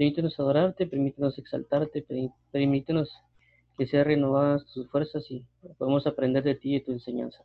Permítenos 0.00 0.40
adorarte, 0.40 0.86
permítenos 0.86 1.38
exaltarte, 1.38 2.02
permítenos 2.52 3.10
que 3.76 3.86
sean 3.86 4.06
renovadas 4.06 4.64
tus 4.72 4.88
fuerzas 4.88 5.30
y 5.30 5.44
podamos 5.76 6.06
aprender 6.06 6.42
de 6.42 6.54
ti 6.54 6.74
y 6.74 6.80
tu 6.80 6.92
enseñanza. 6.92 7.44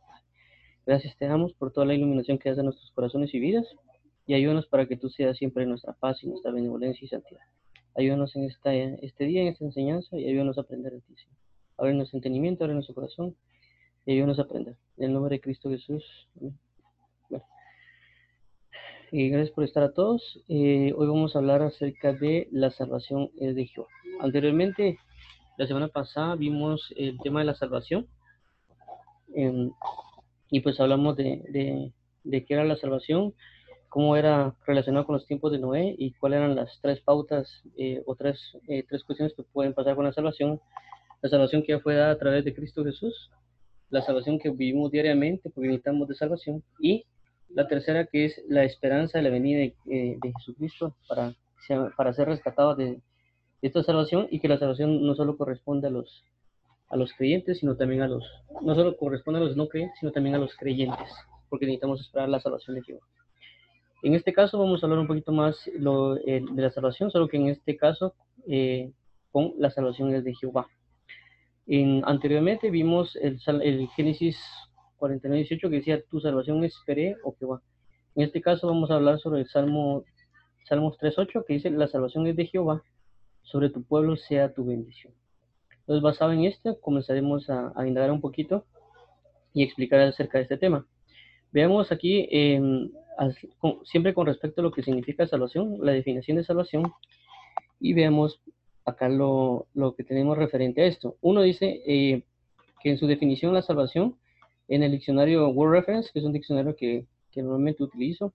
Gracias 0.86 1.18
te 1.18 1.26
damos 1.26 1.52
por 1.52 1.70
toda 1.70 1.84
la 1.84 1.92
iluminación 1.92 2.38
que 2.38 2.48
das 2.48 2.58
a 2.58 2.62
nuestros 2.62 2.90
corazones 2.92 3.34
y 3.34 3.40
vidas 3.40 3.66
y 4.26 4.32
ayúdanos 4.32 4.66
para 4.68 4.86
que 4.86 4.96
tú 4.96 5.10
seas 5.10 5.36
siempre 5.36 5.66
nuestra 5.66 5.92
paz 5.92 6.24
y 6.24 6.28
nuestra 6.28 6.50
benevolencia 6.50 7.04
y 7.04 7.08
santidad. 7.08 7.42
Ayúdanos 7.94 8.34
en 8.36 8.44
esta, 8.44 8.74
este 8.74 9.26
día, 9.26 9.42
en 9.42 9.48
esta 9.48 9.66
enseñanza 9.66 10.16
y 10.16 10.26
ayúdanos 10.26 10.56
a 10.56 10.62
aprender 10.62 10.94
de 10.94 11.02
ti. 11.02 11.14
Abre 11.76 11.92
nuestro 11.92 12.16
entendimiento, 12.16 12.64
abre 12.64 12.72
nuestro 12.72 12.94
corazón 12.94 13.36
y 14.06 14.12
ayúdanos 14.12 14.38
a 14.38 14.44
aprender. 14.44 14.76
En 14.96 15.04
el 15.04 15.12
nombre 15.12 15.36
de 15.36 15.42
Cristo 15.42 15.68
Jesús. 15.68 16.26
Y 19.12 19.28
gracias 19.28 19.54
por 19.54 19.62
estar 19.62 19.84
a 19.84 19.92
todos. 19.92 20.40
Eh, 20.48 20.92
hoy 20.96 21.06
vamos 21.06 21.36
a 21.36 21.38
hablar 21.38 21.62
acerca 21.62 22.12
de 22.12 22.48
la 22.50 22.70
salvación 22.70 23.30
de 23.36 23.66
Jehová. 23.66 23.88
Anteriormente, 24.20 24.98
la 25.56 25.68
semana 25.68 25.86
pasada 25.86 26.34
vimos 26.34 26.92
el 26.96 27.16
tema 27.20 27.38
de 27.38 27.46
la 27.46 27.54
salvación. 27.54 28.08
Em, 29.32 29.70
y 30.50 30.60
pues 30.60 30.80
hablamos 30.80 31.16
de, 31.16 31.92
de, 32.24 32.44
qué 32.44 32.54
era 32.54 32.64
la 32.64 32.76
salvación, 32.76 33.32
cómo 33.88 34.16
era 34.16 34.56
relacionado 34.66 35.06
con 35.06 35.14
los 35.14 35.26
tiempos 35.26 35.52
de 35.52 35.60
Noé 35.60 35.94
y 35.96 36.12
cuáles 36.14 36.38
eran 36.38 36.56
las 36.56 36.80
tres 36.82 37.00
pautas 37.00 37.62
eh, 37.76 38.02
o 38.06 38.16
tres, 38.16 38.58
eh, 38.66 38.84
tres 38.88 39.04
cuestiones 39.04 39.34
que 39.34 39.44
pueden 39.44 39.72
pasar 39.72 39.94
con 39.94 40.04
la 40.04 40.12
salvación. 40.12 40.60
La 41.22 41.28
salvación 41.28 41.62
que 41.62 41.72
ya 41.72 41.80
fue 41.80 41.94
dada 41.94 42.10
a 42.10 42.18
través 42.18 42.44
de 42.44 42.54
Cristo 42.54 42.84
Jesús, 42.84 43.30
la 43.88 44.02
salvación 44.02 44.40
que 44.40 44.50
vivimos 44.50 44.90
diariamente 44.90 45.48
porque 45.48 45.68
necesitamos 45.68 46.08
de 46.08 46.16
salvación 46.16 46.64
y 46.80 47.04
la 47.50 47.66
tercera 47.68 48.06
que 48.06 48.26
es 48.26 48.42
la 48.48 48.64
esperanza 48.64 49.18
de 49.18 49.24
la 49.24 49.30
venida 49.30 49.58
de, 49.58 49.74
eh, 49.90 50.18
Jesucristo 50.38 50.94
para, 51.08 51.34
para 51.96 52.12
ser 52.12 52.28
rescatados 52.28 52.76
de, 52.76 53.00
esta 53.62 53.82
salvación 53.82 54.28
y 54.30 54.40
que 54.40 54.48
la 54.48 54.58
salvación 54.58 55.04
no 55.04 55.14
solo 55.14 55.36
corresponde 55.36 55.88
a 55.88 55.90
los, 55.90 56.24
a 56.88 56.96
los 56.96 57.12
creyentes, 57.14 57.58
sino 57.58 57.76
también 57.76 58.02
a 58.02 58.08
los, 58.08 58.24
no 58.62 58.74
solo 58.74 58.96
corresponde 58.96 59.40
a 59.40 59.44
los 59.44 59.56
no 59.56 59.68
creyentes, 59.68 59.98
sino 59.98 60.12
también 60.12 60.36
a 60.36 60.38
los 60.38 60.54
creyentes, 60.56 61.12
porque 61.48 61.66
necesitamos 61.66 62.00
esperar 62.00 62.28
la 62.28 62.40
salvación 62.40 62.76
de 62.76 62.82
Jehová. 62.82 63.00
En 64.02 64.14
este 64.14 64.32
caso 64.32 64.58
vamos 64.58 64.82
a 64.82 64.86
hablar 64.86 65.00
un 65.00 65.06
poquito 65.06 65.32
más 65.32 65.66
eh, 65.66 66.42
de 66.52 66.62
la 66.62 66.70
salvación, 66.70 67.10
solo 67.10 67.28
que 67.28 67.38
en 67.38 67.48
este 67.48 67.76
caso 67.76 68.14
eh, 68.46 68.92
con 69.32 69.54
la 69.58 69.70
salvación 69.70 70.14
es 70.14 70.22
de 70.22 70.34
Jehová. 70.34 70.66
En, 71.66 72.02
anteriormente 72.04 72.70
vimos 72.70 73.16
el, 73.16 73.40
el 73.62 73.88
Génesis 73.96 74.38
49, 74.96 75.38
18 75.38 75.70
que 75.70 75.76
decía, 75.76 76.02
tu 76.10 76.20
salvación 76.20 76.64
esperé 76.64 77.16
o 77.22 77.34
Jehová. 77.36 77.62
En 78.14 78.22
este 78.24 78.40
caso 78.40 78.66
vamos 78.66 78.90
a 78.90 78.94
hablar 78.94 79.18
sobre 79.18 79.40
el 79.40 79.48
Salmo, 79.48 80.04
Salmos 80.68 80.98
3.8 80.98 81.44
que 81.46 81.54
dice, 81.54 81.70
la 81.70 81.88
salvación 81.88 82.26
es 82.26 82.36
de 82.36 82.46
Jehová, 82.46 82.82
sobre 83.42 83.70
tu 83.70 83.82
pueblo 83.84 84.16
sea 84.16 84.52
tu 84.52 84.64
bendición. 84.64 85.12
Entonces, 85.80 86.02
basado 86.02 86.32
en 86.32 86.44
esto, 86.44 86.80
comenzaremos 86.80 87.48
a, 87.48 87.72
a 87.76 87.86
indagar 87.86 88.10
un 88.10 88.20
poquito 88.20 88.64
y 89.54 89.62
explicar 89.62 90.00
acerca 90.00 90.38
de 90.38 90.42
este 90.42 90.58
tema. 90.58 90.86
Veamos 91.52 91.90
aquí, 91.90 92.28
siempre 93.84 94.12
con 94.12 94.26
respecto 94.26 94.60
a 94.60 94.64
lo 94.64 94.70
que 94.70 94.82
significa 94.82 95.26
salvación, 95.26 95.78
la 95.80 95.92
definición 95.92 96.36
de 96.36 96.44
salvación, 96.44 96.92
y 97.80 97.94
veamos 97.94 98.42
acá 98.84 99.08
lo, 99.08 99.66
lo 99.72 99.94
que 99.94 100.04
tenemos 100.04 100.36
referente 100.36 100.82
a 100.82 100.86
esto. 100.86 101.16
Uno 101.22 101.40
dice 101.40 101.82
eh, 101.86 102.24
que 102.82 102.90
en 102.90 102.98
su 102.98 103.06
definición 103.06 103.54
la 103.54 103.62
salvación, 103.62 104.16
en 104.68 104.82
el 104.82 104.92
diccionario 104.92 105.48
Word 105.48 105.72
Reference, 105.72 106.10
que 106.12 106.18
es 106.18 106.24
un 106.24 106.32
diccionario 106.32 106.74
que, 106.76 107.06
normalmente 107.36 107.82
utilizo, 107.82 108.32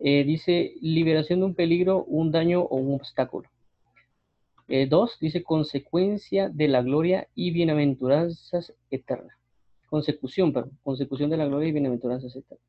eh, 0.00 0.24
dice 0.24 0.74
liberación 0.80 1.38
de 1.38 1.46
un 1.46 1.54
peligro, 1.54 2.02
un 2.04 2.32
daño 2.32 2.62
o 2.62 2.76
un 2.76 2.96
obstáculo. 2.96 3.48
Eh, 4.74 4.86
dos, 4.86 5.18
dice 5.20 5.42
consecuencia 5.42 6.48
de 6.48 6.66
la 6.66 6.82
gloria 6.82 7.28
y 7.34 7.50
bienaventuranzas 7.50 8.72
eternas. 8.90 9.36
Consecución, 9.88 10.52
perdón, 10.52 10.78
consecución 10.82 11.30
de 11.30 11.36
la 11.36 11.46
gloria 11.46 11.68
y 11.68 11.72
bienaventuranzas 11.72 12.34
eternas. 12.34 12.64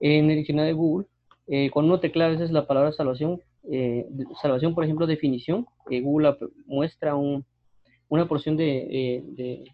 En 0.00 0.28
el 0.30 0.36
diccionario 0.36 0.66
de 0.66 0.72
Google, 0.72 1.06
eh, 1.46 1.70
cuando 1.70 1.92
uno 1.92 2.00
teclea 2.00 2.26
a 2.26 2.30
veces 2.30 2.50
la 2.50 2.66
palabra 2.66 2.92
salvación, 2.92 3.40
eh, 3.70 4.06
salvación, 4.42 4.74
por 4.74 4.84
ejemplo, 4.84 5.06
definición, 5.06 5.66
Google 5.88 6.36
muestra 6.66 7.14
una 7.14 8.26
porción 8.26 8.56
de, 8.56 9.64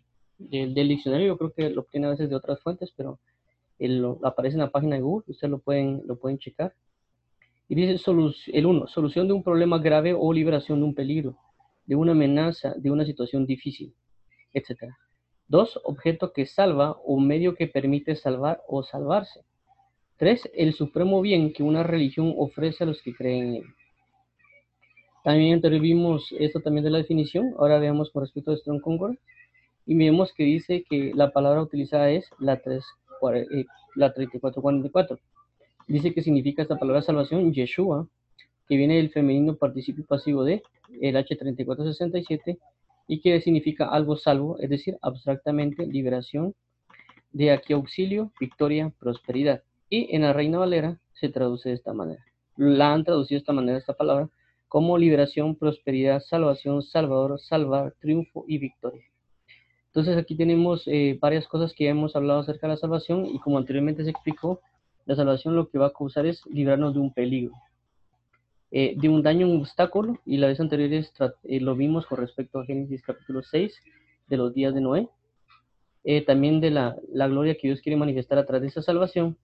del 0.50 0.88
diccionario, 0.88 1.28
yo 1.28 1.38
creo 1.38 1.52
que 1.52 1.70
lo 1.70 1.82
obtiene 1.82 2.06
a 2.06 2.10
veces 2.10 2.28
de 2.28 2.36
otras 2.36 2.60
fuentes, 2.60 2.92
pero 2.96 3.18
aparece 4.22 4.54
en 4.54 4.60
la 4.60 4.70
página 4.70 4.96
de 4.96 5.02
Google, 5.02 5.24
ustedes 5.28 5.50
lo 5.50 5.58
pueden, 5.58 6.02
lo 6.06 6.16
pueden 6.16 6.38
checar. 6.38 6.74
Y 7.68 7.74
dice 7.74 8.10
el 8.52 8.66
1, 8.66 8.86
solución 8.86 9.26
de 9.26 9.32
un 9.32 9.42
problema 9.42 9.78
grave 9.78 10.14
o 10.14 10.32
liberación 10.32 10.80
de 10.80 10.84
un 10.84 10.94
peligro, 10.94 11.36
de 11.86 11.96
una 11.96 12.12
amenaza, 12.12 12.74
de 12.76 12.90
una 12.90 13.04
situación 13.04 13.46
difícil, 13.46 13.94
etc. 14.52 14.92
2. 15.48 15.80
Objeto 15.84 16.32
que 16.32 16.46
salva 16.46 16.92
o 17.04 17.18
medio 17.18 17.54
que 17.54 17.66
permite 17.66 18.14
salvar 18.14 18.62
o 18.68 18.82
salvarse. 18.82 19.44
3. 20.18 20.50
El 20.54 20.74
supremo 20.74 21.20
bien 21.20 21.52
que 21.52 21.62
una 21.62 21.82
religión 21.82 22.34
ofrece 22.36 22.84
a 22.84 22.86
los 22.86 23.02
que 23.02 23.14
creen 23.14 23.46
en 23.46 23.54
él. 23.56 23.64
También 25.24 25.60
vimos 25.80 26.34
esto 26.38 26.60
también 26.60 26.84
de 26.84 26.90
la 26.90 26.98
definición. 26.98 27.54
Ahora 27.58 27.78
veamos 27.78 28.10
con 28.10 28.22
respecto 28.22 28.52
a 28.52 28.56
Strong 28.56 28.80
Concord. 28.80 29.16
Y 29.86 29.94
vemos 29.96 30.32
que 30.32 30.44
dice 30.44 30.84
que 30.88 31.12
la 31.14 31.32
palabra 31.32 31.62
utilizada 31.62 32.10
es 32.10 32.28
la, 32.38 32.60
3, 32.60 32.84
eh, 33.34 33.64
la 33.96 34.12
3444. 34.12 35.18
Dice 35.88 36.14
que 36.14 36.22
significa 36.22 36.62
esta 36.62 36.78
palabra 36.78 37.02
salvación, 37.02 37.52
Yeshua, 37.52 38.08
que 38.68 38.76
viene 38.76 38.96
del 38.96 39.10
femenino 39.10 39.56
participio 39.56 40.04
pasivo 40.06 40.44
de 40.44 40.62
el 41.00 41.16
H3467 41.16 42.58
y 43.08 43.20
que 43.20 43.40
significa 43.40 43.88
algo 43.88 44.16
salvo, 44.16 44.58
es 44.58 44.70
decir, 44.70 44.96
abstractamente 45.02 45.86
liberación, 45.86 46.54
de 47.32 47.50
aquí 47.50 47.72
auxilio, 47.72 48.32
victoria, 48.38 48.92
prosperidad. 48.98 49.62
Y 49.88 50.14
en 50.14 50.22
la 50.22 50.32
Reina 50.32 50.58
Valera 50.58 50.98
se 51.12 51.28
traduce 51.28 51.70
de 51.70 51.74
esta 51.74 51.92
manera. 51.92 52.24
La 52.56 52.92
han 52.92 53.04
traducido 53.04 53.38
de 53.38 53.42
esta 53.42 53.52
manera 53.52 53.78
esta 53.78 53.94
palabra 53.94 54.28
como 54.68 54.96
liberación, 54.96 55.56
prosperidad, 55.56 56.20
salvación, 56.20 56.82
salvador, 56.82 57.38
salvar, 57.40 57.94
triunfo 58.00 58.44
y 58.48 58.58
victoria. 58.58 59.04
Entonces 59.94 60.16
aquí 60.16 60.34
tenemos 60.34 60.84
eh, 60.86 61.18
varias 61.20 61.46
cosas 61.46 61.74
que 61.74 61.86
hemos 61.86 62.16
hablado 62.16 62.40
acerca 62.40 62.66
de 62.66 62.72
la 62.72 62.78
salvación 62.78 63.26
y 63.26 63.38
como 63.40 63.58
anteriormente 63.58 64.04
se 64.04 64.10
explicó, 64.10 64.60
la 65.04 65.16
salvación 65.16 65.54
lo 65.54 65.68
que 65.68 65.78
va 65.78 65.88
a 65.88 65.92
causar 65.92 66.24
es 66.24 66.46
librarnos 66.46 66.94
de 66.94 67.00
un 67.00 67.12
peligro, 67.12 67.52
eh, 68.70 68.94
de 68.96 69.08
un 69.10 69.22
daño, 69.22 69.46
un 69.46 69.60
obstáculo, 69.60 70.18
y 70.24 70.38
la 70.38 70.46
vez 70.46 70.60
anterior 70.60 70.90
eh, 70.90 71.60
lo 71.60 71.76
vimos 71.76 72.06
con 72.06 72.18
respecto 72.18 72.58
a 72.58 72.64
Génesis 72.64 73.02
capítulo 73.02 73.42
6, 73.42 73.74
de 74.28 74.36
los 74.38 74.54
días 74.54 74.74
de 74.74 74.80
Noé, 74.80 75.08
eh, 76.04 76.24
también 76.24 76.60
de 76.60 76.70
la, 76.70 76.96
la, 77.12 77.28
gloria 77.28 77.54
que 77.54 77.68
Dios 77.68 77.82
quiere 77.82 77.96
manifestar 77.96 78.38
a 78.38 78.46
través 78.46 78.62
de 78.62 78.68
esa 78.68 78.82
salvación. 78.82 79.36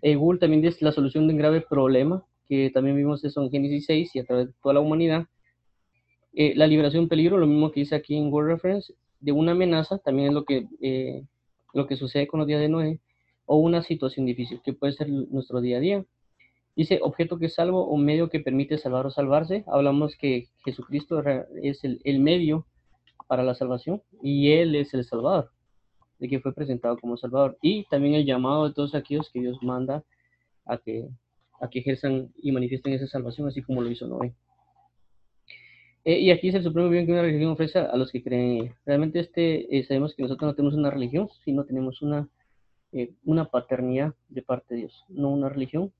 Google 0.00 0.38
también 0.38 0.64
es 0.64 0.80
la 0.80 0.92
solución 0.92 1.26
de 1.26 1.34
un 1.34 1.38
grave 1.38 1.60
problema, 1.60 2.24
que 2.48 2.70
también 2.70 2.96
vimos 2.96 3.24
eso 3.24 3.42
en 3.42 3.50
Génesis 3.50 3.84
6 3.86 4.14
y 4.14 4.20
a 4.20 4.24
través 4.24 4.46
de 4.46 4.54
toda 4.62 4.74
la 4.74 4.80
humanidad. 4.80 5.26
la 6.32 6.66
liberación 6.68 7.08
peligro, 7.08 7.36
lo 7.36 7.48
mismo 7.48 7.72
que 7.72 7.80
dice 7.80 7.96
aquí 7.96 8.16
en 8.16 8.32
Word 8.32 8.46
Reference, 8.46 8.94
de 9.20 9.32
una 9.32 9.52
amenaza, 9.52 9.98
también 9.98 10.28
es 10.28 10.34
lo 10.34 10.44
que, 10.44 10.66
lo 11.74 11.86
que 11.86 11.96
sucede 11.96 12.26
con 12.26 12.38
los 12.38 12.46
días 12.46 12.60
de 12.60 12.68
Noé, 12.68 13.00
o 13.46 13.56
una 13.56 13.82
situación 13.82 14.26
difícil, 14.26 14.60
que 14.62 14.72
puede 14.72 14.92
ser 14.92 15.08
nuestro 15.08 15.60
día 15.60 15.78
a 15.78 15.80
día. 15.80 16.04
Dice 16.76 17.00
objeto 17.02 17.38
que 17.38 17.48
salvo 17.48 17.86
o 17.86 17.96
medio 17.96 18.28
que 18.28 18.38
permite 18.38 18.78
salvar 18.78 19.04
o 19.06 19.10
salvarse. 19.10 19.64
Hablamos 19.66 20.16
que 20.16 20.48
Jesucristo 20.64 21.24
es 21.60 21.82
el, 21.82 22.20
medio 22.20 22.66
para 23.26 23.42
la 23.42 23.54
salvación 23.56 24.00
y 24.22 24.52
Él 24.52 24.76
es 24.76 24.94
el 24.94 25.04
Salvador, 25.04 25.50
de 26.20 26.28
que 26.28 26.38
fue 26.38 26.54
presentado 26.54 26.96
como 26.98 27.16
Salvador. 27.16 27.58
Y 27.62 27.84
también 27.86 28.14
el 28.14 28.26
llamado 28.26 28.68
de 28.68 28.74
todos 28.74 28.94
aquellos 28.94 29.28
que 29.30 29.40
Dios 29.40 29.58
manda 29.60 30.04
a 30.66 30.78
que, 30.78 31.08
a 31.60 31.68
que 31.68 31.80
ejerzan 31.80 32.32
y 32.36 32.52
manifiesten 32.52 32.92
esa 32.92 33.08
salvación, 33.08 33.48
así 33.48 33.60
como 33.62 33.82
lo 33.82 33.90
hizo 33.90 34.06
Noé. 34.06 34.34
Eh, 36.04 36.20
y 36.20 36.30
aquí 36.30 36.48
es 36.48 36.54
el 36.54 36.62
supremo 36.62 36.88
bien 36.88 37.06
que 37.06 37.12
una 37.12 37.22
religión 37.22 37.50
ofrece 37.50 37.78
a 37.78 37.96
los 37.96 38.10
que 38.10 38.22
creen. 38.22 38.74
Realmente 38.86 39.20
este, 39.20 39.76
eh, 39.76 39.84
sabemos 39.84 40.14
que 40.14 40.22
nosotros 40.22 40.48
no 40.48 40.54
tenemos 40.54 40.74
una 40.74 40.90
religión, 40.90 41.28
sino 41.44 41.64
tenemos 41.64 42.02
una 42.02 42.28
eh, 42.90 43.12
una 43.24 43.44
paternidad 43.50 44.14
de 44.30 44.40
parte 44.40 44.74
de 44.74 44.80
Dios, 44.80 45.04
no 45.10 45.28
una 45.28 45.50
religión, 45.50 45.92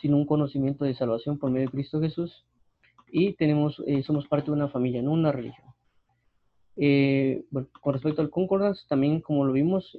sino 0.00 0.16
un 0.16 0.24
conocimiento 0.24 0.86
de 0.86 0.94
salvación 0.94 1.38
por 1.38 1.50
medio 1.50 1.66
de 1.66 1.72
Cristo 1.72 2.00
Jesús. 2.00 2.46
Y 3.08 3.34
tenemos, 3.34 3.82
eh, 3.86 4.02
somos 4.02 4.26
parte 4.26 4.46
de 4.46 4.52
una 4.52 4.68
familia, 4.68 5.02
no 5.02 5.12
una 5.12 5.30
religión. 5.30 5.66
Eh, 6.78 7.44
con 7.80 7.92
respecto 7.92 8.22
al 8.22 8.30
concordance, 8.30 8.82
también 8.88 9.20
como 9.20 9.44
lo 9.44 9.52
vimos, 9.52 9.96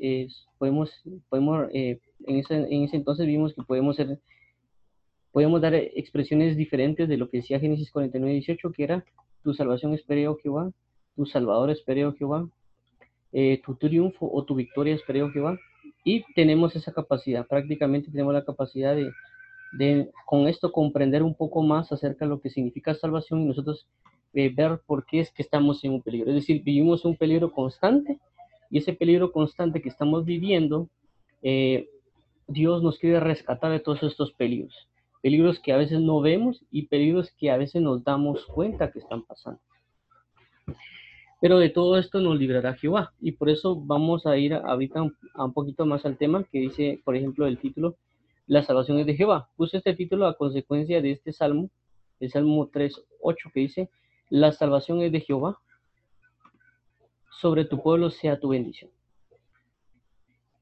podemos, 0.57 0.91
podemos 1.29 1.67
en, 1.71 1.99
ese, 2.25 2.55
en 2.55 2.83
ese 2.83 2.97
entonces 2.97 3.25
vimos 3.27 3.53
que 3.53 3.63
podemos 3.63 3.95
ser, 3.95 4.19
podemos 5.37 5.61
dar 5.61 5.75
expresiones 5.75 6.57
diferentes 6.57 7.07
de 7.07 7.15
lo 7.15 7.29
que 7.29 7.37
decía 7.37 7.59
Génesis 7.59 7.91
49, 7.91 8.33
18, 8.33 8.71
que 8.71 8.83
era 8.83 9.05
tu 9.43 9.53
salvación 9.53 9.93
espere, 9.93 10.27
oh 10.27 10.35
Jehová, 10.41 10.71
tu 11.15 11.27
salvador 11.27 11.69
espere, 11.69 12.07
oh 12.07 12.13
Jehová, 12.13 12.49
tu 13.63 13.75
triunfo 13.75 14.27
o 14.33 14.43
tu 14.45 14.55
victoria 14.55 14.95
espere, 14.95 15.21
oh 15.21 15.29
Jehová, 15.29 15.59
y 16.03 16.23
tenemos 16.33 16.75
esa 16.75 16.91
capacidad, 16.91 17.45
prácticamente 17.45 18.09
tenemos 18.09 18.33
la 18.33 18.45
capacidad 18.45 18.95
de, 18.95 19.11
de 19.73 20.09
con 20.25 20.47
esto 20.47 20.71
comprender 20.71 21.21
un 21.21 21.35
poco 21.35 21.61
más 21.61 21.91
acerca 21.91 22.25
de 22.25 22.29
lo 22.29 22.41
que 22.41 22.49
significa 22.49 22.95
salvación 22.95 23.41
y 23.41 23.45
nosotros 23.45 23.85
eh, 24.33 24.51
ver 24.51 24.81
por 24.87 25.05
qué 25.05 25.19
es 25.19 25.31
que 25.31 25.43
estamos 25.43 25.83
en 25.83 25.91
un 25.91 26.01
peligro. 26.01 26.29
Es 26.31 26.35
decir, 26.35 26.63
vivimos 26.63 27.05
un 27.05 27.15
peligro 27.15 27.51
constante 27.51 28.17
y 28.71 28.79
ese 28.79 28.93
peligro 28.93 29.31
constante 29.31 29.83
que 29.83 29.89
estamos 29.89 30.25
viviendo, 30.25 30.89
eh, 31.43 31.87
Dios 32.47 32.81
nos 32.81 32.97
quiere 32.97 33.19
rescatar 33.19 33.71
de 33.71 33.79
todos 33.79 34.01
estos 34.01 34.33
peligros. 34.33 34.87
Peligros 35.27 35.59
que 35.59 35.73
a 35.73 35.77
veces 35.77 35.99
no 35.99 36.21
vemos 36.21 36.63
y 36.71 36.83
peligros 36.83 37.31
que 37.31 37.51
a 37.51 37.57
veces 37.57 37.81
nos 37.81 38.01
damos 38.01 38.45
cuenta 38.45 38.93
que 38.93 38.99
están 38.99 39.23
pasando. 39.23 39.59
Pero 41.41 41.59
de 41.59 41.69
todo 41.69 41.97
esto 41.97 42.21
nos 42.21 42.39
librará 42.39 42.75
Jehová. 42.75 43.11
Y 43.19 43.33
por 43.33 43.49
eso 43.49 43.75
vamos 43.75 44.25
a 44.25 44.37
ir 44.37 44.53
ahorita 44.53 45.01
un, 45.01 45.17
a 45.33 45.43
un 45.43 45.51
poquito 45.51 45.85
más 45.85 46.05
al 46.05 46.15
tema 46.15 46.45
que 46.45 46.59
dice, 46.59 47.01
por 47.03 47.17
ejemplo, 47.17 47.45
el 47.45 47.59
título, 47.59 47.97
La 48.45 48.63
salvación 48.63 48.99
es 48.99 49.05
de 49.05 49.17
Jehová. 49.17 49.49
Puse 49.57 49.75
este 49.75 49.93
título 49.95 50.27
a 50.27 50.37
consecuencia 50.37 51.01
de 51.01 51.11
este 51.11 51.33
salmo, 51.33 51.71
el 52.21 52.31
Salmo 52.31 52.71
3.8, 52.71 53.51
que 53.53 53.59
dice, 53.59 53.89
La 54.29 54.53
salvación 54.53 55.01
es 55.01 55.11
de 55.11 55.19
Jehová. 55.19 55.59
Sobre 57.41 57.65
tu 57.65 57.83
pueblo 57.83 58.11
sea 58.11 58.39
tu 58.39 58.47
bendición. 58.47 58.91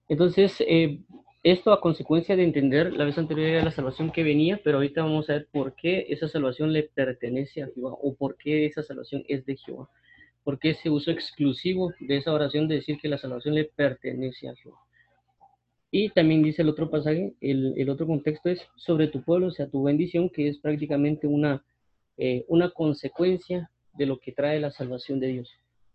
Entonces, 0.10 0.60
eh, 0.62 1.04
esto 1.52 1.72
a 1.72 1.80
consecuencia 1.80 2.36
de 2.36 2.44
entender 2.44 2.92
la 2.94 3.06
vez 3.06 3.18
anterior 3.18 3.48
era 3.48 3.64
la 3.64 3.72
salvación 3.72 4.12
que 4.12 4.24
venía, 4.24 4.60
pero 4.64 4.78
ahorita 4.78 5.04
vamos 5.04 5.30
a 5.30 5.34
ver 5.34 5.48
por 5.52 5.76
qué 5.76 6.08
esa 6.10 6.28
salvación 6.28 6.74
le 6.74 6.84
pertenece 6.84 7.64
a 7.64 7.70
Jehová 7.74 7.96
o 8.02 8.16
por 8.16 8.36
qué 8.36 8.66
esa 8.66 8.84
salvación 8.84 9.24
es 9.28 9.46
de 9.46 9.56
Jehová 9.56 9.90
porque 10.46 10.70
ese 10.70 10.92
uso 10.92 11.10
exclusivo 11.10 11.92
de 12.00 12.18
esa 12.18 12.32
oración 12.32 12.68
de 12.68 12.76
decir 12.76 13.00
que 13.02 13.10
la 13.10 13.18
salvación 13.18 13.56
le 13.56 13.66
pertenece 13.66 14.48
a 14.48 14.56
Jehová. 14.56 14.78
Y 15.90 16.10
también 16.10 16.44
dice 16.44 16.62
el 16.62 16.70
otro 16.70 16.90
pasaje, 16.90 17.34
el, 17.42 17.90
otro 17.90 18.06
contexto 18.06 18.50
es 18.50 18.62
sobre 18.76 19.08
tu 19.08 19.24
pueblo, 19.24 19.48
o 19.48 19.52
sea, 19.52 19.68
tu 19.68 19.82
bendición, 19.82 20.30
que 20.30 20.48
es 20.48 20.60
prácticamente 20.60 21.26
una, 21.26 21.66
eh, 22.18 22.46
una 22.48 22.70
consecuencia 22.70 23.72
de 23.94 24.06
lo 24.06 24.20
que 24.20 24.34
trae 24.34 24.60
la 24.60 24.70
salvación 24.70 25.20
de 25.20 25.28
Dios. 25.28 25.52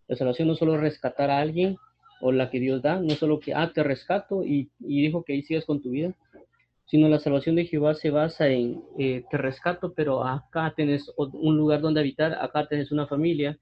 La 0.09 0.17
salvación 0.17 0.49
no 0.49 0.57
solo 0.57 0.77
rescatar 0.77 1.31
a 1.31 1.39
alguien 1.39 1.77
o 2.21 2.33
la 2.33 2.51
que 2.51 2.61
Dios 2.61 2.83
da, 2.83 3.01
no 3.01 3.15
solo 3.15 3.41
que, 3.41 3.55
ah, 3.55 3.73
te 3.73 3.83
rescato 3.83 4.45
y, 4.45 4.71
y 4.81 5.03
dijo 5.03 5.25
que 5.25 5.33
ahí 5.35 5.43
sigas 5.43 5.65
con 5.65 5.81
tu 5.81 5.91
vida, 5.91 6.15
sino 6.91 7.09
la 7.09 7.21
salvación 7.21 7.55
de 7.55 7.67
Jehová 7.67 7.95
se 7.95 8.11
basa 8.11 8.49
en, 8.49 8.83
eh, 8.99 9.23
te 9.31 9.39
rescato, 9.39 9.93
pero 9.95 10.25
acá 10.25 10.73
tienes 10.75 11.09
un 11.17 11.57
lugar 11.57 11.81
donde 11.81 12.01
habitar, 12.01 12.33
acá 12.33 12.67
tienes 12.67 12.91
una 12.91 13.07
familia, 13.07 13.57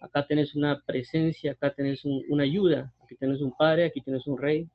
acá 0.00 0.26
tienes 0.26 0.56
una 0.56 0.82
presencia, 0.84 1.52
acá 1.52 1.72
tienes 1.72 2.04
una 2.04 2.42
ayuda, 2.42 2.92
aquí 3.04 3.14
tienes 3.14 3.40
un 3.40 3.56
padre, 3.56 3.84
aquí 3.84 4.00
tienes 4.00 4.26
un 4.26 4.36
rey. 4.36 4.68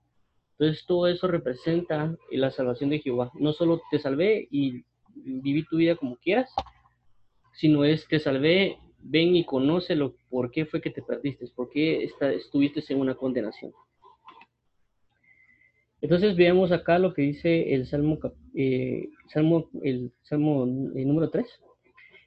Entonces 0.51 0.86
todo 0.88 1.07
eso 1.07 1.28
representa 1.28 2.16
la 2.31 2.50
salvación 2.50 2.92
de 2.92 3.00
Jehová. 3.00 3.30
No 3.36 3.51
solo 3.51 3.81
te 3.92 4.00
salvé 4.00 4.48
y 4.50 4.86
viví 5.13 5.66
tu 5.66 5.75
vida 5.75 5.98
como 5.98 6.16
quieras, 6.16 6.50
sino 7.56 7.83
es 7.83 8.07
te 8.07 8.19
salvé, 8.19 8.78
ven 9.09 9.36
y 9.36 9.45
conoce 9.45 9.95
lo, 9.95 10.15
por 10.30 10.51
qué 10.51 10.65
fue 10.65 10.81
que 10.81 10.89
te 10.89 11.01
perdiste, 11.01 11.48
por 11.56 11.69
qué 11.69 12.09
estuviste 12.36 12.83
en 12.89 13.00
una 13.00 13.15
condenación. 13.15 13.71
Entonces 16.01 16.36
veamos 16.36 16.71
acá 16.71 17.00
lo 17.00 17.13
que 17.13 17.24
dice 17.24 17.74
el 17.74 17.88
Salmo, 17.88 18.19
eh, 18.54 19.09
Salmo 19.27 19.69
el 19.81 20.12
Salmo 20.21 20.63
el 20.63 21.07
número 21.07 21.30
3. 21.30 21.45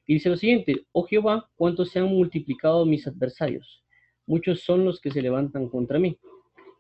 Y 0.07 0.15
dice 0.15 0.29
lo 0.29 0.37
siguiente, 0.37 0.87
oh 0.93 1.05
Jehová, 1.05 1.49
cuántos 1.55 1.91
se 1.91 2.01
han 2.01 2.07
multiplicado 2.07 2.85
mis 2.85 3.07
adversarios. 3.07 3.85
Muchos 4.27 4.61
son 4.61 4.85
los 4.85 5.01
que 5.01 5.13
se 5.13 5.23
levantan 5.23 5.69
contra 5.69 5.99
mí. 5.99 6.19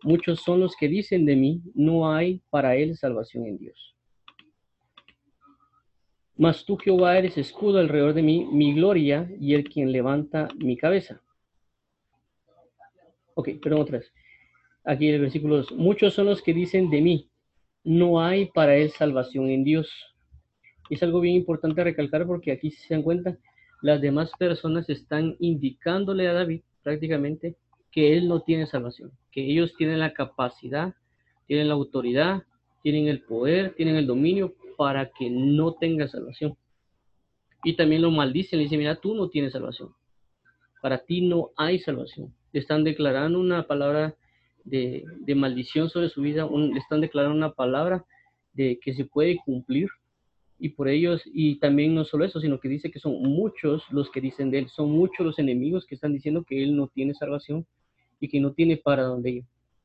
Muchos 0.02 0.40
son 0.40 0.60
los 0.60 0.74
que 0.74 0.88
dicen 0.88 1.26
de 1.26 1.36
mí, 1.36 1.62
no 1.74 2.10
hay 2.12 2.42
para 2.50 2.74
él 2.74 2.96
salvación 2.96 3.46
en 3.46 3.58
Dios. 3.58 3.94
Mas 6.40 6.64
tú, 6.64 6.76
Jehová, 6.76 7.16
eres 7.16 7.38
escudo 7.38 7.78
alrededor 7.78 8.14
de 8.14 8.22
mí, 8.22 8.48
mi 8.50 8.74
gloria 8.74 9.30
y 9.38 9.54
el 9.54 9.68
quien 9.68 9.92
levanta 9.92 10.48
mi 10.56 10.76
cabeza. 10.76 11.20
Ok, 13.34 13.50
perdón 13.62 13.82
otra 13.82 13.98
vez. 13.98 14.12
Aquí 14.84 15.08
el 15.08 15.20
versículo 15.20 15.58
2. 15.58 15.72
Muchos 15.72 16.14
son 16.14 16.26
los 16.26 16.42
que 16.42 16.52
dicen 16.52 16.90
de 16.90 17.00
mí, 17.00 17.30
no 17.84 18.20
hay 18.20 18.46
para 18.46 18.74
él 18.74 18.90
salvación 18.90 19.50
en 19.50 19.62
Dios 19.62 20.10
es 20.90 21.02
algo 21.04 21.20
bien 21.20 21.36
importante 21.36 21.82
recalcar 21.84 22.26
porque 22.26 22.50
aquí 22.50 22.72
se 22.72 22.94
dan 22.94 23.02
cuenta, 23.02 23.38
las 23.80 24.00
demás 24.00 24.30
personas 24.38 24.90
están 24.90 25.36
indicándole 25.38 26.28
a 26.28 26.32
David 26.32 26.62
prácticamente 26.82 27.56
que 27.92 28.16
él 28.16 28.28
no 28.28 28.42
tiene 28.42 28.66
salvación, 28.66 29.12
que 29.30 29.40
ellos 29.40 29.72
tienen 29.78 30.00
la 30.00 30.12
capacidad, 30.12 30.94
tienen 31.46 31.68
la 31.68 31.74
autoridad, 31.74 32.42
tienen 32.82 33.06
el 33.06 33.22
poder, 33.22 33.74
tienen 33.76 33.96
el 33.96 34.06
dominio 34.06 34.54
para 34.80 35.10
que 35.10 35.28
no 35.28 35.74
tenga 35.74 36.08
salvación. 36.08 36.56
Y 37.64 37.76
también 37.76 38.00
lo 38.00 38.10
maldicen, 38.10 38.58
le 38.58 38.62
dicen, 38.62 38.78
mira, 38.78 38.98
tú 38.98 39.14
no 39.14 39.28
tienes 39.28 39.52
salvación. 39.52 39.90
Para 40.80 41.04
ti 41.04 41.20
no 41.20 41.50
hay 41.58 41.80
salvación. 41.80 42.34
Le 42.50 42.60
están 42.60 42.82
declarando 42.82 43.38
una 43.38 43.66
palabra 43.66 44.16
de, 44.64 45.04
maldición 45.36 45.90
sobre 45.90 46.08
su 46.08 46.22
vida, 46.22 46.48
le 46.50 46.78
están 46.78 47.02
declarando 47.02 47.36
una 47.36 47.52
palabra 47.52 48.06
de 48.54 48.78
que 48.82 48.94
se 48.94 49.04
puede 49.04 49.36
cumplir 49.44 49.90
y 50.58 50.70
por 50.70 50.88
ellos, 50.88 51.20
y 51.26 51.58
también 51.58 51.94
no 51.94 52.06
solo 52.06 52.24
eso, 52.24 52.40
sino 52.40 52.58
que 52.58 52.70
dice 52.70 52.90
que 52.90 53.00
son 53.00 53.20
muchos 53.20 53.84
los 53.90 54.10
que 54.10 54.22
dicen 54.22 54.50
de 54.50 54.60
él, 54.60 54.68
son 54.70 54.92
muchos 54.92 55.26
los 55.26 55.38
enemigos 55.38 55.84
que 55.84 55.94
están 55.94 56.14
diciendo 56.14 56.42
que 56.42 56.62
él 56.62 56.74
no 56.74 56.88
tiene 56.88 57.12
salvación 57.12 57.66
y 58.18 58.28
que 58.28 58.40
no 58.40 58.54
tiene 58.54 58.78
para 58.78 59.02
dónde 59.02 59.28
ir. 59.30 59.44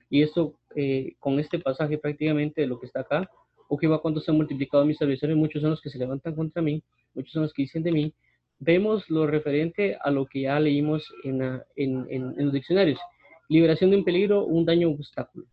Y 0.10 0.22
eso, 0.22 0.58
eh, 0.74 1.16
con 1.20 1.38
este 1.42 1.60
pasaje 1.60 1.98
prácticamente 1.98 2.62
de 2.62 2.68
lo 2.68 2.80
que 2.80 2.86
está 2.86 3.02
acá, 3.02 3.30
o 3.68 3.78
que 3.78 3.88
va 3.88 4.02
cuando 4.02 4.20
se 4.20 4.32
han 4.32 4.38
multiplicado 4.38 4.86
mis 4.86 5.02
adversarios, 5.02 5.38
muchos 5.38 5.62
son 5.62 5.72
los 5.72 5.82
que 5.82 5.90
se 5.90 5.98
levantan 5.98 6.36
contra 6.36 6.62
mí, 6.62 6.84
muchos 7.14 7.32
son 7.32 7.44
los 7.44 7.54
que 7.54 7.64
dicen 7.64 7.84
de 7.84 7.92
mí, 7.92 8.14
vemos 8.60 9.10
lo 9.10 9.28
referente 9.28 9.98
a 10.02 10.12
lo 10.12 10.26
que 10.26 10.42
ya 10.42 10.60
leímos 10.60 11.14
en, 11.24 11.42
en, 11.42 12.06
en, 12.10 12.36
en 12.38 12.46
los 12.46 12.54
diccionarios. 12.54 13.00
Liberación 13.50 13.92
de 13.92 13.98
un 13.98 14.04
peligro, 14.04 14.46
un 14.46 14.66
daño, 14.66 14.90
un 14.90 14.96
obstáculo. 14.96 15.46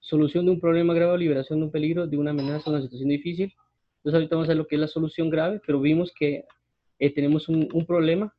Solución 0.00 0.44
de 0.44 0.52
un 0.52 0.60
problema 0.60 0.92
grave, 0.92 1.18
liberación 1.18 1.60
de 1.60 1.66
un 1.66 1.70
peligro, 1.70 2.06
de 2.06 2.16
una 2.16 2.32
amenaza, 2.32 2.70
una 2.70 2.82
situación 2.82 3.08
difícil, 3.08 3.54
entonces 4.04 4.18
ahorita 4.18 4.36
vamos 4.36 4.48
a 4.48 4.52
ver 4.52 4.58
lo 4.58 4.66
que 4.66 4.74
es 4.74 4.80
la 4.82 4.88
solución 4.88 5.30
grave, 5.30 5.62
pero 5.66 5.80
vimos 5.80 6.12
que 6.12 6.44
eh, 6.98 7.14
tenemos 7.14 7.48
un, 7.48 7.86
problema, 7.86 8.34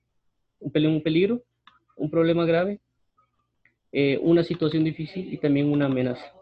un, 0.60 0.86
un 0.86 1.02
peligro, 1.02 1.42
un 1.96 2.12
problema 2.12 2.46
grave, 2.46 2.80
eh, 3.92 4.20
una 4.22 4.44
situación 4.44 4.84
difícil 4.84 5.34
y 5.34 5.38
también 5.38 5.72
una 5.72 5.88
amenaza. 5.88 6.35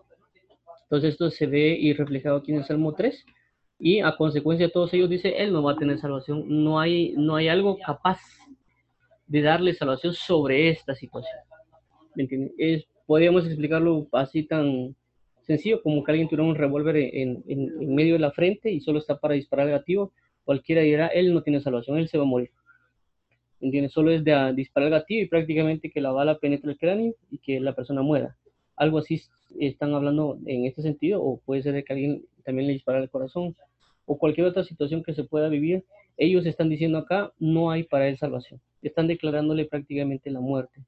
Entonces 0.93 1.13
esto 1.13 1.31
se 1.31 1.47
ve 1.47 1.75
y 1.75 1.91
reflejado 1.93 2.37
aquí 2.37 2.51
en 2.51 2.59
el 2.59 2.65
Salmo 2.65 2.93
3 2.93 3.25
y 3.79 4.01
a 4.01 4.15
consecuencia 4.15 4.67
de 4.67 4.71
todos 4.71 4.93
ellos 4.93 5.09
dice, 5.09 5.41
Él 5.41 5.51
no 5.51 5.63
va 5.63 5.71
a 5.71 5.75
tener 5.75 5.97
salvación, 5.97 6.43
no 6.47 6.79
hay, 6.79 7.15
no 7.17 7.35
hay 7.35 7.47
algo 7.47 7.79
capaz 7.79 8.19
de 9.25 9.41
darle 9.41 9.73
salvación 9.73 10.13
sobre 10.13 10.69
esta 10.69 10.93
situación. 10.93 11.39
¿Me 12.13 12.23
entienden? 12.23 12.53
podríamos 13.07 13.43
explicarlo 13.47 14.07
así 14.11 14.43
tan, 14.43 14.95
sencillo, 15.41 15.81
como 15.81 16.03
que 16.03 16.11
alguien 16.11 16.29
tuviera 16.29 16.47
un 16.47 16.53
revólver 16.53 16.95
en, 16.95 17.43
medio 17.95 18.13
de 18.13 18.19
la 18.19 18.31
frente 18.31 18.69
y 18.69 18.79
solo 18.79 18.99
está 18.99 19.19
para 19.19 19.33
disparar 19.33 19.65
negativo, 19.65 20.13
cualquiera 20.43 20.83
dirá, 20.83 21.07
él 21.07 21.33
no 21.33 21.41
tiene 21.41 21.59
salvación, 21.59 21.97
él 21.97 22.07
se 22.07 22.19
va 22.19 22.23
a 22.23 22.27
morir. 22.27 22.51
¿Entiendes? 23.61 23.93
Solo 23.93 24.11
es 24.11 24.23
de 24.23 24.53
disparar 24.53 24.89
el 24.89 24.99
gatillo 24.99 25.23
y 25.23 25.27
prácticamente 25.27 25.89
que 25.89 26.01
la 26.01 26.11
bala 26.11 26.37
penetre 26.37 26.69
el 26.69 26.77
cráneo 26.77 27.15
y 27.31 27.39
que 27.39 27.59
la 27.59 27.73
persona 27.73 28.03
muera. 28.03 28.37
Algo 28.75 28.97
así 28.99 29.21
están 29.59 29.93
hablando 29.93 30.37
en 30.45 30.65
este 30.65 30.81
sentido, 30.81 31.21
o 31.21 31.37
puede 31.37 31.61
ser 31.63 31.83
que 31.83 31.93
alguien 31.93 32.25
también 32.43 32.67
le 32.67 32.73
dispara 32.73 32.99
el 32.99 33.09
corazón, 33.09 33.55
o 34.05 34.17
cualquier 34.17 34.47
otra 34.47 34.63
situación 34.63 35.03
que 35.03 35.13
se 35.13 35.23
pueda 35.23 35.49
vivir. 35.49 35.85
Ellos 36.17 36.45
están 36.45 36.69
diciendo 36.69 36.97
acá, 36.97 37.31
no 37.39 37.71
hay 37.71 37.83
para 37.83 38.07
él 38.07 38.17
salvación. 38.17 38.59
Están 38.81 39.07
declarándole 39.07 39.65
prácticamente 39.65 40.29
la 40.29 40.39
muerte. 40.39 40.81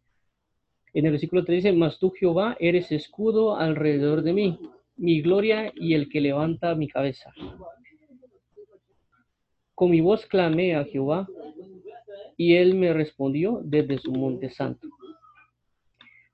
En 0.93 1.05
el 1.05 1.11
versículo 1.11 1.43
3 1.43 1.63
dice, 1.63 1.75
mas 1.75 1.99
tú 1.99 2.11
Jehová 2.11 2.55
eres 2.59 2.91
escudo 2.91 3.57
alrededor 3.57 4.21
de 4.21 4.33
mí, 4.33 4.59
mi 4.97 5.21
gloria 5.21 5.71
y 5.75 5.93
el 5.93 6.09
que 6.09 6.21
levanta 6.21 6.73
mi 6.75 6.87
cabeza. 6.87 7.33
Con 9.73 9.91
mi 9.91 9.99
voz 9.99 10.25
clamé 10.25 10.75
a 10.75 10.85
Jehová 10.85 11.27
y 12.37 12.55
él 12.55 12.75
me 12.75 12.93
respondió 12.93 13.61
desde 13.63 13.97
su 13.97 14.11
monte 14.13 14.49
santo. 14.49 14.87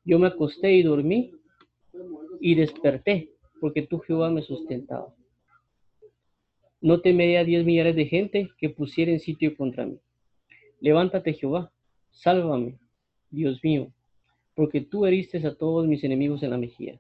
Yo 0.04 0.20
me 0.20 0.28
acosté 0.28 0.74
y 0.74 0.84
dormí 0.84 1.32
y 2.40 2.56
desperté 2.56 3.32
porque 3.60 3.84
tú 3.84 4.00
Jehová 4.00 4.30
me 4.30 4.42
sustentaba. 4.42 5.14
No 6.82 7.02
temeré 7.02 7.38
a 7.38 7.44
diez 7.44 7.64
millares 7.64 7.96
de 7.96 8.08
gente 8.08 8.50
que 8.58 8.70
pusieren 8.70 9.20
sitio 9.20 9.56
contra 9.56 9.86
mí. 9.86 10.00
Levántate 10.80 11.34
Jehová, 11.34 11.72
sálvame, 12.10 12.80
Dios 13.30 13.64
mío, 13.64 13.94
porque 14.56 14.82
tú 14.82 15.06
heriste 15.06 15.46
a 15.46 15.56
todos 15.56 15.88
mis 15.88 16.04
enemigos 16.04 16.42
en 16.42 16.50
la 16.50 16.58
mejilla, 16.58 17.00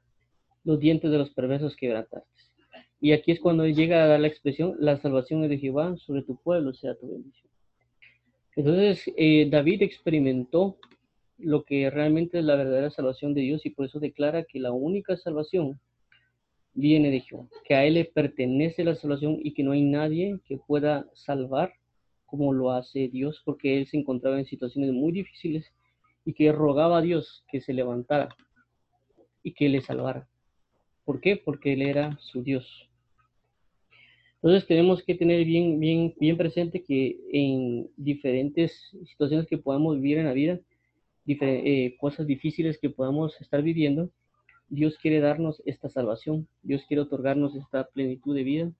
los 0.63 0.79
dientes 0.79 1.09
de 1.09 1.17
los 1.17 1.31
perversos 1.31 1.75
quebrantaste. 1.75 2.29
Y 2.99 3.13
aquí 3.13 3.31
es 3.31 3.39
cuando 3.39 3.65
llega 3.65 4.03
a 4.03 4.07
dar 4.07 4.19
la 4.19 4.27
expresión, 4.27 4.75
la 4.79 4.97
salvación 4.97 5.43
es 5.43 5.49
de 5.49 5.57
Jehová, 5.57 5.97
sobre 5.97 6.21
tu 6.21 6.35
pueblo 6.35 6.73
sea 6.73 6.93
tu 6.93 7.11
bendición. 7.11 7.49
Entonces, 8.55 9.11
eh, 9.17 9.47
David 9.49 9.81
experimentó 9.81 10.77
lo 11.43 11.63
que 11.63 11.89
realmente 11.89 12.39
es 12.39 12.45
la 12.45 12.55
verdadera 12.55 12.89
salvación 12.89 13.33
de 13.33 13.41
Dios 13.41 13.65
y 13.65 13.69
por 13.71 13.85
eso 13.85 13.99
declara 13.99 14.43
que 14.43 14.59
la 14.59 14.71
única 14.71 15.17
salvación 15.17 15.79
viene 16.73 17.11
de 17.11 17.19
Jehová, 17.21 17.47
que 17.65 17.75
a 17.75 17.85
Él 17.85 17.95
le 17.95 18.05
pertenece 18.05 18.83
la 18.83 18.95
salvación 18.95 19.37
y 19.43 19.53
que 19.53 19.63
no 19.63 19.71
hay 19.71 19.81
nadie 19.81 20.39
que 20.45 20.57
pueda 20.57 21.05
salvar 21.13 21.73
como 22.25 22.53
lo 22.53 22.71
hace 22.71 23.09
Dios, 23.09 23.41
porque 23.43 23.77
Él 23.77 23.87
se 23.87 23.97
encontraba 23.97 24.39
en 24.39 24.45
situaciones 24.45 24.93
muy 24.93 25.11
difíciles 25.11 25.65
y 26.23 26.33
que 26.33 26.51
rogaba 26.51 26.99
a 26.99 27.01
Dios 27.01 27.43
que 27.51 27.59
se 27.59 27.73
levantara 27.73 28.29
y 29.43 29.53
que 29.53 29.67
le 29.67 29.81
salvara. 29.81 30.27
¿Por 31.03 31.19
qué? 31.19 31.35
Porque 31.35 31.73
Él 31.73 31.81
era 31.81 32.17
su 32.21 32.41
Dios. 32.41 32.89
Entonces 34.35 34.67
tenemos 34.67 35.03
que 35.03 35.13
tener 35.15 35.45
bien, 35.45 35.79
bien, 35.79 36.15
bien 36.19 36.37
presente 36.37 36.83
que 36.83 37.19
en 37.31 37.89
diferentes 37.97 38.91
situaciones 39.05 39.45
que 39.47 39.57
podamos 39.57 39.95
vivir 39.97 40.17
en 40.17 40.25
la 40.25 40.33
vida, 40.33 40.59
eh, 41.41 41.95
cosas 41.99 42.27
difíciles 42.27 42.77
que 42.79 42.89
podamos 42.89 43.39
estar 43.41 43.61
viviendo, 43.61 44.09
Dios 44.69 44.97
quiere 44.97 45.19
darnos 45.19 45.61
esta 45.65 45.89
salvación, 45.89 46.47
Dios 46.63 46.83
quiere 46.87 47.01
otorgarnos 47.01 47.55
esta 47.55 47.85
plenitud 47.85 48.35
de 48.35 48.43
vida, 48.43 48.71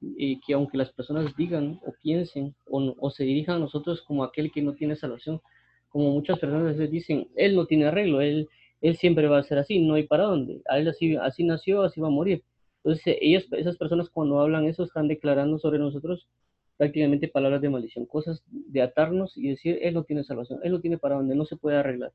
y 0.00 0.40
que 0.40 0.54
aunque 0.54 0.76
las 0.76 0.92
personas 0.92 1.34
digan 1.36 1.80
o 1.84 1.92
piensen 2.02 2.54
o, 2.66 2.94
o, 2.98 3.10
se 3.10 3.24
dirijan 3.24 3.56
a 3.56 3.60
nosotros 3.60 4.02
como 4.02 4.24
aquel 4.24 4.52
que 4.52 4.62
no 4.62 4.74
tiene 4.74 4.94
salvación, 4.94 5.40
como 5.88 6.12
muchas 6.12 6.38
personas 6.38 6.66
a 6.66 6.72
veces 6.72 6.90
dicen, 6.90 7.28
Él 7.34 7.56
no 7.56 7.66
tiene 7.66 7.86
arreglo, 7.86 8.20
Él, 8.20 8.48
él 8.82 8.96
siempre 8.96 9.26
va 9.26 9.38
a 9.38 9.42
ser 9.42 9.58
así, 9.58 9.80
no 9.80 9.94
hay 9.94 10.04
para 10.04 10.24
dónde, 10.24 10.60
a 10.68 10.78
Él 10.78 10.88
así, 10.88 11.16
así 11.16 11.44
nació, 11.44 11.82
así 11.82 12.00
va 12.00 12.08
a 12.08 12.10
morir. 12.10 12.42
Entonces, 12.84 13.16
ellos, 13.20 13.46
esas 13.52 13.76
personas 13.76 14.10
cuando 14.10 14.40
hablan 14.40 14.66
eso 14.66 14.84
están 14.84 15.08
declarando 15.08 15.58
sobre 15.58 15.78
nosotros 15.78 16.28
prácticamente 16.76 17.28
palabras 17.28 17.60
de 17.62 17.70
maldición, 17.70 18.06
cosas 18.06 18.42
de 18.48 18.82
atarnos 18.82 19.36
y 19.36 19.48
decir, 19.48 19.78
Él 19.82 19.94
no 19.94 20.04
tiene 20.04 20.24
salvación, 20.24 20.60
Él 20.62 20.72
no 20.72 20.80
tiene 20.80 20.98
para 20.98 21.16
dónde, 21.16 21.34
no 21.34 21.44
se 21.44 21.56
puede 21.56 21.76
arreglar. 21.76 22.12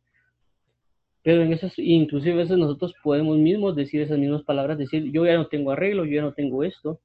Pero 1.23 1.43
en 1.43 1.53
esas, 1.53 1.77
inclusive 1.77 2.33
a 2.33 2.37
veces 2.37 2.57
nosotros 2.57 2.93
podemos 3.03 3.37
mismos 3.37 3.75
decir 3.75 4.01
esas 4.01 4.17
mismas 4.17 4.43
palabras, 4.43 4.77
decir, 4.77 5.11
yo 5.11 5.25
ya 5.25 5.35
no 5.35 5.47
tengo 5.47 5.71
arreglo, 5.71 6.05
yo 6.05 6.15
ya 6.15 6.21
no 6.21 6.33
tengo 6.33 6.63
esto, 6.63 6.99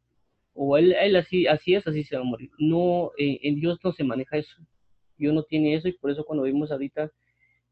o 0.55 0.77
él, 0.79 0.95
él 1.01 1.17
así, 1.17 1.47
así 1.47 1.75
es, 1.75 1.87
así 1.87 2.03
se 2.05 2.17
va 2.17 2.23
a 2.23 2.25
morir. 2.25 2.51
No, 2.59 3.13
eh, 3.19 3.39
en 3.43 3.61
Dios 3.61 3.79
no 3.85 3.93
se 3.93 4.05
maneja 4.05 4.39
eso. 4.39 4.57
Dios 5.19 5.35
no 5.35 5.43
tiene 5.43 5.75
eso 5.75 5.89
y 5.89 5.93
por 5.93 6.11
eso 6.11 6.25
cuando 6.25 6.45
vimos 6.45 6.71
ahorita, 6.71 7.11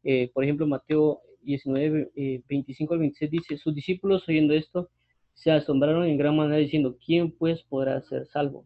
eh, 0.03 0.29
por 0.33 0.43
ejemplo, 0.43 0.67
Mateo 0.67 1.21
19, 1.41 2.11
25 2.47 2.93
al 2.93 2.99
26 2.99 3.31
dice, 3.31 3.57
sus 3.57 3.73
discípulos 3.73 4.27
oyendo 4.27 4.53
esto 4.53 4.89
se 5.35 5.51
asombraron 5.51 6.05
en 6.05 6.17
gran 6.17 6.35
manera 6.35 6.57
diciendo, 6.57 6.97
¿quién 7.05 7.31
pues 7.31 7.61
podrá 7.63 8.01
ser 8.01 8.25
salvo? 8.27 8.65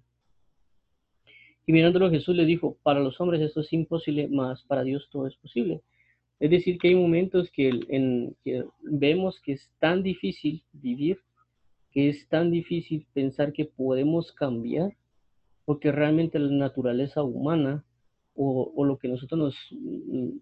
Y 1.66 1.74
mirándolo 1.74 2.10
Jesús 2.10 2.36
le 2.36 2.46
dijo, 2.46 2.78
para 2.84 3.00
los 3.00 3.20
hombres 3.22 3.42
esto 3.42 3.62
es 3.62 3.72
imposible, 3.74 4.28
mas 4.28 4.64
para 4.64 4.84
Dios 4.84 5.08
todo 5.12 5.28
es 5.28 5.36
posible. 5.36 5.82
Es 6.40 6.50
decir, 6.50 6.78
que 6.78 6.90
hay 6.90 6.96
momentos 6.96 7.52
que, 7.52 7.70
en, 7.90 8.36
que 8.44 8.64
vemos 8.82 9.40
que 9.42 9.54
es 9.54 9.70
tan 9.80 10.04
difícil 10.04 10.64
vivir, 10.72 11.20
que 11.92 12.10
es 12.10 12.28
tan 12.30 12.50
difícil 12.50 13.06
pensar 13.14 13.52
que 13.52 13.66
podemos 13.66 14.32
cambiar, 14.32 14.96
porque 15.66 15.92
realmente 15.92 16.40
la 16.40 16.50
naturaleza 16.50 17.24
humana 17.24 17.84
o, 18.42 18.86
lo 18.86 18.98
que 18.98 19.10
nosotros 19.10 19.38
nos, 19.38 19.56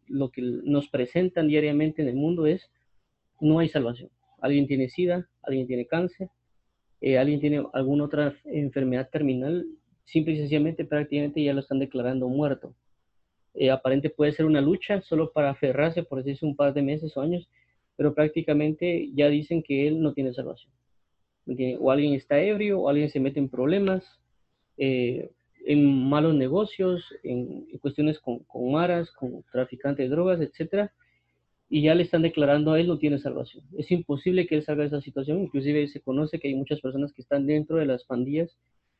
lo 0.08 0.30
que 0.30 0.42
nos 0.42 0.88
presentan 0.88 1.48
diariamente 1.48 2.04
en 2.04 2.10
el 2.10 2.16
mundo 2.16 2.46
es, 2.46 2.70
no 3.42 3.58
hay 3.58 3.70
salvación. 3.70 4.12
Alguien 4.40 4.68
tiene 4.68 4.88
sida, 4.90 5.28
alguien 5.42 5.66
tiene 5.66 5.88
cáncer, 5.88 6.30
eh, 7.02 7.18
alguien 7.18 7.40
tiene 7.40 7.66
alguna 7.74 8.04
otra 8.04 8.36
enfermedad 8.46 9.10
terminal, 9.12 9.66
simple 10.08 10.34
y 10.34 10.38
sencillamente 10.38 10.86
prácticamente 10.86 11.44
ya 11.44 11.54
lo 11.54 11.60
están 11.60 11.80
declarando 11.80 12.28
muerto. 12.28 12.74
Eh, 13.54 13.70
aparente 13.70 14.10
puede 14.10 14.32
ser 14.32 14.46
una 14.46 14.62
lucha 14.62 15.02
solo 15.02 15.32
para 15.32 15.50
aferrarse 15.50 16.04
por 16.04 16.20
decirse 16.20 16.46
un 16.46 16.56
par 16.56 16.74
de 16.74 16.82
meses 16.82 17.16
o 17.18 17.22
años, 17.22 17.50
pero 17.96 18.14
prácticamente 18.14 19.10
ya 19.14 19.28
dicen 19.28 19.62
que 19.64 19.88
él 19.88 20.02
no 20.02 20.14
tiene 20.14 20.34
salvación. 20.34 20.72
O 21.80 21.92
alguien 21.92 22.14
está 22.14 22.40
ebrio, 22.42 22.82
o 22.82 22.90
alguien 22.90 23.10
se 23.10 23.20
mete 23.20 23.40
en 23.40 23.50
problemas, 23.50 24.04
eh, 24.78 25.32
en 25.66 26.10
malos 26.10 26.36
negocios, 26.36 27.04
en, 27.24 27.66
cuestiones 27.82 28.20
con, 28.20 28.40
con, 28.40 28.72
maras, 28.72 29.12
con 29.12 29.44
traficantes 29.52 30.10
de 30.10 30.16
drogas, 30.16 30.40
etcétera, 30.40 30.94
y 31.70 31.82
ya 31.82 31.96
le 31.96 32.04
están 32.04 32.22
declarando 32.22 32.74
a 32.74 32.80
él 32.80 32.88
no 32.88 32.98
tiene 32.98 33.18
salvación. 33.20 33.64
Es 33.78 33.92
imposible 33.92 34.48
que 34.48 34.56
él 34.56 34.64
salga 34.64 34.84
de 34.84 34.88
esa 34.88 35.02
situación, 35.02 35.42
inclusive 35.42 35.88
se 35.88 36.02
conoce 36.02 36.40
que 36.40 36.48
hay 36.48 36.56
muchas 36.56 36.80
personas 36.80 37.12
que 37.12 37.22
están 37.22 37.46
dentro 37.46 37.78
de 37.78 37.86
las 37.86 38.04
pandillas 38.06 38.58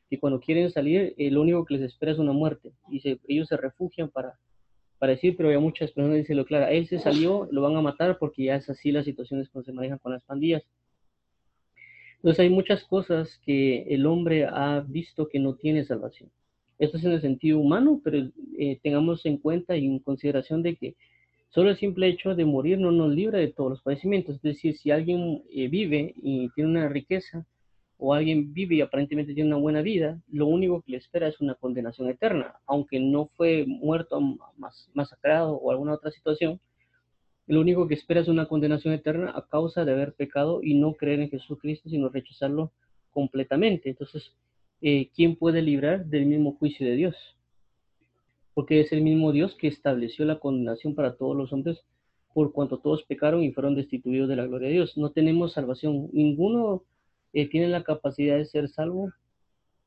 que 0.08 0.18
cuando 0.18 0.40
quieren 0.40 0.70
salir, 0.70 1.14
eh, 1.16 1.30
lo 1.30 1.42
único 1.42 1.64
que 1.64 1.74
les 1.74 1.82
espera 1.82 2.12
es 2.12 2.18
una 2.18 2.32
muerte, 2.32 2.72
y 2.90 3.02
ellos 3.28 3.48
se 3.48 3.56
refugian 3.56 4.08
para, 4.08 4.38
para 4.98 5.12
decir, 5.12 5.36
pero 5.36 5.50
hay 5.50 5.58
muchas 5.58 5.92
personas 5.92 6.14
que 6.14 6.20
dicen, 6.20 6.36
lo 6.36 6.44
claro, 6.44 6.66
él 6.66 6.86
se 6.86 6.98
salió, 6.98 7.48
lo 7.50 7.62
van 7.62 7.76
a 7.76 7.82
matar 7.82 8.18
porque 8.18 8.44
ya 8.44 8.56
es 8.56 8.68
así 8.68 8.90
las 8.90 9.04
situaciones 9.04 9.48
cuando 9.50 9.66
se 9.66 9.72
manejan 9.72 9.98
con 9.98 10.12
las 10.12 10.24
pandillas. 10.24 10.62
Entonces 12.16 12.40
hay 12.40 12.50
muchas 12.50 12.84
cosas 12.84 13.40
que 13.44 13.82
el 13.94 14.04
hombre 14.06 14.44
ha 14.44 14.80
visto 14.80 15.28
que 15.28 15.38
no 15.38 15.54
tiene 15.54 15.84
salvación. 15.84 16.30
Esto 16.78 16.96
es 16.96 17.04
en 17.04 17.12
el 17.12 17.20
sentido 17.20 17.58
humano, 17.58 18.00
pero 18.02 18.28
eh, 18.58 18.78
tengamos 18.82 19.24
en 19.26 19.38
cuenta 19.38 19.76
y 19.76 19.86
en 19.86 19.98
consideración 20.00 20.62
de 20.62 20.76
que 20.76 20.96
solo 21.50 21.70
el 21.70 21.76
simple 21.76 22.08
hecho 22.08 22.34
de 22.34 22.44
morir 22.44 22.78
no 22.78 22.90
nos 22.90 23.12
libra 23.12 23.38
de 23.38 23.48
todos 23.48 23.70
los 23.70 23.82
padecimientos. 23.82 24.36
Es 24.36 24.42
decir, 24.42 24.76
si 24.76 24.90
alguien 24.90 25.42
eh, 25.52 25.68
vive 25.68 26.14
y 26.16 26.48
tiene 26.50 26.70
una 26.70 26.88
riqueza, 26.88 27.46
o 27.98 28.14
alguien 28.14 28.52
vive 28.54 28.76
y 28.76 28.80
aparentemente 28.80 29.34
tiene 29.34 29.50
una 29.50 29.58
buena 29.58 29.82
vida, 29.82 30.20
lo 30.30 30.46
único 30.46 30.82
que 30.82 30.92
le 30.92 30.98
espera 30.98 31.28
es 31.28 31.40
una 31.40 31.54
condenación 31.56 32.08
eterna, 32.08 32.54
aunque 32.66 33.00
no 33.00 33.26
fue 33.36 33.64
muerto, 33.66 34.20
masacrado 34.94 35.56
o 35.56 35.70
alguna 35.70 35.94
otra 35.94 36.12
situación, 36.12 36.60
lo 37.48 37.60
único 37.60 37.88
que 37.88 37.94
espera 37.94 38.20
es 38.20 38.28
una 38.28 38.46
condenación 38.46 38.94
eterna 38.94 39.32
a 39.34 39.46
causa 39.48 39.84
de 39.84 39.92
haber 39.92 40.12
pecado 40.12 40.60
y 40.62 40.74
no 40.74 40.92
creer 40.94 41.20
en 41.20 41.30
Jesucristo, 41.30 41.88
sino 41.88 42.10
rechazarlo 42.10 42.72
completamente. 43.10 43.88
Entonces, 43.88 44.32
eh, 44.82 45.10
¿quién 45.16 45.34
puede 45.34 45.62
librar 45.62 46.04
del 46.04 46.26
mismo 46.26 46.56
juicio 46.56 46.86
de 46.86 46.94
Dios? 46.94 47.16
Porque 48.52 48.80
es 48.80 48.92
el 48.92 49.00
mismo 49.00 49.32
Dios 49.32 49.54
que 49.54 49.66
estableció 49.66 50.24
la 50.24 50.38
condenación 50.38 50.94
para 50.94 51.16
todos 51.16 51.34
los 51.34 51.52
hombres 51.52 51.78
por 52.34 52.52
cuanto 52.52 52.78
todos 52.78 53.02
pecaron 53.04 53.42
y 53.42 53.50
fueron 53.50 53.74
destituidos 53.74 54.28
de 54.28 54.36
la 54.36 54.46
gloria 54.46 54.68
de 54.68 54.74
Dios. 54.74 54.96
No 54.96 55.10
tenemos 55.10 55.54
salvación. 55.54 56.10
Ninguno 56.12 56.84
eh, 57.32 57.48
tiene 57.48 57.68
la 57.68 57.84
capacidad 57.84 58.36
de 58.36 58.44
ser 58.46 58.68
salvo 58.68 59.12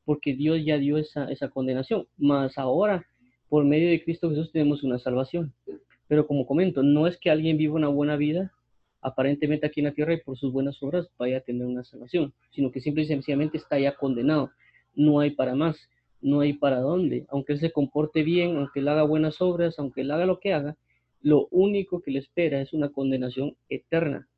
porque 0.04 0.34
Dios 0.34 0.60
ya 0.64 0.78
dio 0.78 0.98
esa, 0.98 1.30
esa 1.30 1.48
condenación. 1.48 2.06
Más 2.18 2.58
ahora, 2.58 3.06
por 3.48 3.64
medio 3.64 3.88
de 3.88 4.02
Cristo 4.02 4.30
Jesús, 4.30 4.50
tenemos 4.52 4.82
una 4.82 4.98
salvación. 4.98 5.52
Pero 6.08 6.26
como 6.26 6.46
comento, 6.46 6.82
no 6.82 7.06
es 7.06 7.18
que 7.18 7.30
alguien 7.30 7.56
viva 7.56 7.74
una 7.74 7.88
buena 7.88 8.16
vida 8.16 8.52
aparentemente 9.02 9.66
aquí 9.66 9.80
en 9.80 9.86
la 9.86 9.92
tierra 9.92 10.14
y 10.14 10.20
por 10.20 10.38
sus 10.38 10.52
buenas 10.52 10.80
obras 10.82 11.08
vaya 11.18 11.38
a 11.38 11.40
tener 11.40 11.66
una 11.66 11.84
salvación, 11.84 12.32
sino 12.50 12.70
que 12.70 12.80
simple 12.80 13.02
y 13.02 13.06
sencillamente 13.06 13.58
está 13.58 13.78
ya 13.78 13.96
condenado. 13.96 14.50
No 14.94 15.20
hay 15.20 15.30
para 15.30 15.54
más, 15.54 15.76
no 16.20 16.40
hay 16.40 16.54
para 16.54 16.80
dónde. 16.80 17.26
Aunque 17.28 17.54
él 17.54 17.60
se 17.60 17.72
comporte 17.72 18.22
bien, 18.22 18.56
aunque 18.56 18.80
él 18.80 18.88
haga 18.88 19.02
buenas 19.02 19.40
obras, 19.42 19.78
aunque 19.78 20.02
él 20.02 20.10
haga 20.12 20.24
lo 20.24 20.38
que 20.38 20.52
haga, 20.52 20.76
lo 21.20 21.48
único 21.50 22.00
que 22.00 22.12
le 22.12 22.20
espera 22.20 22.60
es 22.60 22.72
una 22.72 22.90
condenación 22.90 23.56
eterna. 23.68 24.28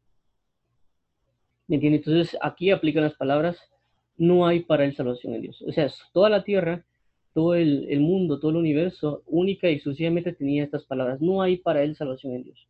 ¿Me 1.66 1.76
Entonces 1.76 2.36
aquí 2.42 2.70
aplican 2.70 3.04
las 3.04 3.14
palabras, 3.14 3.58
no 4.16 4.46
hay 4.46 4.60
para 4.60 4.84
él 4.84 4.94
salvación 4.94 5.34
en 5.34 5.42
Dios. 5.42 5.62
O 5.62 5.72
sea, 5.72 5.90
toda 6.12 6.28
la 6.28 6.44
tierra, 6.44 6.84
todo 7.32 7.54
el, 7.54 8.00
mundo, 8.00 8.38
todo 8.38 8.50
el 8.50 8.58
universo, 8.58 9.22
única 9.26 9.68
y 9.70 9.74
exclusivamente 9.74 10.32
tenía 10.32 10.64
estas 10.64 10.84
palabras, 10.84 11.20
no 11.20 11.42
hay 11.42 11.56
para 11.56 11.82
él 11.82 11.96
salvación 11.96 12.34
en 12.34 12.44
Dios. 12.44 12.68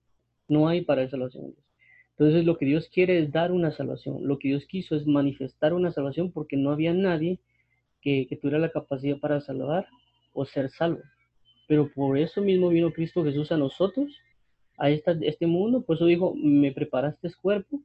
No 0.49 0.69
hay 0.69 0.83
para 0.83 1.03
él 1.03 1.11
salvación 1.11 1.47
en 1.47 1.51
Dios. 1.53 1.65
Entonces 2.11 2.45
lo 2.45 2.57
que 2.57 2.67
Dios 2.67 2.89
quiere 2.89 3.19
es 3.19 3.33
dar 3.33 3.51
una 3.51 3.73
salvación. 3.73 4.27
Lo 4.27 4.39
que 4.39 4.49
Dios 4.49 4.65
quiso 4.67 4.95
es 4.95 5.07
manifestar 5.07 5.75
una 5.75 5.91
salvación 5.91 6.31
porque 6.31 6.57
no 6.57 6.71
había 6.71 6.95
nadie 6.95 7.41
que, 8.01 8.27
que 8.29 8.37
tuviera 8.37 8.59
la 8.59 8.71
capacidad 8.71 9.19
para 9.19 9.41
salvar 9.41 9.89
o 10.33 10.45
ser 10.45 10.71
salvo. 10.71 11.01
Pero 11.67 11.91
por 11.93 12.17
eso 12.17 12.41
mismo 12.41 12.69
vino 12.69 12.93
Cristo 12.93 13.25
Jesús 13.25 13.51
a 13.51 13.57
nosotros, 13.57 14.21
a 14.79 14.91
esta, 14.91 15.17
este 15.23 15.47
mundo. 15.47 15.83
Por 15.83 15.97
eso 15.97 16.07
dijo, 16.07 16.35
me 16.37 16.71
preparaste 16.71 17.33
cuerpo 17.43 17.81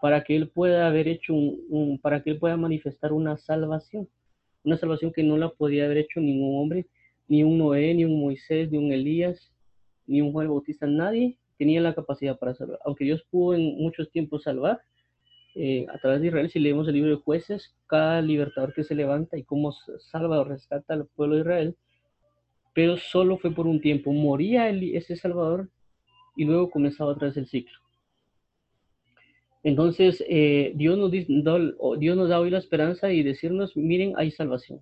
para 0.00 0.24
que 0.24 0.36
Él 0.36 0.48
pueda 0.48 0.86
haber 0.86 1.08
hecho 1.08 1.34
un, 1.34 1.98
para 2.02 2.22
que 2.22 2.30
Él 2.30 2.38
pueda 2.38 2.56
manifestar 2.56 3.12
una 3.12 3.36
salvación, 3.36 4.08
una 4.64 4.76
salvación 4.76 5.12
que 5.12 5.22
no 5.22 5.36
la 5.36 5.50
podía 5.50 5.84
haber 5.84 5.98
hecho 5.98 6.20
ningún 6.20 6.60
hombre, 6.60 6.86
ni 7.28 7.44
un 7.44 7.58
Noé, 7.58 7.94
ni 7.94 8.04
un 8.04 8.20
Moisés, 8.20 8.70
ni 8.70 8.78
un 8.78 8.92
Elías, 8.92 9.52
ni 10.06 10.20
un 10.20 10.32
Juan 10.32 10.48
Bautista, 10.48 10.86
nadie 10.86 11.36
tenía 11.58 11.80
la 11.80 11.94
capacidad 11.94 12.38
para 12.38 12.54
salvar. 12.54 12.78
Aunque 12.84 13.04
Dios 13.04 13.22
pudo 13.30 13.54
en 13.54 13.76
muchos 13.76 14.10
tiempos 14.10 14.44
salvar, 14.44 14.80
eh, 15.54 15.86
a 15.92 15.98
través 15.98 16.20
de 16.20 16.28
Israel, 16.28 16.50
si 16.50 16.58
leemos 16.58 16.88
el 16.88 16.94
libro 16.94 17.10
de 17.10 17.22
jueces, 17.22 17.74
cada 17.86 18.22
libertador 18.22 18.72
que 18.72 18.84
se 18.84 18.94
levanta 18.94 19.36
y 19.36 19.42
cómo 19.42 19.72
salva 19.98 20.40
o 20.40 20.44
rescata 20.44 20.94
al 20.94 21.06
pueblo 21.06 21.34
de 21.34 21.40
Israel, 21.42 21.76
pero 22.72 22.96
solo 22.96 23.36
fue 23.36 23.52
por 23.52 23.66
un 23.66 23.80
tiempo. 23.80 24.12
Moría 24.12 24.68
ese 24.68 25.16
salvador 25.16 25.68
y 26.36 26.44
luego 26.44 26.70
comenzaba 26.70 27.10
otra 27.10 27.28
vez 27.28 27.36
el 27.36 27.46
ciclo. 27.46 27.78
Entonces, 29.62 30.24
eh, 30.28 30.72
Dios, 30.74 30.96
nos 30.96 31.12
nos 31.28 32.28
da 32.28 32.40
hoy 32.40 32.50
la 32.50 32.58
esperanza 32.58 33.12
y 33.12 33.22
decirnos, 33.22 33.76
miren, 33.76 34.14
hay 34.16 34.30
salvación. 34.30 34.80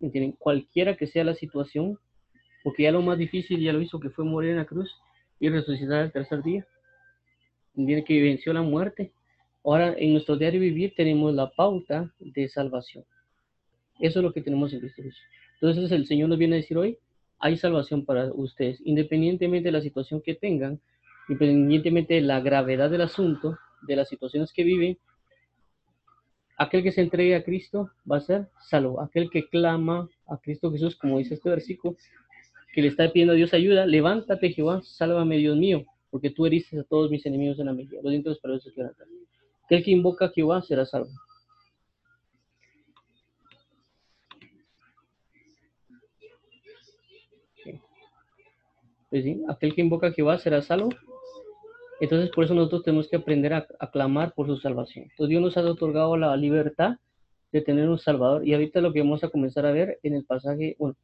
¿Entienden? 0.00 0.32
Cualquiera 0.32 0.96
que 0.96 1.06
sea 1.06 1.24
la 1.24 1.34
situación, 1.34 1.98
porque 2.64 2.82
ya 2.82 2.92
lo 2.92 3.02
más 3.02 3.16
difícil 3.16 3.60
ya 3.60 3.72
lo 3.72 3.80
hizo, 3.80 4.00
que 4.00 4.10
fue 4.10 4.24
morir 4.24 4.50
en 4.50 4.56
la 4.56 4.64
cruz 4.64 4.90
y 5.38 5.48
resucitar 5.48 6.02
al 6.02 6.12
tercer 6.12 6.42
día. 6.42 6.66
¿Entienden? 7.76 8.04
Que 8.04 8.22
venció 8.22 8.52
la 8.52 8.62
muerte. 8.62 9.12
Ahora, 9.64 9.94
en 9.96 10.12
nuestro 10.12 10.36
diario 10.36 10.60
vivir 10.60 10.94
tenemos 10.96 11.32
la 11.34 11.50
pauta 11.50 12.12
de 12.18 12.48
salvación. 12.48 13.04
Eso 14.00 14.18
es 14.18 14.24
lo 14.24 14.32
que 14.32 14.42
tenemos 14.42 14.72
en 14.72 14.80
Cristo 14.80 15.02
Jesús. 15.02 15.22
Entonces 15.60 15.92
el 15.92 16.06
Señor 16.06 16.28
nos 16.28 16.38
viene 16.38 16.56
a 16.56 16.58
decir 16.58 16.76
hoy, 16.76 16.98
hay 17.38 17.56
salvación 17.56 18.04
para 18.04 18.32
ustedes, 18.32 18.80
independientemente 18.84 19.68
de 19.68 19.72
la 19.72 19.80
situación 19.80 20.20
que 20.20 20.34
tengan, 20.34 20.80
independientemente 21.28 22.14
de 22.14 22.20
la 22.20 22.40
gravedad 22.40 22.90
del 22.90 23.02
asunto, 23.02 23.58
de 23.82 23.96
las 23.96 24.08
situaciones 24.08 24.52
que 24.52 24.64
viven, 24.64 24.98
aquel 26.56 26.82
que 26.82 26.92
se 26.92 27.00
entregue 27.00 27.34
a 27.34 27.44
Cristo 27.44 27.90
va 28.10 28.18
a 28.18 28.20
ser 28.20 28.48
salvo. 28.60 29.00
Aquel 29.00 29.30
que 29.30 29.48
clama 29.48 30.08
a 30.26 30.38
Cristo 30.38 30.70
Jesús, 30.70 30.96
como 30.96 31.18
dice 31.18 31.34
este 31.34 31.50
versículo, 31.50 31.96
que 32.72 32.82
le 32.82 32.88
está 32.88 33.10
pidiendo 33.12 33.32
a 33.32 33.36
Dios 33.36 33.54
ayuda, 33.54 33.86
levántate 33.86 34.50
Jehová, 34.50 34.82
sálvame 34.82 35.36
Dios 35.36 35.56
mío, 35.56 35.84
porque 36.10 36.30
tú 36.30 36.46
heriste 36.46 36.78
a 36.78 36.84
todos 36.84 37.10
mis 37.10 37.24
enemigos 37.26 37.58
en 37.58 37.66
la 37.66 37.72
mejilla. 37.72 38.00
Los 38.02 38.10
dientes 38.10 38.38
para 38.38 38.56
eso 38.56 38.70
Aquel 39.64 39.84
que 39.84 39.90
invoca 39.90 40.26
a 40.26 40.30
Jehová 40.30 40.62
será 40.62 40.84
salvo. 40.84 41.08
Pues 49.08 49.22
sí, 49.22 49.42
aquel 49.48 49.74
que 49.76 49.80
invoca 49.80 50.08
a 50.08 50.12
Jehová 50.12 50.38
será 50.38 50.60
salvo. 50.60 50.88
Entonces, 52.00 52.30
por 52.30 52.44
eso 52.44 52.54
nosotros 52.54 52.82
tenemos 52.82 53.08
que 53.08 53.16
aprender 53.16 53.54
a, 53.54 53.66
clamar 53.92 54.32
por 54.34 54.46
su 54.46 54.56
salvación. 54.56 55.04
Entonces, 55.10 55.28
Dios 55.28 55.42
nos 55.42 55.56
ha 55.56 55.62
otorgado 55.62 56.16
la 56.16 56.36
libertad 56.36 56.96
de 57.52 57.60
tener 57.60 57.88
un 57.88 57.98
Salvador. 57.98 58.46
Y 58.46 58.52
ahorita 58.52 58.80
lo 58.80 58.92
que 58.92 59.00
vamos 59.00 59.22
a 59.22 59.28
comenzar 59.28 59.64
a 59.64 59.72
ver 59.72 59.98
en 60.02 60.14
el 60.14 60.24
pasaje, 60.24 60.76
bueno, 60.78 60.96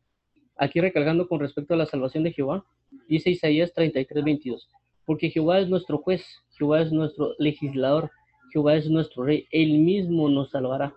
aquí 0.57 0.81
recalcando 0.81 1.29
con 1.29 1.41
respecto 1.41 1.75
a 1.75 1.77
la 1.77 1.87
salvación 1.87 2.25
de 2.25 2.33
Jehová, 2.33 2.65
dice 3.09 3.31
Isaías 3.31 3.73
33, 3.73 4.25
22. 4.25 4.69
Porque 5.07 5.31
Jehová 5.31 5.61
es 5.61 5.69
nuestro 5.69 5.99
juez, 5.99 6.25
Jehová 6.59 6.83
es 6.83 6.93
nuestro 6.93 7.35
legislador, 7.39 8.11
Jehová 8.53 8.75
es 8.75 8.91
nuestro 8.91 9.25
rey, 9.25 9.47
Él 9.53 9.79
mismo 9.79 10.29
nos 10.29 10.51
salvará. 10.51 10.93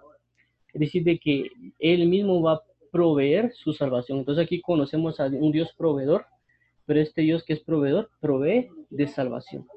Es 0.73 0.79
decir, 0.79 1.03
de 1.03 1.19
que 1.19 1.49
Él 1.79 2.07
mismo 2.07 2.41
va 2.41 2.53
a 2.53 2.61
proveer 2.91 3.53
su 3.53 3.73
salvación. 3.73 4.19
Entonces 4.19 4.43
aquí 4.43 4.59
conocemos 4.59 5.19
a 5.19 5.25
un 5.25 5.51
Dios 5.51 5.73
proveedor, 5.77 6.25
pero 6.85 6.99
este 6.99 7.21
Dios 7.21 7.43
que 7.43 7.53
es 7.53 7.59
proveedor 7.59 8.09
provee 8.19 8.69
de 8.89 9.07
salvación. 9.07 9.67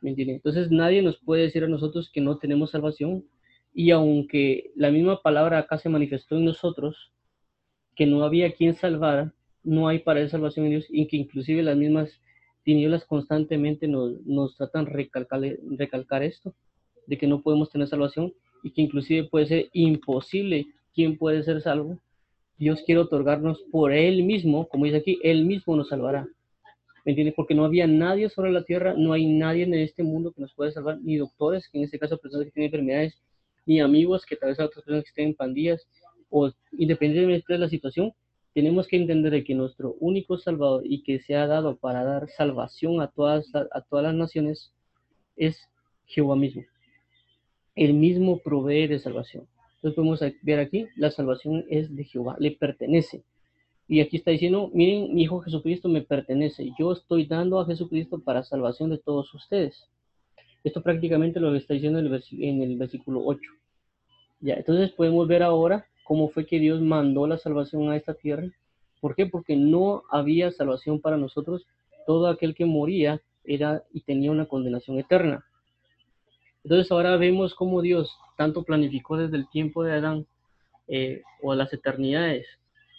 ¿Me? 0.00 0.14
Entonces 0.16 0.70
nadie 0.70 1.02
nos 1.02 1.18
puede 1.18 1.42
decir 1.42 1.64
a 1.64 1.68
nosotros 1.68 2.10
que 2.12 2.20
no 2.20 2.38
tenemos 2.38 2.70
salvación 2.70 3.24
y 3.72 3.90
aunque 3.90 4.70
la 4.74 4.90
misma 4.90 5.22
palabra 5.22 5.58
acá 5.58 5.78
se 5.78 5.88
manifestó 5.88 6.36
en 6.36 6.46
nosotros, 6.46 7.12
que 7.94 8.06
no 8.06 8.24
había 8.24 8.52
quien 8.52 8.74
salvara, 8.74 9.34
no 9.62 9.88
hay 9.88 9.98
para 10.00 10.20
él 10.20 10.30
salvación 10.30 10.66
en 10.66 10.70
Dios 10.72 10.86
y 10.88 11.06
que 11.06 11.16
inclusive 11.16 11.62
las 11.62 11.76
mismas 11.76 12.20
tinieblas 12.64 13.04
constantemente 13.04 13.88
nos, 13.88 14.20
nos 14.26 14.56
tratan 14.56 14.86
recalcar, 14.86 15.40
recalcar 15.76 16.22
esto, 16.22 16.54
de 17.06 17.18
que 17.18 17.26
no 17.26 17.42
podemos 17.42 17.70
tener 17.70 17.88
salvación 17.88 18.32
y 18.62 18.70
que 18.70 18.82
inclusive 18.82 19.24
puede 19.24 19.46
ser 19.46 19.70
imposible 19.72 20.66
quién 20.94 21.16
puede 21.16 21.42
ser 21.42 21.60
salvo. 21.60 21.98
Dios 22.58 22.82
quiere 22.84 23.00
otorgarnos 23.00 23.60
por 23.70 23.92
Él 23.92 24.22
mismo, 24.22 24.68
como 24.68 24.84
dice 24.84 24.98
aquí, 24.98 25.18
Él 25.22 25.44
mismo 25.46 25.76
nos 25.76 25.88
salvará. 25.88 26.28
¿Me 27.04 27.12
entiendes? 27.12 27.34
Porque 27.34 27.54
no 27.54 27.64
había 27.64 27.86
nadie 27.86 28.28
sobre 28.28 28.52
la 28.52 28.64
tierra, 28.64 28.94
no 28.96 29.12
hay 29.12 29.26
nadie 29.26 29.64
en 29.64 29.74
este 29.74 30.02
mundo 30.02 30.32
que 30.32 30.42
nos 30.42 30.54
pueda 30.54 30.70
salvar, 30.70 30.98
ni 31.00 31.16
doctores, 31.16 31.68
que 31.68 31.78
en 31.78 31.84
este 31.84 31.98
caso 31.98 32.18
personas 32.18 32.46
que 32.46 32.52
tienen 32.52 32.68
enfermedades, 32.68 33.20
ni 33.66 33.80
amigos, 33.80 34.26
que 34.26 34.36
tal 34.36 34.50
vez 34.50 34.60
otras 34.60 34.84
personas 34.84 35.04
que 35.04 35.08
estén 35.08 35.28
en 35.28 35.34
pandillas, 35.34 35.86
o 36.28 36.50
independientemente 36.72 37.52
de 37.52 37.58
la 37.58 37.68
situación, 37.68 38.12
tenemos 38.54 38.88
que 38.88 38.96
entender 38.96 39.42
que 39.44 39.54
nuestro 39.54 39.94
único 40.00 40.36
Salvador 40.36 40.82
y 40.84 41.02
que 41.02 41.20
se 41.20 41.36
ha 41.36 41.46
dado 41.46 41.76
para 41.76 42.04
dar 42.04 42.28
salvación 42.28 43.00
a 43.00 43.08
todas, 43.08 43.48
a 43.54 43.80
todas 43.82 44.04
las 44.04 44.14
naciones 44.14 44.72
es 45.36 45.68
Jehová 46.06 46.36
mismo. 46.36 46.62
El 47.76 47.94
mismo 47.94 48.38
provee 48.38 48.88
de 48.88 48.98
salvación. 48.98 49.46
Entonces 49.76 49.94
podemos 49.94 50.20
ver 50.42 50.58
aquí, 50.58 50.88
la 50.96 51.10
salvación 51.10 51.64
es 51.70 51.94
de 51.94 52.04
Jehová, 52.04 52.36
le 52.38 52.50
pertenece. 52.50 53.22
Y 53.90 54.00
aquí 54.00 54.18
está 54.18 54.30
diciendo, 54.30 54.70
miren, 54.72 55.12
mi 55.12 55.24
Hijo 55.24 55.40
Jesucristo 55.40 55.88
me 55.88 56.02
pertenece. 56.02 56.70
Yo 56.78 56.92
estoy 56.92 57.26
dando 57.26 57.58
a 57.58 57.66
Jesucristo 57.66 58.20
para 58.20 58.44
salvación 58.44 58.90
de 58.90 58.98
todos 58.98 59.34
ustedes. 59.34 59.90
Esto 60.62 60.80
prácticamente 60.80 61.40
lo 61.40 61.52
está 61.56 61.74
diciendo 61.74 61.98
en 61.98 62.06
el, 62.06 62.24
en 62.38 62.62
el 62.62 62.78
versículo 62.78 63.20
8. 63.24 63.40
Ya, 64.42 64.54
entonces 64.54 64.92
podemos 64.92 65.26
ver 65.26 65.42
ahora 65.42 65.86
cómo 66.04 66.28
fue 66.28 66.46
que 66.46 66.60
Dios 66.60 66.80
mandó 66.80 67.26
la 67.26 67.36
salvación 67.36 67.90
a 67.90 67.96
esta 67.96 68.14
tierra. 68.14 68.48
¿Por 69.00 69.16
qué? 69.16 69.26
Porque 69.26 69.56
no 69.56 70.04
había 70.08 70.52
salvación 70.52 71.00
para 71.00 71.16
nosotros. 71.16 71.66
Todo 72.06 72.28
aquel 72.28 72.54
que 72.54 72.66
moría 72.66 73.20
era 73.42 73.82
y 73.92 74.02
tenía 74.02 74.30
una 74.30 74.46
condenación 74.46 75.00
eterna. 75.00 75.44
Entonces 76.62 76.92
ahora 76.92 77.16
vemos 77.16 77.56
cómo 77.56 77.82
Dios 77.82 78.16
tanto 78.36 78.62
planificó 78.62 79.16
desde 79.16 79.36
el 79.36 79.48
tiempo 79.48 79.82
de 79.82 79.94
Adán 79.94 80.26
eh, 80.86 81.22
o 81.42 81.56
las 81.56 81.72
eternidades 81.72 82.46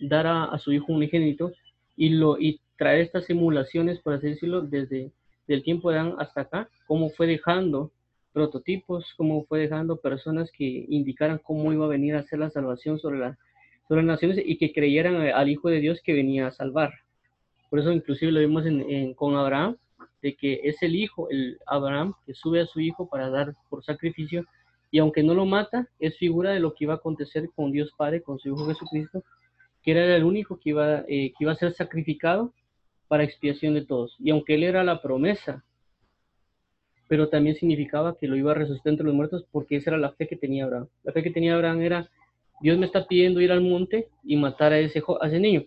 dar 0.01 0.27
a, 0.27 0.57
su 0.59 0.71
hijo 0.71 0.91
unigénito 0.91 1.51
y, 1.95 2.09
lo, 2.09 2.39
y 2.39 2.59
traer 2.77 3.01
estas 3.01 3.25
simulaciones, 3.25 3.99
por 3.99 4.13
así 4.13 4.27
decirlo, 4.27 4.61
desde 4.61 5.11
el 5.47 5.63
tiempo 5.63 5.91
de 5.91 5.99
Adán 5.99 6.15
hasta 6.19 6.41
acá, 6.41 6.69
cómo 6.87 7.09
fue 7.09 7.27
dejando 7.27 7.91
prototipos, 8.33 9.13
cómo 9.17 9.45
fue 9.45 9.59
dejando 9.59 9.97
personas 9.97 10.51
que 10.51 10.85
indicaran 10.89 11.39
cómo 11.39 11.73
iba 11.73 11.85
a 11.85 11.89
venir 11.89 12.15
a 12.15 12.19
hacer 12.19 12.39
la 12.39 12.49
salvación 12.49 12.99
sobre, 12.99 13.19
la, 13.19 13.37
sobre 13.87 14.01
las 14.01 14.13
naciones 14.13 14.41
y 14.43 14.57
que 14.57 14.73
creyeran 14.73 15.15
al 15.15 15.49
Hijo 15.49 15.69
de 15.69 15.79
Dios 15.79 15.99
que 16.03 16.13
venía 16.13 16.47
a 16.47 16.51
salvar. 16.51 16.91
Por 17.69 17.79
eso 17.79 17.91
inclusive 17.91 18.31
lo 18.31 18.39
vimos 18.39 18.65
en, 18.65 19.13
con 19.13 19.35
Abraham, 19.35 19.77
de 20.21 20.35
que 20.35 20.61
es 20.63 20.81
el 20.83 20.95
hijo, 20.95 21.29
el 21.29 21.57
Abraham, 21.65 22.13
que 22.25 22.33
sube 22.33 22.61
a 22.61 22.65
su 22.65 22.79
hijo 22.79 23.09
para 23.09 23.29
dar 23.29 23.55
por 23.69 23.83
sacrificio, 23.83 24.45
y 24.91 24.99
aunque 24.99 25.23
no 25.23 25.33
lo 25.33 25.45
mata, 25.45 25.87
es 25.99 26.17
figura 26.17 26.51
de 26.51 26.59
lo 26.59 26.73
que 26.73 26.83
iba 26.83 26.93
a 26.93 26.97
acontecer 26.97 27.49
con 27.55 27.71
Dios 27.71 27.91
Padre, 27.97 28.21
con 28.21 28.39
su 28.39 28.49
Hijo 28.49 28.67
Jesucristo, 28.67 29.23
que 29.81 29.91
era 29.91 30.15
el 30.15 30.23
único 30.23 30.59
que 30.59 30.69
iba, 30.69 30.99
eh, 31.07 31.33
que 31.37 31.43
iba 31.43 31.51
a 31.51 31.55
ser 31.55 31.73
sacrificado 31.73 32.53
para 33.07 33.23
expiación 33.23 33.73
de 33.73 33.85
todos. 33.85 34.15
Y 34.19 34.29
aunque 34.31 34.55
él 34.55 34.63
era 34.63 34.83
la 34.83 35.01
promesa, 35.01 35.63
pero 37.07 37.27
también 37.27 37.57
significaba 37.57 38.17
que 38.17 38.25
lo 38.25 38.37
iba 38.37 38.51
a 38.51 38.55
resucitar 38.55 38.91
entre 38.91 39.05
los 39.05 39.13
muertos 39.13 39.45
porque 39.51 39.75
esa 39.75 39.89
era 39.89 39.97
la 39.97 40.13
fe 40.13 40.29
que 40.29 40.37
tenía 40.37 40.63
Abraham. 40.63 40.87
La 41.03 41.11
fe 41.11 41.23
que 41.23 41.31
tenía 41.31 41.55
Abraham 41.55 41.81
era, 41.81 42.09
Dios 42.61 42.77
me 42.77 42.85
está 42.85 43.05
pidiendo 43.05 43.41
ir 43.41 43.51
al 43.51 43.59
monte 43.59 44.07
y 44.23 44.37
matar 44.37 44.71
a 44.71 44.79
ese, 44.79 45.03
a 45.19 45.27
ese 45.27 45.39
niño. 45.39 45.65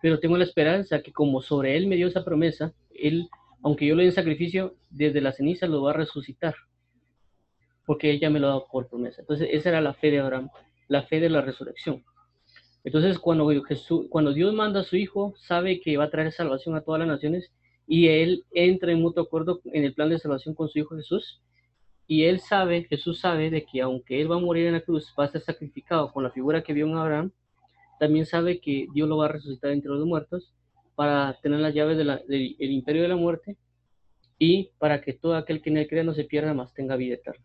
Pero 0.00 0.20
tengo 0.20 0.38
la 0.38 0.44
esperanza 0.44 1.02
que 1.02 1.12
como 1.12 1.42
sobre 1.42 1.76
él 1.76 1.86
me 1.86 1.96
dio 1.96 2.06
esa 2.06 2.24
promesa, 2.24 2.72
él, 2.94 3.28
aunque 3.62 3.86
yo 3.86 3.94
le 3.94 4.04
dé 4.04 4.12
sacrificio, 4.12 4.76
desde 4.88 5.20
la 5.20 5.32
ceniza 5.32 5.66
lo 5.66 5.82
va 5.82 5.90
a 5.90 5.94
resucitar. 5.94 6.54
Porque 7.84 8.10
ella 8.10 8.30
me 8.30 8.40
lo 8.40 8.46
ha 8.46 8.50
dado 8.50 8.66
por 8.72 8.88
promesa. 8.88 9.20
Entonces 9.20 9.48
esa 9.52 9.68
era 9.68 9.80
la 9.82 9.92
fe 9.92 10.10
de 10.10 10.20
Abraham, 10.20 10.48
la 10.88 11.02
fe 11.02 11.20
de 11.20 11.28
la 11.28 11.42
resurrección. 11.42 12.02
Entonces, 12.84 13.18
cuando, 13.18 13.48
Jesús, 13.64 14.06
cuando 14.10 14.32
Dios 14.32 14.54
manda 14.54 14.80
a 14.80 14.84
su 14.84 14.96
Hijo, 14.96 15.34
sabe 15.38 15.80
que 15.80 15.96
va 15.96 16.04
a 16.04 16.10
traer 16.10 16.32
salvación 16.32 16.76
a 16.76 16.82
todas 16.82 17.00
las 17.00 17.08
naciones 17.08 17.50
y 17.86 18.08
Él 18.08 18.44
entra 18.52 18.92
en 18.92 19.00
mutuo 19.00 19.22
acuerdo 19.22 19.60
en 19.72 19.84
el 19.84 19.94
plan 19.94 20.10
de 20.10 20.18
salvación 20.18 20.54
con 20.54 20.68
su 20.68 20.78
Hijo 20.78 20.94
Jesús. 20.96 21.42
Y 22.06 22.24
Él 22.24 22.40
sabe, 22.40 22.84
Jesús 22.84 23.20
sabe 23.20 23.50
de 23.50 23.64
que 23.64 23.80
aunque 23.80 24.20
Él 24.20 24.30
va 24.30 24.36
a 24.36 24.40
morir 24.40 24.66
en 24.66 24.74
la 24.74 24.82
cruz, 24.82 25.12
va 25.18 25.24
a 25.24 25.28
ser 25.28 25.40
sacrificado 25.40 26.12
con 26.12 26.22
la 26.22 26.30
figura 26.30 26.62
que 26.62 26.74
vio 26.74 26.86
en 26.86 26.96
Abraham, 26.96 27.32
también 27.98 28.26
sabe 28.26 28.60
que 28.60 28.86
Dios 28.92 29.08
lo 29.08 29.16
va 29.16 29.26
a 29.26 29.28
resucitar 29.28 29.70
entre 29.70 29.90
los 29.90 30.04
muertos 30.04 30.52
para 30.94 31.38
tener 31.40 31.60
las 31.60 31.74
llaves 31.74 31.96
del 31.96 32.54
imperio 32.58 33.02
de 33.02 33.08
la 33.08 33.16
muerte 33.16 33.56
y 34.38 34.70
para 34.78 35.00
que 35.00 35.12
todo 35.14 35.36
aquel 35.36 35.62
que 35.62 35.70
en 35.70 35.78
él 35.78 35.88
crea 35.88 36.04
no 36.04 36.12
se 36.12 36.24
pierda 36.24 36.54
más, 36.54 36.74
tenga 36.74 36.96
vida 36.96 37.14
eterna. 37.14 37.44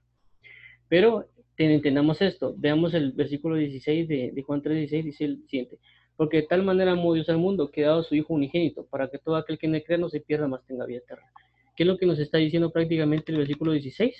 Pero 0.87 1.27
entendamos 1.65 2.21
esto. 2.21 2.53
Veamos 2.57 2.93
el 2.93 3.11
versículo 3.11 3.55
16 3.55 4.07
de, 4.07 4.31
de 4.33 4.43
Juan 4.43 4.61
3:16, 4.61 5.03
dice 5.03 5.25
el 5.25 5.43
siguiente. 5.47 5.79
Porque 6.15 6.37
de 6.37 6.43
tal 6.43 6.63
manera 6.63 6.91
amó 6.91 7.13
Dios 7.13 7.29
al 7.29 7.37
mundo 7.37 7.71
que 7.71 7.85
ha 7.85 7.89
dado 7.89 8.03
su 8.03 8.15
Hijo 8.15 8.33
unigénito, 8.33 8.85
para 8.85 9.09
que 9.09 9.19
todo 9.19 9.35
aquel 9.35 9.57
que 9.57 9.67
en 9.67 9.75
él 9.75 9.83
crea 9.85 9.97
no 9.97 10.09
se 10.09 10.19
pierda, 10.19 10.47
más 10.47 10.65
tenga 10.65 10.85
vida 10.85 10.99
eterna. 10.99 11.25
¿Qué 11.75 11.83
es 11.83 11.87
lo 11.87 11.97
que 11.97 12.05
nos 12.05 12.19
está 12.19 12.37
diciendo 12.37 12.71
prácticamente 12.71 13.31
el 13.31 13.37
versículo 13.37 13.71
16? 13.71 14.13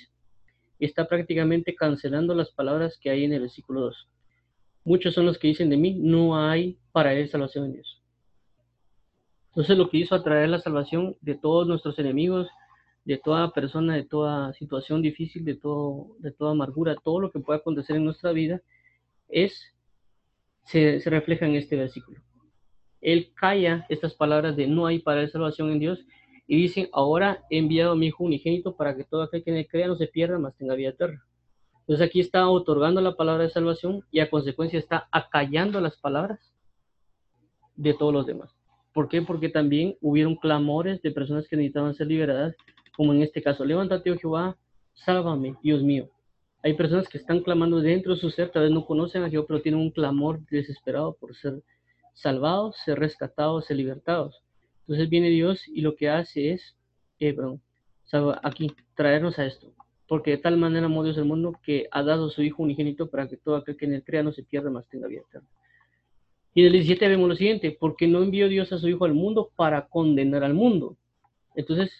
Está 0.80 1.08
prácticamente 1.08 1.75
cancelando 1.75 2.34
las 2.34 2.52
palabras 2.52 2.97
que 3.02 3.10
hay 3.10 3.25
en 3.25 3.34
el 3.34 3.41
versículo 3.41 3.82
2. 3.82 4.08
Muchos 4.86 5.13
son 5.13 5.25
los 5.25 5.38
que 5.38 5.49
dicen 5.49 5.69
de 5.69 5.75
mí, 5.75 5.93
no 5.93 6.38
hay 6.38 6.78
para 6.93 7.13
él 7.13 7.30
salvación 7.30 7.65
en 7.65 7.73
Dios. 7.73 8.02
Entonces 9.49 9.78
lo 9.78 9.89
que 9.89 9.97
hizo 9.97 10.15
atraer 10.15 10.49
la 10.49 10.60
salvación 10.60 11.17
de 11.21 11.36
todos 11.36 11.67
nuestros 11.67 11.99
enemigos, 11.99 12.47
de 13.10 13.17
toda 13.17 13.52
persona, 13.52 13.95
de 13.95 14.04
toda 14.04 14.54
situación 14.54 15.02
difícil, 15.02 15.43
de, 15.43 15.56
todo, 15.56 16.15
de 16.19 16.32
toda 16.32 16.52
amargura, 16.52 16.95
todo 17.04 17.19
lo 17.19 17.32
que 17.32 17.39
pueda 17.39 17.58
acontecer 17.58 17.95
en 17.95 18.06
nuestra 18.06 18.32
vida, 18.34 18.62
es, 19.28 19.74
se, 20.65 21.02
refleja 21.06 21.48
en 21.48 21.56
este 21.56 21.76
versículo. 21.76 22.22
Él 23.02 23.32
calla 23.34 23.88
estas 23.89 24.13
palabras 24.13 24.56
de 24.56 24.67
no 24.67 24.86
hay 24.86 25.00
para 25.00 25.28
salvación 25.28 25.72
en 25.72 25.80
Dios 25.80 26.06
y 26.45 26.56
dice, 26.56 26.88
ahora 26.93 27.43
he 27.50 27.58
enviado 27.58 27.93
a 27.93 27.95
mi 27.95 28.06
Hijo 28.06 28.26
unigénito 28.26 28.76
para 28.76 28.95
que 28.95 29.06
todo 29.06 29.24
aquel 29.24 29.43
que 29.43 29.54
me 29.54 29.65
crea 29.65 29.88
no 29.88 29.95
se 29.95 30.06
pierda, 30.06 30.38
mas 30.38 30.56
tenga 30.56 30.76
vida 30.76 30.89
eterna. 30.89 31.26
Entonces 31.80 32.06
aquí 32.06 32.19
está 32.19 32.48
otorgando 32.48 33.02
la 33.02 33.15
palabra 33.15 33.45
de 33.45 33.50
salvación 33.50 34.04
y 34.12 34.19
a 34.19 34.30
consecuencia 34.30 34.78
está 34.78 35.08
acallando 35.12 35.82
las 35.82 35.98
palabras 35.98 36.54
de 37.76 37.95
todos 37.95 38.13
los 38.13 38.28
demás. 38.28 38.56
¿Por 38.93 39.10
qué? 39.10 39.24
Porque 39.24 39.50
también 39.50 39.98
hubieron 40.00 40.36
clamores 40.36 41.02
de 41.02 41.10
personas 41.10 41.48
que 41.48 41.56
necesitaban 41.56 41.95
ser 41.95 42.06
liberadas 42.06 42.56
como 42.99 43.13
en 43.13 43.21
este 43.21 43.41
caso, 43.41 43.63
levántate, 43.63 44.12
oh 44.12 44.17
Jehová, 44.17 44.57
sálvame, 44.93 45.55
Dios 45.63 45.81
mío. 45.81 46.09
Hay 46.62 46.73
personas 46.73 47.07
que 47.07 47.17
están 47.17 47.39
clamando 47.39 47.79
dentro 47.79 48.13
de 48.13 48.19
su 48.19 48.29
ser, 48.29 48.51
tal 48.51 48.63
vez 48.63 48.71
no 48.73 48.85
conocen 48.85 49.23
a 49.23 49.29
Dios, 49.29 49.45
pero 49.47 49.62
tienen 49.62 49.79
un 49.79 49.89
clamor 49.89 50.41
desesperado 50.47 51.13
por 51.13 51.33
ser 51.33 51.63
salvados, 52.13 52.75
ser 52.83 52.99
rescatados, 52.99 53.67
ser 53.67 53.77
libertados. 53.77 54.43
Entonces 54.81 55.07
viene 55.07 55.29
Dios 55.29 55.65
y 55.69 55.79
lo 55.79 55.95
que 55.95 56.09
hace 56.09 56.51
es, 56.51 56.75
eh, 57.21 57.38
aquí, 58.43 58.75
traernos 58.95 59.39
a 59.39 59.45
esto. 59.45 59.71
Porque 60.05 60.31
de 60.31 60.39
tal 60.39 60.57
manera 60.57 60.88
amó 60.88 61.01
Dios 61.01 61.17
el 61.17 61.23
mundo 61.23 61.53
que 61.63 61.88
ha 61.91 62.03
dado 62.03 62.25
a 62.25 62.29
su 62.29 62.43
Hijo 62.43 62.63
unigénito 62.63 63.09
para 63.09 63.29
que 63.29 63.38
todo 63.38 63.55
aquel 63.55 63.77
que 63.77 63.85
en 63.85 63.93
él 63.93 64.03
crea 64.03 64.23
no 64.23 64.33
se 64.33 64.43
pierda, 64.43 64.69
más 64.69 64.89
tenga 64.89 65.07
vida 65.07 65.21
eterna. 65.21 65.47
Y 66.53 66.63
en 66.63 66.67
el 66.67 66.73
17 66.73 67.07
vemos 67.07 67.29
lo 67.29 67.35
siguiente, 67.38 67.77
porque 67.79 68.09
no 68.09 68.21
envió 68.21 68.49
Dios 68.49 68.73
a 68.73 68.77
su 68.77 68.89
Hijo 68.89 69.05
al 69.05 69.13
mundo 69.13 69.53
para 69.55 69.88
condenar 69.88 70.43
al 70.43 70.53
mundo. 70.53 70.97
Entonces, 71.55 71.91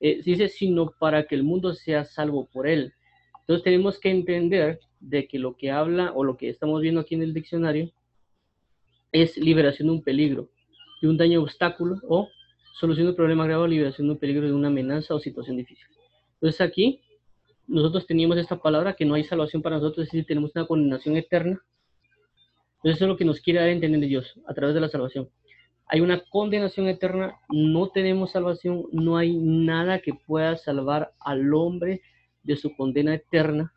eh, 0.00 0.22
dice, 0.24 0.48
sino 0.48 0.92
para 0.98 1.24
que 1.24 1.34
el 1.34 1.42
mundo 1.42 1.74
sea 1.74 2.04
salvo 2.04 2.48
por 2.52 2.66
él. 2.66 2.94
Entonces 3.40 3.64
tenemos 3.64 3.98
que 3.98 4.10
entender 4.10 4.80
de 5.00 5.26
que 5.26 5.38
lo 5.38 5.56
que 5.56 5.70
habla 5.70 6.12
o 6.14 6.24
lo 6.24 6.36
que 6.36 6.48
estamos 6.48 6.80
viendo 6.80 7.00
aquí 7.00 7.14
en 7.14 7.22
el 7.22 7.34
diccionario 7.34 7.92
es 9.12 9.36
liberación 9.36 9.88
de 9.88 9.94
un 9.94 10.02
peligro, 10.02 10.48
de 11.02 11.08
un 11.08 11.16
daño 11.16 11.42
obstáculo 11.42 11.96
o 12.08 12.28
solución 12.78 13.06
de 13.06 13.10
un 13.10 13.16
problema 13.16 13.44
grave 13.44 13.62
o 13.62 13.66
liberación 13.66 14.06
de 14.06 14.12
un 14.14 14.18
peligro 14.18 14.46
de 14.46 14.52
una 14.52 14.68
amenaza 14.68 15.14
o 15.14 15.20
situación 15.20 15.56
difícil. 15.56 15.86
Entonces 16.34 16.60
aquí 16.60 17.00
nosotros 17.66 18.06
teníamos 18.06 18.38
esta 18.38 18.60
palabra 18.60 18.94
que 18.94 19.04
no 19.04 19.14
hay 19.14 19.24
salvación 19.24 19.62
para 19.62 19.76
nosotros, 19.76 20.06
es 20.06 20.12
decir, 20.12 20.26
tenemos 20.26 20.52
una 20.54 20.66
condenación 20.66 21.16
eterna. 21.16 21.60
Entonces 22.76 22.96
eso 22.96 23.04
es 23.04 23.08
lo 23.08 23.16
que 23.16 23.24
nos 23.24 23.40
quiere 23.40 23.60
dar 23.60 23.68
a 23.68 23.72
entender 23.72 24.00
Dios 24.08 24.40
a 24.46 24.54
través 24.54 24.74
de 24.74 24.80
la 24.80 24.88
salvación. 24.88 25.28
Hay 25.92 26.00
una 26.00 26.20
condenación 26.20 26.86
eterna, 26.86 27.34
no 27.48 27.88
tenemos 27.88 28.30
salvación, 28.30 28.84
no 28.92 29.16
hay 29.16 29.36
nada 29.36 29.98
que 29.98 30.14
pueda 30.14 30.56
salvar 30.56 31.12
al 31.18 31.52
hombre 31.52 32.02
de 32.44 32.54
su 32.54 32.76
condena 32.76 33.12
eterna, 33.12 33.74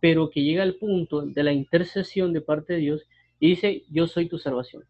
pero 0.00 0.30
que 0.30 0.42
llega 0.42 0.64
al 0.64 0.74
punto 0.74 1.22
de 1.22 1.44
la 1.44 1.52
intercesión 1.52 2.32
de 2.32 2.40
parte 2.40 2.72
de 2.72 2.80
Dios 2.80 3.02
y 3.38 3.50
dice, 3.50 3.84
yo 3.88 4.08
soy 4.08 4.28
tu 4.28 4.38
salvación. 4.38 4.82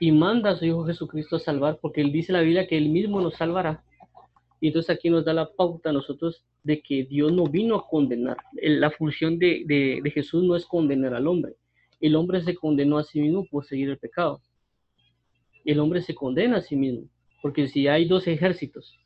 Y 0.00 0.10
manda 0.10 0.50
a 0.50 0.56
su 0.56 0.64
Hijo 0.64 0.84
Jesucristo 0.84 1.36
a 1.36 1.40
salvar, 1.40 1.78
porque 1.80 2.00
él 2.00 2.10
dice 2.10 2.32
en 2.32 2.38
la 2.38 2.42
Biblia 2.42 2.66
que 2.66 2.76
él 2.76 2.88
mismo 2.88 3.20
nos 3.20 3.34
salvará. 3.34 3.84
Y 4.60 4.68
entonces 4.68 4.90
aquí 4.90 5.08
nos 5.08 5.24
da 5.24 5.34
la 5.34 5.52
pauta 5.52 5.90
a 5.90 5.92
nosotros 5.92 6.42
de 6.64 6.82
que 6.82 7.04
Dios 7.04 7.32
no 7.32 7.44
vino 7.44 7.76
a 7.76 7.86
condenar. 7.86 8.38
La 8.60 8.90
función 8.90 9.38
de, 9.38 9.62
de 10.02 10.10
Jesús 10.10 10.42
no 10.42 10.56
es 10.56 10.66
condenar 10.66 11.14
al 11.14 11.28
hombre. 11.28 11.54
El 12.00 12.16
hombre 12.16 12.42
se 12.42 12.54
condenó 12.54 12.98
a 12.98 13.04
sí 13.04 13.20
mismo 13.20 13.46
por 13.50 13.64
seguir 13.64 13.88
el 13.90 13.98
pecado. 13.98 14.40
El 15.64 15.80
hombre 15.80 16.02
se 16.02 16.14
condena 16.14 16.58
a 16.58 16.60
sí 16.62 16.76
mismo, 16.76 17.08
porque 17.42 17.68
si 17.68 17.88
hay 17.88 18.06
dos 18.06 18.26
ejércitos, 18.26 18.98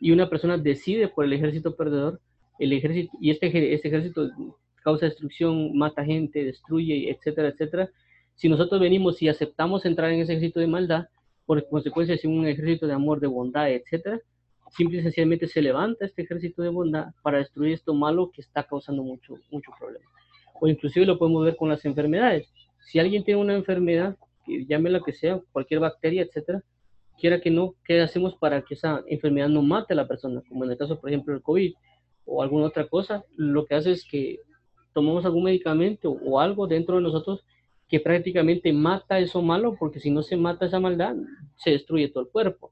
y 0.00 0.10
una 0.10 0.28
persona 0.28 0.58
decide 0.58 1.08
por 1.08 1.24
el 1.24 1.32
ejército 1.32 1.76
perdedor, 1.76 2.20
el 2.58 2.72
ejército, 2.72 3.16
y 3.20 3.30
este, 3.30 3.74
este 3.74 3.88
ejército 3.88 4.30
causa 4.82 5.06
destrucción, 5.06 5.76
mata 5.76 6.04
gente, 6.04 6.44
destruye, 6.44 7.10
etcétera, 7.10 7.48
etcétera. 7.48 7.90
Si 8.34 8.48
nosotros 8.48 8.80
venimos 8.80 9.22
y 9.22 9.28
aceptamos 9.28 9.84
entrar 9.84 10.10
en 10.10 10.20
ese 10.20 10.32
ejército 10.32 10.60
de 10.60 10.66
maldad, 10.66 11.06
por 11.46 11.66
consecuencia, 11.68 12.16
si 12.16 12.26
un 12.26 12.46
ejército 12.46 12.86
de 12.86 12.94
amor, 12.94 13.20
de 13.20 13.26
bondad, 13.26 13.70
etcétera, 13.70 14.20
simple 14.70 14.98
y 14.98 15.02
sencillamente 15.02 15.46
se 15.46 15.60
levanta 15.60 16.06
este 16.06 16.22
ejército 16.22 16.62
de 16.62 16.70
bondad 16.70 17.08
para 17.22 17.38
destruir 17.38 17.74
esto 17.74 17.94
malo 17.94 18.30
que 18.34 18.40
está 18.40 18.64
causando 18.64 19.02
mucho, 19.02 19.34
mucho 19.50 19.70
problema. 19.78 20.06
O 20.62 20.68
inclusive 20.68 21.04
lo 21.04 21.18
podemos 21.18 21.44
ver 21.44 21.56
con 21.56 21.68
las 21.68 21.84
enfermedades. 21.84 22.48
Si 22.86 23.00
alguien 23.00 23.24
tiene 23.24 23.40
una 23.40 23.56
enfermedad, 23.56 24.16
llame 24.46 24.90
la 24.90 25.00
que 25.00 25.12
sea, 25.12 25.40
cualquier 25.50 25.80
bacteria, 25.80 26.22
etcétera, 26.22 26.62
quiera 27.18 27.40
que 27.40 27.50
no, 27.50 27.74
¿qué 27.84 28.00
hacemos 28.00 28.36
para 28.36 28.62
que 28.62 28.74
esa 28.74 29.02
enfermedad 29.08 29.48
no 29.48 29.60
mate 29.62 29.92
a 29.92 29.96
la 29.96 30.06
persona? 30.06 30.40
Como 30.48 30.64
en 30.64 30.70
el 30.70 30.78
caso, 30.78 31.00
por 31.00 31.10
ejemplo, 31.10 31.34
del 31.34 31.42
COVID 31.42 31.74
o 32.26 32.44
alguna 32.44 32.66
otra 32.66 32.86
cosa, 32.86 33.24
lo 33.34 33.66
que 33.66 33.74
hace 33.74 33.90
es 33.90 34.06
que 34.08 34.38
tomamos 34.94 35.24
algún 35.24 35.42
medicamento 35.42 36.12
o 36.12 36.38
algo 36.38 36.68
dentro 36.68 36.94
de 36.94 37.02
nosotros 37.02 37.44
que 37.88 37.98
prácticamente 37.98 38.72
mata 38.72 39.18
eso 39.18 39.42
malo, 39.42 39.74
porque 39.76 39.98
si 39.98 40.12
no 40.12 40.22
se 40.22 40.36
mata 40.36 40.66
esa 40.66 40.78
maldad, 40.78 41.16
se 41.56 41.72
destruye 41.72 42.06
todo 42.06 42.22
el 42.22 42.30
cuerpo. 42.30 42.70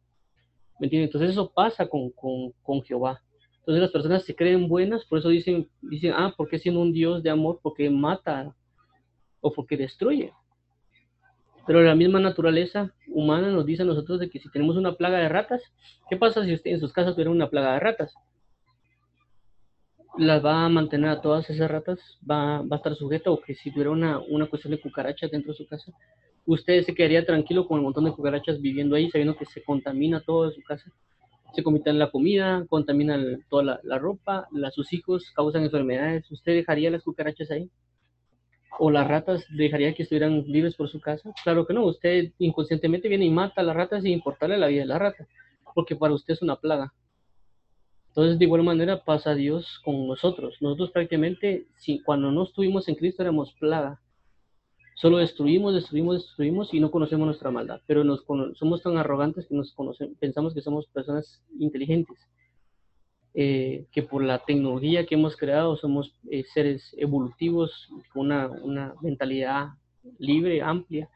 ¿Me 0.79 0.87
entiendes? 0.87 1.09
Entonces 1.09 1.31
eso 1.31 1.50
pasa 1.53 1.88
con, 1.88 2.11
con, 2.11 2.53
con 2.62 2.83
Jehová. 2.83 3.20
Entonces 3.61 3.83
las 3.83 3.90
personas 3.90 4.25
se 4.25 4.35
creen 4.35 4.68
buenas, 4.68 5.05
por 5.05 5.18
eso 5.18 5.29
dicen, 5.29 5.68
dicen, 5.83 6.12
ah, 6.16 6.35
¿por 6.37 6.49
qué 6.49 6.59
siendo 6.59 6.81
un 6.81 6.92
Dios 6.92 7.23
de 7.23 7.31
amor? 7.31 7.61
Porque 7.62 7.88
mata 7.90 8.55
o 9.40 9.53
porque 9.53 9.77
destruye. 9.77 10.33
Pero 11.66 11.83
la 11.83 11.94
misma 11.94 12.20
naturaleza 12.20 12.92
humana 13.09 13.51
nos 13.51 13.66
dice 13.66 13.83
a 13.83 13.87
nosotros 13.87 14.18
de 14.18 14.31
que 14.31 14.40
si 14.40 14.51
tenemos 14.51 14.77
una 14.77 14.94
plaga 14.94 15.18
de 15.18 15.29
ratas, 15.29 15.62
¿qué 16.09 16.16
pasa 16.16 16.44
si 16.44 16.55
usted 16.55 16.70
en 16.73 16.81
sus 16.81 16.92
casas 16.92 17.14
tuviera 17.14 17.31
una 17.31 17.51
plaga 17.51 17.75
de 17.75 17.81
ratas? 17.81 18.14
¿Las 20.18 20.44
va 20.44 20.64
a 20.64 20.68
mantener 20.68 21.11
a 21.11 21.20
todas 21.20 21.49
esas 21.49 21.70
ratas? 21.70 22.18
¿Va, 22.29 22.62
va 22.62 22.77
a 22.77 22.77
estar 22.77 22.96
sujeta? 22.96 23.31
¿O 23.31 23.40
que 23.40 23.55
si 23.55 23.70
tuviera 23.70 23.90
una, 23.90 24.18
una 24.18 24.46
cuestión 24.46 24.73
de 24.73 24.81
cucarachas 24.81 25.31
dentro 25.31 25.53
de 25.53 25.59
su 25.59 25.66
casa, 25.66 25.92
usted 26.46 26.83
se 26.83 26.94
quedaría 26.94 27.25
tranquilo 27.25 27.66
con 27.68 27.79
el 27.79 27.85
montón 27.85 28.05
de 28.05 28.12
cucarachas 28.12 28.61
viviendo 28.61 28.96
ahí, 28.96 29.11
sabiendo 29.11 29.37
que 29.37 29.44
se 29.44 29.62
contamina 29.62 30.20
todo 30.20 30.49
de 30.49 30.55
su 30.55 30.62
casa? 30.62 30.90
Se 31.55 31.63
comitan 31.63 31.99
la 31.99 32.11
comida, 32.11 32.65
contaminan 32.69 33.45
toda 33.49 33.81
la, 33.83 33.99
ropa, 33.99 34.49
la, 34.53 34.71
sus 34.71 34.93
hijos 34.93 35.31
causan 35.35 35.65
enfermedades. 35.65 36.31
¿Usted 36.31 36.55
dejaría 36.55 36.91
las 36.91 37.03
cucarachas 37.03 37.51
ahí? 37.51 37.71
o 38.83 38.91
las 38.91 39.07
ratas 39.07 39.45
dejaría 39.51 39.93
que 39.95 40.05
estuvieran 40.05 40.43
libres 40.47 40.75
por 40.75 40.89
su 40.89 41.01
casa? 41.01 41.31
Claro 41.45 41.67
que 41.67 41.75
no, 41.75 41.85
usted 41.85 42.33
inconscientemente 42.39 43.09
viene 43.09 43.27
y 43.27 43.31
mata 43.31 43.61
a 43.61 43.65
las 43.65 43.77
ratas 43.77 44.03
sin 44.03 44.13
importarle 44.13 44.57
la 44.57 44.69
vida 44.69 44.81
de 44.81 44.87
la 44.87 44.99
rata, 44.99 45.27
porque 45.75 45.97
para 45.97 46.15
usted 46.15 46.33
es 46.33 46.41
una 46.41 46.57
plaga. 46.57 46.95
Entonces, 48.09 48.39
de 48.39 48.45
igual 48.45 48.63
manera 48.63 49.05
pasa 49.05 49.35
Dios 49.35 49.81
con 49.85 50.09
nosotros. 50.09 50.57
Nosotros 50.61 50.91
prácticamente, 50.91 51.67
si, 51.77 52.01
cuando 52.01 52.33
no 52.33 52.45
estuvimos 52.45 52.89
en 52.89 52.97
Cristo, 52.97 53.23
éramos 53.23 53.53
plaga. 53.61 54.01
Solo 55.01 55.17
destruimos, 55.17 55.73
destruimos, 55.73 56.27
destruimos 56.27 56.75
y 56.75 56.81
no 56.81 56.91
conocemos 56.91 57.25
nuestra 57.25 57.51
maldad. 57.51 57.81
Pero 57.87 58.05
nos, 58.05 58.23
somos 58.55 58.83
tan 58.83 58.99
arrogantes 58.99 59.47
que 59.47 59.55
nos 59.55 59.75
pensamos 60.19 60.53
que 60.53 60.61
somos 60.61 60.87
personas 60.89 61.43
inteligentes. 61.59 62.19
Eh, 63.33 63.87
que 63.93 64.03
por 64.03 64.23
la 64.23 64.41
tecnología 64.45 65.07
que 65.07 65.15
hemos 65.15 65.37
creado 65.37 65.77
somos 65.77 66.17
eh, 66.31 66.45
seres 66.53 66.95
evolutivos 66.99 67.89
con 68.13 68.27
una, 68.27 68.49
una, 68.49 68.95
mentalidad 69.01 69.69
libre, 70.19 70.61
amplia, 70.61 71.09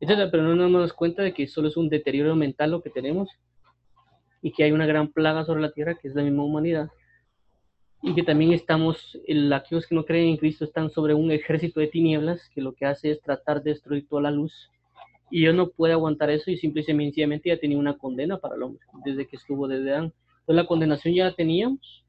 etc. 0.00 0.28
Pero 0.30 0.42
no 0.42 0.54
nos 0.54 0.70
damos 0.70 0.92
cuenta 0.92 1.22
de 1.22 1.32
que 1.32 1.46
solo 1.46 1.68
es 1.68 1.76
un 1.78 1.88
deterioro 1.88 2.36
mental 2.36 2.72
lo 2.72 2.82
que 2.82 2.90
tenemos 2.90 3.30
y 4.42 4.52
que 4.52 4.64
hay 4.64 4.72
una 4.72 4.86
gran 4.86 5.10
plaga 5.10 5.46
sobre 5.46 5.62
la 5.62 5.72
tierra 5.72 5.94
que 5.94 6.08
es 6.08 6.14
la 6.14 6.22
misma 6.22 6.44
humanidad 6.44 6.90
y 8.02 8.14
que 8.14 8.22
también 8.22 8.52
estamos, 8.52 9.18
aquellos 9.54 9.86
que 9.86 9.94
no 9.94 10.04
creen 10.04 10.28
en 10.28 10.36
Cristo 10.36 10.64
están 10.64 10.90
sobre 10.90 11.14
un 11.14 11.30
ejército 11.30 11.80
de 11.80 11.86
tinieblas 11.86 12.48
que 12.54 12.60
lo 12.60 12.72
que 12.72 12.86
hace 12.86 13.12
es 13.12 13.20
tratar 13.22 13.62
de 13.62 13.70
destruir 13.70 14.08
toda 14.08 14.22
la 14.22 14.30
luz 14.30 14.52
y 15.30 15.40
Dios 15.40 15.54
no 15.54 15.70
puede 15.70 15.92
aguantar 15.92 16.30
eso 16.30 16.50
y 16.50 16.56
simple 16.56 16.82
y 16.82 16.84
sencillamente 16.84 17.48
ya 17.48 17.58
tenía 17.58 17.78
una 17.78 17.96
condena 17.96 18.38
para 18.38 18.56
el 18.56 18.62
hombre 18.64 18.84
desde 19.04 19.26
que 19.26 19.36
estuvo 19.36 19.68
desde 19.68 19.92
Adán 19.92 20.12
entonces 20.42 20.64
la 20.64 20.66
condenación 20.66 21.14
ya 21.14 21.24
la 21.26 21.34
teníamos, 21.34 22.04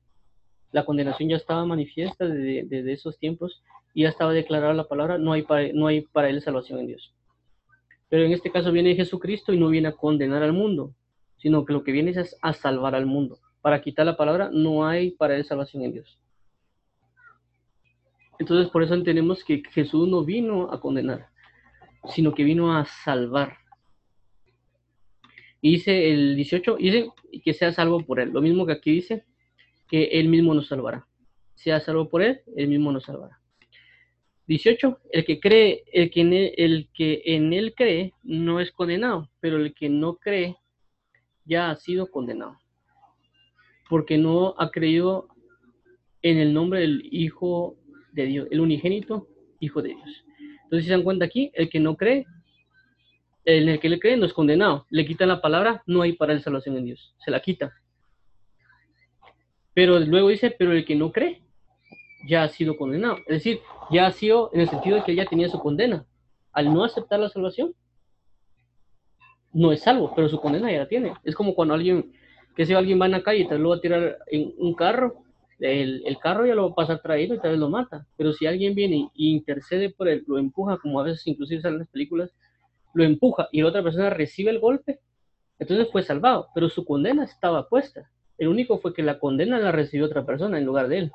la 0.72 0.86
condenación 0.86 1.30
ya 1.30 1.36
estaba 1.36 1.66
manifiesta 1.66 2.26
desde, 2.28 2.92
esos 2.92 3.20
tiempos 3.20 3.62
y 3.94 4.04
ya 4.04 4.10
estaba 4.10 4.34
declarada 4.34 4.74
la 4.74 4.88
palabra, 4.88 5.20
no 5.20 5.34
hay, 5.34 5.46
no 5.76 5.86
hay 5.86 6.02
para 6.02 6.30
él 6.30 6.42
salvación 6.42 6.80
en 6.80 6.88
Dios. 6.88 7.14
Pero 8.10 8.24
en 8.24 8.32
este 8.32 8.52
caso 8.52 8.72
viene 8.72 8.96
Jesucristo 8.96 9.54
y 9.54 9.60
no 9.60 9.70
viene 9.70 9.90
a 9.90 9.92
condenar 9.92 10.42
al 10.42 10.54
mundo, 10.54 10.96
sino 11.38 11.64
que 11.64 11.74
lo 11.74 11.84
que 11.84 11.92
viene 11.92 12.10
es 12.10 12.36
a 12.42 12.54
salvar 12.54 12.96
al 12.96 13.06
mundo. 13.06 13.38
Para 13.64 13.82
quitar 13.82 14.06
la 14.06 14.18
palabra, 14.18 14.50
no 14.52 14.86
hay 14.86 15.12
para 15.12 15.38
él 15.38 15.46
salvación 15.46 15.84
en 15.84 15.94
Dios. 15.94 16.20
Entonces 18.38 18.70
por 18.70 18.84
eso 18.84 18.94
entendemos 18.94 19.42
que 19.42 19.64
Jesús 19.72 20.06
no 20.10 20.26
vino 20.26 20.70
a 20.70 20.82
condenar, 20.82 21.30
sino 22.10 22.34
que 22.34 22.44
vino 22.44 22.76
a 22.76 22.84
salvar. 22.84 23.56
Y 25.62 25.72
dice 25.72 26.12
el 26.12 26.36
18, 26.36 26.76
dice 26.76 27.08
que 27.42 27.54
sea 27.54 27.72
salvo 27.72 28.02
por 28.06 28.20
él. 28.20 28.32
Lo 28.32 28.42
mismo 28.42 28.66
que 28.66 28.74
aquí 28.74 28.92
dice, 28.92 29.24
que 29.88 30.04
él 30.20 30.28
mismo 30.28 30.54
nos 30.54 30.68
salvará. 30.68 31.08
Sea 31.56 31.80
salvo 31.80 32.10
por 32.10 32.22
él, 32.22 32.42
él 32.58 32.68
mismo 32.68 32.92
nos 32.92 33.06
salvará. 33.06 33.40
18. 34.48 35.00
El 35.10 35.24
que 35.24 35.40
cree, 35.40 35.86
el 35.94 36.12
que, 36.12 36.20
en 36.20 36.34
él, 36.34 36.54
el 36.58 36.90
que 36.94 37.22
en 37.24 37.54
él 37.54 37.74
cree 37.78 38.14
no 38.24 38.60
es 38.60 38.74
condenado, 38.74 39.30
pero 39.40 39.56
el 39.56 39.74
que 39.74 39.88
no 39.88 40.18
cree 40.18 40.58
ya 41.46 41.72
ha 41.72 41.78
sido 41.78 42.12
condenado. 42.12 42.58
Porque 43.90 44.18
no 44.18 44.56
ha 44.58 44.72
creído 44.72 45.28
en 46.22 46.38
el 46.38 46.54
nombre 46.54 46.80
del 46.82 47.08
Hijo 47.12 47.78
de 48.12 48.26
Dios, 48.26 48.48
el 48.52 48.62
unigénito 48.62 49.28
Hijo 49.60 49.82
de 49.82 49.90
Dios. 49.90 50.26
Entonces, 50.64 50.84
si 50.84 50.88
se 50.88 50.92
dan 50.92 51.04
cuenta 51.04 51.26
aquí, 51.26 51.52
el 51.54 51.70
que 51.70 51.80
no 51.80 51.96
cree 51.96 52.26
en 53.46 53.70
el 53.70 53.80
que 53.80 53.90
le 53.90 54.00
cree 54.00 54.18
no 54.18 54.26
es 54.26 54.34
condenado. 54.34 54.86
Le 54.90 55.06
quitan 55.06 55.28
la 55.28 55.42
palabra, 55.42 55.84
no 55.86 56.02
hay 56.02 56.14
para 56.14 56.34
él 56.34 56.42
salvación 56.42 56.78
en 56.78 56.86
Dios. 56.86 57.16
Se 57.20 57.32
la 57.32 57.42
quita. 57.42 57.74
Pero 59.74 60.00
luego 60.00 60.30
dice, 60.30 60.56
pero 60.58 60.72
el 60.72 60.86
que 60.86 60.96
no 60.96 61.12
cree 61.12 61.42
ya 62.28 62.44
ha 62.44 62.50
sido 62.50 62.78
condenado. 62.78 63.18
Es 63.28 63.44
decir, 63.44 63.60
ya 63.92 64.08
ha 64.08 64.12
sido 64.12 64.50
en 64.54 64.62
el 64.62 64.70
sentido 64.70 64.98
de 64.98 65.04
que 65.04 65.16
ya 65.16 65.26
tenía 65.26 65.50
su 65.50 65.60
condena. 65.60 66.06
Al 66.52 66.74
no 66.74 66.84
aceptar 66.84 67.20
la 67.20 67.30
salvación, 67.30 67.74
no 69.52 69.72
es 69.72 69.82
salvo, 69.82 70.14
pero 70.16 70.30
su 70.30 70.40
condena 70.40 70.72
ya 70.72 70.80
la 70.80 70.88
tiene. 70.88 71.14
Es 71.24 71.36
como 71.36 71.54
cuando 71.54 71.74
alguien 71.74 72.14
Que 72.56 72.66
si 72.66 72.74
alguien 72.74 73.02
va 73.02 73.06
en 73.06 73.12
la 73.14 73.24
calle 73.24 73.42
y 73.42 73.48
tal 73.48 73.58
vez 73.58 73.64
lo 73.64 73.70
va 73.70 73.76
a 73.78 73.82
tirar 73.82 74.20
en 74.28 74.54
un 74.58 74.74
carro, 74.76 75.24
el, 75.60 76.04
el, 76.06 76.18
carro 76.20 76.46
ya 76.46 76.56
lo 76.56 76.68
va 76.68 76.72
a 76.72 76.76
pasar 76.76 77.02
traído 77.02 77.36
y 77.36 77.40
tal 77.40 77.52
vez 77.52 77.60
lo 77.60 77.70
mata. 77.70 78.06
Pero 78.18 78.34
si 78.34 78.46
alguien 78.46 78.76
viene 78.76 79.10
y 79.14 79.32
intercede 79.32 79.90
por 79.90 80.08
él, 80.08 80.24
lo 80.28 80.38
empuja, 80.38 80.78
como 80.78 81.00
a 81.00 81.04
veces 81.04 81.26
inclusive 81.28 81.62
salen 81.62 81.80
las 81.80 81.88
películas, 81.88 82.32
lo 82.94 83.04
empuja 83.04 83.50
y 83.52 83.62
la 83.62 83.70
otra 83.70 83.84
persona 83.84 84.10
recibe 84.10 84.52
el 84.52 84.60
golpe, 84.60 85.00
entonces 85.60 85.90
fue 85.92 86.04
salvado, 86.04 86.50
pero 86.54 86.70
su 86.70 86.86
condena 86.86 87.24
estaba 87.24 87.68
puesta. 87.68 88.10
El 88.38 88.48
único 88.48 88.80
fue 88.80 88.94
que 88.94 89.04
la 89.04 89.20
condena 89.20 89.60
la 89.60 89.72
recibió 89.72 90.06
otra 90.06 90.26
persona 90.26 90.58
en 90.58 90.66
lugar 90.66 90.88
de 90.88 90.98
él. 90.98 91.12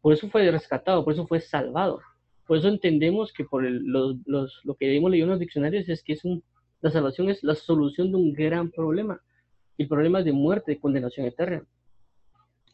Por 0.00 0.12
eso 0.12 0.28
fue 0.28 0.50
rescatado, 0.50 1.04
por 1.04 1.12
eso 1.12 1.26
fue 1.26 1.40
salvado. 1.40 2.00
Por 2.46 2.58
eso 2.58 2.68
entendemos 2.68 3.32
que 3.32 3.44
por 3.44 3.62
los, 3.62 4.16
lo 4.64 4.74
que 4.74 4.96
hemos 4.96 5.10
leído 5.10 5.26
en 5.26 5.30
los 5.30 5.38
diccionarios 5.38 5.88
es 5.88 6.02
que 6.02 6.14
es 6.14 6.24
un, 6.24 6.42
la 6.80 6.90
salvación 6.90 7.28
es 7.28 7.44
la 7.44 7.54
solución 7.54 8.10
de 8.10 8.16
un 8.16 8.32
gran 8.32 8.70
problema. 8.70 9.20
El 9.80 9.88
problema 9.88 10.22
de 10.22 10.32
muerte, 10.32 10.72
de 10.72 10.78
condenación 10.78 11.24
eterna. 11.24 11.64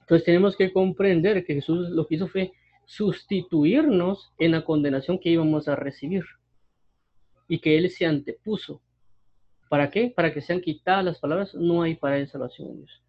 Entonces 0.01 0.25
tenemos 0.25 0.57
que 0.57 0.73
comprender 0.73 1.45
que 1.45 1.55
Jesús 1.55 1.89
lo 1.91 2.05
que 2.05 2.17
hizo 2.17 2.27
fue 2.27 2.51
sustituirnos 2.85 4.33
en 4.39 4.51
la 4.51 4.65
condenación 4.65 5.21
que 5.21 5.31
íbamos 5.31 5.69
a 5.69 5.77
recibir 5.77 6.25
y 7.47 7.61
que 7.61 7.79
Él 7.79 7.91
se 7.91 8.07
antepuso. 8.07 8.83
¿Para 9.69 9.89
qué? 9.89 10.13
Para 10.15 10.35
que 10.35 10.41
sean 10.41 10.61
quitadas 10.61 11.05
las 11.05 11.21
palabras, 11.21 11.55
no 11.55 11.83
hay 11.83 11.95
para 11.95 12.19
él 12.19 12.27
salvación 12.27 12.71
en 12.71 12.77
Dios. 12.79 13.03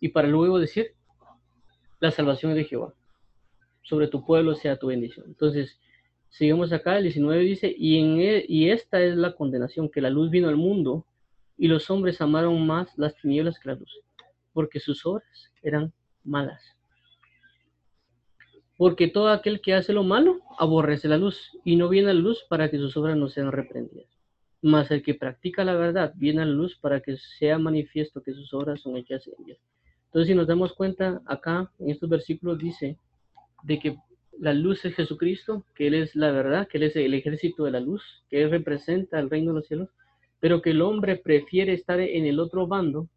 Y 0.00 0.08
para 0.08 0.28
luego 0.28 0.58
decir, 0.58 0.92
la 1.98 2.10
salvación 2.10 2.54
de 2.54 2.64
Jehová. 2.64 2.92
Sobre 3.80 4.08
tu 4.08 4.22
pueblo 4.22 4.54
sea 4.54 4.76
tu 4.76 4.88
bendición. 4.88 5.24
Entonces, 5.28 5.80
seguimos 6.28 6.74
acá, 6.74 6.98
el 6.98 7.04
19 7.04 7.42
dice, 7.42 7.74
y, 7.74 7.96
en 7.96 8.44
y 8.46 8.68
esta 8.68 9.02
es 9.02 9.16
la 9.16 9.34
condenación, 9.34 9.88
que 9.88 10.02
la 10.02 10.10
luz 10.10 10.28
vino 10.28 10.50
al 10.50 10.56
mundo 10.56 11.06
y 11.60 11.68
los 11.68 11.90
hombres 11.90 12.22
amaron 12.22 12.66
más 12.66 12.88
las 12.96 13.14
tinieblas 13.16 13.60
que 13.60 13.68
la 13.68 13.74
luz, 13.74 14.00
porque 14.54 14.80
sus 14.80 15.04
obras 15.04 15.52
eran 15.62 15.92
malas. 16.24 16.62
Porque 18.78 19.08
todo 19.08 19.28
aquel 19.28 19.60
que 19.60 19.74
hace 19.74 19.92
lo 19.92 20.02
malo 20.02 20.40
aborrece 20.58 21.06
la 21.06 21.18
luz 21.18 21.50
y 21.62 21.76
no 21.76 21.90
viene 21.90 22.10
a 22.10 22.14
la 22.14 22.20
luz 22.20 22.42
para 22.48 22.70
que 22.70 22.78
sus 22.78 22.96
obras 22.96 23.18
no 23.18 23.28
sean 23.28 23.52
reprendidas. 23.52 24.08
Mas 24.62 24.90
el 24.90 25.02
que 25.02 25.12
practica 25.12 25.62
la 25.62 25.74
verdad 25.74 26.14
viene 26.16 26.40
a 26.40 26.46
la 26.46 26.52
luz 26.52 26.78
para 26.80 27.00
que 27.00 27.18
sea 27.18 27.58
manifiesto 27.58 28.22
que 28.22 28.32
sus 28.32 28.54
obras 28.54 28.80
son 28.80 28.96
hechas 28.96 29.28
en 29.28 29.44
Dios. 29.44 29.58
Entonces, 30.06 30.28
si 30.28 30.34
nos 30.34 30.46
damos 30.46 30.72
cuenta, 30.72 31.20
acá 31.26 31.70
en 31.78 31.90
estos 31.90 32.08
versículos 32.08 32.56
dice 32.56 32.96
de 33.64 33.78
que 33.78 33.98
la 34.38 34.54
luz 34.54 34.82
es 34.86 34.94
Jesucristo, 34.94 35.66
que 35.74 35.88
Él 35.88 35.94
es 35.94 36.16
la 36.16 36.30
verdad, 36.30 36.66
que 36.68 36.78
Él 36.78 36.84
es 36.84 36.96
el 36.96 37.12
ejército 37.12 37.64
de 37.64 37.72
la 37.72 37.80
luz, 37.80 38.02
que 38.30 38.40
Él 38.40 38.50
representa 38.50 39.20
el 39.20 39.28
reino 39.28 39.52
de 39.52 39.58
los 39.58 39.66
cielos, 39.66 39.90
pero 40.40 40.62
que 40.62 40.70
el 40.70 40.82
hombre 40.82 41.16
prefiere 41.16 41.74
estar 41.74 42.00
en 42.00 42.26
el 42.26 42.40
otro 42.40 42.66
bando, 42.66 43.08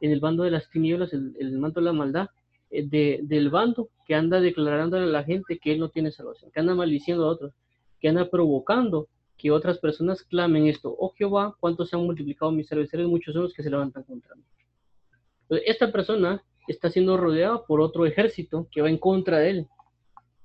en 0.00 0.12
el 0.12 0.20
bando 0.20 0.44
de 0.44 0.50
las 0.50 0.70
tinieblas, 0.70 1.12
el, 1.12 1.34
el 1.40 1.58
manto 1.58 1.80
de 1.80 1.86
la 1.86 1.92
maldad, 1.92 2.28
eh, 2.70 2.86
de, 2.86 3.20
del 3.22 3.50
bando 3.50 3.88
que 4.06 4.14
anda 4.14 4.40
declarándole 4.40 5.04
a 5.04 5.08
la 5.08 5.24
gente 5.24 5.58
que 5.58 5.72
él 5.72 5.80
no 5.80 5.88
tiene 5.88 6.12
salvación, 6.12 6.50
que 6.50 6.60
anda 6.60 6.74
maldiciendo 6.74 7.24
a 7.24 7.30
otros, 7.30 7.52
que 8.00 8.08
anda 8.08 8.28
provocando 8.28 9.08
que 9.38 9.50
otras 9.50 9.78
personas 9.78 10.22
clamen 10.22 10.66
esto, 10.66 10.94
oh 10.98 11.12
Jehová, 11.16 11.56
cuántos 11.60 11.88
se 11.88 11.96
han 11.96 12.02
multiplicado 12.02 12.50
mis 12.50 12.70
adversarios, 12.72 13.08
muchos 13.08 13.32
son 13.32 13.44
los 13.44 13.54
que 13.54 13.62
se 13.62 13.70
levantan 13.70 14.02
contra 14.02 14.34
mí. 14.34 14.42
esta 15.64 15.90
persona 15.92 16.42
está 16.66 16.90
siendo 16.90 17.16
rodeada 17.16 17.64
por 17.64 17.80
otro 17.80 18.04
ejército 18.04 18.68
que 18.70 18.82
va 18.82 18.90
en 18.90 18.98
contra 18.98 19.38
de 19.38 19.50
él. 19.50 19.66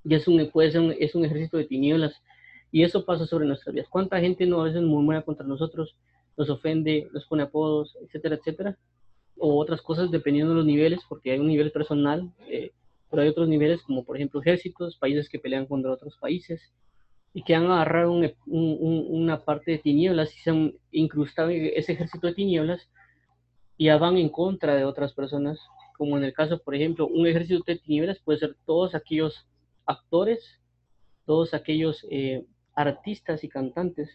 Y 0.04 0.14
es 0.14 0.26
un, 0.28 0.48
puede 0.50 0.70
ser 0.70 0.80
un, 0.80 0.94
es 0.98 1.14
un 1.14 1.24
ejército 1.24 1.56
de 1.56 1.64
tinieblas. 1.64 2.22
Y 2.70 2.82
eso 2.82 3.04
pasa 3.04 3.26
sobre 3.26 3.46
nuestras 3.46 3.74
vidas. 3.74 3.88
¿Cuánta 3.90 4.20
gente 4.20 4.46
no 4.46 4.60
a 4.60 4.64
veces 4.64 4.82
murmura 4.82 5.22
contra 5.22 5.46
nosotros, 5.46 5.96
nos 6.36 6.50
ofende, 6.50 7.08
nos 7.12 7.26
pone 7.26 7.44
apodos, 7.44 7.96
etcétera, 8.02 8.36
etcétera? 8.36 8.78
o 9.38 9.58
otras 9.58 9.82
cosas 9.82 10.10
dependiendo 10.10 10.52
de 10.52 10.58
los 10.58 10.66
niveles, 10.66 11.00
porque 11.08 11.32
hay 11.32 11.38
un 11.38 11.48
nivel 11.48 11.72
personal, 11.72 12.32
eh, 12.48 12.72
pero 13.10 13.22
hay 13.22 13.28
otros 13.28 13.48
niveles 13.48 13.82
como 13.82 14.04
por 14.04 14.16
ejemplo 14.16 14.40
ejércitos, 14.40 14.96
países 14.96 15.28
que 15.28 15.38
pelean 15.38 15.66
contra 15.66 15.92
otros 15.92 16.16
países 16.18 16.72
y 17.32 17.42
que 17.42 17.54
han 17.54 17.66
agarrado 17.66 18.12
una 18.46 19.44
parte 19.44 19.72
de 19.72 19.78
tinieblas 19.78 20.34
y 20.36 20.40
se 20.40 20.50
han 20.50 20.74
incrustado 20.92 21.50
en 21.50 21.72
ese 21.74 21.92
ejército 21.92 22.28
de 22.28 22.34
tinieblas 22.34 22.88
y 23.76 23.88
van 23.88 24.16
en 24.18 24.28
contra 24.28 24.76
de 24.76 24.84
otras 24.84 25.12
personas, 25.12 25.58
como 25.98 26.16
en 26.16 26.24
el 26.24 26.32
caso, 26.32 26.62
por 26.62 26.76
ejemplo, 26.76 27.08
un 27.08 27.26
ejército 27.26 27.64
de 27.66 27.78
tinieblas 27.78 28.20
puede 28.20 28.38
ser 28.38 28.56
todos 28.64 28.94
aquellos 28.94 29.48
actores, 29.84 30.60
todos 31.26 31.54
aquellos 31.54 32.06
eh, 32.10 32.46
artistas 32.76 33.42
y 33.42 33.48
cantantes 33.48 34.08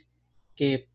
que 0.56 0.88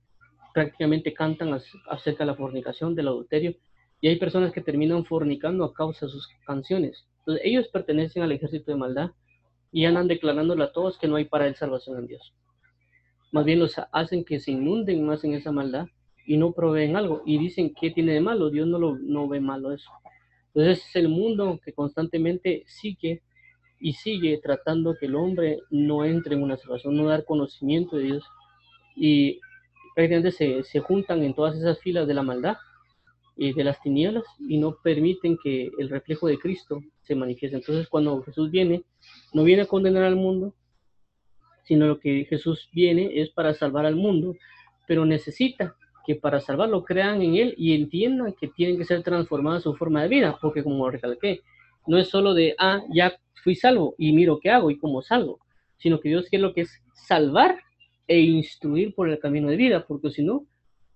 prácticamente 0.54 1.12
cantan 1.12 1.52
acerca 1.90 2.24
de 2.24 2.26
la 2.30 2.36
fornicación, 2.36 2.94
del 2.94 3.08
adulterio, 3.08 3.54
y 4.00 4.08
hay 4.08 4.16
personas 4.16 4.52
que 4.52 4.60
terminan 4.60 5.04
fornicando 5.04 5.64
a 5.64 5.74
causa 5.74 6.06
de 6.06 6.12
sus 6.12 6.28
canciones. 6.46 7.06
Entonces, 7.18 7.44
ellos 7.44 7.68
pertenecen 7.68 8.22
al 8.22 8.32
ejército 8.32 8.70
de 8.70 8.78
maldad 8.78 9.10
y 9.72 9.84
andan 9.84 10.06
declarándole 10.06 10.62
a 10.64 10.72
todos 10.72 10.96
que 10.96 11.08
no 11.08 11.16
hay 11.16 11.24
para 11.24 11.48
él 11.48 11.56
salvación 11.56 11.98
en 11.98 12.06
Dios. 12.06 12.32
Más 13.32 13.44
bien 13.44 13.58
los 13.58 13.74
hacen 13.90 14.24
que 14.24 14.38
se 14.38 14.52
inunden 14.52 15.04
más 15.04 15.24
en 15.24 15.34
esa 15.34 15.50
maldad 15.50 15.88
y 16.24 16.36
no 16.36 16.52
proveen 16.52 16.96
algo. 16.96 17.22
Y 17.26 17.38
dicen, 17.38 17.74
¿qué 17.74 17.90
tiene 17.90 18.12
de 18.12 18.20
malo? 18.20 18.50
Dios 18.50 18.68
no, 18.68 18.78
lo, 18.78 18.96
no 18.96 19.26
ve 19.26 19.40
malo 19.40 19.72
eso. 19.72 19.90
Entonces 20.54 20.86
es 20.86 20.96
el 20.96 21.08
mundo 21.08 21.58
que 21.64 21.72
constantemente 21.72 22.62
sigue 22.66 23.22
y 23.80 23.94
sigue 23.94 24.38
tratando 24.40 24.94
que 25.00 25.06
el 25.06 25.16
hombre 25.16 25.58
no 25.70 26.04
entre 26.04 26.36
en 26.36 26.42
una 26.42 26.56
salvación, 26.56 26.96
no 26.96 27.06
dar 27.06 27.24
conocimiento 27.24 27.96
de 27.96 28.04
Dios. 28.04 28.24
Y 28.94 29.40
prácticamente 29.94 30.32
se, 30.32 30.62
se 30.64 30.80
juntan 30.80 31.22
en 31.22 31.34
todas 31.34 31.56
esas 31.56 31.78
filas 31.80 32.06
de 32.06 32.14
la 32.14 32.22
maldad 32.22 32.56
y 33.36 33.52
de 33.52 33.64
las 33.64 33.80
tinieblas 33.80 34.24
y 34.38 34.58
no 34.58 34.76
permiten 34.82 35.36
que 35.42 35.70
el 35.78 35.88
reflejo 35.88 36.26
de 36.26 36.38
Cristo 36.38 36.82
se 37.02 37.14
manifieste. 37.14 37.56
Entonces 37.56 37.88
cuando 37.88 38.22
Jesús 38.22 38.50
viene, 38.50 38.84
no 39.32 39.44
viene 39.44 39.62
a 39.62 39.66
condenar 39.66 40.04
al 40.04 40.16
mundo, 40.16 40.54
sino 41.64 41.86
lo 41.86 41.98
que 41.98 42.26
Jesús 42.28 42.68
viene 42.72 43.20
es 43.20 43.30
para 43.30 43.54
salvar 43.54 43.86
al 43.86 43.96
mundo, 43.96 44.36
pero 44.86 45.04
necesita 45.04 45.74
que 46.06 46.14
para 46.14 46.40
salvarlo 46.40 46.84
crean 46.84 47.22
en 47.22 47.36
Él 47.36 47.54
y 47.56 47.74
entiendan 47.74 48.34
que 48.34 48.48
tienen 48.48 48.76
que 48.76 48.84
ser 48.84 49.02
transformadas 49.02 49.62
su 49.62 49.74
forma 49.74 50.02
de 50.02 50.08
vida, 50.08 50.38
porque 50.40 50.62
como 50.62 50.90
recalqué, 50.90 51.40
no 51.86 51.98
es 51.98 52.08
solo 52.08 52.34
de, 52.34 52.54
ah, 52.58 52.82
ya 52.92 53.16
fui 53.42 53.54
salvo 53.54 53.94
y 53.98 54.12
miro 54.12 54.38
qué 54.40 54.50
hago 54.50 54.70
y 54.70 54.78
cómo 54.78 55.02
salgo, 55.02 55.40
sino 55.78 56.00
que 56.00 56.10
Dios 56.10 56.28
quiere 56.28 56.42
lo 56.42 56.54
que 56.54 56.62
es 56.62 56.82
salvar 56.92 57.58
e 58.06 58.20
instruir 58.20 58.94
por 58.94 59.08
el 59.08 59.18
camino 59.18 59.48
de 59.48 59.56
vida, 59.56 59.86
porque 59.86 60.10
si 60.10 60.22
no, 60.22 60.46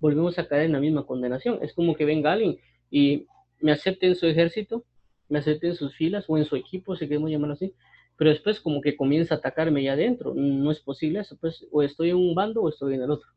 volvemos 0.00 0.38
a 0.38 0.46
caer 0.46 0.66
en 0.66 0.72
la 0.72 0.80
misma 0.80 1.06
condenación. 1.06 1.58
Es 1.62 1.72
como 1.72 1.94
que 1.94 2.04
venga 2.04 2.32
alguien 2.32 2.58
y 2.90 3.26
me 3.60 3.72
acepte 3.72 4.06
en 4.06 4.16
su 4.16 4.26
ejército, 4.26 4.84
me 5.28 5.38
acepte 5.38 5.68
en 5.68 5.74
sus 5.74 5.94
filas 5.96 6.24
o 6.28 6.38
en 6.38 6.44
su 6.44 6.56
equipo, 6.56 6.96
si 6.96 7.06
queremos 7.06 7.30
llamarlo 7.30 7.54
así, 7.54 7.74
pero 8.16 8.30
después 8.30 8.60
como 8.60 8.80
que 8.80 8.96
comienza 8.96 9.34
a 9.34 9.38
atacarme 9.38 9.82
ya 9.82 9.92
adentro. 9.92 10.34
No 10.34 10.70
es 10.70 10.80
posible 10.80 11.20
eso, 11.20 11.36
pues 11.40 11.66
o 11.70 11.82
estoy 11.82 12.10
en 12.10 12.16
un 12.16 12.34
bando 12.34 12.62
o 12.62 12.68
estoy 12.68 12.94
en 12.94 13.02
el 13.02 13.10
otro. 13.10 13.28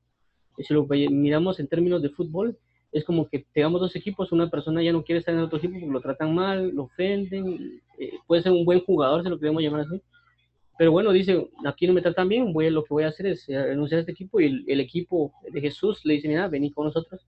Y 0.57 0.63
si 0.63 0.73
lo 0.73 0.85
miramos 0.85 1.59
en 1.59 1.67
términos 1.67 2.01
de 2.01 2.09
fútbol, 2.09 2.57
es 2.91 3.05
como 3.05 3.27
que 3.27 3.45
tengamos 3.53 3.79
dos 3.79 3.95
equipos, 3.95 4.31
una 4.31 4.49
persona 4.49 4.83
ya 4.83 4.91
no 4.91 5.03
quiere 5.03 5.19
estar 5.19 5.33
en 5.33 5.41
otro 5.41 5.57
equipo 5.57 5.75
porque 5.75 5.93
lo 5.93 6.01
tratan 6.01 6.35
mal, 6.35 6.71
lo 6.71 6.83
ofenden, 6.83 7.81
eh, 7.97 8.13
puede 8.27 8.41
ser 8.41 8.51
un 8.51 8.65
buen 8.65 8.81
jugador, 8.81 9.23
si 9.23 9.29
lo 9.29 9.39
queremos 9.39 9.61
llamar 9.61 9.81
así, 9.81 10.01
pero 10.77 10.91
bueno, 10.91 11.11
dice, 11.11 11.47
aquí 11.65 11.85
no 11.87 11.93
me 11.93 12.01
tratan 12.01 12.27
bien, 12.27 12.53
voy, 12.53 12.69
lo 12.69 12.83
que 12.83 12.93
voy 12.93 13.03
a 13.03 13.09
hacer 13.09 13.27
es 13.27 13.47
eh, 13.49 13.63
renunciar 13.63 13.97
a 13.97 14.01
este 14.01 14.13
equipo 14.13 14.39
y 14.39 14.65
el, 14.67 14.79
equipo 14.79 15.33
de 15.51 15.61
Jesús 15.61 16.01
le 16.05 16.15
dice, 16.15 16.27
mira, 16.27 16.47
vení 16.47 16.71
con 16.71 16.85
nosotros. 16.85 17.21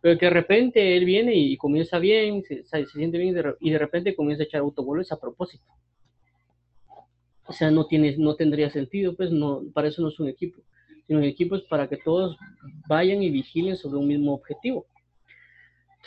Pero 0.00 0.18
que 0.18 0.26
de 0.26 0.30
repente 0.30 0.96
él 0.96 1.04
viene 1.04 1.34
y 1.34 1.56
comienza 1.56 1.98
bien, 1.98 2.42
se, 2.44 2.86
siente 2.86 3.18
bien 3.18 3.36
y 3.60 3.70
de 3.70 3.78
repente 3.78 4.14
comienza 4.14 4.44
a 4.44 4.46
echar 4.46 4.60
autogoles 4.60 5.10
a 5.12 5.18
propósito. 5.18 5.64
O 7.48 7.52
sea, 7.52 7.70
no, 7.70 7.86
tiene, 7.86 8.14
no 8.18 8.36
tendría 8.36 8.68
sentido, 8.68 9.16
pues 9.16 9.32
no, 9.32 9.62
para 9.72 9.88
eso 9.88 10.02
no 10.02 10.08
es 10.08 10.20
un 10.20 10.28
equipo. 10.28 10.60
Sino 11.06 11.18
un 11.18 11.24
equipo 11.24 11.56
es 11.56 11.62
para 11.62 11.88
que 11.88 11.96
todos 11.96 12.36
vayan 12.86 13.22
y 13.22 13.30
vigilen 13.30 13.76
sobre 13.76 13.98
un 13.98 14.06
mismo 14.06 14.34
objetivo. 14.34 14.86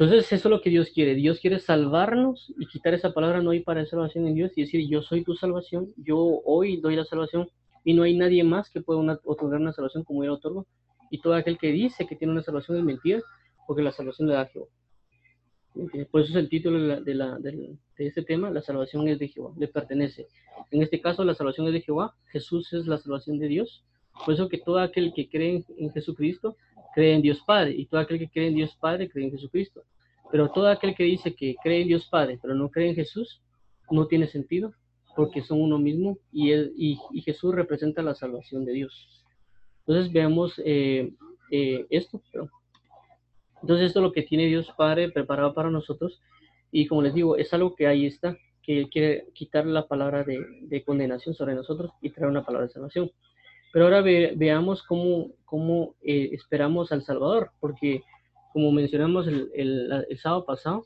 Entonces, 0.02 0.34
eso 0.34 0.48
es 0.48 0.52
lo 0.52 0.62
que 0.62 0.72
Dios 0.72 0.90
quiere. 0.90 1.14
Dios 1.14 1.40
quiere 1.40 1.60
salvarnos 1.60 2.52
y 2.58 2.66
quitar 2.66 2.96
esa 2.96 3.14
palabra 3.14 3.44
no 3.44 3.52
hay 3.52 3.60
para 3.60 3.86
salvación 3.86 4.26
en 4.26 4.34
Dios 4.34 4.52
y 4.56 4.62
decir, 4.62 4.90
yo 4.90 5.04
soy 5.04 5.24
tu 5.24 5.36
salvación, 5.36 5.94
yo 5.96 6.18
hoy 6.44 6.78
doy 6.78 6.96
la 6.96 7.06
salvación 7.06 7.52
y 7.84 7.94
no 7.94 8.02
hay 8.02 8.18
nadie 8.18 8.44
más 8.44 8.72
que 8.72 8.82
pueda 8.82 9.20
otorgar 9.24 9.62
una 9.62 9.74
salvación 9.74 10.04
como 10.04 10.26
yo 10.26 10.34
otorgo. 10.34 10.66
Y 11.12 11.22
todo 11.22 11.36
aquel 11.36 11.60
que 11.60 11.72
dice 11.72 12.08
que 12.08 12.16
tiene 12.16 12.34
una 12.34 12.42
salvación 12.42 12.80
es 12.80 12.84
mentira, 12.84 13.22
porque 13.68 13.84
la 13.84 13.92
salvación 13.92 14.28
le 14.28 14.34
da 14.34 14.42
a 14.42 14.46
Jehová. 14.48 14.66
Por 16.10 16.22
eso 16.22 16.32
es 16.32 16.36
el 16.36 16.50
título 16.50 16.80
de, 17.00 17.78
este 18.00 18.24
tema, 18.24 18.50
la 18.50 18.64
salvación 18.64 19.08
es 19.08 19.20
de 19.20 19.28
Jehová, 19.28 19.54
le 19.56 19.68
pertenece. 19.68 20.26
En 20.72 20.82
este 20.82 21.00
caso, 21.00 21.24
la 21.24 21.36
salvación 21.36 21.68
es 21.68 21.74
de 21.74 21.82
Jehová, 21.82 22.16
Jesús 22.32 22.74
es 22.74 22.88
la 22.88 22.98
salvación 22.98 23.38
de 23.38 23.50
Dios. 23.50 23.86
Por 24.26 24.34
eso 24.34 24.50
que 24.50 24.58
todo 24.58 24.80
aquel 24.80 25.14
que 25.14 25.30
cree 25.30 25.64
en 25.78 25.92
Jesucristo 25.92 26.58
cree 26.94 27.16
en 27.16 27.22
Dios 27.22 27.42
Padre, 27.46 27.74
y 27.76 27.86
todo 27.86 28.00
aquel 28.02 28.20
que 28.20 28.30
cree 28.30 28.48
en 28.48 28.56
Dios 28.56 28.76
Padre 28.80 29.10
cree 29.10 29.26
en 29.26 29.32
Jesucristo. 29.32 29.84
Pero 30.32 30.50
todo 30.50 30.68
aquel 30.68 30.96
que 30.96 31.04
dice 31.04 31.36
que 31.36 31.56
cree 31.64 31.82
en 31.82 31.88
Dios 31.88 32.08
Padre, 32.10 32.40
pero 32.42 32.56
no 32.56 32.70
cree 32.70 32.90
en 32.90 32.96
Jesús, 32.96 33.42
no 33.90 34.08
tiene 34.08 34.28
sentido, 34.28 34.74
porque 35.16 35.42
son 35.42 35.62
uno 35.62 35.78
mismo 35.78 36.18
y, 36.32 36.54
y, 36.54 37.22
Jesús 37.22 37.54
representa 37.54 38.02
la 38.02 38.16
salvación 38.16 38.66
de 38.66 38.74
Dios. 38.74 39.26
Entonces 39.80 40.12
veamos 40.14 40.62
eh, 40.64 41.12
eh, 41.52 41.86
esto. 41.90 42.22
Entonces 43.62 43.88
esto 43.88 44.00
es 44.00 44.04
lo 44.04 44.12
que 44.14 44.24
tiene 44.24 44.46
Dios 44.46 44.72
Padre 44.78 45.12
preparado 45.12 45.54
para 45.54 45.70
nosotros 45.70 46.22
y 46.72 46.88
como 46.88 47.02
les 47.02 47.14
digo, 47.14 47.36
es 47.36 47.54
algo 47.54 47.76
que 47.76 47.88
ahí 47.88 48.06
está, 48.06 48.38
que 48.64 48.88
quiere 48.90 49.28
quitar 49.34 49.66
la 49.66 49.88
palabra 49.88 50.24
de, 50.24 50.84
condenación 50.86 51.36
sobre 51.36 51.54
nosotros 51.54 51.92
y 52.02 52.10
traer 52.12 52.30
una 52.30 52.46
palabra 52.46 52.68
de 52.68 52.74
salvación. 52.74 53.12
Pero 53.72 53.86
ahora 53.86 54.02
veamos 54.02 54.84
cómo, 54.84 55.32
cómo 55.46 55.96
eh, 56.02 56.30
esperamos 56.34 56.92
al 56.92 57.04
Salvador, 57.04 57.52
porque 57.60 58.04
como 58.54 58.72
mencionamos 58.72 59.28
el, 59.28 59.50
el, 59.54 60.20
sábado 60.20 60.46
pasado, 60.46 60.86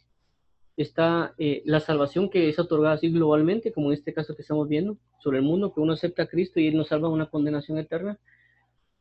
está 0.78 1.34
eh, 1.38 1.63
la 1.65 1.80
salvación 1.80 2.30
que 2.30 2.50
es 2.50 2.60
otorgada 2.60 2.95
así 2.95 3.10
globalmente, 3.10 3.71
como 3.71 3.88
en 3.88 3.98
este 3.98 4.13
caso 4.13 4.36
que 4.36 4.43
estamos 4.43 4.67
viendo, 4.69 4.98
sobre 5.19 5.39
el 5.39 5.43
mundo, 5.43 5.74
que 5.74 5.80
uno 5.80 5.93
acepta 5.93 6.24
a 6.24 6.28
Cristo 6.28 6.60
y 6.60 6.67
Él 6.67 6.78
nos 6.78 6.89
salva 6.89 7.08
de 7.08 7.13
una 7.15 7.30
condenación 7.30 7.78
eterna. 7.80 8.19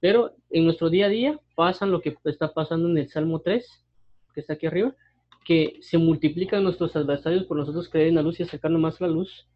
Pero 0.00 0.34
en 0.50 0.64
nuestro 0.64 0.88
día 0.88 1.06
a 1.06 1.10
día 1.10 1.40
pasan 1.54 1.90
lo 1.90 2.00
que 2.00 2.16
está 2.24 2.52
pasando 2.52 2.88
en 2.88 2.98
el 2.98 3.08
Salmo 3.10 3.40
3, 3.40 3.66
que 4.34 4.40
está 4.40 4.54
aquí 4.54 4.66
arriba, 4.66 4.94
que 5.44 5.78
se 5.82 5.98
multiplican 5.98 6.64
nuestros 6.64 6.96
adversarios 6.96 7.44
por 7.44 7.58
nosotros 7.58 7.88
creer 7.88 8.08
en 8.08 8.14
la 8.14 8.22
luz 8.22 8.40
y 8.40 8.44
acercarnos 8.44 8.80
más 8.80 9.00
la 9.00 9.08
luz, 9.08 9.46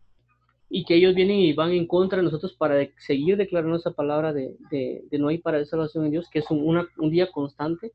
y 0.71 0.85
que 0.85 0.95
ellos 0.95 1.15
vienen 1.15 1.39
y 1.39 1.53
van 1.53 1.73
en 1.73 1.87
contra 1.87 2.19
de 2.19 2.25
nosotros 2.25 2.55
para 2.55 2.87
seguir 2.99 3.37
declarando 3.37 3.77
esa 3.77 3.93
palabra 3.93 4.33
de, 4.33 4.57
de, 4.71 5.19
no 5.19 5.29
hay 5.29 5.39
para 5.39 5.65
salvación 5.65 6.05
en 6.05 6.11
Dios, 6.11 6.29
que 6.31 6.41
es 6.41 6.51
un, 6.51 6.87
un 6.97 7.11
día 7.11 7.31
constante, 7.31 7.93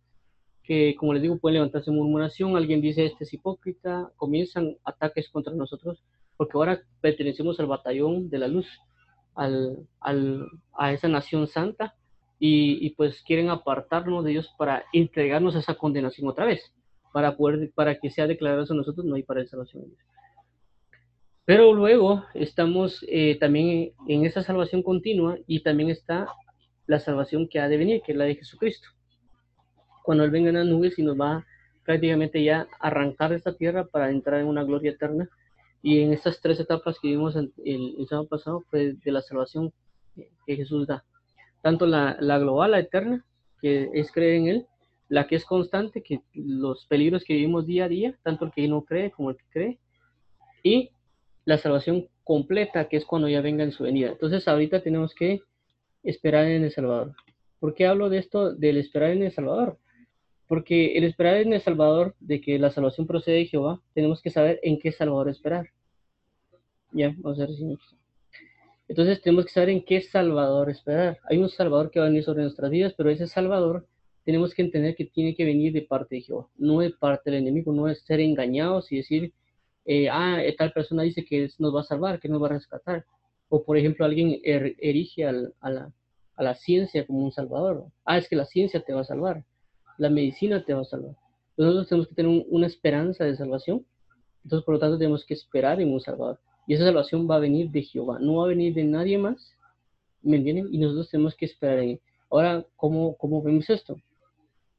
que 0.64 0.96
como 0.96 1.14
les 1.14 1.22
digo 1.22 1.38
puede 1.38 1.56
levantarse 1.56 1.92
murmuración, 1.92 2.56
alguien 2.56 2.82
dice 2.82 3.06
este 3.06 3.26
es 3.26 3.34
hipócrita, 3.34 4.12
comienzan 4.16 4.78
ataques 4.84 5.30
contra 5.30 5.54
nosotros, 5.54 6.04
porque 6.38 6.54
ahora 6.58 6.82
pertenecemos 7.02 7.60
al 7.60 7.68
batallón 7.68 8.30
de 8.30 8.40
la 8.40 8.48
luz, 8.48 8.68
al, 9.36 9.88
al, 10.00 10.48
a 10.74 10.94
esa 10.94 11.08
nación 11.08 11.48
santa, 11.48 11.96
y, 12.40 12.86
y, 12.86 12.90
pues 12.92 13.22
quieren 13.26 13.50
apartarnos 13.50 14.26
de 14.26 14.32
Dios 14.32 14.54
para 14.58 14.84
entregarnos 14.92 15.56
a 15.56 15.60
esa 15.60 15.76
condenación 15.76 16.28
otra 16.28 16.46
vez 16.46 16.74
para, 17.14 17.38
poder, 17.38 17.72
para 17.74 17.98
que 18.00 18.10
sea 18.10 18.28
declarado 18.28 18.64
eso 18.64 18.74
nosotros, 18.74 19.06
no 19.06 19.16
hay 19.16 19.24
para 19.24 19.46
salvación 19.46 19.86
Pero 21.46 21.74
luego 21.74 22.24
estamos 22.34 23.04
eh, 23.08 23.38
también 23.38 23.92
en 24.08 24.26
esa 24.26 24.44
salvación 24.44 24.82
continua 24.82 25.38
y 25.46 25.62
también 25.62 25.90
está 25.90 26.28
la 26.88 27.00
salvación 27.00 27.48
que 27.50 27.60
ha 27.60 27.68
de 27.68 27.78
venir, 27.78 28.02
que 28.06 28.14
es 28.14 28.18
la 28.18 28.26
de 28.26 28.36
Jesucristo. 28.36 28.88
Cuando 30.04 30.24
Él 30.24 30.32
venga 30.32 30.50
en 30.50 30.56
las 30.56 30.68
nubes 30.68 30.98
y 30.98 31.04
nos 31.04 31.20
va 31.20 31.46
prácticamente 31.84 32.44
ya 32.44 32.68
a 32.80 32.88
arrancar 32.88 33.32
de 33.32 33.38
esta 33.38 33.56
tierra 33.56 33.86
para 33.86 34.10
entrar 34.10 34.40
en 34.40 34.48
una 34.48 34.64
gloria 34.64 34.92
eterna. 34.92 35.28
Y 35.82 36.00
en 36.00 36.14
estas 36.14 36.40
tres 36.40 36.60
etapas 36.62 36.98
que 37.02 37.10
vimos 37.10 37.36
el, 37.36 37.52
el 37.66 38.08
sábado 38.08 38.28
pasado 38.30 38.64
fue 38.70 38.94
de 38.94 39.12
la 39.12 39.22
salvación 39.22 39.74
que 40.46 40.56
Jesús 40.56 40.88
da. 40.88 41.04
Tanto 41.62 41.86
la, 41.86 42.16
la 42.22 42.40
global, 42.40 42.72
la 42.72 42.80
eterna, 42.80 43.26
que 43.62 43.90
es 43.94 44.12
creer 44.12 44.36
en 44.36 44.48
Él, 44.48 44.66
la 45.10 45.28
que 45.28 45.36
es 45.36 45.46
constante, 45.46 46.02
que 46.02 46.22
los 46.34 46.86
peligros 46.86 47.26
que 47.26 47.34
vivimos 47.34 47.66
día 47.66 47.86
a 47.86 47.90
día, 47.90 48.18
tanto 48.24 48.46
el 48.46 48.52
que 48.52 48.68
no 48.68 48.84
cree 48.84 49.12
como 49.12 49.30
el 49.30 49.38
que 49.38 49.46
cree, 49.52 49.80
y 50.64 50.90
la 51.46 51.58
salvación 51.58 52.08
completa, 52.24 52.88
que 52.88 52.98
es 52.98 53.06
cuando 53.06 53.28
ya 53.28 53.42
venga 53.42 53.64
en 53.64 53.72
su 53.72 53.84
venida. 53.84 54.10
Entonces 54.10 54.48
ahorita 54.48 54.82
tenemos 54.82 55.14
que 55.14 55.42
esperar 56.04 56.46
en 56.46 56.64
el 56.64 56.72
Salvador. 56.72 57.16
¿Por 57.60 57.74
qué 57.74 57.88
hablo 57.88 58.10
de 58.10 58.18
esto 58.20 58.54
del 58.54 58.78
esperar 58.78 59.12
en 59.12 59.24
el 59.24 59.32
Salvador? 59.32 59.78
Porque 60.48 60.98
el 60.98 61.06
esperar 61.06 61.38
en 61.38 61.54
el 61.54 61.62
Salvador, 61.62 62.16
de 62.20 62.42
que 62.42 62.60
la 62.60 62.72
salvación 62.72 63.08
procede 63.08 63.38
de 63.38 63.46
Jehová, 63.46 63.82
tenemos 63.94 64.22
que 64.22 64.30
saber 64.30 64.60
en 64.64 64.80
qué 64.80 64.92
Salvador 64.92 65.30
esperar. 65.30 65.70
Ya, 66.92 67.16
vamos 67.18 67.40
a 67.40 67.46
ver 67.46 67.56
si 67.56 67.78
Entonces 68.88 69.22
tenemos 69.22 69.46
que 69.46 69.52
saber 69.52 69.70
en 69.70 69.84
qué 69.84 70.02
Salvador 70.02 70.70
esperar. 70.70 71.20
Hay 71.30 71.38
un 71.38 71.50
Salvador 71.50 71.90
que 71.90 72.00
va 72.00 72.06
a 72.06 72.10
venir 72.10 72.24
sobre 72.24 72.44
nuestras 72.44 72.70
vidas, 72.70 72.94
pero 72.96 73.10
ese 73.10 73.28
Salvador 73.28 73.88
tenemos 74.26 74.54
que 74.54 74.62
entender 74.62 74.96
que 74.96 75.06
tiene 75.06 75.36
que 75.36 75.46
venir 75.46 75.74
de 75.74 75.82
parte 75.82 76.16
de 76.16 76.22
Jehová, 76.22 76.48
no 76.58 76.80
de 76.80 76.92
parte 76.92 77.32
del 77.32 77.42
enemigo, 77.42 77.74
no 77.74 77.88
es 77.88 78.02
ser 78.02 78.20
engañados 78.20 78.92
y 78.92 78.98
decir, 78.98 79.34
eh, 79.86 80.10
ah, 80.10 80.40
tal 80.58 80.72
persona 80.72 81.04
dice 81.04 81.26
que 81.26 81.50
nos 81.60 81.76
va 81.76 81.82
a 81.82 81.86
salvar, 81.86 82.20
que 82.20 82.30
nos 82.30 82.42
va 82.42 82.48
a 82.48 82.52
rescatar. 82.52 83.06
O 83.50 83.64
por 83.64 83.78
ejemplo, 83.78 84.06
alguien 84.06 84.40
er, 84.44 84.76
erige 84.80 85.26
a, 85.26 85.32
la, 85.32 85.94
a 86.36 86.44
la 86.44 86.56
ciencia 86.56 87.06
como 87.06 87.24
un 87.24 87.32
salvador. 87.32 87.86
Ah, 88.06 88.18
es 88.18 88.28
que 88.28 88.36
la 88.36 88.46
ciencia 88.46 88.82
te 88.82 88.94
va 88.94 89.02
a 89.02 89.06
salvar, 89.06 89.44
la 89.98 90.10
medicina 90.10 90.64
te 90.64 90.74
va 90.74 90.82
a 90.82 90.86
salvar. 90.86 91.16
Nosotros 91.58 91.88
tenemos 91.88 92.08
que 92.08 92.16
tener 92.16 92.46
una 92.50 92.68
esperanza 92.68 93.26
de 93.26 93.36
salvación, 93.36 93.86
entonces 94.44 94.66
por 94.66 94.76
lo 94.76 94.80
tanto 94.80 94.98
tenemos 94.98 95.26
que 95.26 95.36
esperar 95.36 95.80
en 95.82 95.94
un 95.94 96.00
salvador. 96.00 96.40
Y 96.66 96.74
esa 96.74 96.86
salvación 96.86 97.30
va 97.30 97.36
a 97.36 97.40
venir 97.40 97.70
de 97.70 97.84
Jehová, 97.84 98.18
no 98.20 98.38
va 98.38 98.46
a 98.46 98.48
venir 98.48 98.74
de 98.74 98.84
nadie 98.86 99.18
más, 99.18 99.54
¿me 100.22 100.38
entienden? 100.38 100.74
Y 100.74 100.78
nosotros 100.80 101.10
tenemos 101.10 101.36
que 101.36 101.46
esperar 101.46 101.80
en 101.80 101.90
él. 101.90 102.02
Ahora, 102.32 102.66
¿cómo, 102.76 103.16
cómo 103.18 103.44
vemos 103.44 103.70
esto? 103.70 103.98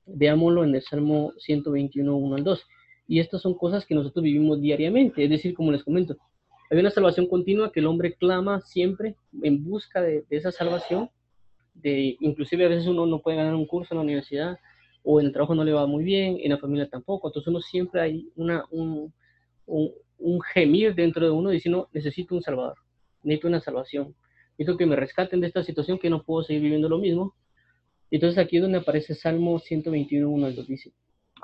Veámoslo 0.06 0.64
en 0.64 0.74
el 0.74 0.82
Salmo 0.82 1.32
121, 1.38 2.16
1 2.16 2.36
al 2.36 2.44
2. 2.44 2.66
Y 3.06 3.20
estas 3.20 3.42
son 3.42 3.54
cosas 3.54 3.84
que 3.84 3.94
nosotros 3.94 4.22
vivimos 4.22 4.60
diariamente, 4.60 5.24
es 5.24 5.30
decir, 5.30 5.54
como 5.54 5.72
les 5.72 5.84
comento, 5.84 6.16
hay 6.70 6.78
una 6.78 6.90
salvación 6.90 7.26
continua 7.26 7.70
que 7.70 7.80
el 7.80 7.86
hombre 7.86 8.14
clama 8.14 8.60
siempre 8.60 9.16
en 9.42 9.62
busca 9.64 10.00
de, 10.00 10.24
esa 10.30 10.50
salvación, 10.50 11.10
de, 11.74 12.16
inclusive 12.20 12.64
a 12.64 12.68
veces 12.68 12.86
uno 12.86 13.06
no 13.06 13.20
puede 13.20 13.36
ganar 13.36 13.54
un 13.54 13.66
curso 13.66 13.94
en 13.94 13.98
la 13.98 14.04
universidad 14.04 14.58
o 15.02 15.20
en 15.20 15.26
el 15.26 15.32
trabajo 15.32 15.54
no 15.54 15.64
le 15.64 15.72
va 15.72 15.86
muy 15.86 16.02
bien, 16.02 16.38
en 16.40 16.50
la 16.50 16.58
familia 16.58 16.88
tampoco, 16.88 17.28
entonces 17.28 17.48
uno 17.48 17.60
siempre 17.60 18.00
hay 18.00 18.28
una, 18.36 18.64
un, 18.70 19.12
un, 19.66 19.92
un 20.18 20.40
gemir 20.40 20.94
dentro 20.94 21.26
de 21.26 21.30
uno 21.30 21.50
diciendo, 21.50 21.88
necesito 21.92 22.34
un 22.34 22.42
salvador, 22.42 22.78
necesito 23.22 23.48
una 23.48 23.60
salvación, 23.60 24.14
necesito 24.56 24.78
que 24.78 24.86
me 24.86 24.96
rescaten 24.96 25.40
de 25.40 25.48
esta 25.48 25.62
situación 25.62 25.98
que 25.98 26.08
no 26.08 26.22
puedo 26.22 26.42
seguir 26.42 26.62
viviendo 26.62 26.88
lo 26.88 26.98
mismo, 26.98 27.34
entonces 28.10 28.38
aquí 28.38 28.56
es 28.56 28.62
donde 28.62 28.78
aparece 28.78 29.14
Salmo 29.14 29.58
121, 29.58 30.28
1 30.28 30.46
al 30.46 30.54
2, 30.54 30.66
dice, 30.66 30.92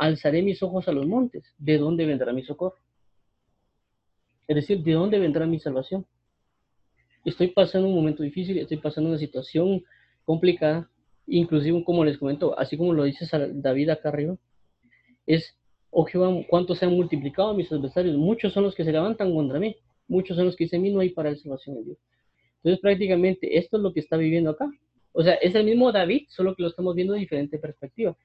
alzaré 0.00 0.40
mis 0.40 0.62
ojos 0.62 0.88
a 0.88 0.92
los 0.92 1.06
montes, 1.06 1.44
¿de 1.58 1.76
dónde 1.76 2.06
vendrá 2.06 2.32
mi 2.32 2.42
socorro? 2.42 2.76
Es 4.48 4.56
decir, 4.56 4.82
¿de 4.82 4.92
dónde 4.92 5.18
vendrá 5.18 5.44
mi 5.44 5.60
salvación? 5.60 6.06
Estoy 7.22 7.48
pasando 7.48 7.86
un 7.86 7.94
momento 7.94 8.22
difícil, 8.22 8.56
estoy 8.56 8.78
pasando 8.78 9.10
una 9.10 9.18
situación 9.18 9.84
complicada, 10.24 10.90
inclusive 11.26 11.84
como 11.84 12.02
les 12.02 12.16
comento, 12.16 12.58
así 12.58 12.78
como 12.78 12.94
lo 12.94 13.04
dice 13.04 13.26
David 13.52 13.90
acá 13.90 14.08
arriba, 14.08 14.38
es, 15.26 15.54
oh 15.90 16.06
Jehová, 16.06 16.34
¿cuántos 16.48 16.78
se 16.78 16.86
han 16.86 16.92
multiplicado 16.92 17.52
mis 17.52 17.70
adversarios? 17.70 18.16
Muchos 18.16 18.54
son 18.54 18.62
los 18.62 18.74
que 18.74 18.84
se 18.84 18.92
levantan 18.92 19.34
contra 19.34 19.60
mí, 19.60 19.76
muchos 20.08 20.34
son 20.34 20.46
los 20.46 20.56
que 20.56 20.64
dicen, 20.64 20.80
mí 20.80 20.90
no 20.90 21.00
hay 21.00 21.10
para 21.10 21.30
la 21.30 21.36
salvación 21.36 21.76
de 21.76 21.84
Dios. 21.84 21.98
Entonces 22.56 22.80
prácticamente 22.80 23.58
esto 23.58 23.76
es 23.76 23.82
lo 23.82 23.92
que 23.92 24.00
está 24.00 24.16
viviendo 24.16 24.48
acá. 24.48 24.66
O 25.12 25.22
sea, 25.22 25.34
es 25.34 25.54
el 25.54 25.64
mismo 25.64 25.92
David, 25.92 26.22
solo 26.30 26.54
que 26.54 26.62
lo 26.62 26.70
estamos 26.70 26.94
viendo 26.94 27.12
de 27.12 27.20
diferente 27.20 27.58
perspectiva. 27.58 28.16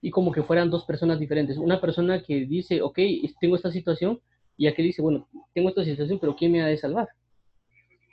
Y 0.00 0.10
como 0.10 0.32
que 0.32 0.42
fueran 0.42 0.70
dos 0.70 0.84
personas 0.84 1.18
diferentes. 1.18 1.56
Una 1.58 1.80
persona 1.80 2.22
que 2.22 2.46
dice, 2.46 2.82
ok, 2.82 2.98
tengo 3.40 3.56
esta 3.56 3.70
situación, 3.70 4.20
y 4.56 4.66
aquel 4.66 4.86
dice, 4.86 5.02
bueno, 5.02 5.28
tengo 5.54 5.68
esta 5.68 5.84
situación, 5.84 6.18
pero 6.18 6.34
¿quién 6.36 6.52
me 6.52 6.62
ha 6.62 6.66
de 6.66 6.78
salvar? 6.78 7.08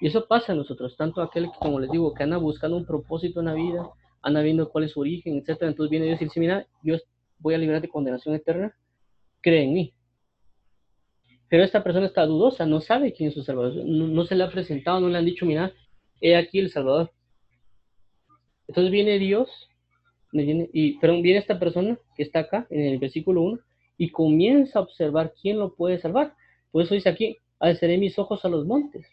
Y 0.02 0.08
eso 0.08 0.26
pasa 0.28 0.52
a 0.52 0.56
nosotros, 0.56 0.98
tanto 0.98 1.22
aquel 1.22 1.46
que, 1.46 1.58
como 1.60 1.80
les 1.80 1.90
digo, 1.90 2.14
que 2.14 2.24
anda 2.24 2.38
buscando 2.38 2.76
un 2.76 2.86
propósito 2.86 3.40
en 3.40 3.46
la 3.46 3.54
vida, 3.54 3.90
anda 4.22 4.42
viendo 4.42 4.70
cuál 4.70 4.86
es 4.86 4.92
su 4.92 5.00
origen, 5.00 5.38
etcétera. 5.38 5.70
Entonces 5.70 5.92
viene 5.92 6.08
Dios 6.08 6.22
y 6.22 6.26
dice, 6.26 6.40
mira, 6.40 6.68
yo 6.82 6.98
voy 7.40 7.54
a 7.54 7.58
liberar 7.58 7.82
de 7.82 7.90
condenación 7.90 8.36
eterna, 8.36 8.76
cree 9.42 9.64
en 9.64 9.74
mí. 9.74 9.94
Pero 11.50 11.64
esta 11.64 11.84
persona 11.84 12.08
está 12.08 12.26
dudosa, 12.26 12.66
no 12.66 12.82
sabe 12.82 13.14
quién 13.14 13.30
es 13.30 13.36
su 13.36 13.44
Salvador, 13.44 13.76
no, 13.86 14.08
no 14.08 14.26
se 14.26 14.36
le 14.36 14.44
ha 14.44 14.50
presentado, 14.50 15.00
no 15.00 15.08
le 15.08 15.18
han 15.18 15.26
dicho, 15.26 15.46
mira, 15.46 15.72
he 16.20 16.36
aquí 16.36 16.60
el 16.60 16.72
Salvador. 16.72 17.12
Entonces 18.68 18.92
viene 18.92 19.20
Dios, 19.20 19.70
y, 20.34 20.98
pero 21.00 21.22
viene 21.22 21.40
esta 21.40 21.60
persona 21.60 21.98
que 22.16 22.24
está 22.24 22.40
acá 22.40 22.68
en 22.70 22.82
el 22.82 23.00
versículo 23.00 23.42
1 23.42 23.60
y 23.98 24.10
comienza 24.10 24.80
a 24.80 24.82
observar 24.82 25.34
quién 25.40 25.60
lo 25.60 25.76
puede 25.76 26.00
salvar. 26.00 26.34
Por 26.72 26.84
eso 26.84 26.96
dice 26.96 27.10
aquí, 27.10 27.38
alzaré 27.60 27.98
mis 27.98 28.18
ojos 28.18 28.44
a 28.44 28.50
los 28.50 28.66
montes. 28.66 29.06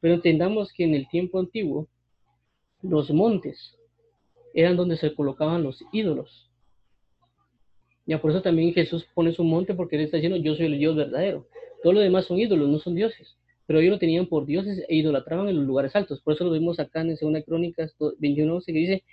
Pero 0.00 0.14
entendamos 0.14 0.72
que 0.72 0.84
en 0.84 0.94
el 0.94 1.08
tiempo 1.08 1.40
antiguo, 1.40 1.88
los 2.82 3.10
montes 3.10 3.76
eran 4.54 4.76
donde 4.76 4.96
se 4.96 5.14
colocaban 5.14 5.62
los 5.62 5.82
ídolos. 5.92 6.50
Ya 8.06 8.20
por 8.20 8.30
eso 8.30 8.40
también 8.40 8.72
Jesús 8.72 9.06
pone 9.14 9.32
su 9.32 9.42
monte 9.42 9.74
porque 9.74 9.96
él 9.96 10.02
está 10.02 10.18
diciendo, 10.18 10.38
yo 10.38 10.54
soy 10.54 10.66
el 10.66 10.78
Dios 10.78 10.94
verdadero. 10.94 11.48
Todo 11.82 11.94
lo 11.94 12.00
demás 12.00 12.26
son 12.26 12.38
ídolos, 12.38 12.68
no 12.68 12.78
son 12.78 12.94
dioses 12.94 13.36
pero 13.66 13.80
ellos 13.80 13.92
lo 13.92 13.98
tenían 13.98 14.26
por 14.26 14.46
dioses 14.46 14.84
e 14.88 14.96
idolatraban 14.96 15.48
en 15.48 15.56
los 15.56 15.66
lugares 15.66 15.94
altos. 15.96 16.20
Por 16.20 16.34
eso 16.34 16.44
lo 16.44 16.50
vemos 16.50 16.78
acá 16.78 17.00
en 17.00 17.16
Segunda 17.16 17.42
Crónicas 17.42 17.94
21, 18.18 18.60
que 18.64 18.72
dice, 18.72 19.04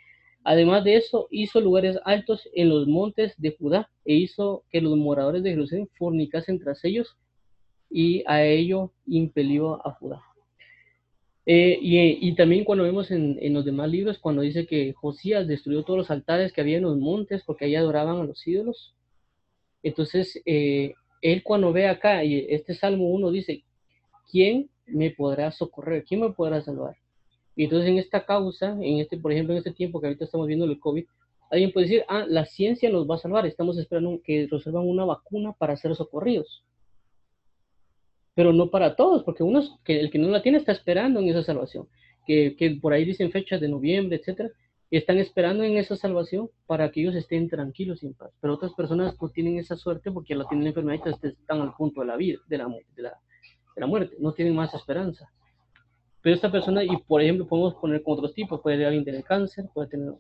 además 0.44 0.84
de 0.84 0.98
eso, 0.98 1.28
hizo 1.32 1.62
lugares 1.62 1.98
altos 2.06 2.50
en 2.54 2.70
los 2.70 2.88
montes 2.88 3.34
de 3.38 3.56
Judá 3.58 3.90
e 4.06 4.16
hizo 4.16 4.64
que 4.70 4.82
los 4.82 4.98
moradores 4.98 5.44
de 5.44 5.52
Jerusalén 5.52 5.90
fornicasen 5.98 6.60
tras 6.60 6.84
ellos 6.84 7.18
y 7.90 8.24
a 8.26 8.44
ello 8.44 8.92
impelió 9.06 9.86
a 9.86 9.92
Judá. 9.92 10.22
Eh, 11.46 11.78
y, 11.82 12.36
también 12.36 12.64
cuando 12.64 12.86
vemos 12.86 13.12
en, 13.12 13.54
los 13.54 13.66
demás 13.66 13.90
libros, 13.90 14.18
cuando 14.18 14.42
dice 14.42 14.66
que 14.66 14.94
Josías 14.94 15.48
destruyó 15.48 15.84
todos 15.84 15.98
los 15.98 16.12
altares 16.12 16.54
que 16.54 16.62
había 16.62 16.78
en 16.78 16.84
los 16.84 16.98
montes 16.98 17.44
porque 17.46 17.66
ahí 17.66 17.76
adoraban 17.76 18.18
a 18.18 18.24
los 18.24 18.48
ídolos. 18.48 18.96
Entonces, 19.84 20.42
eh, 20.46 20.94
él 21.22 21.44
cuando 21.44 21.74
ve 21.74 21.88
acá, 21.88 22.24
y 22.24 22.46
este 22.50 22.74
Salmo 22.74 23.10
1 23.10 23.32
dice, 23.32 23.64
¿quién 24.32 24.70
me 24.86 25.12
podrá 25.12 25.52
socorrer? 25.52 26.06
¿Quién 26.06 26.22
me 26.22 26.32
podrá 26.32 26.62
salvar? 26.62 26.96
Y 27.56 27.66
entonces 27.66 27.90
en 27.90 27.98
esta 27.98 28.26
causa, 28.26 28.72
en 28.82 29.00
este, 29.00 29.18
por 29.18 29.32
ejemplo, 29.32 29.54
en 29.54 29.60
este 29.60 29.72
tiempo 29.72 30.00
que 30.00 30.08
ahorita 30.08 30.26
estamos 30.26 30.48
viendo 30.48 30.66
el 30.66 30.80
COVID, 30.80 31.06
Alguien 31.54 31.72
puede 31.72 31.86
decir, 31.86 32.04
ah, 32.08 32.26
la 32.28 32.46
ciencia 32.46 32.90
nos 32.90 33.08
va 33.08 33.14
a 33.14 33.20
salvar, 33.20 33.46
estamos 33.46 33.78
esperando 33.78 34.20
que 34.24 34.48
resuelvan 34.50 34.88
una 34.88 35.06
vacuna 35.06 35.54
para 35.54 35.78
ser 35.78 35.96
socorridos. 35.96 36.64
Pero 38.34 38.52
no 38.52 38.72
para 38.72 38.96
todos, 38.96 39.24
porque 39.24 39.44
uno, 39.44 39.62
que 39.84 40.00
el 40.00 40.10
que 40.10 40.18
no 40.18 40.30
la 40.30 40.42
tiene 40.42 40.58
está 40.58 40.72
esperando 40.72 41.20
en 41.20 41.30
esa 41.30 41.44
salvación. 41.44 41.88
Que, 42.26 42.56
que 42.56 42.72
por 42.82 42.92
ahí 42.92 43.06
dicen 43.06 43.32
fechas 43.32 43.62
de 43.62 43.68
noviembre, 43.68 44.16
etcétera, 44.16 44.50
están 44.90 45.20
esperando 45.20 45.64
en 45.64 45.78
esa 45.78 45.96
salvación 45.96 46.50
para 46.66 46.92
que 46.92 47.02
ellos 47.02 47.14
estén 47.14 47.48
tranquilos 47.48 48.02
y 48.02 48.08
en 48.08 48.16
paz. 48.16 48.32
Pero 48.42 48.56
otras 48.56 48.74
personas 48.74 49.16
no 49.22 49.30
tienen 49.30 49.60
esa 49.60 49.76
suerte 49.76 50.12
porque 50.12 50.34
la 50.34 50.48
tienen 50.48 50.64
la 50.64 50.70
enfermedad 50.70 51.06
y 51.06 51.28
están 51.28 51.62
al 51.62 51.76
punto 51.76 52.02
de 52.02 52.08
la 52.08 52.16
vida, 52.16 52.40
de 52.48 52.58
la, 52.58 52.66
de 52.96 53.04
la, 53.04 53.10
de 53.10 53.80
la 53.80 53.86
muerte, 53.86 54.16
no 54.18 54.34
tienen 54.34 54.56
más 54.56 54.74
esperanza. 54.74 55.32
Pero 56.24 56.36
esta 56.36 56.50
persona, 56.50 56.86
y 56.86 56.98
por 57.06 57.22
ejemplo, 57.22 57.46
podemos 57.46 57.76
poner 57.76 58.02
con 58.02 58.14
otros 58.14 58.34
tipos, 58.34 58.62
puede 58.62 58.86
alguien 58.86 59.04
tener 59.04 59.26
cáncer, 59.26 59.66
puede 59.74 59.90
tener 59.90 60.14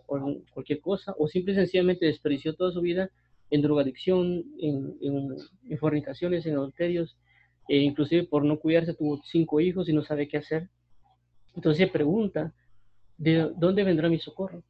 cualquier 0.53 0.81
cosa, 0.81 1.15
o 1.17 1.29
simple 1.29 1.53
y 1.53 1.55
sencillamente 1.55 2.05
desperdició 2.05 2.53
toda 2.55 2.73
su 2.73 2.81
vida 2.81 3.09
en 3.49 3.61
drogadicción, 3.61 4.43
en, 4.59 4.97
en, 5.01 5.77
fornicaciones, 5.77 6.45
en 6.45 6.55
adulterios, 6.55 7.15
e 7.69 7.77
inclusive 7.77 8.25
por 8.25 8.43
no 8.43 8.59
cuidarse 8.59 8.93
tuvo 8.93 9.21
cinco 9.23 9.61
hijos 9.61 9.87
y 9.87 9.93
no 9.93 10.03
sabe 10.03 10.27
qué 10.27 10.37
hacer. 10.37 10.67
Entonces 11.55 11.85
se 11.85 11.91
pregunta, 11.91 12.53
¿de 13.17 13.53
dónde 13.55 13.85
vendrá 13.85 14.09
mi 14.09 14.19
socorro? 14.19 14.61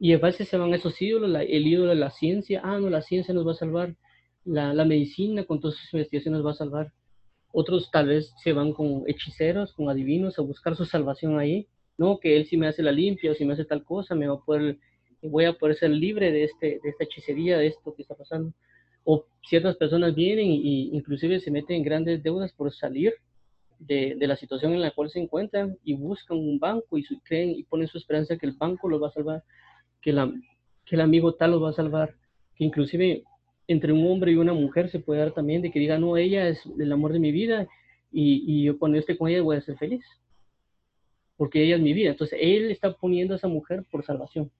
Y 0.00 0.12
a 0.12 0.18
veces 0.18 0.48
se 0.48 0.56
van 0.56 0.74
esos 0.74 1.00
ídolos, 1.00 1.32
el 1.40 1.66
ídolo 1.68 1.90
de 1.90 1.94
la 1.94 2.10
ciencia, 2.10 2.62
ah, 2.64 2.80
no, 2.80 2.90
la 2.90 3.02
ciencia 3.02 3.32
nos 3.32 3.46
va 3.46 3.52
a 3.52 3.54
salvar, 3.54 3.94
la, 4.44 4.74
la 4.74 4.84
medicina 4.84 5.44
con 5.44 5.60
todas 5.60 5.76
sus 5.76 5.94
investigaciones 5.94 6.38
nos 6.38 6.46
va 6.46 6.50
a 6.50 6.54
salvar. 6.54 6.92
Otros 7.52 7.90
tal 7.90 8.08
vez 8.08 8.32
se 8.42 8.52
van 8.52 8.72
con 8.72 9.04
hechiceros, 9.06 9.72
con 9.74 9.90
adivinos 9.90 10.38
a 10.38 10.42
buscar 10.42 10.74
su 10.74 10.86
salvación 10.86 11.38
ahí. 11.38 11.68
No, 11.98 12.18
que 12.18 12.36
él 12.36 12.46
si 12.46 12.56
me 12.56 12.66
hace 12.66 12.82
la 12.82 12.92
limpia 12.92 13.30
o 13.30 13.34
si 13.34 13.44
me 13.44 13.52
hace 13.52 13.66
tal 13.66 13.84
cosa, 13.84 14.14
me 14.14 14.26
va 14.26 14.34
a 14.34 14.40
poder, 14.40 14.78
voy 15.22 15.44
a 15.44 15.52
poder 15.52 15.76
ser 15.76 15.90
libre 15.90 16.32
de, 16.32 16.44
este, 16.44 16.80
de 16.82 16.88
esta 16.88 17.04
hechicería, 17.04 17.58
de 17.58 17.68
esto 17.68 17.94
que 17.94 18.02
está 18.02 18.14
pasando. 18.14 18.52
O 19.04 19.26
ciertas 19.46 19.76
personas 19.76 20.14
vienen 20.14 20.46
y 20.46 20.96
inclusive 20.96 21.40
se 21.40 21.50
meten 21.50 21.76
en 21.76 21.82
grandes 21.82 22.22
deudas 22.22 22.52
por 22.52 22.72
salir 22.72 23.12
de, 23.78 24.14
de, 24.16 24.26
la 24.26 24.36
situación 24.36 24.72
en 24.72 24.80
la 24.80 24.92
cual 24.92 25.10
se 25.10 25.18
encuentran 25.18 25.76
y 25.84 25.94
buscan 25.94 26.38
un 26.38 26.58
banco 26.58 26.96
y 26.96 27.04
creen 27.24 27.50
y 27.50 27.64
ponen 27.64 27.88
su 27.88 27.98
esperanza 27.98 28.36
que 28.38 28.46
el 28.46 28.52
banco 28.52 28.88
los 28.88 29.02
va 29.02 29.08
a 29.08 29.12
salvar, 29.12 29.44
que, 30.00 30.12
la, 30.12 30.32
que 30.86 30.94
el 30.94 31.00
amigo 31.00 31.34
tal 31.34 31.50
los 31.50 31.62
va 31.62 31.70
a 31.70 31.74
salvar, 31.74 32.14
que 32.54 32.64
inclusive 32.64 33.24
entre 33.72 33.92
un 33.92 34.06
hombre 34.06 34.32
y 34.32 34.36
una 34.36 34.52
mujer 34.52 34.90
se 34.90 35.00
puede 35.00 35.20
dar 35.20 35.32
también 35.32 35.62
de 35.62 35.70
que 35.70 35.80
diga, 35.80 35.98
no, 35.98 36.16
ella 36.16 36.48
es 36.48 36.60
el 36.78 36.92
amor 36.92 37.12
de 37.12 37.18
mi 37.18 37.32
vida 37.32 37.66
y, 38.10 38.44
y 38.46 38.64
yo 38.64 38.78
cuando 38.78 38.98
esté 38.98 39.16
con 39.16 39.28
ella 39.28 39.42
voy 39.42 39.56
a 39.56 39.62
ser 39.62 39.76
feliz, 39.76 40.04
porque 41.36 41.62
ella 41.62 41.76
es 41.76 41.82
mi 41.82 41.92
vida. 41.92 42.10
Entonces, 42.10 42.38
él 42.40 42.70
está 42.70 42.92
poniendo 42.94 43.34
a 43.34 43.36
esa 43.36 43.48
mujer 43.48 43.84
por 43.90 44.04
salvación, 44.04 44.50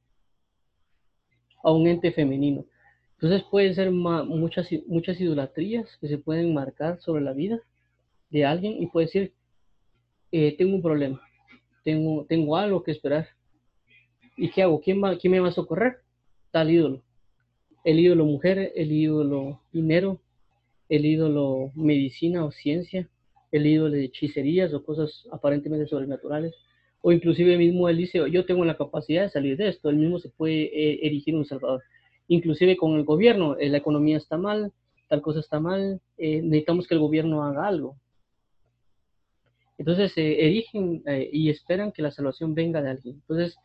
a 1.62 1.70
un 1.70 1.86
ente 1.86 2.12
femenino. 2.12 2.64
Entonces, 3.14 3.42
pueden 3.50 3.74
ser 3.74 3.90
muchas, 3.90 4.68
muchas 4.86 5.20
idolatrías 5.20 5.96
que 6.00 6.08
se 6.08 6.18
pueden 6.18 6.52
marcar 6.52 7.00
sobre 7.00 7.22
la 7.22 7.32
vida 7.32 7.60
de 8.30 8.44
alguien 8.44 8.82
y 8.82 8.86
puede 8.86 9.06
decir, 9.06 9.32
eh, 10.32 10.56
tengo 10.56 10.74
un 10.74 10.82
problema, 10.82 11.20
tengo, 11.84 12.24
tengo 12.26 12.56
algo 12.56 12.82
que 12.82 12.90
esperar. 12.90 13.28
¿Y 14.36 14.50
qué 14.50 14.62
hago? 14.62 14.80
¿Quién, 14.80 15.00
¿Quién 15.20 15.30
me 15.30 15.40
va 15.40 15.48
a 15.48 15.52
socorrer? 15.52 15.98
Tal 16.50 16.70
ídolo 16.70 17.02
el 17.84 17.98
ídolo 17.98 18.24
mujer, 18.24 18.72
el 18.74 18.92
ídolo 18.92 19.60
dinero, 19.72 20.20
el 20.88 21.06
ídolo 21.06 21.72
medicina 21.74 22.44
o 22.44 22.52
ciencia, 22.52 23.08
el 23.50 23.66
ídolo 23.66 23.90
de 23.90 24.04
hechicerías 24.04 24.72
o 24.72 24.84
cosas 24.84 25.26
aparentemente 25.32 25.86
sobrenaturales. 25.86 26.54
O 27.00 27.12
inclusive 27.12 27.58
mismo 27.58 27.88
él 27.88 27.96
dice, 27.96 28.18
yo 28.30 28.46
tengo 28.46 28.64
la 28.64 28.76
capacidad 28.76 29.22
de 29.22 29.30
salir 29.30 29.56
de 29.56 29.68
esto, 29.68 29.90
él 29.90 29.96
mismo 29.96 30.18
se 30.20 30.28
puede 30.28 30.64
eh, 30.64 31.00
erigir 31.02 31.34
un 31.34 31.44
salvador. 31.44 31.82
Inclusive 32.28 32.76
con 32.76 32.92
el 32.92 33.04
gobierno, 33.04 33.56
eh, 33.58 33.68
la 33.68 33.78
economía 33.78 34.16
está 34.16 34.38
mal, 34.38 34.72
tal 35.08 35.20
cosa 35.20 35.40
está 35.40 35.58
mal, 35.58 36.00
eh, 36.16 36.40
necesitamos 36.40 36.86
que 36.86 36.94
el 36.94 37.00
gobierno 37.00 37.42
haga 37.42 37.66
algo. 37.66 37.96
Entonces 39.78 40.12
se 40.12 40.46
erigen 40.46 41.02
y 41.32 41.50
esperan 41.50 41.90
que 41.90 42.02
la 42.02 42.12
salvación 42.12 42.54
venga 42.54 42.80
de 42.82 42.90
alguien. 42.90 43.16
Entonces, 43.16 43.56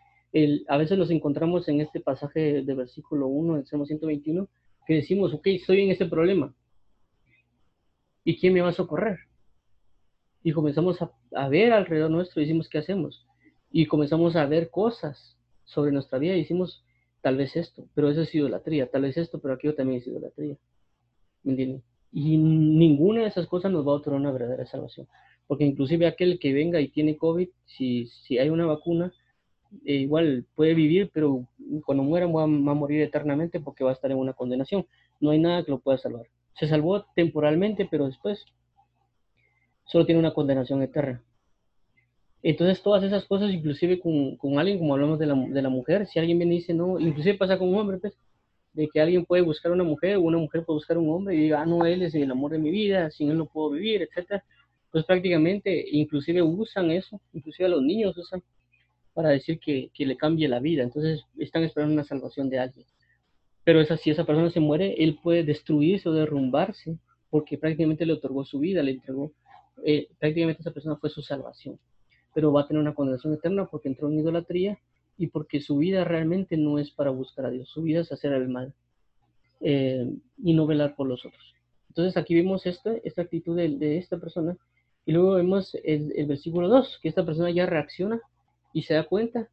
a 0.68 0.78
veces 0.78 0.98
nos 0.98 1.10
encontramos 1.10 1.68
en 1.68 1.82
este 1.82 2.00
pasaje 2.00 2.62
de 2.62 2.74
versículo 2.74 3.28
1 3.28 3.56
del 3.56 3.66
Salmo 3.66 3.86
121 3.86 4.48
que 4.86 4.96
decimos, 4.96 5.34
ok, 5.34 5.48
estoy 5.48 5.82
en 5.82 5.92
este 5.92 6.06
problema. 6.06 6.56
¿Y 8.24 8.38
quién 8.38 8.54
me 8.54 8.62
va 8.62 8.70
a 8.70 8.74
socorrer? 8.74 9.20
Y 10.44 10.54
comenzamos 10.54 10.98
a, 11.02 11.50
ver 11.50 11.74
alrededor 11.74 12.10
nuestro 12.10 12.42
y 12.42 12.46
decimos, 12.46 12.70
¿qué 12.70 12.78
hacemos? 12.78 13.26
Y 13.70 13.86
comenzamos 13.86 14.36
a 14.38 14.46
ver 14.46 14.70
cosas 14.70 15.38
sobre 15.66 15.92
nuestra 15.92 16.20
vida 16.20 16.36
y 16.36 16.40
decimos, 16.40 16.86
tal 17.22 17.36
vez 17.36 17.56
esto, 17.58 17.86
pero 17.94 18.10
eso 18.10 18.22
es 18.22 18.34
idolatría, 18.34 18.90
tal 18.90 19.02
vez 19.02 19.18
esto, 19.18 19.40
pero 19.40 19.54
aquello 19.56 19.76
también 19.76 20.00
es 20.00 20.08
idolatría. 20.08 20.58
¿Me 21.44 21.52
entienden? 21.52 21.84
Y 22.14 22.38
ninguna 22.38 23.22
de 23.22 23.28
esas 23.28 23.48
cosas 23.48 23.72
nos 23.72 23.86
va 23.86 23.92
a 23.92 23.96
otorgar 23.96 24.22
una 24.22 24.32
verdadera 24.32 24.66
salvación. 24.66 25.08
Porque 25.48 25.66
inclusive 25.66 26.08
aquel 26.08 26.40
que 26.40 26.54
venga 26.54 26.80
y 26.80 26.90
tiene 26.90 27.18
COVID, 27.18 27.50
si, 27.66 28.08
si 28.08 28.38
hay 28.38 28.50
una 28.50 28.66
vacuna, 28.66 29.14
eh, 29.86 29.94
igual 29.94 30.46
puede 30.56 30.74
vivir, 30.74 31.10
pero 31.14 31.48
cuando 31.86 32.04
muera 32.04 32.28
va, 32.28 32.44
a 32.44 32.48
morir 32.48 33.02
eternamente 33.02 33.60
porque 33.60 33.84
va 33.84 33.92
a 33.92 33.94
estar 33.94 34.12
en 34.12 34.18
una 34.18 34.34
condenación. 34.34 34.86
No 35.20 35.32
hay 35.32 35.40
nada 35.40 35.64
que 35.64 35.72
lo 35.72 35.80
pueda 35.80 35.98
salvar. 35.98 36.28
Se 36.54 36.68
salvó 36.68 37.06
temporalmente, 37.16 37.88
pero 37.90 38.08
después 38.08 38.46
solo 39.86 40.06
tiene 40.06 40.20
una 40.20 40.34
condenación 40.34 40.82
eterna. 40.82 41.24
Entonces 42.44 42.82
todas 42.82 43.04
esas 43.04 43.26
cosas, 43.26 43.52
inclusive 43.52 44.00
con, 44.00 44.38
con 44.38 44.60
alguien, 44.60 44.80
como 44.80 44.94
hablamos 44.94 45.20
de 45.20 45.26
la, 45.26 45.36
de 45.36 45.62
la, 45.62 45.70
mujer, 45.70 46.08
si 46.08 46.20
alguien 46.20 46.38
viene 46.38 46.56
y 46.56 46.58
dice, 46.60 46.74
no, 46.74 47.00
inclusive 47.00 47.38
pasa 47.38 47.58
con 47.58 47.70
un 47.70 47.76
hombre, 47.76 47.98
pues, 47.98 48.14
de 48.74 48.88
que 48.90 49.02
alguien 49.02 49.26
puede 49.26 49.42
buscar 49.42 49.72
una 49.72 49.84
mujer 49.84 50.18
o 50.18 50.22
una 50.22 50.38
mujer 50.38 50.64
puede 50.64 50.78
buscar 50.78 50.98
un 50.98 51.10
hombre 51.10 51.36
y 51.36 51.40
diga, 51.40 51.62
ah, 51.62 51.66
no, 51.66 51.86
él 51.86 52.04
es 52.04 52.14
el 52.14 52.30
amor 52.30 52.52
de 52.52 52.60
mi 52.60 52.70
vida, 52.70 53.10
sin 53.10 53.32
él 53.32 53.38
no 53.38 53.48
puedo 53.48 53.72
vivir, 53.72 54.04
etcétera. 54.04 54.44
Pues 54.92 55.04
prácticamente, 55.04 55.86
inclusive 55.92 56.42
usan 56.44 56.92
eso, 56.92 57.20
inclusive 57.34 57.66
a 57.66 57.70
los 57.70 57.82
niños 57.82 58.16
usan 58.18 58.44
para 59.18 59.30
decir 59.30 59.60
que, 59.60 59.90
que, 59.96 60.06
le 60.06 60.16
cambie 60.16 60.48
la 60.48 60.60
vida. 60.60 60.84
Entonces 60.84 61.26
están 61.40 61.64
esperando 61.64 61.92
una 61.92 62.04
salvación 62.04 62.52
de 62.52 62.60
alguien. 62.60 62.86
Pero 63.64 63.82
esa, 63.82 63.98
si 63.98 64.12
esa 64.12 64.26
persona 64.26 64.52
se 64.52 64.60
muere, 64.60 64.94
él 65.04 65.18
puede 65.24 65.44
destruirse 65.44 66.08
o 66.08 66.14
derrumbarse 66.14 67.00
porque 67.32 67.58
prácticamente 67.58 68.06
le 68.06 68.14
otorgó 68.14 68.46
su 68.46 68.60
vida, 68.60 68.84
le 68.84 68.92
entregó, 68.92 69.32
eh, 69.84 70.08
prácticamente 70.20 70.62
esa 70.62 70.70
persona 70.70 70.98
fue 70.98 71.10
su 71.10 71.24
salvación. 71.24 71.80
Pero 72.36 72.52
va 72.52 72.62
a 72.62 72.68
tener 72.68 72.80
una 72.80 72.94
condenación 72.94 73.34
eterna 73.34 73.66
porque 73.66 73.88
entró 73.90 74.08
en 74.08 74.20
idolatría 74.20 74.78
y 75.18 75.26
porque 75.26 75.62
su 75.62 75.80
vida 75.80 76.04
realmente 76.04 76.56
no 76.56 76.78
es 76.78 76.92
para 76.92 77.10
buscar 77.10 77.48
a 77.48 77.50
Dios, 77.50 77.68
su 77.70 77.82
vida 77.82 78.02
es 78.02 78.12
hacer 78.12 78.34
el 78.34 78.50
mal 78.50 78.76
eh, 79.62 80.14
y 80.44 80.54
no 80.54 80.68
velar 80.68 80.96
por 80.96 81.08
los 81.08 81.26
otros. 81.26 81.56
Entonces 81.90 82.18
aquí 82.18 82.36
vemos 82.36 82.68
esta, 82.68 82.96
esta 83.04 83.24
actitud 83.24 83.58
de, 83.58 83.70
de 83.80 83.98
esta 83.98 84.20
persona 84.20 84.56
y 85.08 85.12
luego 85.12 85.34
vemos 85.34 85.76
el, 85.84 86.14
el 86.16 86.28
versículo 86.28 86.68
2, 86.68 87.00
que 87.02 87.10
esta 87.10 87.26
persona 87.26 87.50
ya 87.50 87.66
reacciona 87.66 88.22
y 88.78 88.84
se 88.84 88.94
da 88.94 89.06
cuenta 89.06 89.50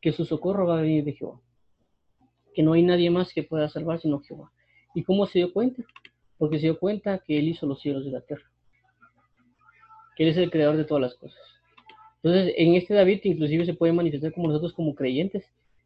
que 0.00 0.12
su 0.12 0.24
socorro 0.24 0.66
va 0.66 0.78
a 0.78 0.80
venir 0.80 1.04
de 1.04 1.12
Jehová, 1.12 1.38
que 2.54 2.62
no 2.62 2.72
hay 2.72 2.82
nadie 2.82 3.10
más 3.10 3.30
que 3.34 3.42
pueda 3.42 3.68
salvar 3.68 4.00
sino 4.00 4.20
Jehová. 4.20 4.50
¿Y 4.94 5.02
cómo 5.02 5.26
se 5.26 5.40
dio 5.40 5.52
cuenta? 5.52 5.82
Porque 6.38 6.56
se 6.56 6.62
dio 6.62 6.78
cuenta 6.78 7.18
que 7.18 7.38
Él 7.38 7.48
hizo 7.48 7.66
los 7.66 7.82
cielos 7.82 8.06
y 8.06 8.10
la 8.10 8.22
tierra, 8.22 8.50
que 10.16 10.22
Él 10.22 10.30
es 10.30 10.38
el 10.38 10.50
creador 10.50 10.78
de 10.78 10.84
todas 10.84 11.02
las 11.02 11.14
cosas. 11.16 11.38
Entonces, 12.22 12.54
en 12.56 12.74
este 12.74 12.94
David 12.94 13.20
inclusive 13.24 13.66
se 13.66 13.74
puede 13.74 13.92
manifestar 13.92 14.32
como 14.32 14.48
nosotros 14.48 14.72
como 14.72 14.94
creyentes, 14.94 15.44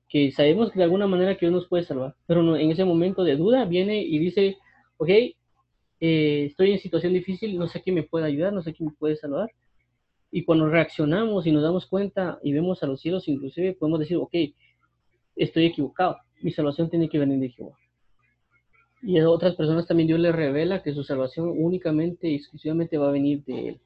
que 0.09 0.31
sabemos 0.31 0.71
que 0.71 0.79
de 0.79 0.85
alguna 0.85 1.09
manera 1.09 1.35
que 1.35 1.47
Dios 1.47 1.55
nos 1.55 1.67
puede 1.67 1.83
salvar, 1.83 2.15
pero 2.29 2.57
en 2.57 2.71
ese 2.71 2.85
momento 2.85 3.25
de 3.25 3.35
duda 3.35 3.65
viene 3.65 4.01
y 4.01 4.17
dice, 4.21 4.59
ok, 4.99 5.09
eh, 5.09 5.35
estoy 5.99 6.71
en 6.71 6.79
situación 6.79 7.15
difícil, 7.15 7.59
no 7.59 7.67
sé 7.67 7.83
quién 7.83 7.97
me 7.97 8.05
puede 8.05 8.27
ayudar, 8.27 8.53
no 8.53 8.63
sé 8.63 8.73
quién 8.73 8.91
me 8.91 8.95
puede 8.95 9.17
salvar, 9.17 9.51
y 10.31 10.45
cuando 10.45 10.69
reaccionamos 10.69 11.47
y 11.47 11.53
nos 11.53 11.63
damos 11.63 11.87
cuenta 11.87 12.39
y 12.43 12.53
vemos 12.53 12.83
a 12.83 12.87
los 12.87 13.01
cielos, 13.01 13.29
inclusive 13.29 13.75
podemos 13.75 14.01
decir, 14.01 14.17
ok, 14.17 14.35
estoy 15.37 15.67
equivocado, 15.67 16.17
mi 16.43 16.53
salvación 16.53 16.91
tiene 16.91 17.09
que 17.09 17.19
venir 17.19 17.39
de 17.39 17.51
Jehová. 17.51 17.77
Y 19.03 19.19
a 19.19 19.29
otras 19.29 19.55
personas 19.55 19.87
también 19.87 20.09
Dios 20.09 20.21
les 20.21 20.35
revela 20.35 20.83
que 20.83 20.93
su 20.93 21.05
salvación 21.05 21.55
únicamente 21.57 22.29
y 22.29 22.37
exclusivamente 22.37 22.99
va 22.99 23.09
a 23.09 23.13
venir 23.13 23.45
de 23.45 23.69
Él. 23.69 23.81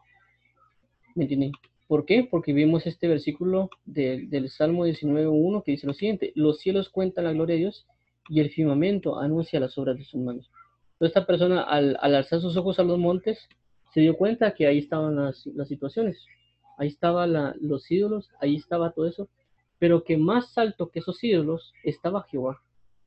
¿Me 1.14 1.24
entienden? 1.24 1.52
¿Por 1.86 2.06
qué? 2.06 2.26
Porque 2.30 2.52
vimos 2.52 2.86
este 2.86 3.08
versículo 3.08 3.68
del 3.84 4.48
Salmo 4.48 4.86
19.1 4.86 5.64
que 5.64 5.72
dice 5.72 5.88
lo 5.88 5.92
siguiente, 5.92 6.32
los 6.36 6.60
cielos 6.60 6.88
cuentan 6.88 7.24
la 7.24 7.32
gloria 7.32 7.54
de 7.54 7.62
Dios 7.62 7.86
y 8.28 8.40
el 8.40 8.50
firmamento 8.50 9.18
anuncia 9.18 9.58
las 9.58 9.76
obras 9.76 9.98
de 9.98 10.04
sus 10.04 10.20
manos. 10.20 10.50
Entonces 10.92 11.16
esta 11.16 11.26
persona 11.26 11.62
al, 11.62 11.96
al 12.00 12.14
alzar 12.14 12.40
sus 12.40 12.56
ojos 12.56 12.78
a 12.78 12.84
los 12.84 12.98
montes, 12.98 13.48
se 13.92 14.00
dio 14.00 14.16
cuenta 14.16 14.54
que 14.54 14.66
ahí 14.66 14.78
estaban 14.78 15.16
las, 15.16 15.46
las 15.46 15.68
situaciones, 15.68 16.24
ahí 16.78 16.88
estaban 16.88 17.54
los 17.60 17.90
ídolos, 17.90 18.30
ahí 18.40 18.56
estaba 18.56 18.92
todo 18.92 19.06
eso, 19.06 19.28
pero 19.78 20.04
que 20.04 20.16
más 20.16 20.56
alto 20.58 20.90
que 20.90 21.00
esos 21.00 21.22
ídolos 21.24 21.72
estaba 21.84 22.24
Jehová, 22.24 22.62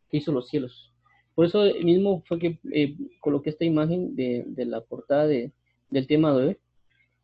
que 0.09 0.17
hizo 0.17 0.31
los 0.31 0.49
cielos. 0.49 0.91
Por 1.36 1.45
eso 1.45 1.63
mismo 1.84 2.23
fue 2.27 2.38
que 2.39 2.59
eh, 2.71 2.95
coloqué 3.19 3.49
esta 3.51 3.65
imagen 3.65 4.15
de, 4.15 4.43
de 4.47 4.65
la 4.65 4.81
portada 4.81 5.25
de, 5.27 5.51
del 5.89 6.05
tema 6.05 6.31
de 6.34 6.47
hoy, 6.47 6.57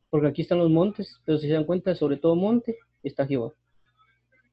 porque 0.09 0.27
aquí 0.27 0.41
están 0.41 0.57
los 0.57 0.69
montes, 0.71 1.19
pero 1.25 1.37
si 1.37 1.47
se 1.47 1.53
dan 1.53 1.65
cuenta, 1.65 1.93
sobre 1.95 2.17
todo 2.17 2.35
monte 2.35 2.77
está 3.03 3.27
Jehová. 3.27 3.53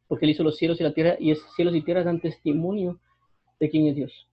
porque 0.08 0.24
Él 0.26 0.32
hizo 0.32 0.44
los 0.44 0.56
cielos 0.56 0.80
y 0.80 0.84
la 0.84 0.92
tierra, 0.92 1.16
y 1.18 1.30
esos 1.30 1.52
cielos 1.54 1.74
y 1.74 1.82
tierra 1.82 2.04
dan 2.04 2.20
testimonio 2.20 3.00
de 3.58 3.70
quién 3.70 3.86
es 3.86 3.96
Dios. 3.96 4.28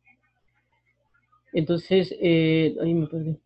Entonces, 1.54 2.14
eh, 2.20 2.76
ahí 2.82 2.94
me 2.94 3.08
perdí. 3.08 3.38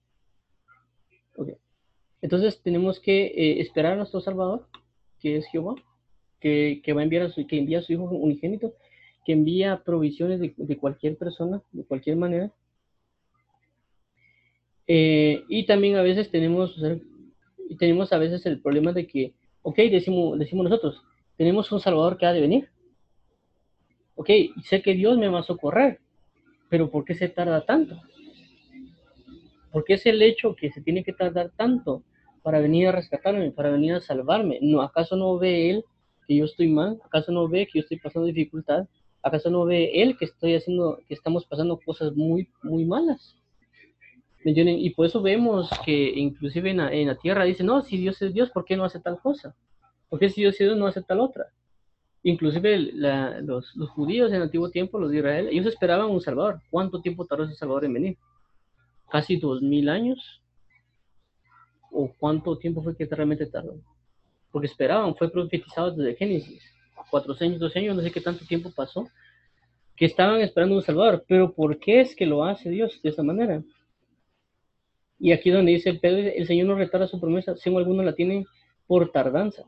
Entonces 2.21 2.61
tenemos 2.61 2.99
que 2.99 3.25
eh, 3.27 3.61
esperar 3.61 3.93
a 3.93 3.95
nuestro 3.97 4.21
Salvador, 4.21 4.67
que 5.19 5.37
es 5.37 5.47
Jehová, 5.47 5.75
que, 6.39 6.81
va 6.95 7.01
a 7.01 7.03
enviar 7.03 7.23
a 7.23 7.29
su, 7.29 7.45
que 7.45 7.57
envía 7.57 7.79
a 7.79 7.81
su 7.81 7.93
Hijo 7.93 8.03
unigénito, 8.03 8.73
que 9.25 9.33
envía 9.33 9.83
provisiones 9.83 10.39
de, 10.39 10.77
cualquier 10.77 11.17
persona, 11.17 11.61
de 11.71 11.83
cualquier 11.83 12.15
manera. 12.15 12.51
Eh, 14.87 15.43
y 15.49 15.65
también 15.65 15.97
a 15.97 16.01
veces 16.01 16.31
tenemos, 16.31 16.81
tenemos 17.77 18.13
a 18.13 18.17
veces 18.17 18.45
el 18.45 18.61
problema 18.61 18.93
de 18.93 19.05
que, 19.05 19.33
ok, 19.63 19.77
decimos, 19.91 20.39
decimos 20.39 20.69
nosotros, 20.69 21.03
tenemos 21.35 21.71
un 21.71 21.81
Salvador 21.81 22.17
que 22.17 22.25
ha 22.25 22.33
de 22.33 22.41
venir. 22.41 22.69
Ok, 24.15 24.29
sé 24.63 24.81
que 24.81 24.93
Dios 24.93 25.17
me 25.17 25.27
va 25.27 25.39
a 25.39 25.43
socorrer, 25.43 25.99
pero 26.69 26.89
¿por 26.89 27.05
qué 27.05 27.13
se 27.13 27.29
tarda 27.29 27.65
tanto? 27.65 28.01
¿Por 29.77 29.83
qué 29.83 29.93
es 29.93 30.07
el 30.07 30.23
hecho 30.23 30.55
que 30.55 30.71
se 30.71 30.81
tiene 30.81 31.03
que 31.03 31.13
tardar 31.13 31.51
tanto 31.55 32.01
para 32.41 32.59
venir 32.59 32.87
a 32.87 32.91
rescatarme, 32.93 33.51
para 33.51 33.69
venir 33.69 33.93
a 33.93 34.01
salvarme? 34.01 34.57
¿No, 34.59 34.81
¿Acaso 34.81 35.15
no 35.15 35.37
ve 35.37 35.69
Él 35.69 35.85
que 36.27 36.35
yo 36.35 36.45
estoy 36.45 36.67
mal? 36.67 36.99
¿Acaso 37.05 37.31
no 37.31 37.47
ve 37.47 37.67
que 37.67 37.77
yo 37.77 37.81
estoy 37.81 37.99
pasando 37.99 38.25
dificultad? 38.25 38.87
¿Acaso 39.21 39.51
no 39.51 39.65
ve 39.65 39.91
Él 40.01 40.17
que 40.17 40.25
estoy 40.25 40.55
haciendo, 40.55 40.97
que 41.07 41.13
estamos 41.13 41.45
pasando 41.45 41.79
cosas 41.79 42.15
muy, 42.15 42.49
muy 42.63 42.85
malas? 42.85 43.37
¿Me 44.43 44.51
Y 44.51 44.89
por 44.95 45.05
eso 45.05 45.21
vemos 45.21 45.69
que 45.85 46.09
inclusive 46.09 46.71
en 46.71 46.77
la, 46.77 46.91
en 46.91 47.09
la 47.09 47.15
tierra 47.19 47.43
dice, 47.43 47.63
no, 47.63 47.83
si 47.83 47.97
Dios 47.97 48.19
es 48.23 48.33
Dios, 48.33 48.49
¿por 48.49 48.65
qué 48.65 48.75
no 48.75 48.83
hace 48.83 48.99
tal 48.99 49.19
cosa? 49.19 49.55
¿Por 50.09 50.17
qué 50.17 50.31
si 50.31 50.41
Dios 50.41 50.55
es 50.55 50.67
Dios 50.69 50.75
no 50.75 50.87
hace 50.87 51.03
tal 51.03 51.19
otra? 51.19 51.45
Inclusive 52.23 52.79
los, 52.79 53.75
los, 53.75 53.89
judíos 53.91 54.31
en 54.31 54.37
el 54.37 54.41
antiguo 54.41 54.71
tiempo, 54.71 54.97
los 54.97 55.11
de 55.11 55.17
Israel, 55.17 55.49
ellos 55.51 55.67
esperaban 55.67 56.09
un 56.09 56.19
Salvador. 56.19 56.63
¿Cuánto 56.71 56.99
tiempo 56.99 57.27
tardó 57.27 57.43
ese 57.43 57.53
Salvador 57.53 57.85
en 57.85 57.93
venir? 57.93 58.17
¿Casi 59.09 59.37
dos 59.37 59.61
mil 59.61 59.89
años? 59.89 60.41
¿O 61.91 62.11
cuánto 62.17 62.57
tiempo 62.57 62.83
fue 62.83 62.95
que 62.95 63.05
realmente 63.05 63.45
tardó? 63.45 63.79
Porque 64.51 64.67
esperaban, 64.67 65.15
fue 65.15 65.31
profetizado 65.31 65.91
desde 65.91 66.15
Génesis. 66.15 66.63
Cuatro 67.09 67.35
años, 67.39 67.59
dos 67.59 67.75
años, 67.75 67.95
no 67.95 68.01
sé 68.01 68.11
qué 68.11 68.21
tanto 68.21 68.45
tiempo 68.45 68.71
pasó, 68.75 69.07
que 69.95 70.05
estaban 70.05 70.41
esperando 70.41 70.75
un 70.75 70.81
Salvador. 70.81 71.23
Pero 71.27 71.53
¿por 71.53 71.79
qué 71.79 72.01
es 72.01 72.15
que 72.15 72.25
lo 72.25 72.43
hace 72.43 72.69
Dios 72.69 73.01
de 73.01 73.09
esa 73.09 73.23
manera? 73.23 73.63
Y 75.19 75.31
aquí 75.31 75.49
donde 75.49 75.71
dice 75.71 75.93
Pedro, 75.93 76.29
el 76.35 76.45
Señor 76.45 76.67
no 76.67 76.75
retarda 76.75 77.07
su 77.07 77.19
promesa, 77.19 77.55
si 77.55 77.73
algunos 77.75 78.05
la 78.05 78.13
tienen 78.13 78.45
por 78.85 79.11
tardanza 79.11 79.65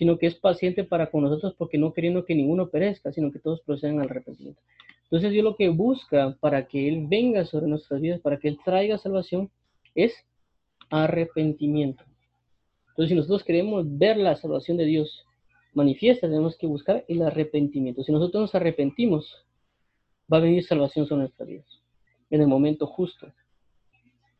sino 0.00 0.18
que 0.18 0.26
es 0.26 0.34
paciente 0.34 0.84
para 0.84 1.10
con 1.10 1.22
nosotros 1.22 1.54
porque 1.58 1.78
no 1.78 1.92
queriendo 1.92 2.24
que 2.24 2.34
ninguno 2.34 2.68
perezca, 2.70 3.12
sino 3.12 3.30
que 3.30 3.38
todos 3.38 3.60
procedan 3.60 4.00
al 4.00 4.06
arrepentimiento. 4.06 4.60
Entonces 5.10 5.32
Dios 5.32 5.42
lo 5.42 5.56
que 5.56 5.68
busca 5.70 6.36
para 6.38 6.68
que 6.68 6.88
Él 6.88 7.06
venga 7.08 7.44
sobre 7.44 7.66
nuestras 7.66 8.00
vidas, 8.00 8.20
para 8.20 8.38
que 8.38 8.46
Él 8.46 8.58
traiga 8.64 8.96
salvación, 8.96 9.50
es 9.96 10.14
arrepentimiento. 10.88 12.04
Entonces 12.90 13.08
si 13.08 13.14
nosotros 13.16 13.42
queremos 13.42 13.84
ver 13.98 14.16
la 14.16 14.36
salvación 14.36 14.76
de 14.76 14.84
Dios 14.84 15.26
manifiesta, 15.74 16.28
tenemos 16.28 16.56
que 16.56 16.68
buscar 16.68 17.04
el 17.08 17.22
arrepentimiento. 17.22 18.04
Si 18.04 18.12
nosotros 18.12 18.40
nos 18.40 18.54
arrepentimos, 18.54 19.46
va 20.32 20.36
a 20.36 20.40
venir 20.40 20.64
salvación 20.64 21.06
sobre 21.06 21.22
nuestras 21.22 21.48
vidas, 21.48 21.82
en 22.30 22.42
el 22.42 22.46
momento 22.46 22.86
justo, 22.86 23.32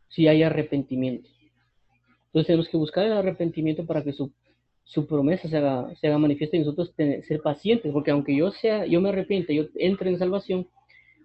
si 0.08 0.28
hay 0.28 0.44
arrepentimiento. 0.44 1.28
Entonces 2.26 2.46
tenemos 2.46 2.68
que 2.68 2.76
buscar 2.76 3.06
el 3.06 3.12
arrepentimiento 3.12 3.84
para 3.86 4.04
que 4.04 4.12
su 4.12 4.32
su 4.90 5.06
promesa 5.06 5.48
se 5.48 5.56
haga, 5.56 5.94
se 5.94 6.08
haga 6.08 6.18
manifiesta 6.18 6.56
y 6.56 6.60
nosotros 6.60 6.92
ser 6.96 7.40
pacientes, 7.42 7.92
porque 7.92 8.10
aunque 8.10 8.34
yo 8.34 8.50
sea, 8.50 8.86
yo 8.86 9.00
me 9.00 9.10
arrepiente, 9.10 9.54
yo 9.54 9.66
entre 9.76 10.10
en 10.10 10.18
salvación, 10.18 10.66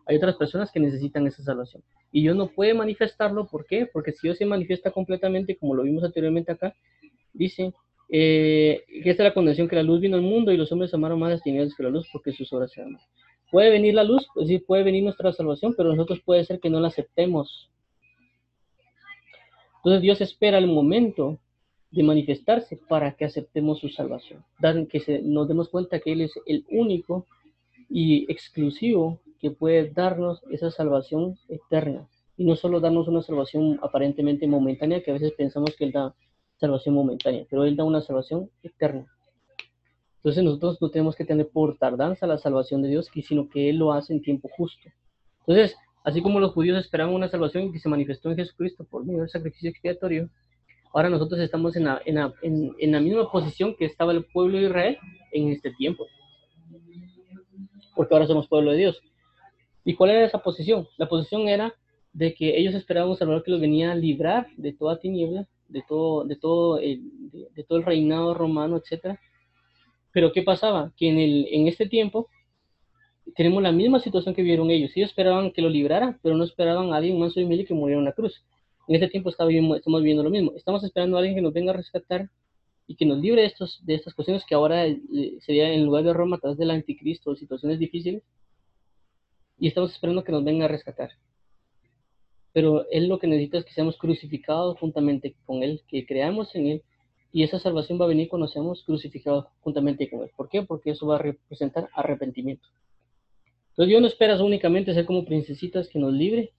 hay 0.05 0.17
otras 0.17 0.35
personas 0.35 0.71
que 0.71 0.79
necesitan 0.79 1.25
esa 1.25 1.41
salvación. 1.41 1.81
Y 2.11 2.21
yo 2.21 2.35
no 2.35 2.45
puede 2.45 2.75
manifestarlo, 2.75 3.47
¿por 3.47 3.65
qué? 3.65 3.87
Porque 3.91 4.11
si 4.11 4.27
Dios 4.27 4.37
se 4.37 4.45
manifiesta 4.45 4.91
completamente, 4.91 5.57
como 5.57 5.73
lo 5.73 5.81
vimos 5.81 6.03
anteriormente 6.03 6.51
acá, 6.51 6.75
dice 7.33 7.73
eh, 8.09 8.83
que 8.87 9.09
esta 9.09 9.23
es 9.23 9.29
la 9.29 9.33
condición 9.33 9.67
que 9.67 9.77
la 9.77 9.81
luz 9.81 9.99
vino 9.99 10.15
al 10.15 10.21
mundo 10.21 10.51
y 10.51 10.57
los 10.57 10.71
hombres 10.71 10.93
amaron 10.93 11.17
más 11.17 11.31
las 11.31 11.41
tinieblas 11.41 11.73
que 11.73 11.81
la 11.81 11.89
luz 11.89 12.07
porque 12.13 12.33
sus 12.33 12.53
obras 12.53 12.71
se 12.71 12.83
aman. 12.83 13.01
Puede 13.49 13.71
venir 13.71 13.95
la 13.95 14.03
luz, 14.03 14.27
pues 14.35 14.47
sí, 14.47 14.59
puede 14.59 14.83
venir 14.83 15.03
nuestra 15.03 15.33
salvación, 15.33 15.73
pero 15.75 15.89
nosotros 15.89 16.21
puede 16.23 16.45
ser 16.45 16.59
que 16.59 16.69
no 16.69 16.79
la 16.79 16.89
aceptemos. 16.89 17.71
Entonces 19.77 20.03
Dios 20.03 20.21
espera 20.21 20.59
el 20.59 20.67
momento 20.67 21.39
de 21.95 22.03
manifestarse 22.03 22.77
para 22.89 23.15
que 23.15 23.23
aceptemos 23.23 23.79
su 23.79 23.87
salvación, 23.87 24.43
dar, 24.59 24.85
que 24.87 24.99
se, 24.99 25.21
nos 25.21 25.47
demos 25.47 25.69
cuenta 25.69 26.01
que 26.01 26.11
Él 26.11 26.21
es 26.21 26.33
el 26.45 26.65
único 26.69 27.25
y 27.89 28.29
exclusivo 28.29 29.21
que 29.39 29.51
puede 29.51 29.91
darnos 29.91 30.43
esa 30.51 30.71
salvación 30.71 31.37
eterna 31.47 32.05
y 32.35 32.43
no 32.43 32.57
solo 32.57 32.81
darnos 32.81 33.07
una 33.07 33.21
salvación 33.21 33.79
aparentemente 33.81 34.45
momentánea, 34.45 35.01
que 35.01 35.11
a 35.11 35.13
veces 35.13 35.31
pensamos 35.37 35.73
que 35.77 35.85
Él 35.85 35.93
da 35.93 36.13
salvación 36.57 36.95
momentánea, 36.95 37.45
pero 37.49 37.63
Él 37.63 37.77
da 37.77 37.85
una 37.85 38.01
salvación 38.01 38.49
eterna. 38.61 39.05
Entonces 40.17 40.43
nosotros 40.43 40.81
no 40.81 40.89
tenemos 40.89 41.15
que 41.15 41.23
tener 41.23 41.47
por 41.47 41.77
tardanza 41.77 42.27
la 42.27 42.37
salvación 42.37 42.81
de 42.81 42.89
Dios, 42.89 43.09
sino 43.25 43.47
que 43.47 43.69
Él 43.69 43.77
lo 43.77 43.93
hace 43.93 44.11
en 44.11 44.21
tiempo 44.21 44.49
justo. 44.57 44.89
Entonces, 45.47 45.77
así 46.03 46.21
como 46.21 46.41
los 46.41 46.51
judíos 46.51 46.77
esperaban 46.77 47.15
una 47.15 47.29
salvación 47.29 47.71
que 47.71 47.79
se 47.79 47.87
manifestó 47.87 48.31
en 48.31 48.35
Jesucristo 48.35 48.83
por 48.83 49.05
medio 49.05 49.21
del 49.21 49.29
sacrificio 49.29 49.69
expiatorio, 49.69 50.29
Ahora 50.95 51.09
nosotros 51.09 51.41
estamos 51.41 51.75
en 51.75 51.83
la, 51.83 52.01
en, 52.05 52.15
la, 52.15 52.33
en, 52.41 52.91
la, 52.93 53.01
misma 53.01 53.29
posición 53.29 53.75
que 53.75 53.83
estaba 53.83 54.13
el 54.13 54.23
pueblo 54.23 54.57
de 54.57 54.67
Israel 54.67 54.97
en 55.33 55.49
este 55.49 55.71
tiempo. 55.71 56.07
Porque 57.93 58.13
ahora 58.13 58.27
somos 58.27 58.47
pueblo 58.47 58.71
de 58.71 58.77
Dios. 58.77 59.01
¿Y 59.83 59.95
cuál 59.95 60.11
era 60.11 60.25
esa 60.25 60.39
posición? 60.39 60.87
La 60.95 61.09
posición 61.09 61.49
era 61.49 61.73
de 62.13 62.33
que 62.33 62.57
ellos 62.57 62.73
esperaban 62.75 63.09
un 63.09 63.17
Salvador 63.17 63.43
que 63.43 63.51
los 63.51 63.59
venía 63.59 63.91
a 63.91 63.95
librar 63.95 64.47
de 64.55 64.71
toda 64.71 64.97
tiniebla, 64.97 65.49
de 65.67 65.83
todo, 65.85 66.23
de 66.23 66.37
todo, 66.37 66.79
el, 66.79 67.01
de, 67.53 67.63
todo 67.65 67.77
el 67.79 67.83
reinado 67.83 68.33
romano, 68.33 68.77
etc. 68.77 69.19
Pero 70.13 70.31
¿qué 70.31 70.43
pasaba? 70.43 70.93
Que 70.95 71.09
en, 71.09 71.17
el, 71.17 71.45
en 71.51 71.67
este 71.67 71.87
tiempo 71.87 72.29
tenemos 73.35 73.61
la 73.61 73.73
misma 73.73 73.99
situación 73.99 74.33
que 74.33 74.43
vieron 74.43 74.71
ellos. 74.71 74.91
Ellos 74.95 75.09
esperaban 75.09 75.51
que 75.51 75.61
lo 75.61 75.67
librara, 75.67 76.17
pero 76.23 76.37
no 76.37 76.45
esperaban 76.45 76.93
a 76.93 76.95
alguien 76.95 77.19
más 77.19 77.35
y 77.35 77.65
que 77.65 77.73
muriera 77.73 77.99
en 77.99 78.05
la 78.05 78.13
cruz. 78.13 78.45
En 78.87 78.95
este 78.95 79.07
tiempo 79.07 79.29
estamos 79.29 80.03
viendo 80.03 80.23
lo 80.23 80.29
mismo. 80.29 80.53
Estamos 80.55 80.83
esperando 80.83 81.17
a 81.17 81.19
alguien 81.19 81.35
que 81.35 81.41
nos 81.41 81.53
venga 81.53 81.71
a 81.71 81.75
rescatar 81.75 82.29
y 82.87 82.95
que 82.95 83.05
nos 83.05 83.19
libre 83.19 83.41
de, 83.41 83.47
estos, 83.47 83.83
de 83.83 83.95
estas 83.95 84.13
cuestiones 84.13 84.43
que 84.47 84.53
ahora 84.53 84.85
eh, 84.85 85.01
sería 85.41 85.73
en 85.73 85.85
lugar 85.85 86.03
de 86.03 86.13
Roma 86.13 86.35
a 86.35 86.39
través 86.39 86.57
del 86.57 86.69
anticristo, 86.69 87.35
situaciones 87.35 87.79
difíciles. 87.79 88.23
Y 89.57 89.67
estamos 89.67 89.91
esperando 89.91 90.23
que 90.23 90.31
nos 90.31 90.43
venga 90.43 90.65
a 90.65 90.67
rescatar. 90.67 91.11
Pero 92.53 92.85
Él 92.91 93.07
lo 93.07 93.17
que 93.17 93.27
necesita 93.27 93.57
es 93.57 93.65
que 93.65 93.73
seamos 93.73 93.97
crucificados 93.97 94.77
juntamente 94.77 95.35
con 95.45 95.63
Él, 95.63 95.81
que 95.87 96.05
creamos 96.05 96.53
en 96.55 96.67
Él. 96.67 96.83
Y 97.31 97.43
esa 97.43 97.59
salvación 97.59 97.99
va 97.99 98.05
a 98.05 98.09
venir 98.09 98.29
cuando 98.29 98.47
seamos 98.47 98.83
crucificados 98.83 99.47
juntamente 99.61 100.09
con 100.09 100.21
Él. 100.21 100.31
¿Por 100.35 100.47
qué? 100.47 100.61
Porque 100.61 100.91
eso 100.91 101.07
va 101.07 101.15
a 101.15 101.19
representar 101.19 101.89
arrepentimiento. 101.93 102.67
Entonces 103.71 103.89
Dios 103.89 104.01
no 104.01 104.07
espera 104.07 104.41
únicamente 104.41 104.93
ser 104.93 105.05
como 105.05 105.25
princesitas 105.25 105.89
que 105.89 105.99
nos 105.99 106.13
libre, 106.13 106.53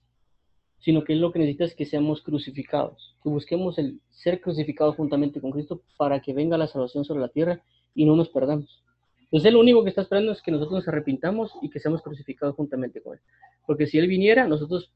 sino 0.79 1.03
que 1.03 1.15
lo 1.15 1.31
que 1.31 1.39
necesita 1.39 1.65
es 1.65 1.75
que 1.75 1.85
seamos 1.85 2.21
crucificados, 2.21 3.15
que 3.23 3.29
busquemos 3.29 3.77
el 3.77 3.99
ser 4.09 4.41
crucificados 4.41 4.95
juntamente 4.95 5.41
con 5.41 5.51
Cristo 5.51 5.81
para 5.97 6.21
que 6.21 6.33
venga 6.33 6.57
la 6.57 6.67
salvación 6.67 7.03
sobre 7.05 7.21
la 7.21 7.29
tierra 7.29 7.61
y 7.93 8.05
no 8.05 8.15
nos 8.15 8.29
perdamos. 8.29 8.83
Entonces, 9.23 9.51
lo 9.51 9.59
único 9.59 9.83
que 9.83 9.89
está 9.89 10.03
esperando 10.03 10.31
es 10.31 10.41
que 10.41 10.51
nosotros 10.51 10.79
nos 10.79 10.87
arrepintamos 10.87 11.51
y 11.61 11.69
que 11.69 11.79
seamos 11.79 12.01
crucificados 12.01 12.55
juntamente 12.55 13.01
con 13.01 13.15
Él. 13.15 13.21
Porque 13.65 13.85
si 13.85 13.97
Él 13.97 14.07
viniera, 14.07 14.47
nosotros 14.47 14.93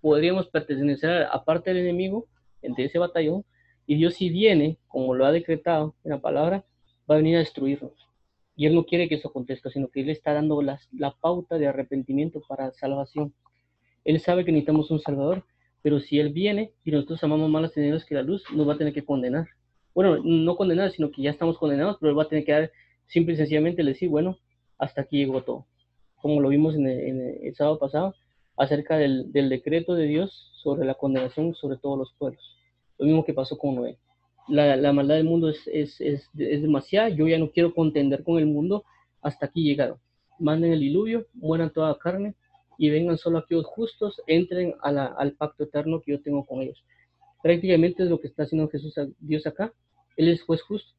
podríamos 0.00 0.46
pertenecer 0.48 1.24
a 1.24 1.44
parte 1.44 1.70
del 1.70 1.82
enemigo, 1.82 2.28
entre 2.62 2.84
ese 2.84 2.98
batallón, 2.98 3.44
y 3.86 3.96
Dios 3.96 4.14
si 4.14 4.30
viene, 4.30 4.78
como 4.86 5.14
lo 5.14 5.26
ha 5.26 5.32
decretado 5.32 5.96
en 6.04 6.12
la 6.12 6.20
palabra, 6.20 6.64
va 7.10 7.16
a 7.16 7.18
venir 7.18 7.36
a 7.36 7.40
destruirnos. 7.40 7.92
Y 8.54 8.66
Él 8.66 8.74
no 8.74 8.86
quiere 8.86 9.08
que 9.08 9.16
eso 9.16 9.28
acontezca, 9.28 9.68
sino 9.70 9.88
que 9.88 10.00
Él 10.00 10.10
está 10.10 10.32
dando 10.32 10.62
la 10.62 11.16
pauta 11.20 11.58
de 11.58 11.66
arrepentimiento 11.66 12.40
para 12.48 12.72
salvación. 12.72 13.34
Él 14.06 14.20
sabe 14.20 14.44
que 14.44 14.52
necesitamos 14.52 14.88
un 14.92 15.00
Salvador, 15.00 15.44
pero 15.82 15.98
si 15.98 16.20
Él 16.20 16.32
viene 16.32 16.72
y 16.84 16.92
nosotros 16.92 17.22
amamos 17.24 17.50
más 17.50 17.62
las 17.62 17.72
tinieblas 17.72 18.04
que 18.04 18.14
la 18.14 18.22
luz, 18.22 18.44
nos 18.54 18.66
va 18.68 18.74
a 18.74 18.78
tener 18.78 18.94
que 18.94 19.04
condenar. 19.04 19.48
Bueno, 19.94 20.18
no 20.22 20.56
condenar, 20.56 20.92
sino 20.92 21.10
que 21.10 21.22
ya 21.22 21.30
estamos 21.32 21.58
condenados, 21.58 21.96
pero 21.98 22.10
Él 22.10 22.18
va 22.18 22.22
a 22.22 22.28
tener 22.28 22.44
que 22.44 22.52
dar 22.52 22.70
simple 23.08 23.34
y 23.34 23.36
sencillamente 23.36 23.82
decir, 23.82 24.08
bueno, 24.08 24.38
hasta 24.78 25.00
aquí 25.00 25.18
llegó 25.18 25.42
todo. 25.42 25.66
Como 26.22 26.40
lo 26.40 26.50
vimos 26.50 26.76
en 26.76 26.86
el, 26.86 27.54
sábado 27.56 27.80
pasado, 27.80 28.14
acerca 28.56 28.96
del, 28.96 29.32
decreto 29.32 29.96
de 29.96 30.06
Dios 30.06 30.52
sobre 30.62 30.86
la 30.86 30.94
condenación 30.94 31.54
sobre 31.56 31.76
todos 31.76 31.98
los 31.98 32.12
pueblos. 32.12 32.56
Lo 32.98 33.06
mismo 33.06 33.24
que 33.24 33.34
pasó 33.34 33.58
con 33.58 33.74
Noé. 33.74 33.98
La, 34.46 34.92
maldad 34.92 35.16
del 35.16 35.24
mundo 35.24 35.48
es, 35.48 35.66
es, 35.66 36.00
es, 36.00 36.30
es, 36.38 36.62
demasiada, 36.62 37.08
yo 37.08 37.26
ya 37.26 37.38
no 37.38 37.50
quiero 37.50 37.74
contender 37.74 38.22
con 38.22 38.38
el 38.38 38.46
mundo, 38.46 38.84
hasta 39.20 39.46
aquí 39.46 39.64
llegaron. 39.64 39.98
Manden 40.38 40.72
el 40.72 40.80
diluvio, 40.80 41.26
mueran 41.34 41.70
toda 41.70 41.98
carne, 41.98 42.36
y 42.78 42.90
vengan 42.90 43.18
solo 43.18 43.38
aquellos 43.38 43.66
justos, 43.66 44.20
entren 44.26 44.74
al 44.82 45.32
pacto 45.32 45.64
eterno 45.64 46.00
que 46.00 46.12
yo 46.12 46.20
tengo 46.20 46.44
con 46.44 46.62
ellos. 46.62 46.84
Prácticamente 47.42 48.02
es 48.02 48.10
lo 48.10 48.20
que 48.20 48.28
está 48.28 48.42
haciendo 48.42 48.68
Jesús, 48.68 48.94
Dios 49.20 49.46
acá. 49.46 49.72
Él 50.16 50.28
es 50.28 50.42
juez 50.42 50.62
justo. 50.62 50.94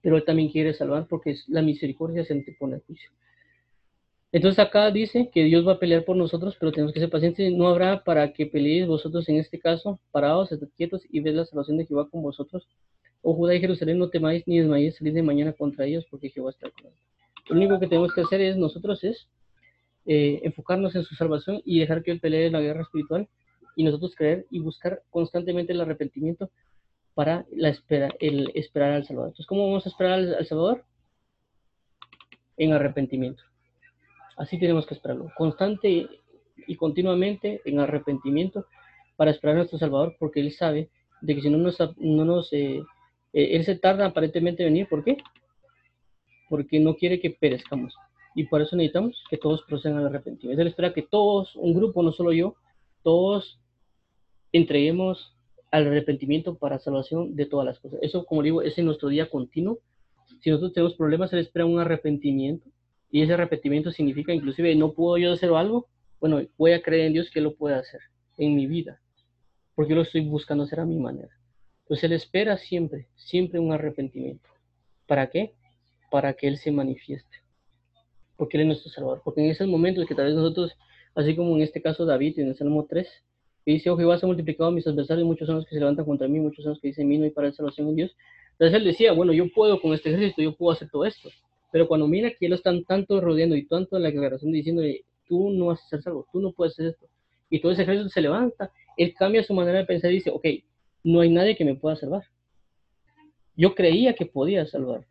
pero 0.00 0.16
Él 0.16 0.24
también 0.24 0.48
quiere 0.48 0.72
salvar 0.72 1.06
porque 1.08 1.36
la 1.48 1.60
misericordia 1.62 2.24
se 2.24 2.32
antepone 2.32 2.76
al 2.76 2.82
juicio. 2.82 3.10
Entonces 4.30 4.58
acá 4.58 4.90
dice 4.90 5.30
que 5.32 5.44
Dios 5.44 5.66
va 5.66 5.72
a 5.72 5.78
pelear 5.78 6.04
por 6.04 6.16
nosotros, 6.16 6.56
pero 6.60 6.70
tenemos 6.70 6.92
que 6.92 7.00
ser 7.00 7.10
pacientes. 7.10 7.52
No 7.52 7.66
habrá 7.66 8.04
para 8.04 8.32
que 8.32 8.46
peleéis 8.46 8.86
vosotros 8.86 9.28
en 9.28 9.36
este 9.36 9.58
caso, 9.58 9.98
parados, 10.10 10.50
quietos 10.76 11.02
y 11.10 11.20
ved 11.20 11.34
la 11.34 11.46
salvación 11.46 11.78
de 11.78 11.86
Jehová 11.86 12.08
con 12.10 12.22
vosotros. 12.22 12.68
O 13.22 13.32
oh, 13.32 13.34
Judá 13.34 13.54
y 13.54 13.60
Jerusalén, 13.60 13.98
no 13.98 14.10
temáis 14.10 14.46
ni 14.46 14.58
desmayéis 14.58 14.96
salir 14.96 15.14
de 15.14 15.22
mañana 15.22 15.52
contra 15.52 15.86
ellos, 15.86 16.06
porque 16.10 16.30
Jehová 16.30 16.50
está 16.50 16.70
con 16.70 16.84
nosotros. 16.84 17.08
Lo 17.48 17.56
único 17.56 17.80
que 17.80 17.88
tenemos 17.88 18.12
que 18.12 18.20
hacer 18.20 18.40
es 18.42 18.56
nosotros 18.56 19.02
es 19.02 19.28
eh, 20.10 20.40
enfocarnos 20.42 20.96
en 20.96 21.04
su 21.04 21.14
salvación 21.14 21.60
y 21.66 21.80
dejar 21.80 22.02
que 22.02 22.10
Él 22.10 22.18
pelee 22.18 22.50
la 22.50 22.62
guerra 22.62 22.80
espiritual 22.80 23.28
y 23.76 23.84
nosotros 23.84 24.14
creer 24.16 24.46
y 24.50 24.58
buscar 24.58 25.02
constantemente 25.10 25.74
el 25.74 25.82
arrepentimiento 25.82 26.50
para 27.12 27.44
la 27.52 27.68
espera, 27.68 28.08
el 28.18 28.50
esperar 28.54 28.92
al 28.92 29.04
Salvador. 29.04 29.28
Entonces, 29.28 29.46
¿cómo 29.46 29.66
vamos 29.66 29.84
a 29.84 29.90
esperar 29.90 30.14
al 30.14 30.46
Salvador? 30.46 30.84
En 32.56 32.72
arrepentimiento. 32.72 33.42
Así 34.38 34.58
tenemos 34.58 34.86
que 34.86 34.94
esperarlo, 34.94 35.30
constante 35.36 36.08
y 36.66 36.76
continuamente 36.76 37.60
en 37.66 37.78
arrepentimiento 37.78 38.66
para 39.16 39.30
esperar 39.30 39.56
a 39.56 39.58
nuestro 39.58 39.78
Salvador, 39.78 40.16
porque 40.18 40.40
Él 40.40 40.52
sabe 40.52 40.88
de 41.20 41.34
que 41.34 41.42
si 41.42 41.50
no 41.50 41.58
nos, 41.58 41.78
no 41.98 42.24
nos 42.24 42.50
eh, 42.54 42.80
eh, 43.34 43.48
Él 43.52 43.64
se 43.66 43.76
tarda 43.76 44.06
aparentemente 44.06 44.62
en 44.62 44.72
venir, 44.72 44.88
¿por 44.88 45.04
qué? 45.04 45.18
Porque 46.48 46.80
no 46.80 46.94
quiere 46.94 47.20
que 47.20 47.30
perezcamos. 47.30 47.94
Y 48.34 48.44
por 48.44 48.60
eso 48.60 48.76
necesitamos 48.76 49.22
que 49.30 49.36
todos 49.36 49.62
procedan 49.62 49.98
al 49.98 50.06
arrepentimiento. 50.06 50.62
Él 50.62 50.68
espera 50.68 50.92
que 50.92 51.02
todos, 51.02 51.56
un 51.56 51.74
grupo, 51.74 52.02
no 52.02 52.12
solo 52.12 52.32
yo, 52.32 52.54
todos 53.02 53.60
entreguemos 54.52 55.34
al 55.70 55.86
arrepentimiento 55.86 56.56
para 56.56 56.78
salvación 56.78 57.36
de 57.36 57.46
todas 57.46 57.66
las 57.66 57.78
cosas. 57.78 57.98
Eso, 58.02 58.24
como 58.24 58.42
digo, 58.42 58.62
es 58.62 58.78
en 58.78 58.86
nuestro 58.86 59.08
día 59.08 59.28
continuo. 59.28 59.78
Si 60.40 60.50
nosotros 60.50 60.72
tenemos 60.72 60.94
problemas, 60.94 61.32
Él 61.32 61.40
espera 61.40 61.66
un 61.66 61.78
arrepentimiento 61.78 62.68
y 63.10 63.22
ese 63.22 63.34
arrepentimiento 63.34 63.90
significa 63.90 64.32
inclusive, 64.32 64.74
no 64.74 64.92
puedo 64.92 65.16
yo 65.18 65.32
hacer 65.32 65.50
algo, 65.50 65.86
bueno, 66.20 66.42
voy 66.56 66.72
a 66.72 66.82
creer 66.82 67.06
en 67.06 67.12
Dios 67.14 67.30
que 67.30 67.40
lo 67.40 67.54
puede 67.54 67.76
hacer 67.76 68.00
en 68.36 68.54
mi 68.54 68.66
vida, 68.66 69.00
porque 69.74 69.94
lo 69.94 70.02
estoy 70.02 70.22
buscando 70.22 70.64
hacer 70.64 70.80
a 70.80 70.84
mi 70.84 70.98
manera. 70.98 71.30
Entonces 71.82 72.04
Él 72.04 72.12
espera 72.12 72.56
siempre, 72.58 73.08
siempre 73.16 73.58
un 73.58 73.72
arrepentimiento. 73.72 74.48
¿Para 75.06 75.30
qué? 75.30 75.54
Para 76.10 76.34
que 76.34 76.48
Él 76.48 76.58
se 76.58 76.70
manifieste. 76.70 77.38
Porque 78.38 78.56
Él 78.56 78.62
es 78.62 78.66
nuestro 78.68 78.90
Salvador. 78.90 79.20
Porque 79.22 79.44
en 79.44 79.50
esos 79.50 79.68
momentos 79.68 80.06
que 80.06 80.14
tal 80.14 80.26
vez 80.26 80.34
nosotros, 80.34 80.72
así 81.14 81.36
como 81.36 81.54
en 81.56 81.62
este 81.62 81.82
caso 81.82 82.06
David 82.06 82.38
en 82.38 82.48
el 82.48 82.56
Salmo 82.56 82.86
3, 82.88 83.06
que 83.66 83.72
dice, 83.72 83.90
oh 83.90 83.98
Jehová, 83.98 84.18
se 84.18 84.24
ha 84.24 84.28
multiplicado 84.28 84.70
mis 84.70 84.86
adversarios, 84.86 85.26
muchos 85.26 85.46
son 85.46 85.56
los 85.56 85.66
que 85.66 85.74
se 85.74 85.80
levantan 85.80 86.06
contra 86.06 86.26
mí, 86.26 86.40
muchos 86.40 86.62
son 86.62 86.70
los 86.70 86.80
que 86.80 86.88
dicen, 86.88 87.06
mí 87.06 87.18
no 87.18 87.24
hay 87.24 87.30
para 87.30 87.52
salvación 87.52 87.88
en 87.88 87.96
Dios. 87.96 88.16
Entonces 88.52 88.78
Él 88.78 88.84
decía, 88.84 89.12
bueno, 89.12 89.34
yo 89.34 89.44
puedo 89.54 89.78
con 89.82 89.92
este 89.92 90.14
ejército, 90.14 90.40
yo 90.40 90.56
puedo 90.56 90.72
hacer 90.72 90.88
todo 90.88 91.04
esto. 91.04 91.28
Pero 91.70 91.86
cuando 91.86 92.08
mira 92.08 92.30
que 92.38 92.48
lo 92.48 92.54
están 92.54 92.84
tanto 92.84 93.20
rodeando 93.20 93.56
y 93.56 93.66
tanto 93.66 93.96
en 93.96 94.04
la 94.04 94.10
declaración 94.10 94.52
diciendo, 94.52 94.82
tú 95.26 95.50
no 95.50 95.66
vas 95.66 95.84
a 95.84 95.88
ser 95.88 96.02
salvo, 96.02 96.26
tú 96.32 96.40
no 96.40 96.52
puedes 96.52 96.72
hacer 96.74 96.86
esto, 96.86 97.06
y 97.50 97.60
todo 97.60 97.72
ese 97.72 97.82
ejército 97.82 98.08
se 98.08 98.20
levanta, 98.20 98.70
él 98.96 99.14
cambia 99.14 99.42
su 99.42 99.54
manera 99.54 99.78
de 99.78 99.84
pensar 99.84 100.10
y 100.10 100.14
dice, 100.14 100.30
ok, 100.30 100.46
no 101.04 101.20
hay 101.20 101.30
nadie 101.30 101.56
que 101.56 101.64
me 101.64 101.74
pueda 101.74 101.96
salvar. 101.96 102.24
Yo 103.56 103.74
creía 103.74 104.14
que 104.14 104.26
podía 104.26 104.66
salvar. 104.66 105.04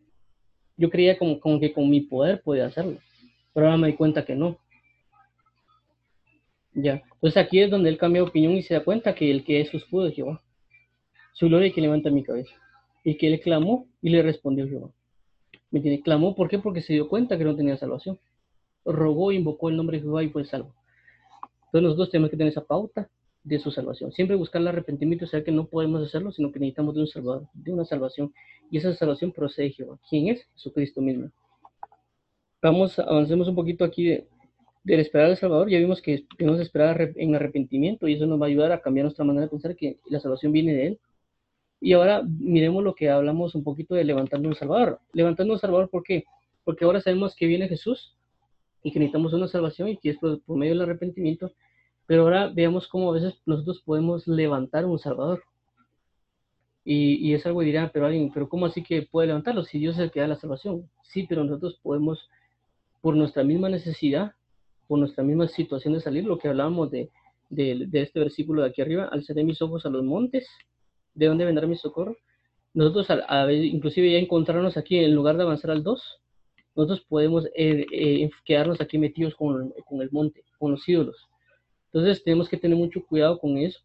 Yo 0.77 0.89
creía 0.89 1.17
como, 1.17 1.39
como 1.39 1.59
que 1.59 1.73
con 1.73 1.89
mi 1.89 2.01
poder 2.01 2.41
podía 2.41 2.67
hacerlo. 2.67 2.99
Pero 3.57 3.69
ahora 3.69 3.77
me 3.79 3.87
di 3.87 3.95
cuenta 3.95 4.23
que 4.23 4.35
no. 4.35 4.59
Ya. 6.75 7.01
Entonces 7.15 7.37
aquí 7.37 7.59
es 7.59 7.71
donde 7.71 7.89
él 7.89 7.97
cambia 7.97 8.21
de 8.21 8.27
opinión 8.27 8.53
y 8.53 8.61
se 8.61 8.75
da 8.75 8.83
cuenta 8.83 9.15
que 9.15 9.31
el 9.31 9.43
que 9.43 9.61
es 9.61 9.69
su 9.69 9.77
escudo 9.77 10.05
es 10.05 10.13
Jehová. 10.13 10.43
Su 11.33 11.47
gloria 11.47 11.73
que 11.73 11.81
levanta 11.81 12.11
mi 12.11 12.23
cabeza. 12.23 12.53
Y 13.03 13.17
que 13.17 13.25
él 13.25 13.39
clamó 13.39 13.87
y 13.99 14.11
le 14.11 14.21
respondió 14.21 14.67
Jehová. 14.67 14.91
¿Me 15.71 15.79
entiende? 15.79 16.03
Clamó, 16.03 16.35
¿por 16.35 16.49
qué? 16.49 16.59
Porque 16.59 16.83
se 16.83 16.93
dio 16.93 17.09
cuenta 17.09 17.35
que 17.35 17.45
no 17.45 17.55
tenía 17.55 17.77
salvación. 17.77 18.19
Rogó, 18.85 19.31
invocó 19.31 19.69
el 19.69 19.77
nombre 19.77 19.97
de 19.97 20.03
Jehová 20.03 20.23
y 20.23 20.29
fue 20.29 20.45
salvo. 20.45 20.75
Entonces 21.65 21.81
nosotros 21.81 22.11
tenemos 22.11 22.29
que 22.29 22.37
tener 22.37 22.51
esa 22.51 22.63
pauta 22.63 23.09
de 23.43 23.57
su 23.57 23.71
salvación. 23.71 24.11
Siempre 24.11 24.35
buscar 24.35 24.61
el 24.61 24.67
arrepentimiento 24.67 25.25
y 25.25 25.29
saber 25.29 25.45
que 25.45 25.51
no 25.51 25.65
podemos 25.65 26.05
hacerlo, 26.05 26.31
sino 26.31 26.51
que 26.51 26.59
necesitamos 26.59 26.93
de 26.93 27.01
un 27.01 27.07
salvador, 27.07 27.47
de 27.55 27.73
una 27.73 27.85
salvación. 27.85 28.31
Y 28.69 28.77
esa 28.77 28.93
salvación 28.93 29.31
procede 29.31 29.69
de 29.69 29.73
Jehová. 29.73 29.99
¿Quién 30.07 30.27
es? 30.27 30.45
Jesucristo 30.53 31.01
mismo. 31.01 31.31
Vamos, 32.67 32.99
avancemos 32.99 33.47
un 33.47 33.55
poquito 33.55 33.85
aquí 33.85 34.03
de, 34.03 34.27
del 34.83 34.99
esperar 34.99 35.27
al 35.29 35.37
Salvador. 35.37 35.69
Ya 35.69 35.79
vimos 35.79 36.01
que 36.01 36.25
tenemos 36.37 36.57
que 36.57 36.63
esperar 36.63 37.13
en 37.15 37.33
arrepentimiento 37.33 38.09
y 38.09 38.15
eso 38.15 38.25
nos 38.25 38.41
va 38.41 38.47
a 38.47 38.49
ayudar 38.49 38.73
a 38.73 38.81
cambiar 38.81 39.05
nuestra 39.05 39.23
manera 39.23 39.45
de 39.45 39.49
pensar 39.49 39.73
que 39.77 39.99
la 40.09 40.19
salvación 40.19 40.51
viene 40.51 40.73
de 40.73 40.87
Él. 40.87 40.99
Y 41.79 41.93
ahora 41.93 42.23
miremos 42.27 42.83
lo 42.83 42.93
que 42.93 43.09
hablamos 43.09 43.55
un 43.55 43.63
poquito 43.63 43.95
de 43.95 44.03
levantando 44.03 44.49
un 44.49 44.55
Salvador. 44.55 44.99
Levantando 45.13 45.53
un 45.53 45.59
Salvador, 45.59 45.89
¿por 45.89 46.03
qué? 46.03 46.25
Porque 46.65 46.83
ahora 46.83 46.99
sabemos 46.99 47.37
que 47.37 47.45
viene 47.45 47.69
Jesús 47.69 48.17
y 48.83 48.91
que 48.91 48.99
necesitamos 48.99 49.31
una 49.31 49.47
salvación 49.47 49.87
y 49.87 49.95
que 49.95 50.09
es 50.09 50.17
por, 50.17 50.41
medio 50.49 50.73
del 50.73 50.81
arrepentimiento. 50.81 51.53
Pero 52.05 52.23
ahora 52.23 52.49
veamos 52.53 52.89
cómo 52.89 53.11
a 53.11 53.13
veces 53.13 53.41
nosotros 53.45 53.81
podemos 53.85 54.27
levantar 54.27 54.85
un 54.85 54.99
Salvador. 54.99 55.41
Y, 56.83 57.33
es 57.33 57.45
algo 57.45 57.61
dirá, 57.61 57.91
pero 57.93 58.05
alguien, 58.07 58.31
pero 58.33 58.49
¿cómo 58.49 58.65
así 58.65 58.83
que 58.83 59.03
puede 59.03 59.27
levantarlo 59.27 59.63
si 59.63 59.79
Dios 59.79 59.95
es 59.95 60.01
el 60.01 60.11
que 60.11 60.21
da 60.21 60.27
la 60.27 60.37
salvación? 60.37 60.89
Sí, 61.03 61.25
pero 61.27 61.43
nosotros 61.43 61.79
podemos, 61.83 62.29
por 63.01 63.15
nuestra 63.15 63.43
misma 63.43 63.69
necesidad, 63.69 64.33
por 64.87 64.99
nuestra 64.99 65.23
misma 65.23 65.47
situación 65.47 65.93
de 65.93 66.01
salir, 66.01 66.25
lo 66.25 66.37
que 66.37 66.47
hablábamos 66.47 66.91
de, 66.91 67.09
de, 67.49 67.85
de 67.87 68.01
este 68.01 68.19
versículo 68.19 68.63
de 68.63 68.69
aquí 68.69 68.81
arriba, 68.81 69.09
alzaré 69.11 69.43
mis 69.43 69.61
ojos 69.61 69.85
a 69.85 69.89
los 69.89 70.03
montes 70.03 70.47
¿de 71.17 71.25
dónde 71.25 71.45
vendrá 71.45 71.67
mi 71.67 71.75
socorro? 71.75 72.15
Nosotros, 72.73 73.07
a, 73.09 73.51
inclusive 73.51 74.11
ya 74.11 74.19
encontrarnos 74.19 74.77
aquí, 74.77 74.99
en 74.99 75.15
lugar 75.15 75.35
de 75.35 75.43
avanzar 75.43 75.71
al 75.71 75.83
2, 75.83 76.21
nosotros 76.75 77.01
podemos 77.09 77.45
eh, 77.55 77.85
eh, 77.91 78.29
quedarnos 78.45 78.79
aquí 78.79 78.99
metidos 78.99 79.33
con, 79.35 79.73
con 79.85 80.01
el 80.01 80.11
monte, 80.11 80.43
con 80.59 80.71
los 80.71 80.87
ídolos. 80.87 81.27
Entonces 81.91 82.23
tenemos 82.23 82.47
que 82.47 82.57
tener 82.57 82.77
mucho 82.77 83.03
cuidado 83.03 83.39
con 83.39 83.57
eso 83.57 83.79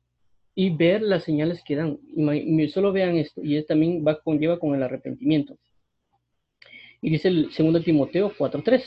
y 0.55 0.69
ver 0.69 1.01
las 1.01 1.25
señales 1.25 1.63
que 1.65 1.77
dan. 1.77 1.99
Y 2.15 2.69
solo 2.69 2.93
vean 2.93 3.17
esto, 3.17 3.43
y 3.43 3.57
esto 3.57 3.69
también 3.69 4.05
va 4.07 4.21
conlleva 4.21 4.59
con 4.59 4.75
el 4.75 4.83
arrepentimiento. 4.83 5.57
Y 7.01 7.11
dice 7.11 7.29
el 7.29 7.49
2 7.57 7.83
Timoteo 7.83 8.31
4:3, 8.37 8.83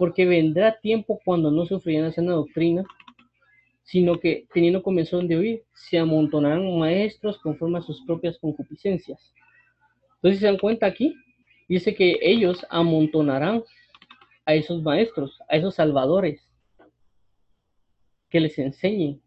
porque 0.00 0.24
vendrá 0.24 0.80
tiempo 0.80 1.20
cuando 1.26 1.50
no 1.50 1.66
sufrirán 1.66 2.04
la 2.04 2.12
sana 2.12 2.32
doctrina, 2.32 2.86
sino 3.82 4.18
que 4.18 4.46
teniendo 4.54 4.82
comenzón 4.82 5.28
de 5.28 5.36
oír, 5.36 5.62
se 5.74 5.98
amontonarán 5.98 6.78
maestros 6.78 7.36
conforme 7.36 7.80
a 7.80 7.82
sus 7.82 8.00
propias 8.06 8.38
concupiscencias. 8.38 9.34
Entonces, 10.14 10.40
se 10.40 10.46
dan 10.46 10.56
cuenta 10.56 10.86
aquí, 10.86 11.14
dice 11.68 11.94
que 11.94 12.18
ellos 12.22 12.66
amontonarán 12.70 13.62
a 14.46 14.54
esos 14.54 14.82
maestros, 14.82 15.38
a 15.50 15.56
esos 15.56 15.74
salvadores, 15.74 16.48
que 18.30 18.40
les 18.40 18.58
enseñen. 18.58 19.20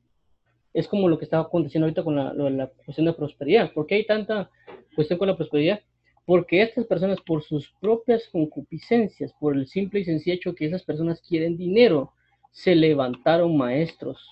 Es 0.74 0.88
como 0.88 1.08
lo 1.08 1.20
que 1.20 1.26
estaba 1.26 1.44
aconteciendo 1.44 1.86
ahorita 1.86 2.04
con 2.04 2.16
la, 2.16 2.34
la 2.34 2.68
cuestión 2.84 3.06
de 3.06 3.14
prosperidad. 3.14 3.72
¿Por 3.74 3.86
qué 3.86 3.94
hay 3.94 4.08
tanta 4.08 4.50
cuestión 4.96 5.20
con 5.20 5.28
la 5.28 5.38
prosperidad? 5.38 5.82
Porque 6.26 6.62
estas 6.62 6.86
personas, 6.86 7.20
por 7.22 7.44
sus 7.44 7.70
propias 7.82 8.28
concupiscencias, 8.32 9.34
por 9.40 9.56
el 9.56 9.68
simple 9.68 10.00
y 10.00 10.06
sencillo 10.06 10.36
hecho 10.36 10.56
que 10.56 10.66
esas 10.66 10.84
personas 10.84 11.22
quieren 11.22 11.58
dinero, 11.58 12.14
se 12.52 12.76
levantaron 12.76 13.58
maestros 13.58 14.30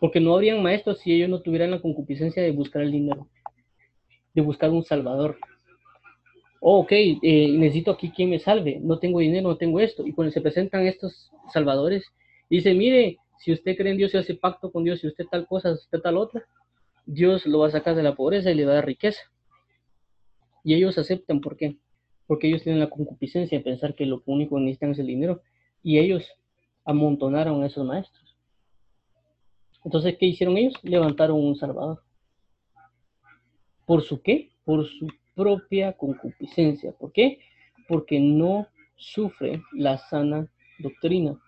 porque 0.00 0.20
no 0.20 0.34
habrían 0.34 0.62
maestros 0.62 1.00
si 1.00 1.12
ellos 1.12 1.28
no 1.28 1.40
tuvieran 1.40 1.70
la 1.70 1.80
concupiscencia 1.80 2.42
de 2.42 2.52
buscar 2.52 2.82
el 2.82 2.92
dinero, 2.92 3.28
de 4.34 4.42
buscar 4.42 4.70
un 4.70 4.84
salvador. 4.84 5.38
Oh, 6.60 6.80
ok, 6.80 6.92
eh, 6.92 7.54
necesito 7.56 7.92
aquí 7.92 8.10
quien 8.10 8.30
me 8.30 8.38
salve, 8.38 8.80
no 8.80 8.98
tengo 8.98 9.20
dinero, 9.20 9.48
no 9.48 9.56
tengo 9.56 9.80
esto. 9.80 10.06
Y 10.06 10.12
cuando 10.12 10.32
se 10.32 10.40
presentan 10.40 10.86
estos 10.86 11.30
salvadores, 11.52 12.04
dice, 12.50 12.74
mire, 12.74 13.18
si 13.38 13.52
usted 13.52 13.76
cree 13.76 13.92
en 13.92 13.98
Dios 13.98 14.14
y 14.14 14.18
hace 14.18 14.34
pacto 14.34 14.72
con 14.72 14.84
Dios, 14.84 15.00
si 15.00 15.06
usted 15.06 15.24
tal 15.30 15.46
cosa, 15.46 15.76
si 15.76 15.84
usted 15.84 16.00
tal 16.00 16.16
otra, 16.16 16.44
Dios 17.10 17.46
lo 17.46 17.60
va 17.60 17.68
a 17.68 17.70
sacar 17.70 17.96
de 17.96 18.02
la 18.02 18.14
pobreza 18.14 18.50
y 18.50 18.54
le 18.54 18.66
va 18.66 18.72
a 18.72 18.74
dar 18.76 18.86
riqueza. 18.86 19.22
Y 20.62 20.74
ellos 20.74 20.98
aceptan, 20.98 21.40
¿por 21.40 21.56
qué? 21.56 21.78
Porque 22.26 22.48
ellos 22.48 22.62
tienen 22.62 22.80
la 22.80 22.90
concupiscencia 22.90 23.56
de 23.56 23.64
pensar 23.64 23.94
que 23.94 24.04
lo 24.04 24.22
único 24.26 24.56
que 24.56 24.60
necesitan 24.60 24.90
es 24.90 24.98
el 24.98 25.06
dinero. 25.06 25.40
Y 25.82 25.98
ellos 25.98 26.30
amontonaron 26.84 27.62
a 27.62 27.66
esos 27.66 27.86
maestros. 27.86 28.36
Entonces, 29.86 30.18
¿qué 30.18 30.26
hicieron 30.26 30.58
ellos? 30.58 30.74
Levantaron 30.82 31.42
un 31.42 31.56
Salvador. 31.56 32.02
¿Por 33.86 34.02
su 34.02 34.20
qué? 34.20 34.50
Por 34.66 34.86
su 34.86 35.08
propia 35.34 35.94
concupiscencia. 35.94 36.92
¿Por 36.92 37.12
qué? 37.12 37.38
Porque 37.88 38.20
no 38.20 38.66
sufre 38.96 39.62
la 39.72 39.96
sana 39.96 40.46
doctrina. 40.78 41.40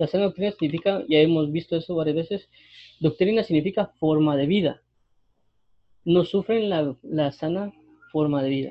La 0.00 0.06
sana 0.06 0.24
doctrina 0.24 0.50
significa, 0.52 1.04
ya 1.10 1.18
hemos 1.18 1.52
visto 1.52 1.76
eso 1.76 1.94
varias 1.94 2.16
veces, 2.16 2.48
doctrina 3.00 3.42
significa 3.42 3.92
forma 4.00 4.34
de 4.34 4.46
vida. 4.46 4.82
No 6.06 6.24
sufren 6.24 6.70
la, 6.70 6.96
la 7.02 7.32
sana 7.32 7.70
forma 8.10 8.42
de 8.42 8.48
vida. 8.48 8.70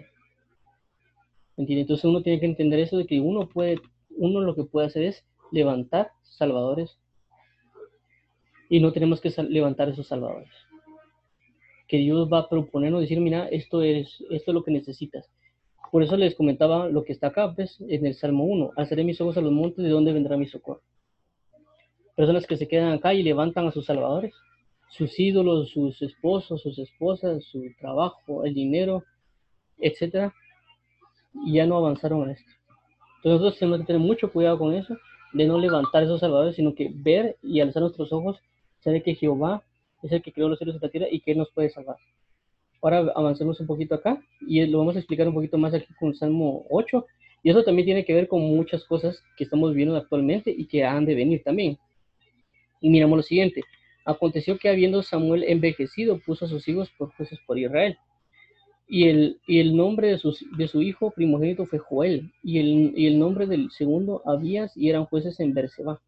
¿Entiendes? 1.56 1.84
Entonces 1.84 2.06
uno 2.06 2.24
tiene 2.24 2.40
que 2.40 2.48
entender 2.48 2.80
eso 2.80 2.98
de 2.98 3.06
que 3.06 3.20
uno 3.20 3.48
puede, 3.48 3.78
uno 4.10 4.42
lo 4.42 4.56
que 4.56 4.64
puede 4.64 4.88
hacer 4.88 5.04
es 5.04 5.24
levantar 5.52 6.10
salvadores 6.24 6.98
y 8.68 8.80
no 8.80 8.92
tenemos 8.92 9.22
que 9.22 9.32
levantar 9.50 9.88
esos 9.88 10.08
salvadores. 10.08 10.50
que 11.88 11.98
Dios 11.98 12.28
va 12.28 12.40
a 12.40 12.50
proponernos, 12.50 13.02
decir, 13.02 13.20
mira, 13.20 13.48
esto 13.50 13.84
es, 13.84 14.24
esto 14.32 14.50
es 14.50 14.56
lo 14.56 14.64
que 14.64 14.72
necesitas. 14.72 15.30
Por 15.92 16.02
eso 16.02 16.18
les 16.18 16.34
comentaba 16.34 16.90
lo 16.90 17.04
que 17.04 17.14
está 17.14 17.28
acá, 17.28 17.54
pues, 17.54 17.80
en 17.88 18.08
el 18.08 18.16
Salmo 18.16 18.46
1. 18.46 18.72
Alzaré 18.78 19.04
mis 19.04 19.22
ojos 19.22 19.38
a 19.38 19.42
los 19.42 19.52
montes, 19.52 19.84
¿de 19.84 19.92
dónde 19.92 20.12
vendrá 20.12 20.36
mi 20.36 20.48
socorro? 20.48 20.82
Personas 22.20 22.46
que 22.46 22.58
se 22.58 22.68
quedan 22.68 22.92
acá 22.92 23.14
y 23.14 23.24
levantan 23.24 23.66
a 23.66 23.72
sus 23.72 23.86
salvadores, 23.86 24.34
sus 24.90 25.18
ídolos, 25.18 25.70
sus 25.70 26.02
esposos, 26.02 26.62
sus 26.62 26.78
esposas, 26.78 27.46
su 27.46 27.64
trabajo, 27.80 28.44
el 28.44 28.54
dinero, 28.54 29.06
etcétera, 29.78 30.34
y 31.46 31.54
ya 31.54 31.66
no 31.66 31.78
avanzaron 31.78 32.24
en 32.24 32.32
esto. 32.32 32.52
Entonces 33.16 33.40
nosotros 33.40 33.60
tenemos 33.60 33.80
que 33.80 33.86
tener 33.86 34.02
mucho 34.02 34.34
cuidado 34.34 34.58
con 34.58 34.74
eso, 34.74 34.98
de 35.32 35.46
no 35.46 35.58
levantar 35.58 36.04
esos 36.04 36.20
salvadores, 36.20 36.58
sino 36.58 36.76
que 36.76 36.92
ver 36.94 37.38
y 37.42 37.62
alzar 37.62 37.84
nuestros 37.84 38.12
ojos, 38.12 38.38
saber 38.82 39.02
que 39.02 39.16
Jehová 39.16 39.64
es 40.04 40.12
el 40.12 40.22
que 40.22 40.34
creó 40.34 40.50
los 40.50 40.58
cielos 40.58 40.76
y 40.76 40.80
la 40.82 40.90
tierra 40.90 41.08
y 41.10 41.22
que 41.22 41.32
Él 41.32 41.38
nos 41.38 41.50
puede 41.52 41.70
salvar. 41.70 41.96
Ahora 42.82 43.14
avancemos 43.16 43.62
un 43.62 43.68
poquito 43.68 43.96
acá 43.96 44.22
y 44.42 44.66
lo 44.66 44.80
vamos 44.80 44.98
a 44.98 45.00
explicar 45.00 45.26
un 45.26 45.36
poquito 45.36 45.58
más 45.58 45.74
aquí 45.74 45.88
con 45.98 46.14
Salmo 46.14 46.66
8. 46.70 47.06
Y 47.44 47.52
eso 47.52 47.64
también 47.64 47.86
tiene 47.86 48.04
que 48.04 48.14
ver 48.14 48.28
con 48.28 48.42
muchas 48.42 48.84
cosas 48.84 49.24
que 49.38 49.46
estamos 49.46 49.74
viendo 49.74 49.96
actualmente 49.96 50.52
y 50.52 50.68
que 50.68 50.84
han 50.84 51.06
de 51.06 51.16
venir 51.16 51.44
también. 51.46 51.80
Y 52.82 52.90
miramos 52.90 53.18
lo 53.18 53.24
siguiente. 53.24 53.64
Aconteció 54.06 54.58
que 54.58 54.70
habiendo 54.70 55.04
Samuel 55.04 55.44
envejecido, 55.44 56.20
puso 56.20 56.46
a 56.46 56.48
sus 56.48 56.68
hijos 56.68 56.90
por 56.98 57.12
jueces 57.14 57.40
por 57.46 57.60
Israel. 57.60 57.98
Y 58.88 59.08
el, 59.08 59.40
y 59.46 59.60
el 59.60 59.76
nombre 59.76 60.08
de, 60.08 60.18
sus, 60.18 60.44
de 60.58 60.68
su 60.68 60.82
hijo 60.82 61.12
primogénito 61.12 61.66
fue 61.66 61.78
Joel, 61.78 62.32
y 62.42 62.58
el, 62.60 62.94
y 62.96 63.06
el 63.06 63.20
nombre 63.20 63.46
del 63.46 63.70
segundo 63.70 64.24
Abías, 64.26 64.76
y 64.76 64.90
eran 64.90 65.06
jueces 65.06 65.40
en 65.40 65.54
Berseba. 65.54 66.02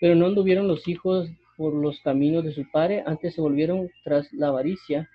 Pero 0.00 0.14
no 0.14 0.26
anduvieron 0.26 0.66
los 0.66 0.88
hijos 0.88 1.28
por 1.56 1.74
los 1.74 2.00
caminos 2.00 2.44
de 2.44 2.52
su 2.52 2.70
padre, 2.70 3.02
antes 3.06 3.34
se 3.34 3.40
volvieron 3.40 3.90
tras 4.04 4.32
la 4.32 4.48
avaricia, 4.48 5.10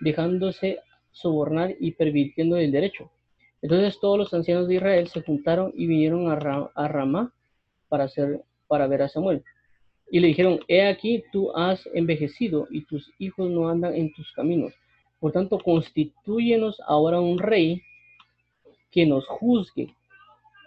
dejándose 0.00 0.80
sobornar 1.10 1.74
y 1.78 1.92
pervirtiendo 1.92 2.56
el 2.56 2.72
derecho. 2.72 3.10
Entonces 3.62 4.00
todos 4.00 4.18
los 4.18 4.34
ancianos 4.34 4.66
de 4.68 4.74
Israel 4.74 5.08
se 5.08 5.22
juntaron 5.22 5.72
y 5.74 5.86
vinieron 5.86 6.30
a, 6.30 6.70
a 6.74 6.88
Ramá 6.88 7.32
para, 7.88 8.04
hacer, 8.04 8.42
para 8.66 8.86
ver 8.88 9.02
a 9.02 9.08
Samuel. 9.08 9.44
Y 10.12 10.20
le 10.20 10.28
dijeron, 10.28 10.60
he 10.68 10.86
aquí, 10.86 11.24
tú 11.32 11.56
has 11.56 11.88
envejecido 11.94 12.68
y 12.70 12.84
tus 12.84 13.10
hijos 13.18 13.50
no 13.50 13.70
andan 13.70 13.94
en 13.94 14.12
tus 14.12 14.30
caminos. 14.32 14.74
Por 15.18 15.32
tanto, 15.32 15.58
constituyenos 15.58 16.82
ahora 16.86 17.18
un 17.18 17.38
rey 17.38 17.80
que 18.90 19.06
nos 19.06 19.26
juzgue 19.26 19.96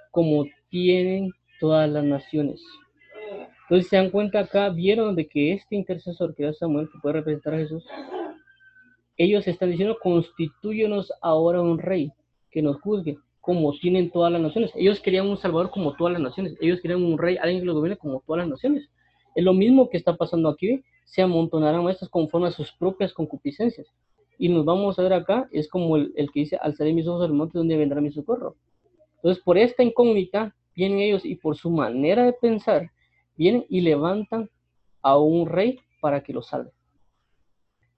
como 0.10 0.46
tienen 0.70 1.32
todas 1.60 1.88
las 1.88 2.04
naciones. 2.04 2.60
Entonces 3.62 3.88
se 3.88 3.98
dan 3.98 4.10
cuenta 4.10 4.40
acá, 4.40 4.70
vieron 4.70 5.16
de 5.16 5.28
que 5.28 5.54
este 5.54 5.76
intercesor 5.76 6.34
que 6.34 6.42
era 6.42 6.54
Samuel, 6.54 6.90
que 6.92 6.98
puede 6.98 7.18
representar 7.18 7.54
a 7.54 7.60
Jesús, 7.60 7.86
ellos 9.16 9.48
están 9.48 9.70
diciendo, 9.70 10.00
constituyenos 10.02 11.14
ahora 11.22 11.62
un 11.62 11.78
rey 11.78 12.12
que 12.50 12.64
nos 12.64 12.82
juzgue 12.82 13.20
como 13.42 13.74
tienen 13.74 14.10
todas 14.10 14.32
las 14.32 14.42
naciones. 14.42 14.72
Ellos 14.76 15.00
querían 15.02 15.28
un 15.28 15.38
salvador 15.38 15.70
como 15.70 15.94
todas 15.94 16.14
las 16.14 16.22
naciones. 16.24 16.58
Ellos 16.62 16.82
querían 16.82 17.04
un 17.04 17.20
rey, 17.20 17.38
alguien 17.38 17.60
que 17.60 17.66
los 17.68 17.76
gobierne 17.76 17.96
como 17.96 18.24
todas 18.26 18.40
las 18.40 18.50
naciones. 18.50 18.90
Es 19.36 19.44
lo 19.44 19.54
mismo 19.54 19.90
que 19.90 19.98
está 19.98 20.16
pasando 20.16 20.50
aquí, 20.50 20.84
se 21.04 21.22
amontonarán 21.22 21.88
estas 21.90 22.10
conforme 22.10 22.48
a 22.48 22.52
sus 22.52 22.72
propias 22.72 23.14
concupiscencias. 23.14 23.88
Y 24.38 24.50
nos 24.50 24.66
vamos 24.66 24.98
a 24.98 25.04
ver 25.04 25.14
acá, 25.14 25.48
es 25.52 25.70
como 25.70 25.98
el, 25.98 26.14
que 26.34 26.40
dice, 26.42 26.58
alzaré 26.62 26.94
mis 26.94 27.08
ojos 27.08 27.26
al 27.26 27.34
monte 27.34 27.58
donde 27.58 27.78
vendrá 27.78 28.02
mi 28.02 28.12
socorro. 28.12 28.56
Entonces, 29.18 29.44
por 29.44 29.58
esta 29.58 29.84
incógnita, 29.84 30.56
vienen 30.76 31.00
ellos 31.00 31.26
y 31.26 31.36
por 31.36 31.56
su 31.58 31.70
manera 31.70 32.26
de 32.26 32.34
pensar, 32.34 32.92
vienen 33.38 33.66
y 33.70 33.82
levantan 33.82 34.50
a 35.02 35.18
un 35.18 35.48
rey 35.48 35.80
para 36.02 36.24
que 36.24 36.34
lo 36.34 36.42
salve. 36.42 36.72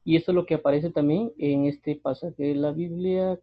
Y 0.03 0.15
esto 0.15 0.31
es 0.31 0.35
lo 0.35 0.45
que 0.45 0.55
aparece 0.55 0.89
también 0.89 1.33
en 1.38 1.65
este 1.65 1.95
pasaje 1.95 2.41
de 2.41 2.55
la 2.55 2.71
Biblia. 2.71 3.38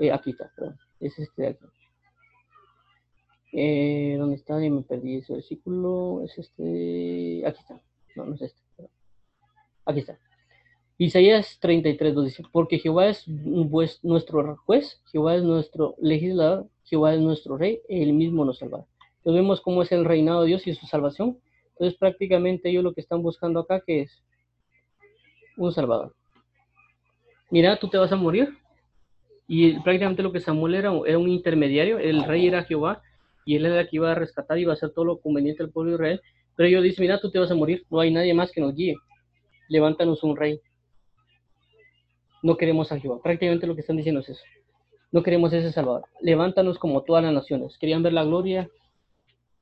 Eh, 0.00 0.10
aquí 0.10 0.30
está, 0.30 0.50
perdón. 0.56 0.76
Es 0.98 1.18
este 1.18 1.42
de 1.42 1.48
aquí. 1.48 1.64
Eh, 3.52 4.16
¿Dónde 4.18 4.36
está? 4.36 4.62
Y 4.64 4.70
me 4.70 4.82
perdí 4.82 5.16
ese 5.16 5.34
versículo. 5.34 6.22
Es 6.24 6.38
este. 6.38 7.46
Aquí 7.46 7.60
está. 7.60 7.80
No, 8.16 8.26
no 8.26 8.34
es 8.34 8.42
este. 8.42 8.62
Aquí 9.84 10.00
está. 10.00 10.18
Isaías 10.98 11.58
33 11.60 12.14
nos 12.14 12.24
dice: 12.24 12.42
Porque 12.52 12.78
Jehová 12.78 13.06
es 13.06 13.26
nuestro 13.28 14.56
juez, 14.66 15.00
Jehová 15.12 15.36
es 15.36 15.44
nuestro 15.44 15.94
legislador, 16.00 16.66
Jehová 16.84 17.14
es 17.14 17.20
nuestro 17.20 17.56
rey, 17.56 17.80
él 17.88 18.12
mismo 18.12 18.44
nos 18.44 18.58
salvará. 18.58 18.84
Entonces 19.18 19.42
vemos 19.42 19.60
cómo 19.60 19.82
es 19.82 19.92
el 19.92 20.04
reinado 20.04 20.42
de 20.42 20.48
Dios 20.48 20.66
y 20.66 20.74
su 20.74 20.86
salvación. 20.86 21.38
Entonces 21.72 21.96
prácticamente 21.98 22.68
ellos 22.68 22.82
lo 22.82 22.94
que 22.94 23.00
están 23.00 23.22
buscando 23.22 23.60
acá 23.60 23.80
que 23.86 24.02
es 24.02 24.22
un 25.56 25.72
salvador. 25.72 26.14
Mira, 27.50 27.78
tú 27.78 27.88
te 27.88 27.98
vas 27.98 28.12
a 28.12 28.16
morir. 28.16 28.58
Y 29.46 29.78
prácticamente 29.80 30.22
lo 30.22 30.32
que 30.32 30.40
Samuel 30.40 30.74
era, 30.74 30.92
era 31.06 31.18
un 31.18 31.28
intermediario, 31.28 31.98
el 31.98 32.24
rey 32.24 32.46
era 32.46 32.64
Jehová, 32.64 33.02
y 33.48 33.56
él 33.56 33.64
era 33.64 33.80
el 33.80 33.88
que 33.88 33.96
iba 33.96 34.12
a 34.12 34.14
rescatar 34.14 34.58
y 34.58 34.62
iba 34.62 34.72
a 34.72 34.76
hacer 34.76 34.90
todo 34.90 35.06
lo 35.06 35.20
conveniente 35.20 35.62
al 35.62 35.70
pueblo 35.70 35.92
de 35.92 35.94
Israel. 35.94 36.20
Pero 36.54 36.68
ellos 36.68 36.82
dicen, 36.82 37.04
mira, 37.04 37.18
tú 37.18 37.30
te 37.30 37.38
vas 37.38 37.50
a 37.50 37.54
morir, 37.54 37.86
no 37.88 37.98
hay 37.98 38.10
nadie 38.10 38.34
más 38.34 38.52
que 38.52 38.60
nos 38.60 38.74
guíe. 38.74 38.94
Levántanos 39.68 40.22
un 40.22 40.36
rey. 40.36 40.60
No 42.42 42.58
queremos 42.58 42.92
a 42.92 43.00
Jehová. 43.00 43.22
Prácticamente 43.22 43.66
lo 43.66 43.74
que 43.74 43.80
están 43.80 43.96
diciendo 43.96 44.20
es 44.20 44.28
eso. 44.28 44.42
No 45.12 45.22
queremos 45.22 45.50
ese 45.54 45.72
Salvador. 45.72 46.04
Levántanos 46.20 46.78
como 46.78 47.04
todas 47.04 47.24
las 47.24 47.32
naciones. 47.32 47.78
Querían 47.78 48.02
ver 48.02 48.12
la 48.12 48.22
gloria, 48.22 48.68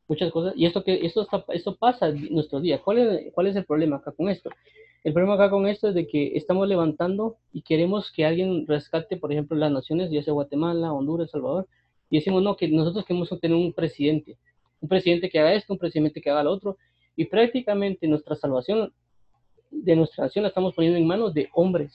muchas 0.08 0.32
cosas. 0.32 0.54
Y 0.56 0.66
esto 0.66 0.82
que 0.82 1.06
esto 1.06 1.22
está, 1.22 1.44
esto 1.50 1.76
pasa 1.76 2.08
en 2.08 2.34
nuestros 2.34 2.62
días. 2.62 2.80
¿Cuál 2.80 2.98
es, 2.98 3.32
¿Cuál 3.34 3.46
es 3.46 3.54
el 3.54 3.66
problema 3.66 3.98
acá 3.98 4.10
con 4.10 4.28
esto? 4.28 4.50
El 5.04 5.12
problema 5.12 5.34
acá 5.34 5.48
con 5.48 5.68
esto 5.68 5.90
es 5.90 5.94
de 5.94 6.08
que 6.08 6.36
estamos 6.36 6.66
levantando 6.66 7.36
y 7.52 7.62
queremos 7.62 8.10
que 8.10 8.24
alguien 8.24 8.66
rescate, 8.66 9.16
por 9.16 9.30
ejemplo, 9.30 9.56
las 9.56 9.70
naciones, 9.70 10.10
ya 10.10 10.24
sea 10.24 10.32
Guatemala, 10.32 10.92
Honduras, 10.92 11.30
Salvador, 11.30 11.68
y 12.10 12.18
decimos, 12.18 12.42
no, 12.42 12.56
que 12.56 12.68
nosotros 12.68 13.04
queremos 13.04 13.28
tener 13.40 13.56
un 13.56 13.72
presidente, 13.72 14.38
un 14.80 14.88
presidente 14.88 15.28
que 15.28 15.38
haga 15.38 15.54
esto, 15.54 15.72
un 15.72 15.78
presidente 15.78 16.20
que 16.20 16.30
haga 16.30 16.44
lo 16.44 16.52
otro, 16.52 16.76
y 17.16 17.24
prácticamente 17.24 18.06
nuestra 18.06 18.36
salvación 18.36 18.92
de 19.70 19.96
nuestra 19.96 20.24
nación 20.24 20.42
la 20.42 20.48
estamos 20.48 20.74
poniendo 20.74 20.98
en 20.98 21.06
manos 21.06 21.34
de 21.34 21.48
hombres. 21.54 21.92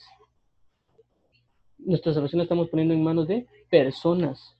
Nuestra 1.78 2.12
salvación 2.12 2.38
la 2.38 2.44
estamos 2.44 2.68
poniendo 2.68 2.94
en 2.94 3.02
manos 3.02 3.26
de 3.28 3.46
personas, 3.70 4.56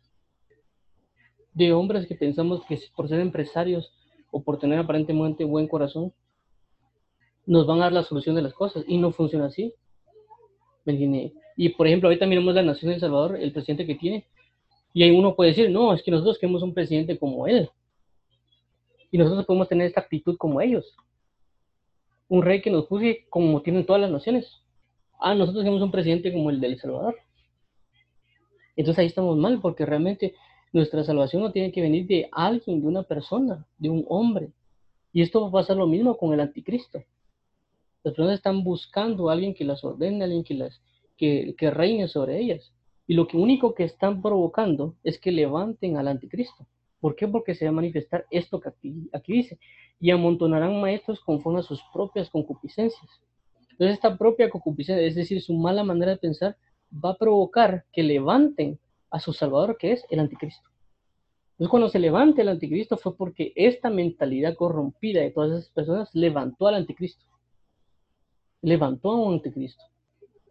de 1.53 1.73
hombres 1.73 2.07
que 2.07 2.15
pensamos 2.15 2.65
que 2.67 2.79
por 2.97 3.09
ser 3.09 3.21
empresarios 3.21 3.93
o 4.31 4.43
por 4.43 4.59
tener 4.59 4.79
aparentemente 4.79 5.45
buen 5.45 5.69
corazón, 5.69 6.13
nos 7.45 7.67
van 7.67 7.79
a 7.79 7.85
dar 7.85 7.93
la 7.93 8.03
solución 8.05 8.35
de 8.35 8.43
las 8.43 8.55
cosas 8.55 8.85
y 8.87 8.99
no 8.99 9.13
funciona 9.13 9.47
así. 9.47 9.75
¿Me 10.85 11.33
Y 11.57 11.69
por 11.71 11.87
ejemplo, 11.87 12.09
ahorita 12.09 12.27
miramos 12.27 12.55
la 12.55 12.63
nación 12.63 12.89
de 12.89 12.95
El 12.95 13.01
Salvador, 13.01 13.37
el 13.37 13.53
presidente 13.53 13.87
que 13.87 13.95
tiene, 13.95 14.27
y 14.95 15.03
ahí 15.03 15.11
uno 15.11 15.35
puede 15.35 15.51
decir, 15.51 15.71
no, 15.71 15.95
es 15.95 16.03
que 16.03 16.11
nosotros 16.11 16.39
queremos 16.39 16.63
un 16.63 16.75
presidente 16.75 17.19
como 17.19 17.47
él. 17.47 17.71
Y 19.11 19.19
nosotros 19.19 19.47
podemos 19.47 19.69
tener 19.69 19.87
esta 19.87 20.01
actitud 20.01 20.37
como 20.37 20.61
ellos. 20.61 20.95
Un 22.29 22.43
rey 22.43 22.61
que 22.61 22.71
nos 22.71 22.87
juzgue 22.87 23.27
como 23.31 23.63
tienen 23.63 23.87
todas 23.87 24.03
las 24.03 24.11
naciones. 24.11 24.51
Ah, 25.19 25.35
nosotros 25.35 25.63
queremos 25.63 25.83
un 25.83 25.91
presidente 25.91 26.33
como 26.33 26.51
el 26.51 26.61
de 26.61 26.67
El 26.69 26.79
Salvador. 26.79 27.17
Entonces 28.77 28.99
ahí 29.01 29.07
estamos 29.07 29.37
mal, 29.37 29.61
porque 29.61 29.87
realmente 29.87 30.35
nuestra 30.73 31.05
salvación 31.05 31.43
no 31.43 31.53
tiene 31.53 31.73
que 31.73 31.83
venir 31.83 32.07
de 32.07 32.29
alguien, 32.33 32.81
de 32.81 32.89
una 32.89 33.03
persona, 33.03 33.67
de 33.79 33.91
un 33.91 34.05
hombre. 34.09 34.51
Y 35.13 35.23
esto 35.23 35.43
va 35.43 35.49
a 35.49 35.53
pasar 35.53 35.77
lo 35.77 35.87
mismo 35.87 36.17
con 36.17 36.33
el 36.33 36.41
anticristo. 36.41 37.03
Las 38.03 38.15
personas 38.15 38.35
están 38.35 38.65
buscando 38.65 39.29
a 39.29 39.35
alguien 39.35 39.55
que 39.55 39.65
las 39.65 39.85
ordene, 39.85 40.25
alguien 40.25 40.43
que, 40.43 40.55
las, 40.55 40.81
que 41.17 41.71
reine 41.71 42.09
sobre 42.09 42.39
ellas. 42.39 42.73
Y 43.07 43.15
lo 43.15 43.27
que 43.27 43.37
único 43.37 43.75
que 43.75 43.85
están 43.85 44.23
provocando 44.23 44.95
es 45.03 45.19
que 45.19 45.33
levanten 45.33 45.97
al 45.97 46.09
anticristo. 46.09 46.67
¿Por 47.01 47.17
qué? 47.17 47.27
Porque 47.27 47.55
se 47.55 47.65
va 47.65 47.71
a 47.71 47.75
manifestar 47.75 48.27
esto 48.31 48.61
que 48.61 48.69
aquí, 48.69 49.11
aquí 49.13 49.33
dice. 49.33 49.59
Y 50.01 50.11
amontonarán 50.11 50.81
maestros 50.81 51.21
conforme 51.21 51.61
a 51.61 51.63
sus 51.63 51.83
propias 51.93 52.31
concupiscencias. 52.31 53.11
Entonces 53.73 53.95
esta 53.95 54.17
propia 54.17 54.51
concupiscencia, 54.51 55.07
es 55.07 55.15
decir, 55.15 55.41
su 55.43 55.55
mala 55.55 55.83
manera 55.83 56.13
de 56.13 56.19
pensar, 56.19 56.57
va 56.93 57.11
a 57.11 57.17
provocar 57.17 57.85
que 57.93 58.03
levanten 58.03 58.79
a 59.11 59.19
su 59.19 59.33
Salvador, 59.33 59.77
que 59.79 59.93
es 59.93 60.05
el 60.11 60.21
anticristo. 60.21 60.69
Entonces 61.53 61.71
cuando 61.71 61.89
se 61.89 61.99
levante 61.99 62.43
el 62.43 62.49
anticristo 62.49 62.97
fue 62.97 63.17
porque 63.17 63.53
esta 63.57 63.91
mentalidad 63.91 64.55
corrompida 64.55 65.21
de 65.21 65.31
todas 65.31 65.53
esas 65.53 65.71
personas 65.71 66.11
levantó 66.15 66.69
al 66.69 66.77
anticristo 66.77 67.25
levantó 68.63 69.11
a 69.11 69.21
un 69.21 69.35
anticristo. 69.35 69.85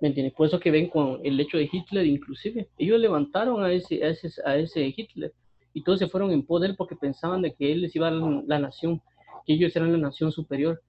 ¿Me 0.02 0.08
entiendes? 0.08 0.34
Por 0.34 0.48
eso 0.48 0.60
que 0.60 0.72
ven 0.72 0.90
con 0.90 1.20
el 1.24 1.40
hecho 1.40 1.58
de 1.58 1.70
Hitler, 1.72 2.08
inclusive. 2.08 2.68
Ellos 2.80 3.00
levantaron 3.00 3.64
a 3.64 3.72
ese, 3.72 4.04
a 4.04 4.10
ese, 4.10 4.30
a 4.44 4.58
ese 4.58 4.94
Hitler 4.98 5.32
y 5.74 5.84
todos 5.84 6.00
se 6.00 6.08
fueron 6.08 6.32
en 6.32 6.44
poder 6.44 6.76
porque 6.76 6.96
pensaban 6.96 7.44
de 7.44 7.54
que 7.54 7.72
él 7.72 7.82
les 7.82 7.96
iba 7.96 8.08
a 8.08 8.12
la, 8.12 8.44
la 8.48 8.60
nación, 8.60 9.00
que 9.46 9.54
ellos 9.54 9.76
eran 9.76 9.92
la 9.92 10.00
nación 10.00 10.32
superior. 10.32 10.82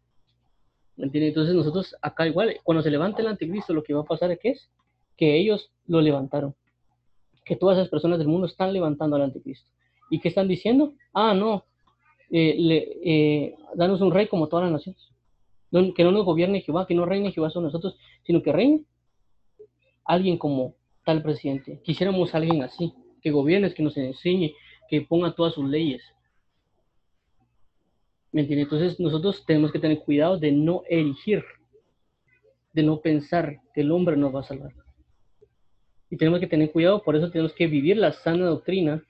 ¿Me 0.97 1.05
entiendes? 1.05 1.29
Entonces 1.29 1.55
nosotros 1.55 1.95
acá 2.01 2.27
igual, 2.27 2.57
cuando 2.65 2.83
se 2.83 2.91
levante 2.91 3.21
el 3.21 3.29
anticristo, 3.29 3.75
lo 3.75 3.83
que 3.83 3.93
va 3.93 4.01
a 4.01 4.05
pasar 4.05 4.37
es 4.43 4.71
que 5.17 5.37
ellos 5.37 5.71
lo 5.87 6.01
levantaron. 6.01 6.55
Que 7.45 7.57
todas 7.57 7.77
esas 7.77 7.91
personas 7.91 8.19
del 8.19 8.29
mundo 8.29 8.47
están 8.47 8.73
levantando 8.73 9.17
al 9.17 9.23
anticristo. 9.23 9.71
¿Y 10.11 10.21
qué 10.21 10.29
están 10.29 10.49
diciendo? 10.49 10.95
Ah, 11.13 11.35
no, 11.35 11.67
eh, 12.31 12.57
eh, 13.05 13.55
danos 13.75 14.01
un 14.01 14.11
rey 14.11 14.27
como 14.27 14.49
todas 14.49 14.65
las 14.65 14.73
naciones. 14.73 15.07
que 15.95 16.05
no 16.05 16.13
nos 16.13 16.25
gobierne 16.25 16.63
Jehová, 16.63 16.87
que 16.87 16.95
no 16.95 17.05
reine 17.05 17.31
Jehová 17.31 17.51
sobre 17.51 17.67
nosotros, 17.67 17.97
sino 18.25 18.43
que 18.43 18.53
reine 18.53 18.85
alguien 20.05 20.39
como 20.39 20.75
tal 21.05 21.23
presidente. 21.23 21.81
Quisiéramos 21.85 22.35
alguien 22.35 22.63
así, 22.63 22.93
que 23.21 23.31
gobierne, 23.31 23.73
que 23.73 23.83
nos 23.83 23.97
enseñe, 23.97 24.55
que 24.89 25.03
ponga 25.03 25.35
todas 25.35 25.55
sus 25.55 25.69
leyes. 25.69 26.03
¿Me 28.33 28.43
entiendes? 28.43 28.67
Entonces 28.67 28.99
nosotros 28.99 29.45
tenemos 29.47 29.73
que 29.73 29.79
tener 29.79 30.01
cuidado 30.01 30.39
de 30.39 30.53
no 30.53 30.83
erigir, 30.89 31.45
de 32.73 32.83
no 32.83 33.01
pensar 33.01 33.61
que 33.75 33.83
el 33.83 33.93
hombre 33.93 34.17
nos 34.17 34.35
va 34.35 34.41
a 34.41 34.45
salvar. 34.45 34.73
Y 36.11 36.17
tenemos 36.17 36.41
que 36.41 36.47
tener 36.47 36.71
cuidado, 36.73 37.03
por 37.03 37.17
eso 37.17 37.31
tenemos 37.31 37.53
que 37.55 37.67
vivir 37.67 37.97
la 37.97 38.13
sana 38.13 38.47
doctrina, 38.47 39.03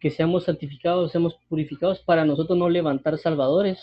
que 0.00 0.10
seamos 0.10 0.44
santificados, 0.44 1.12
seamos 1.12 1.36
purificados 1.48 2.00
para 2.00 2.24
nosotros 2.24 2.58
no 2.58 2.68
levantar 2.68 3.18
salvadores, 3.18 3.80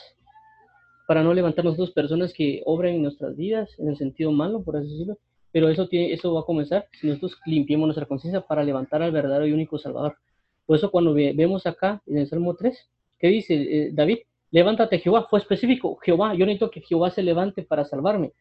para 1.08 1.24
no 1.24 1.34
levantar 1.34 1.66
nosotros 1.66 1.92
personas 1.92 2.34
que 2.34 2.62
obran 2.66 2.94
en 2.94 3.04
nuestras 3.04 3.36
vidas 3.36 3.70
en 3.80 3.90
el 3.90 3.98
sentido 3.98 4.32
malo, 4.32 4.64
por 4.64 4.78
así 4.78 4.90
decirlo. 4.90 5.18
Pero 5.54 5.70
eso, 5.70 5.88
tiene, 5.88 6.12
eso 6.12 6.34
va 6.34 6.41
a 6.41 6.45
comenzar 6.45 6.88
si 6.99 7.08
nosotros 7.08 7.39
limpiemos 7.45 7.86
nuestra 7.86 8.08
conciencia 8.08 8.41
para 8.41 8.64
levantar 8.64 9.04
al 9.04 9.12
verdadero 9.12 9.45
y 9.45 9.54
único 9.54 9.78
Salvador. 9.78 10.18
Por 10.66 10.78
eso 10.78 10.89
cuando 10.89 11.14
vemos 11.14 11.68
acá 11.68 12.01
en 12.08 12.18
el 12.18 12.28
Salmo 12.28 12.56
3, 12.56 12.89
¿qué 13.20 13.28
dice 13.28 13.54
eh, 13.54 13.89
David? 13.93 14.18
Levántate 14.49 14.97
Jehová, 14.97 15.28
fue 15.30 15.39
específico, 15.39 15.97
Jehová, 16.04 16.34
yo 16.34 16.45
necesito 16.45 16.72
que 16.72 16.82
Jehová 16.82 17.12
se 17.12 17.22
levante 17.22 17.62
para 17.62 17.86
salvarme. 17.86 18.34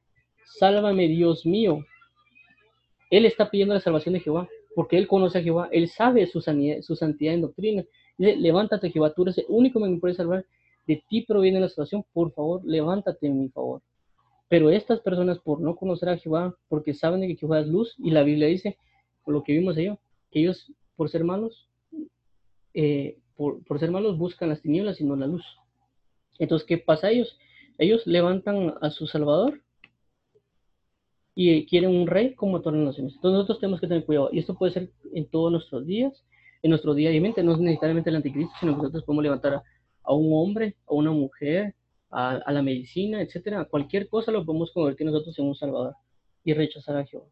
Sálvame 0.58 1.06
Dios 1.06 1.44
mío, 1.44 1.84
él 3.10 3.26
está 3.26 3.50
pidiendo 3.50 3.74
la 3.74 3.80
salvación 3.80 4.14
de 4.14 4.20
Jehová, 4.20 4.48
porque 4.74 4.96
él 4.96 5.06
conoce 5.06 5.38
a 5.38 5.42
Jehová, 5.42 5.68
él 5.70 5.88
sabe 5.88 6.26
su, 6.26 6.40
su 6.40 6.96
santidad 6.96 7.34
en 7.34 7.42
doctrina. 7.42 7.84
Dice, 8.16 8.36
levántate 8.36 8.90
Jehová, 8.90 9.12
tú 9.12 9.22
eres 9.22 9.36
el 9.36 9.44
único 9.48 9.82
que 9.82 9.88
me 9.88 9.98
puede 9.98 10.14
salvar, 10.14 10.46
de 10.86 11.02
ti 11.08 11.22
proviene 11.22 11.60
la 11.60 11.68
salvación, 11.68 12.04
por 12.12 12.32
favor, 12.32 12.62
levántate 12.64 13.26
en 13.26 13.38
mi 13.38 13.48
favor. 13.50 13.82
Pero 14.52 14.68
estas 14.68 15.00
personas, 15.00 15.38
por 15.38 15.62
no 15.62 15.76
conocer 15.76 16.10
a 16.10 16.18
Jehová, 16.18 16.54
porque 16.68 16.92
saben 16.92 17.22
que 17.22 17.36
Jehová 17.36 17.60
es 17.60 17.68
luz, 17.68 17.94
y 17.96 18.10
la 18.10 18.22
Biblia 18.22 18.48
dice, 18.48 18.76
por 19.24 19.32
lo 19.32 19.42
que 19.42 19.54
vimos 19.54 19.78
ellos, 19.78 19.96
que 20.30 20.40
ellos, 20.40 20.70
por 20.94 21.08
ser 21.08 21.24
malos, 21.24 21.70
eh, 22.74 23.16
por, 23.34 23.64
por, 23.64 23.80
ser 23.80 23.90
malos, 23.90 24.18
buscan 24.18 24.50
las 24.50 24.60
tinieblas 24.60 25.00
y 25.00 25.04
no 25.04 25.16
la 25.16 25.26
luz. 25.26 25.42
Entonces, 26.38 26.68
¿qué 26.68 26.76
pasa 26.76 27.06
a 27.06 27.12
ellos? 27.12 27.38
Ellos 27.78 28.06
levantan 28.06 28.74
a 28.82 28.90
su 28.90 29.06
Salvador 29.06 29.62
y 31.34 31.64
quieren 31.64 31.88
un 31.88 32.06
rey 32.06 32.34
como 32.34 32.60
todas 32.60 32.78
las 32.78 32.88
naciones. 32.88 33.14
Entonces 33.14 33.38
nosotros 33.38 33.58
tenemos 33.58 33.80
que 33.80 33.86
tener 33.86 34.04
cuidado. 34.04 34.28
Y 34.32 34.38
esto 34.38 34.54
puede 34.54 34.74
ser 34.74 34.90
en 35.14 35.30
todos 35.30 35.50
nuestros 35.50 35.86
días, 35.86 36.26
en 36.62 36.68
nuestro 36.68 36.92
día 36.92 37.10
y 37.10 37.20
mente, 37.20 37.42
no 37.42 37.54
es 37.54 37.58
necesariamente 37.58 38.10
el 38.10 38.16
anticristo, 38.16 38.52
sino 38.60 38.72
que 38.72 38.82
nosotros 38.82 39.04
podemos 39.04 39.22
levantar 39.22 39.62
a, 40.02 40.12
un 40.12 40.30
hombre, 40.34 40.76
a 40.86 40.92
una 40.92 41.10
mujer, 41.10 41.74
a, 42.12 42.52
la 42.52 42.62
medicina, 42.62 43.20
etcétera, 43.22 43.64
cualquier 43.64 44.08
cosa 44.08 44.30
lo 44.30 44.44
podemos 44.44 44.70
convertir 44.72 45.06
nosotros 45.06 45.38
en 45.38 45.46
un 45.46 45.54
salvador 45.54 45.94
y 46.44 46.52
rechazar 46.52 46.96
a 46.96 47.06
Jehová. 47.06 47.26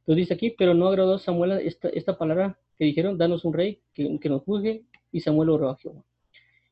Entonces 0.00 0.16
dice 0.16 0.34
aquí, 0.34 0.50
pero 0.50 0.74
no 0.74 0.88
agradó 0.88 1.14
a 1.14 1.18
Samuel 1.18 1.52
esta, 1.64 1.88
esta 1.90 2.18
palabra 2.18 2.58
que 2.76 2.84
dijeron, 2.84 3.18
danos 3.18 3.44
un 3.44 3.52
rey 3.52 3.80
que, 3.94 4.18
que 4.18 4.28
nos 4.28 4.42
juzgue, 4.42 4.84
y 5.12 5.20
Samuel 5.20 5.50
oró 5.50 5.70
a 5.70 5.76
Jehová. 5.76 6.02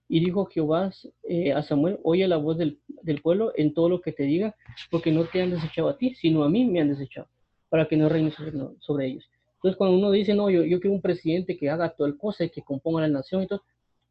Y 0.09 0.20
dijo 0.20 0.46
Jehová 0.46 0.92
eh, 1.22 1.53
a 1.53 1.62
Samuel, 1.62 1.98
oye 2.03 2.26
la 2.26 2.36
voz 2.36 2.59
del, 2.59 2.78
pueblo 3.22 3.53
en 3.57 3.72
todo 3.72 3.88
lo 3.88 4.00
que 4.00 4.12
te 4.12 4.24
diga, 4.24 4.55
porque 4.90 5.12
no 5.12 5.24
te 5.24 5.40
han 5.40 5.53
desechado 5.53 5.88
a 5.88 5.96
ti, 5.96 6.14
sino 6.16 6.42
a 6.42 6.50
mí 6.50 6.64
me 6.64 6.80
han 6.80 6.88
desechado, 6.88 7.28
para 7.68 7.86
que 7.86 7.96
no 7.96 8.09
reines 8.09 8.34
sobre, 8.80 9.07
ellos. 9.07 9.30
Entonces 9.55 9.78
cuando 9.78 9.96
uno 9.96 10.11
dice, 10.11 10.34
no, 10.34 10.50
yo, 10.50 10.64
yo 10.64 10.80
quiero 10.80 10.94
un 10.94 11.00
presidente 11.00 11.57
que 11.57 11.70
haga 11.70 11.94
toda 11.94 12.09
el 12.09 12.18
cosa 12.18 12.46
que 12.48 12.62
componga 12.62 13.03
la 13.03 13.09
nación 13.09 13.46
todo, 13.46 13.62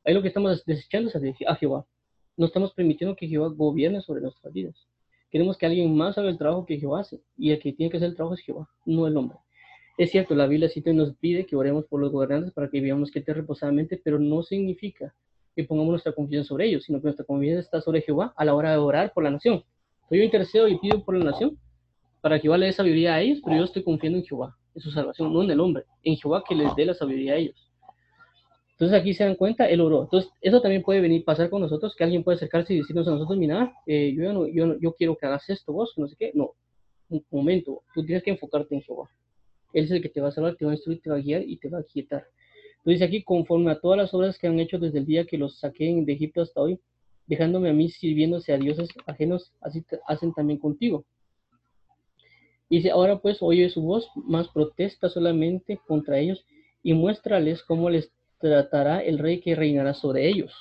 ahí 0.05 0.13
lo 0.13 0.21
que 0.21 0.29
estamos 0.29 0.63
desechando 0.65 1.11
es 1.11 1.35
a 1.45 1.55
Jehová. 1.55 1.85
No 2.41 2.47
estamos 2.47 2.73
permitiendo 2.73 3.15
que 3.15 3.27
Jehová 3.27 3.49
gobierne 3.49 4.01
sobre 4.01 4.19
nuestras 4.19 4.51
vidas. 4.51 4.73
Queremos 5.29 5.59
que 5.59 5.67
alguien 5.67 5.95
más 5.95 6.17
haga 6.17 6.27
el 6.27 6.39
trabajo 6.39 6.65
que 6.65 6.79
Jehová 6.79 7.01
hace, 7.01 7.21
y 7.37 7.51
el 7.51 7.59
que 7.59 7.71
tiene 7.71 7.91
que 7.91 7.97
hacer 7.97 8.09
el 8.09 8.15
trabajo 8.15 8.33
es 8.33 8.41
Jehová, 8.41 8.67
no 8.83 9.05
el 9.05 9.15
hombre. 9.15 9.37
Es 9.95 10.09
cierto, 10.09 10.33
la 10.33 10.47
Biblia 10.47 10.67
sí 10.67 10.81
nos 10.87 11.15
pide 11.17 11.45
que 11.45 11.55
oremos 11.55 11.85
por 11.85 12.01
los 12.01 12.11
gobernantes 12.11 12.51
para 12.51 12.67
que 12.67 12.81
vivamos 12.81 13.11
que 13.11 13.19
reposadamente, 13.19 14.01
pero 14.03 14.17
no 14.17 14.41
significa 14.41 15.13
que 15.55 15.65
pongamos 15.65 15.91
nuestra 15.91 16.13
confianza 16.13 16.47
sobre 16.47 16.65
ellos, 16.65 16.83
sino 16.83 16.97
que 16.97 17.03
nuestra 17.03 17.25
confianza 17.25 17.59
está 17.59 17.79
sobre 17.79 18.01
Jehová 18.01 18.33
a 18.35 18.43
la 18.43 18.55
hora 18.55 18.71
de 18.71 18.77
orar 18.77 19.13
por 19.13 19.23
la 19.23 19.29
nación. 19.29 19.63
Soy 20.09 20.17
yo 20.17 20.23
intercedo 20.23 20.67
y 20.67 20.79
pido 20.79 21.05
por 21.05 21.15
la 21.15 21.25
nación 21.25 21.59
para 22.21 22.37
que 22.37 22.41
Jehová 22.41 22.57
le 22.57 22.65
dé 22.65 22.73
sabiduría 22.73 23.13
a 23.13 23.21
ellos, 23.21 23.39
pero 23.45 23.55
yo 23.55 23.65
estoy 23.65 23.83
confiando 23.83 24.17
en 24.17 24.25
Jehová, 24.25 24.57
en 24.73 24.81
su 24.81 24.89
salvación, 24.89 25.31
no 25.31 25.43
en 25.43 25.51
el 25.51 25.59
hombre, 25.59 25.83
en 26.01 26.15
Jehová 26.15 26.43
que 26.49 26.55
les 26.55 26.75
dé 26.75 26.85
la 26.85 26.95
sabiduría 26.95 27.33
a 27.33 27.35
ellos. 27.35 27.70
Entonces 28.81 28.99
aquí 28.99 29.13
se 29.13 29.23
dan 29.23 29.35
cuenta, 29.35 29.69
él 29.69 29.79
oró. 29.79 30.03
Entonces 30.03 30.31
eso 30.41 30.59
también 30.59 30.81
puede 30.81 31.01
venir 31.01 31.23
pasar 31.23 31.51
con 31.51 31.61
nosotros, 31.61 31.95
que 31.95 32.03
alguien 32.03 32.23
puede 32.23 32.37
acercarse 32.37 32.73
y 32.73 32.79
decirnos 32.79 33.07
a 33.07 33.11
nosotros, 33.11 33.37
mira, 33.37 33.73
eh, 33.85 34.11
yo, 34.17 34.33
no, 34.33 34.47
yo, 34.47 34.79
yo 34.79 34.93
quiero 34.95 35.15
que 35.15 35.27
hagas 35.27 35.47
esto 35.49 35.71
vos, 35.71 35.93
no 35.97 36.07
sé 36.07 36.15
qué. 36.17 36.31
No, 36.33 36.53
un 37.09 37.23
momento, 37.29 37.83
tú 37.93 38.03
tienes 38.03 38.23
que 38.23 38.31
enfocarte 38.31 38.73
en 38.73 38.81
Jehová. 38.81 39.07
Él 39.73 39.85
es 39.85 39.91
el 39.91 40.01
que 40.01 40.09
te 40.09 40.19
va 40.19 40.29
a 40.29 40.31
salvar, 40.31 40.55
te 40.55 40.65
va 40.65 40.71
a 40.71 40.73
instruir, 40.73 40.99
te 40.99 41.11
va 41.11 41.17
a 41.17 41.19
guiar 41.19 41.43
y 41.43 41.57
te 41.57 41.69
va 41.69 41.79
a 41.79 41.83
quietar 41.83 42.25
dice 42.83 43.03
aquí, 43.03 43.23
conforme 43.23 43.71
a 43.71 43.79
todas 43.79 43.97
las 43.97 44.13
obras 44.13 44.37
que 44.37 44.47
han 44.47 44.59
hecho 44.59 44.79
desde 44.79 44.99
el 44.99 45.05
día 45.05 45.25
que 45.25 45.37
los 45.37 45.59
saqué 45.59 45.93
de 46.03 46.13
Egipto 46.13 46.41
hasta 46.41 46.61
hoy, 46.61 46.79
dejándome 47.27 47.69
a 47.69 47.73
mí 47.73 47.89
sirviéndose 47.89 48.53
a 48.53 48.57
dioses 48.57 48.89
ajenos, 49.05 49.53
así 49.61 49.85
hacen 50.07 50.33
también 50.33 50.59
contigo. 50.59 51.05
Dice, 52.69 52.89
ahora 52.89 53.19
pues 53.19 53.37
oye 53.41 53.69
su 53.69 53.81
voz, 53.81 54.09
más 54.15 54.47
protesta 54.47 55.09
solamente 55.09 55.79
contra 55.87 56.17
ellos 56.17 56.43
y 56.81 56.93
muéstrales 56.93 57.63
cómo 57.63 57.89
les 57.89 58.11
tratará 58.41 58.99
el 59.03 59.19
rey 59.19 59.39
que 59.39 59.55
reinará 59.55 59.93
sobre 59.93 60.27
ellos. 60.27 60.53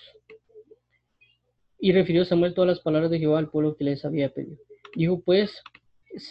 Y 1.79 1.93
refirió 1.93 2.25
Samuel 2.25 2.55
todas 2.55 2.69
las 2.69 2.81
palabras 2.81 3.11
de 3.11 3.19
Jehová 3.19 3.39
al 3.39 3.51
pueblo 3.51 3.77
que 3.77 3.85
les 3.85 4.05
había 4.05 4.29
pedido. 4.29 4.59
Dijo, 4.95 5.21
pues, 5.21 5.51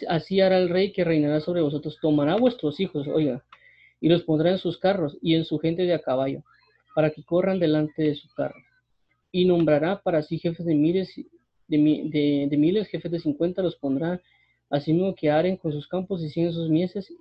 así 0.08 0.40
hará 0.40 0.58
el 0.58 0.68
rey 0.68 0.92
que 0.92 1.04
reinará 1.04 1.40
sobre 1.40 1.60
vosotros. 1.60 1.98
Tomará 2.00 2.36
vuestros 2.36 2.78
hijos, 2.80 3.08
oiga, 3.08 3.44
y 4.00 4.08
los 4.08 4.22
pondrá 4.22 4.50
en 4.50 4.58
sus 4.58 4.78
carros 4.78 5.18
y 5.20 5.34
en 5.34 5.44
su 5.44 5.58
gente 5.58 5.82
de 5.82 5.94
a 5.94 6.00
caballo, 6.00 6.42
para 6.94 7.10
que 7.10 7.24
corran 7.24 7.58
delante 7.58 8.02
de 8.02 8.14
su 8.14 8.28
carro. 8.34 8.60
Y 9.32 9.44
nombrará 9.44 10.00
para 10.02 10.22
sí 10.22 10.38
jefes 10.38 10.64
de 10.66 10.74
miles, 10.74 11.14
de, 11.68 12.48
de, 12.48 12.56
miles, 12.56 12.88
jefes 12.88 13.10
de 13.12 13.20
cincuenta, 13.20 13.62
los 13.62 13.76
pondrá, 13.76 14.20
mismo 14.86 15.14
que 15.14 15.30
aren 15.30 15.56
con 15.56 15.72
sus 15.72 15.88
campos 15.88 16.22
y 16.22 16.30
siguen 16.30 16.52
sus 16.52 16.68
mieses, 16.68 17.12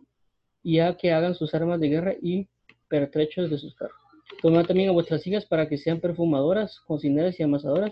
y 0.63 0.80
a 0.80 0.95
que 0.95 1.11
hagan 1.11 1.36
sus 1.36 1.53
armas 1.53 1.80
de 1.80 1.89
guerra 1.89 2.15
y 2.21 2.47
pertrechos 2.89 3.49
de 3.49 3.57
sus 3.57 3.75
carros. 3.75 3.99
Tomará 4.41 4.65
también 4.65 4.89
a 4.89 4.93
vuestras 4.93 5.25
hijas 5.27 5.45
para 5.45 5.67
que 5.67 5.77
sean 5.77 5.99
perfumadoras, 5.99 6.80
cocineras 6.82 7.39
y 7.39 7.43
amasadoras. 7.43 7.91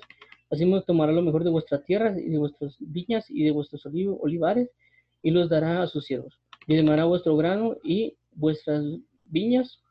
Asimismo 0.49 0.81
tomará 0.81 1.11
lo 1.11 1.21
mejor 1.21 1.43
de 1.43 1.49
vuestras 1.49 1.83
tierras 1.83 2.17
y 2.17 2.29
de 2.29 2.37
vuestras 2.37 2.75
viñas 2.79 3.29
y 3.29 3.43
de 3.43 3.51
vuestros 3.51 3.85
olivares 3.85 4.69
y 5.21 5.31
los 5.31 5.49
dará 5.49 5.81
a 5.81 5.87
sus 5.87 6.05
siervos. 6.05 6.39
Y 6.67 6.75
demará 6.75 7.05
vuestro 7.05 7.35
grano 7.35 7.75
y 7.83 8.17
vuestras 8.31 8.83
viñas 9.25 9.81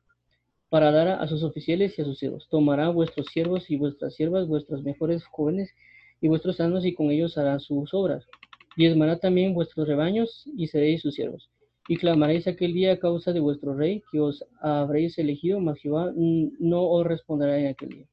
para 0.68 0.90
dar 0.90 1.08
a, 1.08 1.26
sus 1.28 1.42
oficiales 1.42 1.98
y 1.98 2.02
a 2.02 2.04
sus 2.04 2.18
siervos. 2.18 2.48
Tomará 2.50 2.88
vuestros 2.88 3.26
siervos 3.26 3.70
y 3.70 3.76
vuestras 3.76 4.14
siervas, 4.14 4.48
vuestras 4.48 4.82
mejores 4.82 5.24
jóvenes 5.26 5.70
y 6.20 6.28
vuestros 6.28 6.56
sanos, 6.56 6.84
y 6.84 6.94
con 6.94 7.10
ellos 7.10 7.36
hará 7.38 7.58
sus 7.58 7.92
obras. 7.92 8.26
Diezmará 8.76 9.18
también 9.18 9.54
vuestros 9.54 9.86
rebaños 9.86 10.44
y 10.56 10.66
seréis 10.68 11.02
sus 11.02 11.14
siervos. 11.14 11.50
Y 11.88 11.96
clamaréis 11.96 12.46
aquel 12.46 12.72
día 12.72 12.92
a 12.92 12.98
causa 12.98 13.32
de 13.32 13.40
vuestro 13.40 13.74
rey 13.74 14.02
que 14.10 14.20
os 14.20 14.44
habréis 14.60 15.18
elegido, 15.18 15.60
mas 15.60 15.78
Jehová 15.78 16.12
no 16.14 16.82
os 16.82 17.06
responderá 17.06 17.58
en 17.58 17.68
aquel 17.68 17.90
día. 17.90 18.06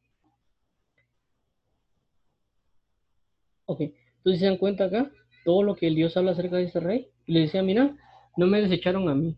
Ok, 3.65 3.81
entonces 4.17 4.39
se 4.39 4.45
dan 4.45 4.57
cuenta 4.57 4.85
acá 4.85 5.11
todo 5.45 5.63
lo 5.63 5.75
que 5.75 5.87
el 5.87 5.95
Dios 5.95 6.15
habla 6.15 6.31
acerca 6.31 6.57
de 6.57 6.65
este 6.65 6.79
rey. 6.79 7.07
Y 7.25 7.33
le 7.33 7.39
decía, 7.41 7.63
mira, 7.63 7.95
no 8.37 8.47
me 8.47 8.61
desecharon 8.61 9.09
a 9.09 9.15
mí, 9.15 9.35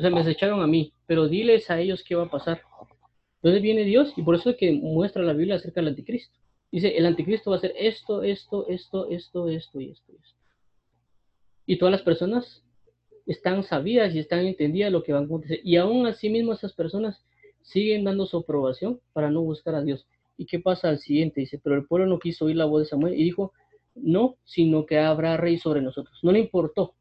o 0.00 0.02
sea, 0.02 0.10
me 0.10 0.24
desecharon 0.24 0.62
a 0.62 0.66
mí, 0.66 0.94
pero 1.06 1.28
diles 1.28 1.70
a 1.70 1.78
ellos 1.78 2.02
qué 2.02 2.14
va 2.14 2.24
a 2.24 2.30
pasar. 2.30 2.62
Entonces 3.36 3.62
viene 3.62 3.84
Dios 3.84 4.12
y 4.16 4.22
por 4.22 4.34
eso 4.34 4.50
es 4.50 4.56
que 4.56 4.72
muestra 4.72 5.22
la 5.22 5.32
Biblia 5.32 5.56
acerca 5.56 5.80
del 5.80 5.88
anticristo. 5.88 6.38
Dice, 6.72 6.96
el 6.96 7.06
anticristo 7.06 7.50
va 7.50 7.56
a 7.56 7.58
hacer 7.58 7.74
esto, 7.76 8.22
esto, 8.22 8.66
esto, 8.66 9.08
esto, 9.08 9.48
esto 9.48 9.80
y 9.80 9.90
esto, 9.90 10.12
esto. 10.12 10.38
Y 11.66 11.78
todas 11.78 11.92
las 11.92 12.02
personas 12.02 12.64
están 13.30 13.62
sabidas 13.62 14.12
y 14.12 14.18
están 14.18 14.40
entendidas 14.40 14.90
lo 14.90 15.04
que 15.04 15.12
van 15.12 15.22
a 15.22 15.26
acontecer. 15.26 15.60
Y 15.62 15.76
aún 15.76 16.04
así 16.06 16.28
mismo 16.28 16.52
esas 16.52 16.72
personas 16.72 17.24
siguen 17.62 18.02
dando 18.02 18.26
su 18.26 18.38
aprobación 18.38 19.00
para 19.12 19.30
no 19.30 19.42
buscar 19.42 19.76
a 19.76 19.82
Dios. 19.82 20.08
¿Y 20.36 20.46
qué 20.46 20.58
pasa 20.58 20.88
al 20.88 20.98
siguiente? 20.98 21.40
Dice, 21.40 21.60
pero 21.62 21.76
el 21.76 21.86
pueblo 21.86 22.08
no 22.08 22.18
quiso 22.18 22.46
oír 22.46 22.56
la 22.56 22.64
voz 22.64 22.82
de 22.82 22.88
Samuel 22.88 23.14
y 23.14 23.22
dijo, 23.22 23.52
no, 23.94 24.36
sino 24.44 24.84
que 24.84 24.98
habrá 24.98 25.36
rey 25.36 25.58
sobre 25.58 25.80
nosotros. 25.80 26.18
No 26.24 26.32
le 26.32 26.40
importó 26.40 26.94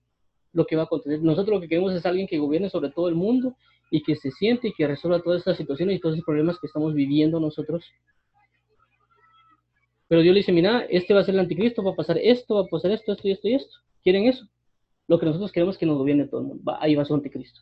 lo 0.53 0.67
que 0.67 0.75
va 0.75 0.84
a 0.84 0.86
acontecer. 0.86 1.19
Nosotros 1.23 1.55
lo 1.55 1.61
que 1.61 1.67
queremos 1.67 1.95
es 1.95 2.05
alguien 2.05 2.27
que 2.27 2.38
gobierne 2.38 2.69
sobre 2.69 2.91
todo 2.91 3.09
el 3.09 3.15
mundo 3.15 3.55
y 3.89 4.03
que 4.03 4.15
se 4.15 4.30
siente 4.30 4.67
y 4.67 4.73
que 4.73 4.86
resuelva 4.86 5.23
todas 5.23 5.39
estas 5.39 5.57
situaciones 5.57 5.95
y 5.97 5.99
todos 5.99 6.15
los 6.15 6.25
problemas 6.25 6.59
que 6.59 6.67
estamos 6.67 6.93
viviendo 6.93 7.39
nosotros. 7.39 7.84
Pero 10.07 10.21
Dios 10.21 10.34
le 10.34 10.41
dice, 10.41 10.51
mira, 10.51 10.86
este 10.89 11.15
va 11.15 11.21
a 11.21 11.23
ser 11.23 11.34
el 11.34 11.39
anticristo, 11.39 11.84
va 11.84 11.91
a 11.91 11.95
pasar 11.95 12.19
esto, 12.19 12.53
va 12.53 12.61
a 12.61 12.67
pasar 12.67 12.91
esto, 12.91 13.13
esto 13.13 13.27
y 13.27 13.32
esto 13.32 13.47
y 13.47 13.55
esto. 13.55 13.77
¿Quieren 14.03 14.27
eso? 14.27 14.47
Lo 15.10 15.20
que 15.20 15.26
nosotros 15.26 15.51
queremos 15.51 15.76
que 15.76 15.88
nos 15.88 15.97
gobierne 15.97 16.28
todo 16.28 16.41
el 16.41 16.47
mundo. 16.47 16.78
ahí 16.80 16.93
va 16.93 17.03
su 17.03 17.16
anticristo. 17.16 17.62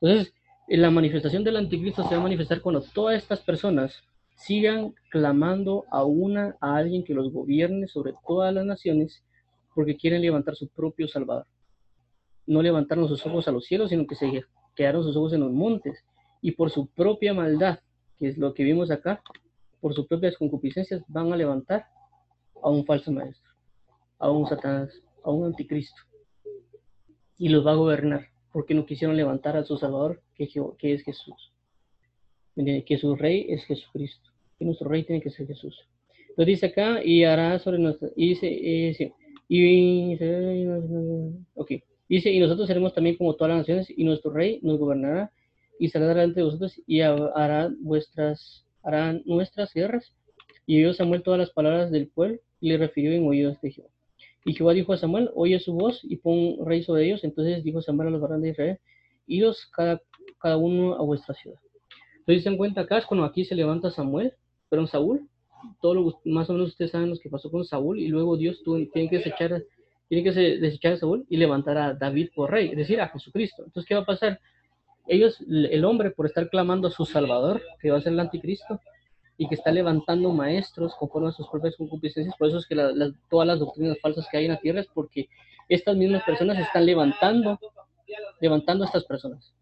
Entonces, 0.00 0.32
la 0.68 0.90
manifestación 0.90 1.44
del 1.44 1.56
anticristo 1.56 2.02
se 2.04 2.14
va 2.14 2.20
a 2.20 2.24
manifestar 2.24 2.62
cuando 2.62 2.80
todas 2.80 3.18
estas 3.18 3.40
personas 3.40 4.02
sigan 4.36 4.94
clamando 5.10 5.84
a 5.90 6.04
una, 6.04 6.56
a 6.62 6.76
alguien 6.76 7.04
que 7.04 7.12
los 7.12 7.30
gobierne 7.30 7.88
sobre 7.88 8.14
todas 8.26 8.54
las 8.54 8.64
naciones 8.64 9.22
porque 9.74 9.98
quieren 9.98 10.22
levantar 10.22 10.56
su 10.56 10.68
propio 10.68 11.06
Salvador. 11.08 11.46
No 12.46 12.62
levantaron 12.62 13.06
sus 13.06 13.24
ojos 13.26 13.46
a 13.48 13.52
los 13.52 13.66
cielos, 13.66 13.90
sino 13.90 14.06
que 14.06 14.14
se 14.14 14.44
quedaron 14.74 15.04
sus 15.04 15.14
ojos 15.14 15.34
en 15.34 15.40
los 15.40 15.52
montes. 15.52 16.02
Y 16.40 16.52
por 16.52 16.70
su 16.70 16.86
propia 16.86 17.34
maldad, 17.34 17.80
que 18.18 18.28
es 18.28 18.38
lo 18.38 18.54
que 18.54 18.64
vimos 18.64 18.90
acá, 18.90 19.20
por 19.82 19.92
sus 19.92 20.06
propias 20.06 20.38
concupiscencias, 20.38 21.02
van 21.06 21.34
a 21.34 21.36
levantar 21.36 21.84
a 22.62 22.70
un 22.70 22.86
falso 22.86 23.12
maestro, 23.12 23.52
a 24.18 24.30
un 24.30 24.46
Satanás, 24.46 25.02
a 25.22 25.30
un 25.30 25.44
anticristo. 25.44 26.07
Y 27.38 27.48
los 27.48 27.66
va 27.66 27.72
a 27.72 27.76
gobernar, 27.76 28.28
porque 28.52 28.74
no 28.74 28.84
quisieron 28.84 29.16
levantar 29.16 29.56
a 29.56 29.64
su 29.64 29.78
Salvador, 29.78 30.20
que, 30.34 30.44
es 30.44 31.02
Jesús. 31.02 31.52
Que 32.54 32.98
su 32.98 33.14
rey 33.14 33.46
es 33.48 33.64
Jesucristo. 33.64 34.30
Que 34.58 34.64
nuestro 34.64 34.88
rey 34.88 35.04
tiene 35.04 35.22
que 35.22 35.30
ser 35.30 35.46
Jesús. 35.46 35.78
Lo 36.36 36.44
dice 36.44 36.66
acá, 36.66 37.02
y 37.04 37.24
hará 37.24 37.58
sobre 37.58 37.78
nosotros, 37.78 38.12
y 38.16 38.28
dice, 38.28 39.12
y, 39.48 40.14
y, 40.14 40.18
ok, 41.54 41.72
dice, 42.08 42.30
y 42.30 42.38
nosotros 42.38 42.66
seremos 42.66 42.94
también 42.94 43.16
como 43.16 43.34
todas 43.34 43.50
las 43.50 43.58
naciones, 43.58 43.90
y 43.90 44.04
nuestro 44.04 44.32
rey 44.32 44.60
nos 44.62 44.78
gobernará, 44.78 45.32
y 45.78 45.88
saldrá 45.88 46.14
delante 46.14 46.40
de 46.40 46.44
vosotros, 46.44 46.80
y 46.86 47.00
hará 47.00 47.70
vuestras, 47.80 48.64
harán 48.82 49.22
nuestras 49.24 49.72
guerras. 49.72 50.12
Y 50.66 50.84
oyó 50.84 50.92
Samuel 50.92 51.22
todas 51.22 51.40
las 51.40 51.50
palabras 51.50 51.90
del 51.90 52.08
pueblo, 52.08 52.38
y 52.60 52.68
le 52.68 52.78
refirió 52.78 53.12
en 53.12 53.26
oídos 53.26 53.60
de 53.60 53.72
Jehová. 53.72 53.90
Y 54.48 54.54
Jehová 54.54 54.72
dijo 54.72 54.94
a 54.94 54.96
Samuel, 54.96 55.30
oye 55.34 55.60
su 55.60 55.74
voz, 55.74 56.00
y 56.02 56.16
pon 56.16 56.56
rey 56.64 56.82
sobre 56.82 57.04
ellos. 57.04 57.22
Entonces 57.22 57.62
dijo 57.62 57.82
Samuel 57.82 58.08
a 58.08 58.10
los 58.12 58.20
varones 58.22 58.42
de 58.44 58.50
Israel, 58.50 58.78
idos 59.26 59.66
cada, 59.66 60.00
cada 60.40 60.56
uno 60.56 60.94
a 60.94 61.02
vuestra 61.02 61.34
ciudad. 61.34 61.58
Entonces 62.20 62.44
se 62.44 62.56
cuenta 62.56 62.80
acá, 62.80 62.96
es 62.96 63.04
cuando 63.04 63.26
aquí 63.26 63.44
se 63.44 63.54
levanta 63.54 63.90
Samuel, 63.90 64.32
pero 64.70 64.80
en 64.80 64.88
Saúl, 64.88 65.28
todo 65.82 65.92
lo, 65.92 66.20
más 66.24 66.48
o 66.48 66.54
menos 66.54 66.70
ustedes 66.70 66.92
saben 66.92 67.10
lo 67.10 67.18
que 67.18 67.28
pasó 67.28 67.50
con 67.50 67.62
Saúl 67.66 67.98
y 67.98 68.08
luego 68.08 68.38
Dios 68.38 68.62
tuvo, 68.64 68.78
tiene 68.90 69.10
que 69.10 69.18
desechar, 69.18 69.62
tiene 70.08 70.24
que 70.24 70.40
desechar 70.58 70.94
a 70.94 70.96
Saúl 70.96 71.26
y 71.28 71.36
levantar 71.36 71.76
a 71.76 71.92
David 71.92 72.30
por 72.34 72.50
rey, 72.50 72.70
es 72.70 72.76
decir, 72.78 73.02
a 73.02 73.08
Jesucristo. 73.08 73.64
Entonces, 73.66 73.86
¿qué 73.86 73.96
va 73.96 74.00
a 74.00 74.06
pasar? 74.06 74.40
Ellos, 75.06 75.38
el 75.46 75.84
hombre, 75.84 76.10
por 76.10 76.24
estar 76.24 76.48
clamando 76.48 76.88
a 76.88 76.90
su 76.90 77.04
Salvador, 77.04 77.60
que 77.80 77.90
va 77.90 77.98
a 77.98 78.00
ser 78.00 78.14
el 78.14 78.20
anticristo, 78.20 78.80
y 79.38 79.48
que 79.48 79.54
está 79.54 79.70
levantando 79.70 80.32
maestros 80.32 80.94
conforme 80.98 81.28
a 81.28 81.32
sus 81.32 81.48
propias 81.48 81.76
concupiscencias, 81.76 82.36
por 82.36 82.48
eso 82.48 82.58
es 82.58 82.66
que 82.66 82.76
todas 83.30 83.46
las 83.46 83.58
doctrinas 83.58 83.96
falsas 84.02 84.26
que 84.30 84.36
hay 84.36 84.44
en 84.44 84.52
la 84.52 84.60
tierra 84.60 84.80
es 84.80 84.88
porque 84.92 85.28
estas 85.68 85.96
mismas 85.96 86.22
personas 86.24 86.58
están 86.58 86.84
levantando, 86.84 87.58
levantando 88.40 88.84
a 88.84 88.88
estas 88.88 89.04
personas. 89.04 89.54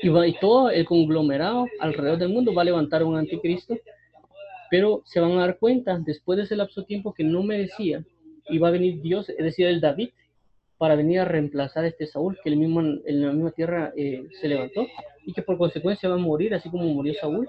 Y, 0.00 0.08
va, 0.08 0.26
y 0.26 0.38
todo 0.38 0.70
el 0.70 0.84
conglomerado 0.84 1.66
alrededor 1.80 2.18
del 2.18 2.28
mundo 2.28 2.52
va 2.52 2.62
a 2.62 2.66
levantar 2.66 3.02
un 3.02 3.16
anticristo 3.16 3.76
pero 4.70 5.02
se 5.04 5.20
van 5.20 5.32
a 5.32 5.40
dar 5.40 5.58
cuenta 5.58 5.98
después 5.98 6.36
de 6.36 6.44
ese 6.44 6.56
lapso 6.56 6.80
de 6.80 6.86
tiempo 6.86 7.14
que 7.14 7.24
no 7.24 7.42
merecía 7.42 8.04
y 8.48 8.58
va 8.58 8.68
a 8.68 8.72
venir 8.72 9.00
Dios, 9.00 9.28
es 9.28 9.38
decir, 9.38 9.66
el 9.66 9.80
David, 9.80 10.10
para 10.78 10.94
venir 10.94 11.20
a 11.20 11.24
reemplazar 11.24 11.84
a 11.84 11.88
este 11.88 12.06
Saúl, 12.06 12.38
que 12.42 12.50
el 12.50 12.56
mismo, 12.56 12.80
en 12.80 13.22
la 13.22 13.32
misma 13.32 13.50
tierra 13.50 13.92
eh, 13.96 14.26
se 14.40 14.48
levantó 14.48 14.86
y 15.26 15.32
que 15.32 15.42
por 15.42 15.58
consecuencia 15.58 16.08
va 16.08 16.14
a 16.14 16.18
morir, 16.18 16.54
así 16.54 16.70
como 16.70 16.84
murió 16.84 17.14
Saúl. 17.14 17.48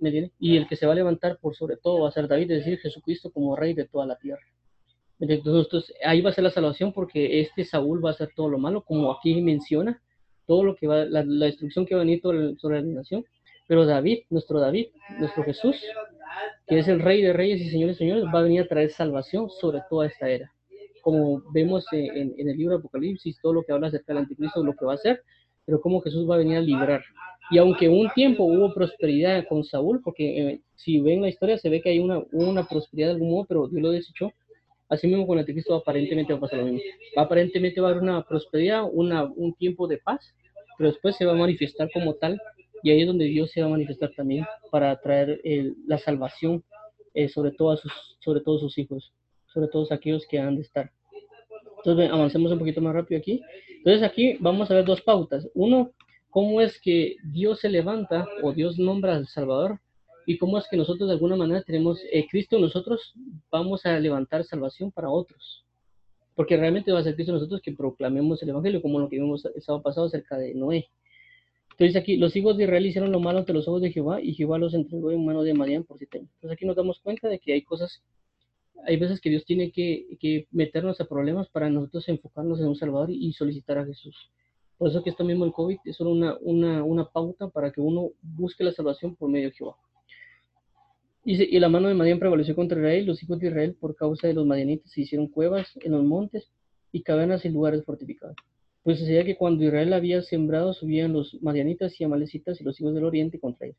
¿Me 0.00 0.30
Y 0.38 0.56
el 0.56 0.66
que 0.66 0.76
se 0.76 0.86
va 0.86 0.92
a 0.92 0.96
levantar 0.96 1.38
por 1.38 1.54
sobre 1.54 1.76
todo 1.76 2.02
va 2.02 2.08
a 2.08 2.12
ser 2.12 2.28
David, 2.28 2.50
es 2.50 2.64
decir, 2.64 2.78
Jesucristo 2.78 3.30
como 3.30 3.56
rey 3.56 3.74
de 3.74 3.86
toda 3.86 4.06
la 4.06 4.16
tierra. 4.16 4.42
Entonces, 5.20 5.94
ahí 6.04 6.20
va 6.20 6.30
a 6.30 6.32
ser 6.32 6.44
la 6.44 6.50
salvación 6.50 6.92
porque 6.92 7.40
este 7.40 7.64
Saúl 7.64 8.04
va 8.04 8.10
a 8.10 8.12
hacer 8.12 8.30
todo 8.34 8.48
lo 8.48 8.58
malo, 8.58 8.82
como 8.82 9.12
aquí 9.12 9.40
menciona, 9.40 10.02
todo 10.46 10.64
lo 10.64 10.76
que 10.76 10.86
va, 10.86 11.04
la, 11.04 11.22
destrucción 11.22 11.86
que 11.86 11.94
va 11.94 12.02
a 12.02 12.04
venir 12.04 12.20
sobre 12.20 12.82
la 12.82 12.86
nación. 12.86 13.24
Pero 13.66 13.86
David, 13.86 14.24
nuestro 14.30 14.60
David, 14.60 14.88
nuestro 15.18 15.42
Jesús, 15.44 15.80
que 16.66 16.78
es 16.78 16.88
el 16.88 17.00
Rey 17.00 17.22
de 17.22 17.32
Reyes 17.32 17.60
y 17.60 17.70
Señores 17.70 17.96
Señores, 17.96 18.24
va 18.26 18.40
a 18.40 18.42
venir 18.42 18.62
a 18.62 18.68
traer 18.68 18.90
salvación 18.90 19.48
sobre 19.48 19.80
toda 19.88 20.06
esta 20.06 20.28
era. 20.28 20.52
Como 21.00 21.42
vemos 21.52 21.86
en, 21.92 22.34
el 22.36 22.56
libro 22.56 22.74
de 22.74 22.80
Apocalipsis, 22.80 23.38
todo 23.40 23.54
lo 23.54 23.62
que 23.62 23.72
habla 23.72 23.88
acerca 23.88 24.12
del 24.12 24.22
anticristo, 24.22 24.64
lo 24.64 24.74
que 24.74 24.84
va 24.84 24.92
a 24.92 24.96
hacer, 24.96 25.22
pero 25.64 25.80
cómo 25.80 26.00
Jesús 26.00 26.28
va 26.28 26.34
a 26.34 26.38
venir 26.38 26.58
a 26.58 26.60
liberar. 26.60 27.02
Y 27.50 27.58
aunque 27.58 27.88
un 27.88 28.10
tiempo 28.14 28.44
hubo 28.44 28.72
prosperidad 28.72 29.46
con 29.48 29.64
Saúl, 29.64 30.00
porque 30.02 30.40
eh, 30.40 30.60
si 30.76 31.00
ven 31.00 31.22
la 31.22 31.28
historia 31.28 31.58
se 31.58 31.68
ve 31.68 31.80
que 31.80 31.90
hay 31.90 31.98
una, 31.98 32.22
una 32.32 32.66
prosperidad 32.66 33.08
de 33.08 33.14
algún 33.14 33.30
modo, 33.30 33.44
pero 33.46 33.68
Dios 33.68 33.82
lo 33.82 33.90
desechó. 33.90 34.32
Así 34.88 35.06
mismo 35.06 35.26
con 35.26 35.38
el 35.38 35.40
anticristo 35.40 35.74
aparentemente 35.74 36.32
va 36.32 36.38
a 36.38 36.40
pasar 36.40 36.60
lo 36.60 36.66
mismo. 36.66 36.80
Aparentemente 37.16 37.80
va 37.80 37.88
a 37.88 37.90
haber 37.90 38.02
una 38.02 38.22
prosperidad, 38.22 38.84
una, 38.90 39.24
un 39.24 39.54
tiempo 39.54 39.86
de 39.86 39.98
paz, 39.98 40.34
pero 40.78 40.90
después 40.90 41.16
se 41.16 41.24
va 41.24 41.32
a 41.32 41.36
manifestar 41.36 41.90
como 41.92 42.14
tal 42.14 42.40
y 42.82 42.90
ahí 42.90 43.00
es 43.00 43.06
donde 43.06 43.24
Dios 43.24 43.50
se 43.50 43.62
va 43.62 43.66
a 43.66 43.70
manifestar 43.70 44.10
también 44.14 44.44
para 44.70 44.94
traer 45.00 45.40
la 45.86 45.96
salvación 45.96 46.62
eh, 47.14 47.28
sobre, 47.28 47.52
todos 47.52 47.80
sus, 47.80 47.92
sobre 48.20 48.40
todos 48.40 48.60
sus 48.60 48.76
hijos, 48.76 49.12
sobre 49.46 49.68
todos 49.68 49.90
aquellos 49.90 50.26
que 50.26 50.38
han 50.38 50.56
de 50.56 50.62
estar. 50.62 50.90
Entonces, 51.78 52.10
avancemos 52.10 52.52
un 52.52 52.58
poquito 52.58 52.82
más 52.82 52.94
rápido 52.94 53.18
aquí. 53.18 53.40
Entonces, 53.78 54.02
aquí 54.02 54.36
vamos 54.40 54.70
a 54.70 54.74
ver 54.74 54.84
dos 54.84 55.00
pautas. 55.00 55.48
Uno, 55.54 55.92
cómo 56.34 56.60
es 56.60 56.80
que 56.80 57.14
Dios 57.22 57.60
se 57.60 57.68
levanta 57.68 58.26
o 58.42 58.52
Dios 58.52 58.76
nombra 58.76 59.14
al 59.14 59.28
Salvador 59.28 59.78
y 60.26 60.36
cómo 60.36 60.58
es 60.58 60.66
que 60.68 60.76
nosotros 60.76 61.08
de 61.08 61.12
alguna 61.12 61.36
manera 61.36 61.62
tenemos 61.62 62.00
eh, 62.10 62.26
Cristo, 62.28 62.58
nosotros 62.58 63.14
vamos 63.52 63.86
a 63.86 64.00
levantar 64.00 64.42
salvación 64.42 64.90
para 64.90 65.10
otros. 65.10 65.64
Porque 66.34 66.56
realmente 66.56 66.90
va 66.90 66.98
a 66.98 67.04
ser 67.04 67.14
Cristo 67.14 67.32
nosotros 67.32 67.60
que 67.62 67.70
proclamemos 67.70 68.42
el 68.42 68.48
Evangelio, 68.48 68.82
como 68.82 68.98
lo 68.98 69.08
que 69.08 69.20
vimos 69.20 69.44
el 69.44 69.62
sábado 69.62 69.84
pasado 69.84 70.08
acerca 70.08 70.36
de 70.36 70.56
Noé. 70.56 70.88
Entonces 71.70 71.94
aquí, 71.94 72.16
los 72.16 72.34
hijos 72.34 72.56
de 72.56 72.64
Israel 72.64 72.86
hicieron 72.86 73.12
lo 73.12 73.20
malo 73.20 73.38
ante 73.38 73.52
los 73.52 73.68
ojos 73.68 73.82
de 73.82 73.92
Jehová 73.92 74.20
y 74.20 74.34
Jehová 74.34 74.58
los 74.58 74.74
entregó 74.74 75.12
en 75.12 75.24
mano 75.24 75.44
de 75.44 75.54
Madián 75.54 75.84
por 75.84 75.98
siete 75.98 76.18
años. 76.18 76.30
Entonces 76.34 76.56
aquí 76.56 76.66
nos 76.66 76.74
damos 76.74 76.98
cuenta 76.98 77.28
de 77.28 77.38
que 77.38 77.52
hay 77.52 77.62
cosas, 77.62 78.02
hay 78.84 78.96
veces 78.96 79.20
que 79.20 79.30
Dios 79.30 79.44
tiene 79.44 79.70
que, 79.70 80.48
meternos 80.50 81.00
a 81.00 81.04
problemas 81.04 81.48
para 81.48 81.70
nosotros 81.70 82.08
enfocarnos 82.08 82.58
en 82.58 82.66
un 82.66 82.74
Salvador 82.74 83.10
y 83.12 83.32
solicitar 83.34 83.78
a 83.78 83.86
Jesús. 83.86 84.16
Por 84.78 84.90
eso 84.90 85.02
que 85.02 85.10
esto 85.10 85.24
mismo 85.24 85.44
el 85.44 85.52
COVID 85.52 85.78
es 85.84 85.96
solo 85.96 86.10
una, 86.10 86.36
una, 86.40 86.82
una 86.82 87.04
pauta 87.04 87.48
para 87.48 87.70
que 87.70 87.80
uno 87.80 88.10
busque 88.22 88.64
la 88.64 88.72
salvación 88.72 89.14
por 89.14 89.30
medio 89.30 89.48
de 89.48 89.54
Jehová. 89.54 89.76
Y, 91.26 91.58
la 91.58 91.70
mano 91.70 91.88
de 91.88 91.94
Madián 91.94 92.18
prevaleció 92.18 92.54
contra 92.54 92.78
Israel. 92.78 93.06
Los 93.06 93.22
hijos 93.22 93.38
de 93.38 93.48
Israel, 93.48 93.74
por 93.80 93.96
causa 93.96 94.26
de 94.28 94.34
los 94.34 94.44
madianitas, 94.44 94.90
se 94.92 95.00
hicieron 95.00 95.28
cuevas 95.28 95.72
en 95.82 95.92
los 95.92 96.04
montes 96.04 96.50
y 96.92 97.02
cavernas 97.02 97.46
y 97.46 97.48
lugares 97.48 97.82
fortificados. 97.84 98.36
Pues 98.82 98.98
sucedía 98.98 99.24
que 99.24 99.36
cuando 99.36 99.64
Israel 99.64 99.94
había 99.94 100.20
sembrado, 100.20 100.74
subían 100.74 101.14
los 101.14 101.40
madianitas 101.42 101.98
y 101.98 102.04
amalecitas 102.04 102.60
y 102.60 102.64
los 102.64 102.78
hijos 102.78 102.94
del 102.94 103.04
oriente 103.04 103.40
contra 103.40 103.68
ellos. 103.68 103.78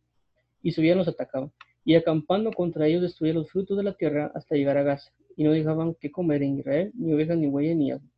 Y 0.63 0.71
subían 0.71 0.97
los 0.97 1.07
atacaban. 1.07 1.51
Y 1.83 1.93
acampando 1.93 2.51
contra 2.51 2.87
ellos 2.87 3.03
destruían 3.03 3.35
los 3.35 3.51
frutos 3.51 3.77
de 3.77 3.83
la 3.83 3.93
tierra 3.93 4.31
hasta 4.33 4.55
llegar 4.55 4.79
a 4.79 4.83
Gaza. 4.83 5.11
Y 5.37 5.43
no 5.43 5.51
dejaban 5.51 5.93
que 5.93 6.11
comer 6.11 6.41
en 6.41 6.57
Israel 6.57 6.91
ni 6.95 7.13
ovejas, 7.13 7.37
ni 7.37 7.45
bueyes, 7.45 7.77
ni 7.77 7.91
asno. 7.91 8.09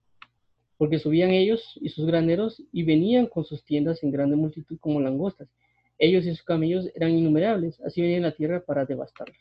Porque 0.77 0.99
subían 0.99 1.31
ellos 1.31 1.77
y 1.81 1.89
sus 1.89 2.05
graneros 2.05 2.61
y 2.71 2.83
venían 2.83 3.25
con 3.27 3.45
sus 3.45 3.63
tiendas 3.63 4.03
en 4.03 4.11
grande 4.11 4.35
multitud 4.35 4.77
como 4.79 5.01
langostas. 5.01 5.49
Ellos 5.97 6.25
y 6.25 6.29
sus 6.31 6.43
camellos 6.43 6.89
eran 6.95 7.11
innumerables. 7.11 7.79
Así 7.81 8.01
venían 8.01 8.25
a 8.25 8.29
la 8.29 8.35
tierra 8.35 8.63
para 8.63 8.85
devastarlos. 8.85 9.37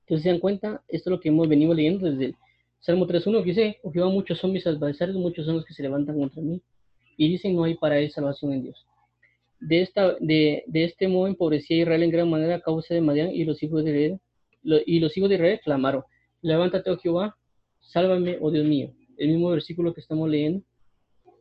Entonces 0.00 0.22
se 0.24 0.28
dan 0.30 0.38
cuenta, 0.40 0.82
esto 0.88 1.10
es 1.10 1.12
lo 1.12 1.20
que 1.20 1.30
hemos 1.30 1.48
venido 1.48 1.74
leyendo 1.74 2.10
desde 2.10 2.34
Salmo 2.80 3.06
3.1 3.06 3.42
que 3.42 3.48
dice, 3.48 3.78
oh 3.82 3.92
Jehová, 3.92 4.10
muchos 4.10 4.38
son 4.38 4.52
mis 4.52 4.66
adversarios, 4.66 5.16
muchos 5.16 5.46
son 5.46 5.56
los 5.56 5.64
que 5.64 5.72
se 5.72 5.82
levantan 5.82 6.18
contra 6.18 6.42
mí. 6.42 6.60
Y 7.16 7.28
dicen, 7.28 7.54
no 7.54 7.64
hay 7.64 7.76
para 7.76 7.98
él 7.98 8.10
salvación 8.10 8.52
en 8.52 8.62
Dios. 8.64 8.86
De, 9.60 9.82
esta, 9.82 10.16
de, 10.18 10.64
este 10.72 11.06
modo 11.06 11.28
empobrecía 11.28 11.76
Israel 11.76 12.02
en 12.02 12.10
gran 12.10 12.28
manera 12.28 12.56
a 12.56 12.60
causa 12.60 12.94
de 12.94 13.30
y 13.32 13.44
los 13.44 13.62
hijos 13.62 13.84
de 13.84 13.90
Israel, 13.90 14.20
y 14.86 14.98
los 14.98 15.16
hijos 15.16 15.30
de 15.30 15.60
clamaron, 15.62 16.02
levántate, 16.40 16.90
oh 16.90 16.98
Jehová, 16.98 17.36
sálvame, 17.80 18.38
oh 18.40 18.50
Dios 18.50 18.66
mío. 18.66 18.92
El 19.22 19.30
mismo 19.30 19.50
versículo 19.50 19.94
que 19.94 20.00
estamos 20.00 20.28
leyendo. 20.28 20.62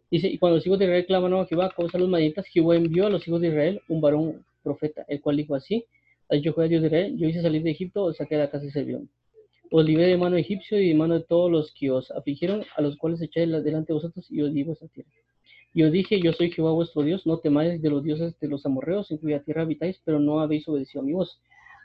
Dice, 0.09 0.27
y 0.27 0.37
cuando 0.37 0.57
los 0.57 0.67
hijos 0.67 0.79
de 0.79 0.85
Israel 0.85 1.05
clamaron 1.05 1.39
a 1.41 1.45
Jehová 1.45 1.73
causa 1.75 1.97
los 1.97 2.09
madianitas, 2.09 2.45
Jehová 2.47 2.75
envió 2.75 3.07
a 3.07 3.09
los 3.09 3.27
hijos 3.27 3.41
de 3.41 3.47
Israel 3.47 3.81
un 3.87 4.01
varón 4.01 4.45
profeta, 4.61 5.05
el 5.07 5.21
cual 5.21 5.37
dijo 5.37 5.55
así, 5.55 5.85
ha 6.29 6.35
dicho 6.35 6.53
Jehová 6.53 6.67
Dios 6.67 6.81
de 6.81 6.87
Israel, 6.87 7.17
yo 7.17 7.27
hice 7.27 7.41
salir 7.41 7.63
de 7.63 7.71
Egipto, 7.71 8.03
os 8.03 8.17
saqué 8.17 8.35
de 8.35 8.41
la 8.41 8.49
casa 8.51 8.65
de 8.65 8.71
servidumbre 8.71 9.09
os 9.73 9.85
libré 9.85 10.07
de 10.07 10.17
mano 10.17 10.35
egipcio 10.35 10.77
y 10.81 10.89
de 10.89 10.95
mano 10.95 11.13
de 11.13 11.21
todos 11.21 11.49
los 11.49 11.71
que 11.71 11.89
os 11.89 12.11
afligieron, 12.11 12.65
a 12.75 12.81
los 12.81 12.97
cuales 12.97 13.21
eché 13.21 13.39
delante 13.47 13.87
de 13.87 13.93
vosotros 13.93 14.29
y 14.29 14.41
os 14.41 14.53
di 14.53 14.63
vuestra 14.63 14.89
tierra. 14.89 15.09
Y 15.73 15.83
os 15.83 15.93
dije, 15.93 16.19
yo 16.19 16.33
soy 16.33 16.51
Jehová 16.51 16.73
vuestro 16.73 17.03
Dios, 17.03 17.25
no 17.25 17.37
temáis 17.37 17.81
de 17.81 17.89
los 17.89 18.03
dioses 18.03 18.37
de 18.41 18.49
los 18.49 18.65
amorreos 18.65 19.09
en 19.11 19.17
cuya 19.17 19.41
tierra 19.41 19.61
habitáis, 19.61 20.01
pero 20.03 20.19
no 20.19 20.41
habéis 20.41 20.67
obedecido 20.67 21.01
a 21.01 21.05
mi 21.05 21.13
voz. 21.13 21.39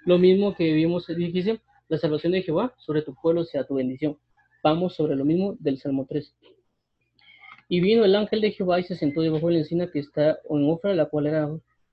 Lo 0.04 0.18
mismo 0.18 0.56
que 0.56 0.72
vimos, 0.72 1.06
dice, 1.06 1.60
la 1.88 1.98
salvación 1.98 2.32
de 2.32 2.42
Jehová 2.42 2.74
sobre 2.78 3.02
tu 3.02 3.14
pueblo 3.14 3.44
sea 3.44 3.62
tu 3.62 3.76
bendición. 3.76 4.18
Vamos 4.68 4.96
sobre 4.96 5.14
lo 5.14 5.24
mismo 5.24 5.56
del 5.60 5.78
Salmo 5.78 6.06
3. 6.08 6.34
Y 7.68 7.80
vino 7.80 8.04
el 8.04 8.16
ángel 8.16 8.40
de 8.40 8.50
Jehová 8.50 8.80
y 8.80 8.82
se 8.82 8.96
sentó 8.96 9.20
debajo 9.20 9.46
de 9.46 9.52
la 9.52 9.58
encina 9.60 9.88
que 9.92 10.00
está 10.00 10.40
en 10.50 10.68
Ofra, 10.68 10.92
la 10.92 11.06
cual 11.06 11.28
era 11.28 11.48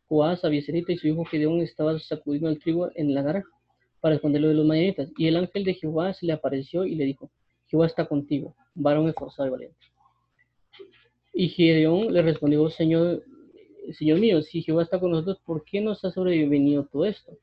Joás, 0.07 0.43
Abieserita, 0.43 0.91
y 0.91 0.97
su 0.97 1.07
hijo 1.07 1.23
Gedeón 1.23 1.59
estaba 1.59 1.99
sacudiendo 1.99 2.49
el 2.49 2.57
trigo 2.57 2.89
en 2.95 3.13
la 3.13 3.21
gara 3.21 3.43
para 4.01 4.15
esconderlo 4.15 4.47
de 4.47 4.55
los 4.55 4.65
madianitas. 4.65 5.11
Y 5.19 5.27
el 5.27 5.37
ángel 5.37 5.65
de 5.65 5.75
Jehová 5.75 6.15
se 6.15 6.25
le 6.25 6.33
apareció 6.33 6.83
y 6.83 6.95
le 6.95 7.05
dijo, 7.05 7.29
Jehová 7.67 7.85
está 7.85 8.07
contigo, 8.07 8.55
varón 8.73 9.07
esforzado 9.07 9.49
y 9.49 9.51
valiente. 9.51 9.77
Y 11.31 11.49
Gedeón 11.49 12.11
le 12.11 12.23
respondió, 12.23 12.67
Señor, 12.71 13.23
Señor 13.91 14.17
mío, 14.17 14.41
si 14.41 14.63
Jehová 14.63 14.81
está 14.81 14.99
con 14.99 15.11
nosotros, 15.11 15.37
¿por 15.45 15.63
qué 15.63 15.79
nos 15.79 16.03
ha 16.05 16.09
sobrevenido 16.09 16.87
todo 16.91 17.05
esto? 17.05 17.37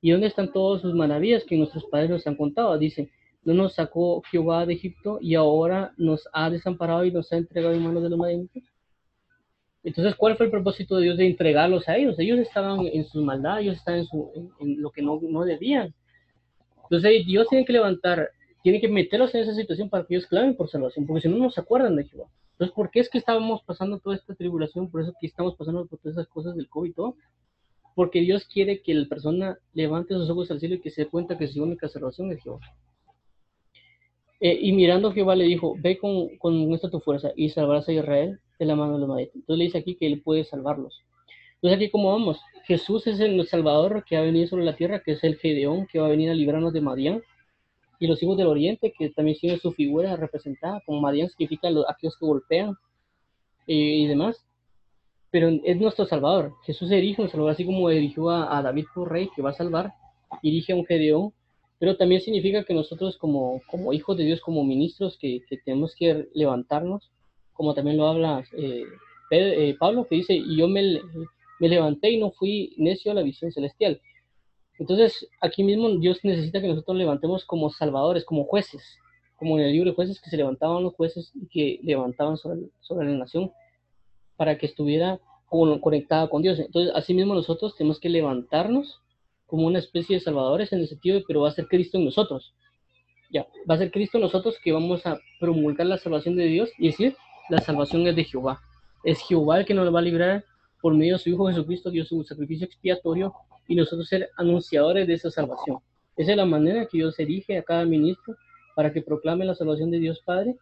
¿Y 0.00 0.12
dónde 0.12 0.28
están 0.28 0.50
todas 0.50 0.80
sus 0.80 0.94
maravillas 0.94 1.44
que 1.44 1.58
nuestros 1.58 1.84
padres 1.84 2.08
nos 2.08 2.26
han 2.26 2.36
contado? 2.36 2.78
Dice, 2.78 3.10
no 3.44 3.54
nos 3.54 3.74
sacó 3.74 4.22
Jehová 4.30 4.66
de 4.66 4.74
Egipto 4.74 5.18
y 5.20 5.34
ahora 5.34 5.92
nos 5.96 6.28
ha 6.32 6.50
desamparado 6.50 7.04
y 7.04 7.12
nos 7.12 7.32
ha 7.32 7.36
entregado 7.36 7.74
en 7.74 7.82
manos 7.82 8.02
de 8.02 8.10
los 8.10 8.18
madianitas? 8.18 8.62
Entonces, 9.82 10.14
¿cuál 10.14 10.36
fue 10.36 10.46
el 10.46 10.52
propósito 10.52 10.96
de 10.96 11.04
Dios 11.04 11.16
de 11.16 11.26
entregarlos 11.26 11.88
a 11.88 11.96
ellos? 11.96 12.18
Ellos 12.18 12.38
estaban 12.38 12.86
en 12.86 13.04
su 13.06 13.22
maldad, 13.22 13.60
ellos 13.60 13.76
estaban 13.76 14.00
en, 14.00 14.06
su, 14.06 14.52
lo 14.60 14.90
que 14.90 15.00
no, 15.00 15.18
no 15.22 15.44
debían. 15.44 15.94
Entonces, 16.82 17.24
Dios 17.24 17.46
tiene 17.48 17.64
que 17.64 17.72
levantar, 17.72 18.28
tiene 18.62 18.80
que 18.80 18.88
meterlos 18.88 19.34
en 19.34 19.42
esa 19.42 19.54
situación 19.54 19.88
para 19.88 20.04
que 20.04 20.16
ellos 20.16 20.26
clamen 20.26 20.54
por 20.54 20.68
salvación, 20.68 21.06
porque 21.06 21.22
si 21.22 21.28
no, 21.28 21.38
no 21.38 21.50
se 21.50 21.60
acuerdan 21.60 21.96
de 21.96 22.04
Jehová. 22.04 22.28
Entonces, 22.52 22.74
¿por 22.74 22.90
qué 22.90 23.00
es 23.00 23.08
que 23.08 23.16
estábamos 23.16 23.62
pasando 23.62 23.98
toda 24.00 24.16
esta 24.16 24.34
tribulación? 24.34 24.90
Por 24.90 25.00
eso 25.00 25.14
que 25.18 25.26
estamos 25.26 25.56
pasando 25.56 25.86
por 25.86 25.98
todas 25.98 26.18
esas 26.18 26.28
cosas 26.28 26.54
del 26.56 26.68
COVID 26.68 26.90
y 26.90 26.92
todo. 26.92 27.16
Porque 27.94 28.20
Dios 28.20 28.44
quiere 28.44 28.82
que 28.82 28.92
la 28.92 29.08
persona 29.08 29.58
levante 29.72 30.12
sus 30.14 30.28
ojos 30.28 30.50
al 30.50 30.60
cielo 30.60 30.74
y 30.74 30.80
que 30.80 30.90
se 30.90 31.04
dé 31.04 31.08
cuenta 31.08 31.38
que 31.38 31.48
su 31.48 31.62
única 31.62 31.88
salvación 31.88 32.30
es 32.32 32.42
Jehová. 32.42 32.60
Eh, 34.40 34.58
y 34.62 34.72
mirando 34.72 35.12
Jehová 35.12 35.36
le 35.36 35.44
dijo, 35.44 35.76
ve 35.78 35.98
con, 35.98 36.36
con 36.38 36.72
esta 36.72 36.90
tu 36.90 37.00
fuerza 37.00 37.30
y 37.36 37.50
salvarás 37.50 37.88
a 37.88 37.92
Israel 37.92 38.40
de 38.58 38.64
la 38.64 38.74
mano 38.74 38.94
de 38.94 39.00
los 39.00 39.08
madianitas. 39.08 39.36
Entonces 39.36 39.58
le 39.58 39.64
dice 39.64 39.78
aquí 39.78 39.94
que 39.96 40.06
él 40.06 40.22
puede 40.22 40.44
salvarlos. 40.44 41.02
Entonces 41.56 41.76
aquí 41.76 41.90
como 41.90 42.10
vamos, 42.10 42.40
Jesús 42.64 43.06
es 43.06 43.20
el 43.20 43.46
Salvador 43.46 44.02
que 44.06 44.16
ha 44.16 44.22
venido 44.22 44.46
sobre 44.46 44.64
la 44.64 44.76
tierra, 44.76 45.02
que 45.04 45.12
es 45.12 45.24
el 45.24 45.36
Gedeón, 45.36 45.86
que 45.86 45.98
va 45.98 46.06
a 46.06 46.10
venir 46.10 46.30
a 46.30 46.34
librarnos 46.34 46.72
de 46.72 46.80
Madián. 46.80 47.22
Y 47.98 48.06
los 48.06 48.22
hijos 48.22 48.38
del 48.38 48.46
oriente, 48.46 48.94
que 48.98 49.10
también 49.10 49.36
tienen 49.38 49.60
su 49.60 49.72
figura 49.72 50.16
representada, 50.16 50.80
como 50.86 51.02
Madián 51.02 51.28
significa 51.28 51.68
los, 51.68 51.84
aquellos 51.86 52.16
que 52.16 52.24
golpean 52.24 52.76
eh, 53.66 53.74
y 53.74 54.06
demás. 54.06 54.42
Pero 55.30 55.50
es 55.64 55.76
nuestro 55.76 56.06
Salvador. 56.06 56.54
Jesús 56.64 56.90
erige 56.90 57.20
un 57.20 57.28
Salvador, 57.28 57.52
así 57.52 57.66
como 57.66 57.90
erigió 57.90 58.30
a, 58.30 58.56
a 58.56 58.62
David 58.62 58.86
por 58.94 59.12
rey, 59.12 59.28
que 59.36 59.42
va 59.42 59.50
a 59.50 59.54
salvar, 59.54 59.92
dirige 60.42 60.72
a 60.72 60.76
un 60.76 60.86
Gedeón, 60.86 61.34
pero 61.80 61.96
también 61.96 62.20
significa 62.20 62.62
que 62.62 62.74
nosotros 62.74 63.16
como, 63.16 63.62
como 63.66 63.92
hijos 63.92 64.16
de 64.16 64.24
Dios, 64.24 64.40
como 64.40 64.62
ministros, 64.62 65.18
que, 65.18 65.40
que 65.48 65.56
tenemos 65.56 65.96
que 65.96 66.28
levantarnos 66.34 67.10
como 67.60 67.74
también 67.74 67.98
lo 67.98 68.06
habla 68.06 68.42
eh, 68.56 68.84
eh, 69.30 69.76
Pablo, 69.78 70.06
que 70.06 70.16
dice, 70.16 70.34
y 70.34 70.56
yo 70.56 70.66
me, 70.66 70.98
me 71.58 71.68
levanté 71.68 72.10
y 72.10 72.18
no 72.18 72.30
fui 72.30 72.74
necio 72.78 73.12
a 73.12 73.14
la 73.14 73.22
visión 73.22 73.52
celestial. 73.52 74.00
Entonces, 74.78 75.28
aquí 75.42 75.62
mismo 75.62 75.90
Dios 75.98 76.20
necesita 76.22 76.62
que 76.62 76.68
nosotros 76.68 76.96
levantemos 76.96 77.44
como 77.44 77.68
salvadores, 77.68 78.24
como 78.24 78.44
jueces, 78.44 78.82
como 79.36 79.58
en 79.58 79.66
el 79.66 79.72
libro 79.72 79.90
de 79.90 79.94
jueces 79.94 80.22
que 80.22 80.30
se 80.30 80.38
levantaban 80.38 80.82
los 80.82 80.94
jueces 80.94 81.32
y 81.34 81.48
que 81.48 81.80
levantaban 81.82 82.38
sobre, 82.38 82.62
sobre 82.80 83.10
la 83.10 83.18
nación 83.18 83.52
para 84.36 84.56
que 84.56 84.64
estuviera 84.64 85.20
conectada 85.48 86.30
con 86.30 86.40
Dios. 86.40 86.58
Entonces, 86.58 86.92
así 86.94 87.12
mismo 87.12 87.34
nosotros 87.34 87.76
tenemos 87.76 88.00
que 88.00 88.08
levantarnos 88.08 89.02
como 89.50 89.66
una 89.66 89.80
especie 89.80 90.16
de 90.16 90.20
salvadores 90.20 90.72
en 90.72 90.78
el 90.78 90.88
sentido 90.88 91.18
de, 91.18 91.24
pero 91.26 91.40
va 91.40 91.48
a 91.48 91.52
ser 91.52 91.66
Cristo 91.66 91.98
en 91.98 92.04
nosotros. 92.04 92.54
Ya, 93.30 93.46
va 93.68 93.74
a 93.74 93.78
ser 93.78 93.90
Cristo 93.90 94.16
en 94.16 94.22
nosotros 94.22 94.56
que 94.62 94.72
vamos 94.72 95.04
a 95.06 95.18
promulgar 95.40 95.88
la 95.88 95.98
salvación 95.98 96.36
de 96.36 96.44
Dios 96.44 96.70
y 96.78 96.86
decir, 96.86 97.16
la 97.48 97.60
salvación 97.60 98.06
es 98.06 98.14
de 98.14 98.24
Jehová. 98.24 98.60
Es 99.02 99.18
Jehová 99.26 99.58
el 99.58 99.66
que 99.66 99.74
nos 99.74 99.92
va 99.92 99.98
a 99.98 100.02
librar 100.02 100.44
por 100.80 100.94
medio 100.94 101.14
de 101.14 101.18
su 101.18 101.30
Hijo 101.30 101.48
Jesucristo, 101.48 101.90
Dios 101.90 102.08
su 102.08 102.22
sacrificio 102.22 102.64
expiatorio 102.64 103.34
y 103.66 103.74
nosotros 103.74 104.08
ser 104.08 104.30
anunciadores 104.36 105.06
de 105.08 105.14
esa 105.14 105.30
salvación. 105.30 105.78
Esa 106.16 106.30
es 106.30 106.36
la 106.36 106.46
manera 106.46 106.86
que 106.86 106.98
Dios 106.98 107.18
erige 107.18 107.58
a 107.58 107.62
cada 107.64 107.84
ministro 107.84 108.36
para 108.76 108.92
que 108.92 109.02
proclame 109.02 109.44
la 109.44 109.56
salvación 109.56 109.90
de 109.90 109.98
Dios 109.98 110.22
Padre 110.24 110.56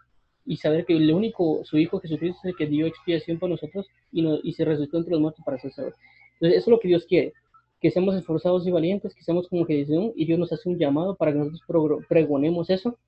y 0.46 0.56
saber 0.56 0.86
que 0.86 0.96
el 0.96 1.12
único, 1.12 1.60
su 1.64 1.76
Hijo 1.76 2.00
Jesucristo 2.00 2.40
es 2.42 2.52
el 2.52 2.56
que 2.56 2.66
dio 2.66 2.86
expiación 2.86 3.38
por 3.38 3.50
nosotros 3.50 3.86
y, 4.12 4.26
y 4.42 4.52
se 4.54 4.64
resucitó 4.64 4.96
entre 4.96 5.12
los 5.12 5.20
muertos 5.20 5.44
para 5.44 5.58
ser 5.58 5.72
salvos. 5.72 5.94
Entonces, 6.34 6.58
eso 6.58 6.70
es 6.70 6.72
lo 6.72 6.80
que 6.80 6.88
Dios 6.88 7.04
quiere, 7.04 7.34
que 7.80 7.90
seamos 7.90 8.14
esforzados 8.14 8.66
y 8.66 8.70
valientes, 8.70 9.14
que 9.14 9.22
seamos 9.22 9.48
como 9.48 9.64
Jesús 9.64 10.12
y 10.16 10.24
Dios 10.24 10.38
nos 10.38 10.52
hace 10.52 10.68
un 10.68 10.78
llamado 10.78 11.16
para 11.16 11.32
que 11.32 11.38
nosotros 11.38 12.04
pregonemos 12.08 12.70
eso. 12.70 12.98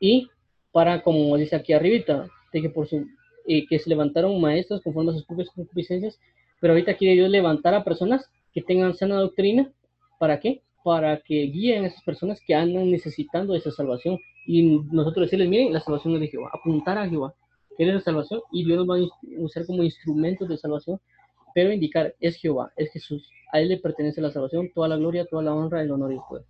Y 0.00 0.28
para, 0.72 1.02
como 1.02 1.36
dice 1.36 1.56
aquí 1.56 1.72
arribita, 1.72 2.28
que 2.52 2.70
por 2.70 2.86
su 2.86 3.06
eh, 3.48 3.66
que 3.66 3.78
se 3.78 3.88
levantaron 3.88 4.40
maestros 4.40 4.82
conforme 4.82 5.12
a 5.12 5.14
sus 5.14 5.24
propias 5.24 5.50
concupiscencias, 5.50 6.18
pero 6.60 6.72
ahorita 6.72 6.96
quiere 6.96 7.14
Dios 7.14 7.30
levantar 7.30 7.74
a 7.74 7.84
personas 7.84 8.28
que 8.52 8.60
tengan 8.60 8.94
sana 8.94 9.20
doctrina, 9.20 9.70
¿para 10.18 10.40
qué? 10.40 10.62
Para 10.82 11.20
que 11.20 11.42
guíen 11.42 11.84
a 11.84 11.88
esas 11.88 12.02
personas 12.02 12.40
que 12.44 12.54
andan 12.54 12.90
necesitando 12.90 13.54
esa 13.54 13.70
salvación. 13.70 14.18
Y 14.46 14.80
nosotros 14.90 15.26
decirles, 15.26 15.48
miren, 15.48 15.72
la 15.72 15.80
salvación 15.80 16.14
es 16.14 16.20
de 16.20 16.28
Jehová, 16.28 16.50
apuntar 16.52 16.98
a 16.98 17.08
Jehová, 17.08 17.34
que 17.76 17.84
es 17.84 17.94
la 17.94 18.00
salvación 18.00 18.40
y 18.50 18.64
Dios 18.64 18.84
nos 18.84 18.88
va 18.88 18.96
a 19.00 19.08
usar 19.38 19.64
como 19.66 19.84
instrumentos 19.84 20.48
de 20.48 20.56
salvación, 20.56 21.00
pero 21.56 21.72
indicar, 21.72 22.14
es 22.20 22.36
Jehová, 22.36 22.70
es 22.76 22.92
Jesús, 22.92 23.30
a 23.50 23.62
Él 23.62 23.70
le 23.70 23.78
pertenece 23.78 24.20
la 24.20 24.30
salvación, 24.30 24.70
toda 24.74 24.88
la 24.88 24.98
gloria, 24.98 25.24
toda 25.24 25.42
la 25.42 25.54
honra, 25.54 25.80
el 25.80 25.90
honor 25.90 26.12
y 26.12 26.16
el 26.16 26.20
poder. 26.28 26.44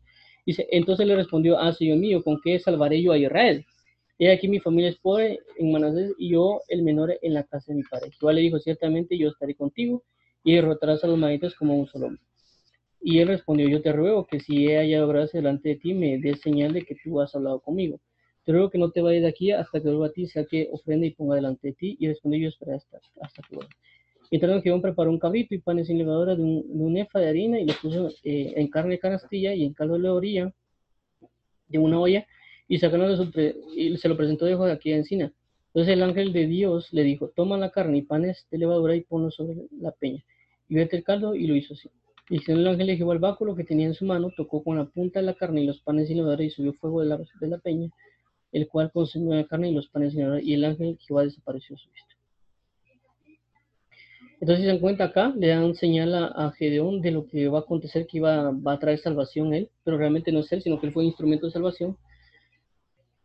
Dice, 0.44 0.66
entonces 0.72 1.06
le 1.06 1.14
respondió, 1.14 1.60
ah, 1.60 1.72
Señor 1.72 1.98
mío, 1.98 2.24
¿con 2.24 2.40
qué 2.42 2.58
salvaré 2.58 3.00
yo 3.00 3.12
a 3.12 3.18
Israel? 3.18 3.64
Y 4.18 4.26
aquí 4.26 4.48
mi 4.48 4.58
familia 4.58 4.90
es 4.90 4.96
pobre 4.96 5.38
en 5.58 5.70
Manasés 5.70 6.12
y 6.18 6.30
yo 6.30 6.60
el 6.66 6.82
menor 6.82 7.16
en 7.22 7.34
la 7.34 7.44
casa 7.44 7.66
de 7.68 7.76
mi 7.76 7.82
padre. 7.84 8.10
Jehová 8.18 8.32
le 8.32 8.40
dijo, 8.40 8.58
ciertamente 8.58 9.16
yo 9.16 9.28
estaré 9.28 9.54
contigo 9.54 10.02
y 10.42 10.56
derrotarás 10.56 11.04
a 11.04 11.06
los 11.06 11.18
madianitas 11.18 11.54
como 11.54 11.78
un 11.78 11.86
solo 11.86 12.06
hombre. 12.06 12.22
Y 13.00 13.20
él 13.20 13.28
respondió, 13.28 13.68
yo 13.68 13.82
te 13.82 13.92
ruego 13.92 14.26
que 14.26 14.40
si 14.40 14.66
he 14.66 14.76
hallado 14.76 15.06
gracia 15.06 15.38
delante 15.38 15.68
de 15.68 15.76
ti, 15.76 15.94
me 15.94 16.18
des 16.18 16.40
señal 16.40 16.72
de 16.72 16.82
que 16.82 16.96
tú 16.96 17.20
has 17.20 17.32
hablado 17.36 17.60
conmigo. 17.60 18.00
Te 18.44 18.50
ruego 18.50 18.70
que 18.70 18.78
no 18.78 18.90
te 18.90 19.02
vayas 19.02 19.22
de 19.22 19.28
aquí 19.28 19.52
hasta 19.52 19.80
que 19.80 19.86
vuelva 19.86 20.08
a 20.08 20.10
ti, 20.10 20.26
sea 20.26 20.44
que 20.46 20.68
ofrenda 20.72 21.06
y 21.06 21.10
ponga 21.12 21.36
delante 21.36 21.68
de 21.68 21.74
ti. 21.74 21.96
Y 22.00 22.08
respondió, 22.08 22.40
yo 22.40 22.48
esperaré 22.48 22.78
hasta, 22.78 22.98
hasta 23.20 23.42
que 23.48 23.54
vuelva. 23.54 23.70
Entonces 24.30 24.62
Jehová 24.62 24.82
preparó 24.82 25.10
un 25.10 25.18
cabrito 25.18 25.54
y 25.54 25.58
panes 25.58 25.86
sin 25.86 25.98
levadura 25.98 26.34
de 26.34 26.42
un, 26.42 26.78
de 26.78 26.84
un 26.84 26.96
efa 26.96 27.20
de 27.20 27.28
harina 27.28 27.60
y 27.60 27.66
lo 27.66 27.74
puso 27.74 28.08
eh, 28.24 28.54
en 28.56 28.68
carne 28.68 28.92
de 28.92 28.98
canastilla 28.98 29.54
y 29.54 29.64
en 29.64 29.72
caldo 29.72 29.98
de 29.98 30.08
orilla 30.08 30.52
de 31.68 31.78
una 31.78 32.00
olla 32.00 32.26
y 32.68 32.78
sacándolo 32.78 33.30
y 33.76 33.96
se 33.96 34.08
lo 34.08 34.16
presentó 34.16 34.44
de 34.44 34.72
aquí 34.72 34.92
a 34.92 34.96
encina. 34.96 35.32
Entonces 35.68 35.94
el 35.94 36.02
ángel 36.02 36.32
de 36.32 36.46
Dios 36.46 36.92
le 36.92 37.02
dijo, 37.02 37.28
toma 37.36 37.58
la 37.58 37.70
carne 37.70 37.98
y 37.98 38.02
panes 38.02 38.46
de 38.50 38.58
levadura 38.58 38.96
y 38.96 39.02
ponlo 39.02 39.30
sobre 39.30 39.56
la 39.78 39.92
peña. 39.92 40.24
Y 40.68 40.74
vete 40.74 40.96
el 40.96 41.04
caldo 41.04 41.34
y 41.34 41.46
lo 41.46 41.54
hizo 41.54 41.74
así. 41.74 41.90
Y 42.28 42.40
el 42.50 42.66
ángel 42.66 42.88
le 42.88 42.96
llevó 42.96 43.12
al 43.12 43.20
báculo 43.20 43.54
que 43.54 43.62
tenía 43.62 43.86
en 43.86 43.94
su 43.94 44.04
mano, 44.04 44.30
tocó 44.36 44.64
con 44.64 44.76
la 44.78 44.86
punta 44.86 45.20
de 45.20 45.26
la 45.26 45.34
carne 45.34 45.62
y 45.62 45.66
los 45.66 45.80
panes 45.82 46.08
sin 46.08 46.16
levadura 46.16 46.42
y 46.42 46.50
subió 46.50 46.72
fuego 46.72 47.02
de 47.02 47.06
la, 47.06 47.18
de 47.18 47.48
la 47.48 47.58
peña, 47.58 47.90
el 48.52 48.66
cual 48.68 48.90
consumió 48.90 49.34
la 49.34 49.44
carne 49.44 49.70
y 49.70 49.74
los 49.74 49.86
panes 49.88 50.12
sin 50.12 50.22
levadura 50.22 50.42
y 50.42 50.54
el 50.54 50.64
ángel 50.64 50.98
Jehová 50.98 51.22
desapareció 51.22 51.76
su 51.76 51.88
vista. 51.90 52.15
Entonces, 54.40 54.64
se 54.64 54.68
dan 54.68 54.80
cuenta 54.80 55.04
acá, 55.04 55.32
le 55.36 55.48
dan 55.48 55.74
señal 55.74 56.14
a, 56.14 56.52
Gedeón 56.58 57.00
de 57.00 57.10
lo 57.10 57.26
que 57.26 57.48
va 57.48 57.58
a 57.58 57.62
acontecer, 57.62 58.06
que 58.06 58.18
iba, 58.18 58.50
va 58.50 58.74
a 58.74 58.78
traer 58.78 58.98
salvación 58.98 59.54
él, 59.54 59.70
pero 59.82 59.96
realmente 59.96 60.30
no 60.32 60.40
es 60.40 60.52
él, 60.52 60.62
sino 60.62 60.78
que 60.78 60.86
él 60.86 60.92
fue 60.92 61.04
instrumento 61.04 61.46
de 61.46 61.52
salvación 61.52 61.96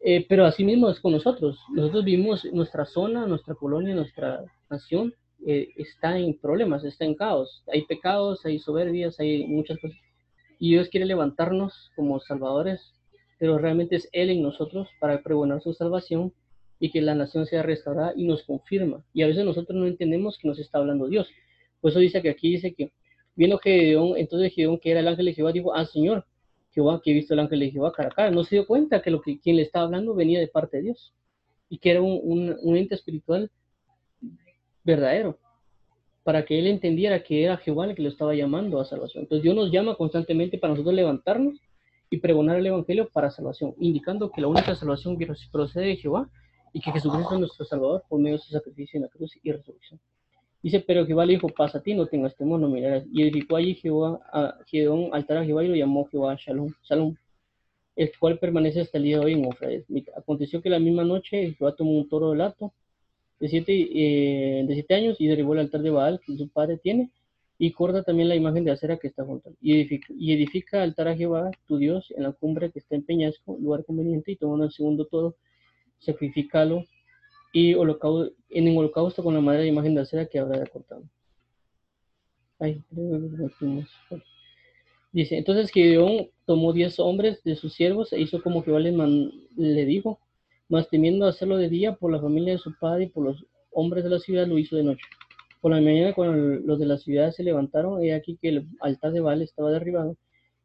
eh, 0.04 0.26
pero 0.28 0.46
así 0.46 0.64
mismo 0.64 0.90
es 0.90 1.00
con 1.00 1.12
nosotros. 1.12 1.60
Nosotros 1.70 2.04
vivimos, 2.04 2.44
nuestra 2.52 2.86
zona, 2.86 3.28
nuestra 3.28 3.54
colonia, 3.54 3.94
nuestra 3.94 4.44
nación 4.70 5.14
eh, 5.46 5.70
está 5.78 6.18
en 6.18 6.40
problemas, 6.40 6.84
está 6.84 7.06
en 7.06 7.16
caos. 7.16 7.64
Hay 7.72 7.86
pecados, 7.86 8.44
hay 8.46 8.58
soberbias, 8.58 9.20
hay 9.20 9.46
muchas 9.46 9.80
cosas. 9.80 9.98
Y 10.60 10.72
Dios 10.72 10.90
quiere 10.90 11.06
levantarnos 11.06 11.92
como 11.96 12.20
salvadores, 12.20 12.94
pero 13.38 13.60
realmente 13.60 13.96
es 13.96 14.10
Él 14.12 14.32
en 14.32 14.42
nosotros 14.42 14.90
para 15.00 15.22
pregonar 15.22 15.62
su 15.62 15.74
salvación 15.74 16.34
y 16.82 16.90
que 16.90 17.00
la 17.00 17.14
nación 17.14 17.46
sea 17.46 17.62
restaurada 17.62 18.12
y 18.16 18.26
nos 18.26 18.42
confirma. 18.42 19.06
Y 19.14 19.22
a 19.22 19.28
veces 19.28 19.46
nosotros 19.46 19.78
no 19.78 19.86
entendemos 19.86 20.40
que 20.40 20.48
nos 20.48 20.58
está 20.58 20.80
hablando 20.80 21.08
Dios. 21.08 21.30
Por 21.80 21.92
eso 21.92 22.00
dice 22.00 22.24
que 22.24 22.30
aquí 22.32 22.50
dice 22.50 22.74
que, 22.74 22.92
viendo 23.36 23.60
Gedeón, 23.60 24.18
entonces 24.18 24.52
Gedeón, 24.52 24.80
que 24.80 24.90
era 24.90 25.00
el 25.00 25.08
ángel 25.08 25.28
de 25.28 25.34
Jehová, 25.36 25.52
dijo, 25.52 25.76
ah, 25.76 25.86
Señor, 25.86 26.26
Jehová, 26.72 27.00
que 27.04 27.12
he 27.12 27.14
visto 27.14 27.36
el 27.36 27.40
ángel 27.40 27.60
de 27.60 27.70
Jehová 27.70 27.94
cara 27.94 28.10
a 28.10 28.12
cara. 28.12 28.32
No 28.32 28.44
se 28.44 28.56
dio 28.56 28.66
cuenta 28.66 29.04
que 29.04 29.12
lo 29.12 29.22
que 29.22 29.40
quien 29.40 29.58
le 29.58 29.62
estaba 29.62 29.86
hablando 29.86 30.16
venía 30.16 30.40
de 30.40 30.48
parte 30.48 30.78
de 30.78 30.84
Dios 30.84 31.14
y 31.70 31.78
que 31.78 31.92
era 31.92 32.02
un, 32.02 32.58
un, 32.60 32.76
ente 32.76 32.96
espiritual 32.96 33.52
verdadero 34.84 35.38
para 36.24 36.46
que 36.46 36.58
él 36.58 36.66
entendiera 36.66 37.22
que 37.22 37.44
era 37.44 37.58
Jehová 37.58 37.86
el 37.86 37.96
que 37.96 38.02
lo 38.02 38.10
estaba 38.10 38.34
llamando 38.34 38.80
a 38.80 38.86
salvación. 38.86 39.24
Entonces 39.24 39.44
Dios 39.44 39.56
nos 39.56 39.72
llama 39.72 39.96
constantemente 39.96 40.58
para 40.58 40.74
nosotros 40.74 40.96
levantarnos 40.96 41.60
y 42.10 42.18
pregonar 42.18 42.58
el 42.58 42.66
Evangelio 42.66 43.08
para 43.10 43.30
salvación, 43.30 43.76
indicando 43.80 44.32
que 44.32 44.42
la 44.42 44.48
única 44.48 44.76
salvación 44.76 45.18
procede 45.52 45.86
de 45.86 45.96
Jehová 45.98 46.28
y 46.74 46.80
que 46.80 46.92
Jesucristo 46.92 47.34
es 47.34 47.40
nuestro 47.40 47.66
Salvador 47.66 48.04
por 48.08 48.20
medio 48.20 48.38
de 48.38 48.44
su 48.44 48.52
sacrificio 48.52 48.98
en 48.98 49.04
la 49.04 49.10
cruz 49.10 49.32
y 49.42 49.52
resurrección. 49.52 50.00
Dice, 50.64 50.80
pero 50.80 51.06
Jehová 51.06 51.26
le 51.26 51.34
dijo, 51.34 51.50
pasa 51.50 51.80
a 51.80 51.82
ti, 51.82 51.94
no 51.96 52.06
tengas 52.06 52.36
temor, 52.36 52.60
no 52.60 52.70
mirarás. 52.70 53.04
Y 53.12 53.24
edificó 53.24 53.56
allí 53.56 53.76
Jehová 53.76 54.20
a 54.32 54.58
Gedeón 54.68 55.10
altar 55.12 55.38
a 55.38 55.46
Jehová 55.46 55.64
y 55.64 55.70
lo 55.70 55.76
llamó 55.76 56.06
Jehová 56.06 56.36
Shalom, 56.36 56.74
Salom, 56.84 57.16
el 57.96 58.12
cual 58.20 58.38
permanece 58.38 58.82
hasta 58.82 59.00
el 59.00 59.06
día 59.06 59.20
de 59.20 59.26
hoy 59.26 59.34
en 59.34 59.46
Ofra. 59.46 59.70
Aconteció 60.16 60.62
que 60.62 60.70
la 60.70 60.80
misma 60.80 61.04
noche 61.04 61.54
Jehová 61.54 61.76
tomó 61.76 61.92
un 61.92 62.08
toro 62.08 62.32
de 62.32 62.38
lato 62.38 62.74
de 63.40 63.50
siete, 63.50 63.74
eh, 63.74 64.64
de 64.68 64.74
siete 64.76 64.94
años 64.94 65.20
y 65.20 65.28
derribó 65.28 65.54
el 65.54 65.62
altar 65.62 65.82
de 65.82 65.90
Baal 65.90 66.22
que 66.24 66.38
su 66.38 66.48
padre 66.48 66.78
tiene 66.78 67.10
y 67.58 67.72
corta 67.72 68.04
también 68.04 68.30
la 68.30 68.36
imagen 68.36 68.64
de 68.64 68.72
acera 68.72 68.98
que 68.98 69.08
está 69.08 69.24
junto. 69.24 69.52
Y 69.62 69.74
edifica, 69.74 70.08
y 70.18 70.34
edifica 70.34 70.82
altar 70.82 71.08
a 71.10 71.16
Jehová, 71.16 71.52
tu 71.68 71.78
Dios, 71.78 72.12
en 72.16 72.24
la 72.24 72.32
cumbre 72.32 72.72
que 72.72 72.80
está 72.80 72.96
en 72.96 73.04
peñasco, 73.04 73.56
lugar 73.60 73.86
conveniente, 73.86 74.32
y 74.32 74.36
tomando 74.36 74.66
el 74.66 74.72
segundo 74.72 75.06
todo, 75.06 75.36
sacrificalo 76.02 76.86
y 77.54 77.74
holocausto, 77.74 78.34
en 78.50 78.68
el 78.68 78.78
holocausto 78.78 79.24
con 79.24 79.34
la 79.34 79.42
madera 79.42 79.64
de 79.64 79.70
imagen 79.70 79.96
de 79.96 80.02
acera 80.02 80.26
que 80.26 80.40
habrá 80.40 80.66
cortado. 80.66 81.04
Ay, 82.60 82.84
Dice, 85.14 85.38
entonces 85.38 85.72
Gideón 85.72 86.30
tomó 86.46 86.72
diez 86.74 87.00
hombres 87.00 87.44
de 87.44 87.56
sus 87.56 87.74
siervos 87.74 88.14
e 88.14 88.22
hizo 88.22 88.42
como 88.42 88.64
Jehová 88.64 88.80
le, 88.80 88.92
le 89.58 89.86
dijo, 89.86 90.20
mas 90.70 90.88
temiendo 90.90 91.28
hacerlo 91.28 91.58
de 91.58 91.68
día 91.68 91.96
por 91.96 92.12
la 92.12 92.22
familia 92.22 92.54
de 92.54 92.60
su 92.60 92.74
padre 92.80 93.06
y 93.06 93.10
por 93.10 93.26
los 93.26 93.46
hombres 93.72 94.04
de 94.06 94.10
la 94.10 94.20
ciudad, 94.20 94.48
lo 94.48 94.58
hizo 94.58 94.78
de 94.78 94.84
noche. 94.84 95.04
Por 95.60 95.72
la 95.72 95.82
mañana, 95.82 96.14
cuando 96.14 96.38
los 96.66 96.80
de 96.80 96.86
la 96.86 96.98
ciudad 96.98 97.32
se 97.32 97.44
levantaron, 97.44 98.02
he 98.02 98.14
aquí 98.14 98.38
que 98.42 98.50
el 98.50 98.68
altar 98.80 99.12
de 99.12 99.20
Baal 99.20 99.42
estaba 99.42 99.70
derribado 99.70 100.16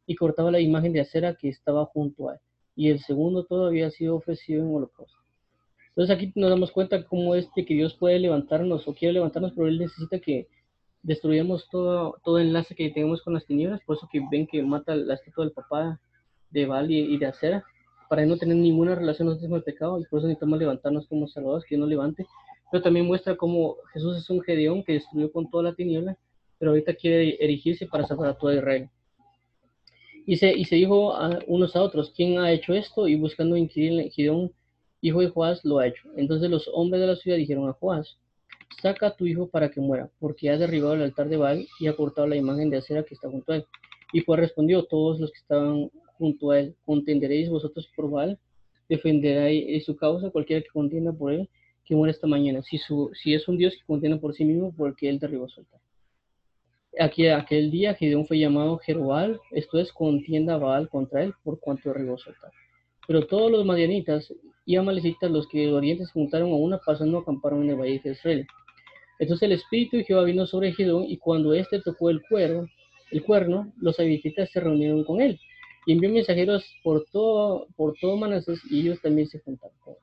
y 0.06 0.14
cortaba 0.14 0.50
la 0.50 0.60
imagen 0.60 0.92
de 0.92 1.00
acera 1.00 1.34
que 1.34 1.48
estaba 1.48 1.84
junto 1.86 2.28
a 2.28 2.34
él. 2.34 2.40
Y 2.76 2.90
el 2.90 3.00
segundo 3.00 3.44
todo 3.44 3.66
había 3.66 3.90
sido 3.90 4.16
ofrecido 4.16 4.62
en 4.62 4.74
holocausto. 4.74 5.26
Entonces 5.97 6.14
aquí 6.14 6.31
nos 6.35 6.51
damos 6.51 6.73
cuenta 6.73 7.02
cómo 7.05 7.35
es 7.35 7.48
que 7.55 7.62
Dios 7.62 7.94
puede 7.94 8.18
levantarnos 8.18 8.86
o 8.86 8.93
quiere 8.93 9.14
levantarnos, 9.14 9.52
pero 9.52 9.66
Él 9.66 9.78
necesita 9.78 10.18
que 10.18 10.47
destruyamos 11.02 11.70
todo, 11.70 12.20
todo 12.23 12.39
enlace 12.39 12.74
que 12.74 12.90
tenemos 12.90 13.23
con 13.23 13.32
las 13.32 13.47
tinieblas. 13.47 13.81
Por 13.86 13.97
eso 13.97 14.06
que 14.12 14.20
ven 14.31 14.47
que 14.47 14.62
mata 14.62 14.94
la 14.94 15.14
estatua 15.14 15.47
del 15.47 15.55
papá 15.55 15.98
de 16.51 16.66
Baal 16.66 16.90
y, 16.90 17.16
de 17.16 17.24
acera, 17.24 17.64
para 18.10 18.27
no 18.27 18.36
tener 18.36 18.56
ninguna 18.56 18.94
relación 18.94 19.39
con 19.39 19.55
el 19.55 19.62
pecado. 19.62 19.98
Y 19.98 20.05
por 20.05 20.18
eso 20.18 20.27
necesitamos 20.27 20.59
levantarnos 20.59 21.06
como 21.06 21.27
salvadores, 21.28 21.64
que 21.66 21.78
no 21.78 21.86
levante. 21.86 22.27
Pero 22.70 22.82
también 22.82 23.06
muestra 23.06 23.35
cómo 23.35 23.77
Jesús 23.94 24.18
es 24.18 24.28
un 24.28 24.43
Gedeón 24.43 24.85
que 24.85 24.94
destruyó 24.94 25.32
con 25.32 25.48
toda 25.48 25.62
la 25.62 25.74
tiniebla, 25.74 26.18
pero 26.59 26.73
ahorita 26.73 26.93
quiere 26.93 27.43
erigirse 27.43 27.86
para 27.86 28.06
salvar 28.06 28.28
a 28.28 28.35
todo 28.36 28.52
Israel. 28.52 28.90
Y 30.27 30.36
se, 30.36 30.52
y 30.52 30.66
se 30.66 30.77
dijo 30.77 31.14
a 31.14 31.39
unos 31.47 31.74
a 31.74 31.81
otros, 31.81 32.12
¿quién 32.14 32.39
ha 32.39 32.52
hecho 32.52 32.74
esto? 32.74 33.09
Y 33.09 33.16
buscando 33.16 33.56
inquirir, 33.56 34.10
Gedeón 34.12 34.52
hijo 35.01 35.20
de 35.20 35.28
Joás, 35.28 35.64
lo 35.64 35.78
ha 35.78 35.86
hecho. 35.86 36.09
Entonces 36.16 36.51
los 36.51 36.68
hombres 36.73 37.01
de 37.01 37.06
la 37.09 37.16
ciudad 37.16 37.36
dijeron 37.36 37.68
a 37.68 37.73
Joás, 37.73 38.18
saca 38.82 39.09
a 39.09 39.16
tu 39.16 39.27
hijo 39.27 39.48
para 39.48 39.70
que 39.70 39.81
muera, 39.81 40.10
porque 40.18 40.51
ha 40.51 40.59
derribado 40.59 40.94
el 40.94 41.02
altar 41.02 41.28
de 41.28 41.36
Baal 41.36 41.66
y 41.81 41.86
ha 41.86 41.97
cortado 41.97 42.27
la 42.27 42.36
imagen 42.36 42.70
de 42.70 42.78
acera 42.78 43.05
que 43.05 43.14
está 43.14 43.28
junto 43.28 43.52
a 43.52 43.56
él. 43.56 43.66
Y 44.12 44.23
Joás 44.24 44.40
respondió, 44.40 44.85
todos 44.85 45.20
los 45.20 45.31
que 45.32 45.39
estaban 45.39 45.90
junto 46.18 46.51
a 46.51 46.60
él, 46.60 46.74
contenderéis 46.85 47.48
vosotros 47.48 47.89
por 47.94 48.10
Baal, 48.10 48.39
defenderéis 48.89 49.85
su 49.85 49.97
causa, 49.97 50.31
cualquiera 50.31 50.62
que 50.62 50.68
contienda 50.68 51.12
por 51.12 51.32
él, 51.32 51.48
que 51.85 51.94
muera 51.94 52.12
esta 52.12 52.27
mañana. 52.27 52.62
Si, 52.62 52.78
su, 52.78 53.10
si 53.14 53.35
es 53.35 53.47
un 53.48 53.56
Dios 53.56 53.74
que 53.74 53.85
contiene 53.86 54.16
por 54.16 54.35
sí 54.35 54.44
mismo, 54.44 54.74
porque 54.77 55.09
él 55.09 55.18
derribó 55.18 55.48
su 55.48 55.60
altar. 55.60 55.81
Aquí, 56.98 57.28
aquel 57.28 57.70
día 57.70 57.94
Gedeón 57.94 58.27
fue 58.27 58.39
llamado 58.39 58.78
Jerobal, 58.78 59.39
esto 59.51 59.78
es 59.78 59.93
contienda 59.93 60.56
Baal 60.56 60.89
contra 60.89 61.23
él, 61.23 61.35
por 61.44 61.60
cuanto 61.60 61.90
derribó 61.90 62.16
su 62.16 62.31
altar. 62.31 62.51
Pero 63.06 63.27
todos 63.27 63.51
los 63.51 63.64
madianitas 63.64 64.32
y 64.66 64.76
amalecitas, 64.76 65.30
los 65.30 65.47
que 65.47 65.60
de 65.60 65.72
oriente 65.72 66.05
se 66.05 66.12
juntaron 66.12 66.51
a 66.51 66.56
una 66.56 66.78
pasando 66.78 67.18
acamparon 67.18 67.62
en 67.62 67.70
el 67.70 67.76
valle 67.76 68.01
de 68.02 68.10
Israel. 68.10 68.47
Entonces 69.18 69.44
el 69.44 69.52
espíritu 69.52 69.97
de 69.97 70.05
Jehová 70.05 70.24
vino 70.24 70.44
sobre 70.47 70.72
Gedón 70.72 71.05
y 71.09 71.16
cuando 71.16 71.55
éste 71.55 71.80
tocó 71.80 72.10
el 72.10 72.20
cuerno, 72.22 72.66
el 73.12 73.22
cuerno, 73.22 73.72
los 73.80 73.98
habitantes 74.01 74.51
se 74.51 74.60
reunieron 74.60 75.05
con 75.05 75.20
él 75.20 75.38
y 75.86 75.93
envió 75.93 76.10
mensajeros 76.10 76.64
por 76.82 77.06
todo, 77.12 77.68
por 77.76 77.94
todo 78.01 78.16
Manasés 78.16 78.60
y 78.68 78.80
ellos 78.80 79.01
también 79.01 79.28
se 79.28 79.38
juntaron 79.38 79.76
con 79.78 79.94
él. 79.94 80.01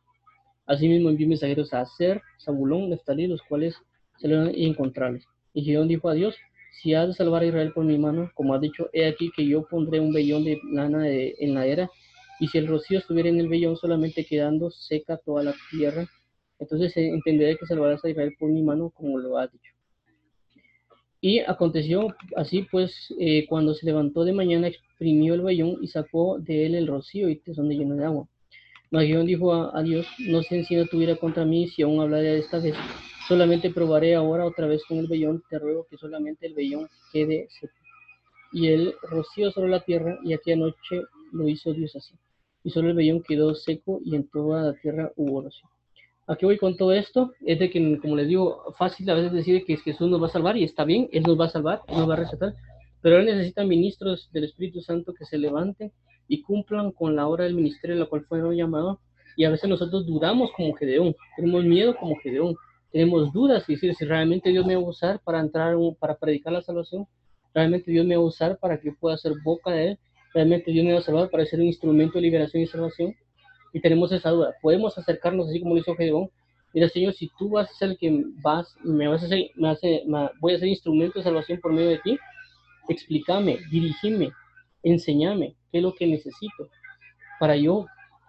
Asimismo 0.65 1.09
envió 1.09 1.27
mensajeros 1.27 1.73
a 1.73 1.81
Aser, 1.81 2.21
Zabulón, 2.43 2.89
Neftalí, 2.89 3.27
los 3.27 3.41
cuales 3.43 3.75
salieron 4.17 4.49
encontrarles. 4.55 5.25
Y 5.53 5.63
Gedón 5.65 5.89
dijo 5.89 6.07
a 6.07 6.13
Dios, 6.13 6.35
si 6.81 6.93
has 6.93 7.09
de 7.09 7.13
salvar 7.13 7.43
a 7.43 7.47
Israel 7.47 7.73
por 7.73 7.83
mi 7.83 7.97
mano, 7.97 8.31
como 8.33 8.53
ha 8.53 8.59
dicho, 8.59 8.89
he 8.93 9.05
aquí 9.05 9.29
que 9.35 9.45
yo 9.45 9.67
pondré 9.67 9.99
un 9.99 10.13
vellón 10.13 10.45
de 10.45 10.59
lana 10.71 11.07
en 11.07 11.53
la 11.53 11.65
era 11.65 11.91
y 12.43 12.47
si 12.49 12.57
el 12.57 12.67
rocío 12.67 12.99
estuviera 12.99 13.29
en 13.29 13.39
el 13.39 13.47
vellón 13.47 13.77
solamente 13.77 14.25
quedando 14.25 14.69
seca 14.69 15.15
toda 15.15 15.43
la 15.43 15.55
tierra, 15.71 16.05
entonces 16.59 16.91
entenderé 16.97 17.55
que 17.55 17.65
salvarás 17.65 18.03
a 18.03 18.09
Israel 18.09 18.33
por 18.37 18.51
mi 18.51 18.61
mano, 18.61 18.89
como 18.89 19.17
lo 19.17 19.37
ha 19.37 19.47
dicho. 19.47 19.71
Y 21.21 21.39
aconteció 21.39 22.13
así, 22.35 22.63
pues, 22.69 23.13
eh, 23.17 23.45
cuando 23.47 23.73
se 23.73 23.85
levantó 23.85 24.25
de 24.25 24.33
mañana, 24.33 24.67
exprimió 24.67 25.35
el 25.35 25.41
vellón 25.41 25.77
y 25.81 25.87
sacó 25.87 26.37
de 26.37 26.65
él 26.65 26.75
el 26.75 26.87
rocío 26.87 27.29
y 27.29 27.37
tesón 27.37 27.69
de 27.69 27.77
lleno 27.77 27.95
de 27.95 28.03
agua. 28.03 28.27
Magión 28.91 29.25
dijo 29.25 29.53
a, 29.53 29.81
Dios, 29.81 30.05
no 30.19 30.43
sé 30.43 30.65
si 30.65 30.75
no 30.75 30.85
tuviera 30.85 31.15
contra 31.15 31.45
mí 31.45 31.69
si 31.69 31.81
aún 31.81 32.01
hablara 32.01 32.23
de 32.23 32.39
esta 32.39 32.59
vez, 32.59 32.75
solamente 33.25 33.69
probaré 33.69 34.15
ahora 34.15 34.45
otra 34.45 34.67
vez 34.67 34.83
con 34.83 34.97
el 34.97 35.07
vellón, 35.07 35.41
te 35.49 35.59
ruego 35.59 35.87
que 35.89 35.97
solamente 35.97 36.45
el 36.45 36.55
vellón 36.55 36.89
quede 37.13 37.47
seco. 37.57 37.73
Y 38.51 38.67
el 38.67 38.95
rocío 39.01 39.49
sobre 39.51 39.69
la 39.69 39.79
tierra, 39.79 40.19
y 40.25 40.33
aquella 40.33 40.57
noche 40.57 41.03
lo 41.31 41.47
hizo 41.47 41.71
Dios 41.71 41.95
así 41.95 42.15
y 42.63 42.69
solo 42.69 42.89
el 42.89 42.95
vellón 42.95 43.21
quedó 43.21 43.53
seco 43.55 43.99
y 44.03 44.15
en 44.15 44.27
toda 44.27 44.63
la 44.63 44.73
tierra 44.73 45.11
hubo 45.15 45.39
oración. 45.39 45.69
Aquí 46.25 46.45
voy 46.45 46.57
con 46.57 46.77
todo 46.77 46.93
esto, 46.93 47.33
es 47.45 47.59
de 47.59 47.69
que, 47.69 47.99
como 47.99 48.15
les 48.15 48.29
digo, 48.29 48.73
fácil 48.77 49.09
a 49.09 49.13
veces 49.13 49.33
decir 49.33 49.65
que 49.65 49.75
Jesús 49.75 50.09
nos 50.09 50.21
va 50.21 50.27
a 50.27 50.31
salvar 50.31 50.55
y 50.55 50.63
está 50.63 50.85
bien, 50.85 51.09
Él 51.11 51.23
nos 51.23 51.37
va 51.37 51.45
a 51.45 51.49
salvar, 51.49 51.81
Él 51.89 51.97
nos 51.97 52.09
va 52.09 52.13
a 52.13 52.17
recetar, 52.17 52.53
pero 53.01 53.17
Él 53.17 53.25
necesita 53.25 53.65
ministros 53.65 54.29
del 54.31 54.45
Espíritu 54.45 54.79
Santo 54.79 55.13
que 55.13 55.25
se 55.25 55.37
levanten 55.37 55.91
y 56.29 56.41
cumplan 56.41 56.91
con 56.91 57.17
la 57.17 57.27
obra 57.27 57.43
del 57.43 57.55
ministerio 57.55 57.97
a 57.97 57.99
la 57.99 58.05
cual 58.05 58.23
fueron 58.23 58.55
llamados 58.55 58.99
y 59.35 59.43
a 59.43 59.49
veces 59.49 59.69
nosotros 59.69 60.05
dudamos 60.05 60.51
como 60.55 60.73
Gedeón, 60.75 61.13
tenemos 61.35 61.65
miedo 61.65 61.95
como 61.97 62.15
Gedeón, 62.17 62.55
tenemos 62.91 63.33
dudas 63.33 63.67
y 63.67 63.73
decir 63.73 63.93
si 63.95 64.05
realmente 64.05 64.49
Dios 64.49 64.65
me 64.65 64.75
va 64.75 64.81
a 64.81 64.85
usar 64.85 65.19
para 65.19 65.41
entrar, 65.41 65.75
para 65.99 66.15
predicar 66.15 66.53
la 66.53 66.61
salvación, 66.61 67.05
realmente 67.53 67.91
Dios 67.91 68.05
me 68.05 68.15
va 68.15 68.23
a 68.23 68.25
usar 68.25 68.57
para 68.59 68.79
que 68.79 68.93
pueda 68.93 69.17
ser 69.17 69.33
boca 69.43 69.71
de 69.71 69.87
Él 69.89 69.99
realmente 70.33 70.71
Dios 70.71 70.85
me 70.85 70.93
va 70.93 70.99
a 70.99 71.03
salvar 71.03 71.29
para 71.29 71.45
ser 71.45 71.59
un 71.59 71.67
instrumento 71.67 72.15
de 72.15 72.21
liberación 72.21 72.63
y 72.63 72.67
salvación. 72.67 73.15
Y 73.73 73.81
tenemos 73.81 74.11
esa 74.11 74.29
duda. 74.29 74.53
Podemos 74.61 74.97
acercarnos 74.97 75.49
así 75.49 75.59
como 75.59 75.73
lo 75.73 75.81
hizo 75.81 75.95
Gedeón. 75.95 76.29
Mira, 76.73 76.89
Señor, 76.89 77.13
si 77.13 77.29
tú 77.37 77.49
vas 77.49 77.69
a 77.69 77.73
ser 77.73 77.89
el 77.91 77.97
que 77.97 78.23
vas, 78.41 78.75
me 78.83 79.07
vas 79.07 79.21
a 79.21 79.25
hacer, 79.27 79.51
me 79.55 79.69
hace, 79.69 80.03
voy 80.39 80.53
a 80.53 80.59
ser 80.59 80.67
instrumento 80.67 81.19
de 81.19 81.23
salvación 81.23 81.59
por 81.59 81.71
medio 81.71 81.89
de 81.89 81.99
ti, 81.99 82.17
explícame, 82.89 83.59
dirigime, 83.69 84.31
enséñame 84.81 85.55
qué 85.71 85.77
es 85.77 85.83
lo 85.83 85.93
que 85.93 86.07
necesito 86.07 86.69
para 87.39 87.55
yo 87.55 87.85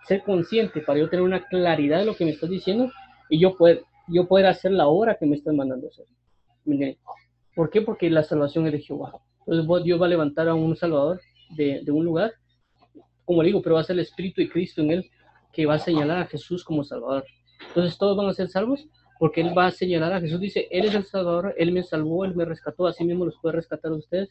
ser 0.06 0.22
consciente, 0.22 0.82
para 0.82 0.98
yo 0.98 1.08
tener 1.08 1.24
una 1.24 1.46
claridad 1.46 2.00
de 2.00 2.04
lo 2.04 2.14
que 2.14 2.26
me 2.26 2.32
estás 2.32 2.50
diciendo 2.50 2.90
y 3.30 3.38
yo 3.38 3.56
poder, 3.56 3.84
yo 4.08 4.28
poder 4.28 4.46
hacer 4.46 4.72
la 4.72 4.88
obra 4.88 5.16
que 5.18 5.24
me 5.24 5.36
estás 5.36 5.54
mandando 5.54 5.88
hacer. 5.88 6.04
¿Por 7.54 7.70
qué? 7.70 7.80
Porque 7.80 8.10
la 8.10 8.22
salvación 8.22 8.66
es 8.66 8.72
de 8.72 8.80
Jehová. 8.80 9.12
Entonces 9.46 9.84
Dios 9.84 10.00
va 10.00 10.06
a 10.06 10.10
levantar 10.10 10.48
a 10.48 10.54
un 10.54 10.76
Salvador 10.76 11.20
de, 11.50 11.84
un 11.90 12.04
lugar, 12.04 12.32
como 13.24 13.42
digo, 13.42 13.62
pero 13.62 13.76
va 13.76 13.80
a 13.80 13.84
ser 13.84 13.94
el 13.94 14.00
Espíritu 14.00 14.40
de 14.40 14.50
Cristo 14.50 14.82
en 14.82 14.90
él 14.90 15.10
que 15.52 15.66
va 15.66 15.74
a 15.74 15.78
señalar 15.78 16.18
a 16.18 16.26
Jesús 16.26 16.64
como 16.64 16.84
Salvador. 16.84 17.24
Entonces 17.68 17.96
todos 17.96 18.16
van 18.16 18.28
a 18.28 18.34
ser 18.34 18.48
salvos 18.48 18.86
porque 19.18 19.40
Él 19.40 19.56
va 19.56 19.66
a 19.66 19.70
señalar 19.70 20.12
a 20.12 20.20
Jesús. 20.20 20.40
Dice, 20.40 20.66
Él 20.70 20.84
es 20.86 20.94
el 20.94 21.04
Salvador, 21.04 21.54
Él 21.56 21.72
me 21.72 21.82
salvó, 21.82 22.24
Él 22.24 22.34
me 22.34 22.44
rescató, 22.44 22.86
así 22.86 23.04
mismo 23.04 23.24
los 23.24 23.36
puede 23.40 23.56
rescatar 23.56 23.92
a 23.92 23.94
ustedes, 23.94 24.30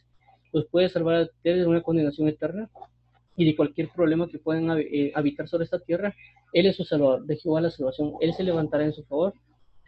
los 0.52 0.66
puede 0.66 0.88
salvar 0.88 1.16
a 1.16 1.22
ustedes 1.22 1.60
de 1.62 1.66
una 1.66 1.82
condenación 1.82 2.28
eterna 2.28 2.70
y 3.36 3.44
de 3.44 3.56
cualquier 3.56 3.88
problema 3.88 4.28
que 4.28 4.38
puedan 4.38 4.78
eh, 4.78 5.12
habitar 5.14 5.48
sobre 5.48 5.64
esta 5.64 5.80
tierra. 5.80 6.14
Él 6.52 6.66
es 6.66 6.76
su 6.76 6.84
Salvador, 6.84 7.24
de 7.24 7.36
Jehová 7.36 7.60
la 7.60 7.70
salvación, 7.70 8.12
Él 8.20 8.34
se 8.34 8.44
levantará 8.44 8.84
en 8.84 8.92
su 8.92 9.02
favor. 9.04 9.34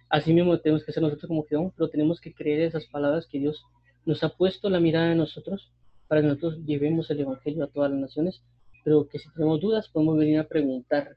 Así 0.09 0.33
mismo 0.33 0.59
tenemos 0.59 0.85
que 0.85 0.93
ser 0.93 1.03
nosotros 1.03 1.29
como 1.29 1.45
Jehová, 1.45 1.71
pero 1.77 1.91
tenemos 1.91 2.21
que 2.21 2.33
creer 2.33 2.63
esas 2.63 2.87
palabras 2.87 3.27
que 3.27 3.39
Dios 3.39 3.65
nos 4.05 4.23
ha 4.25 4.31
puesto 4.31 4.71
la 4.71 4.81
mirada 4.81 5.13
en 5.13 5.19
nosotros 5.19 5.73
para 6.09 6.21
que 6.21 6.29
nosotros 6.29 6.59
llevemos 6.65 7.11
el 7.11 7.21
Evangelio 7.21 7.65
a 7.65 7.69
todas 7.69 7.91
las 7.91 8.01
naciones, 8.01 8.43
pero 8.85 9.09
que 9.09 9.19
si 9.19 9.29
tenemos 9.33 9.61
dudas 9.61 9.89
podemos 9.89 10.17
venir 10.17 10.39
a 10.39 10.49
preguntar 10.49 11.17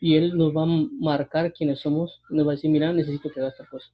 y 0.00 0.16
Él 0.16 0.36
nos 0.36 0.54
va 0.54 0.64
a 0.64 0.66
marcar 0.66 1.52
quiénes 1.52 1.80
somos, 1.80 2.20
nos 2.30 2.46
va 2.46 2.52
a 2.52 2.54
decir, 2.56 2.70
mira, 2.70 2.92
necesito 2.92 3.30
que 3.30 3.40
haga 3.40 3.50
esta 3.50 3.66
cosa. 3.66 3.88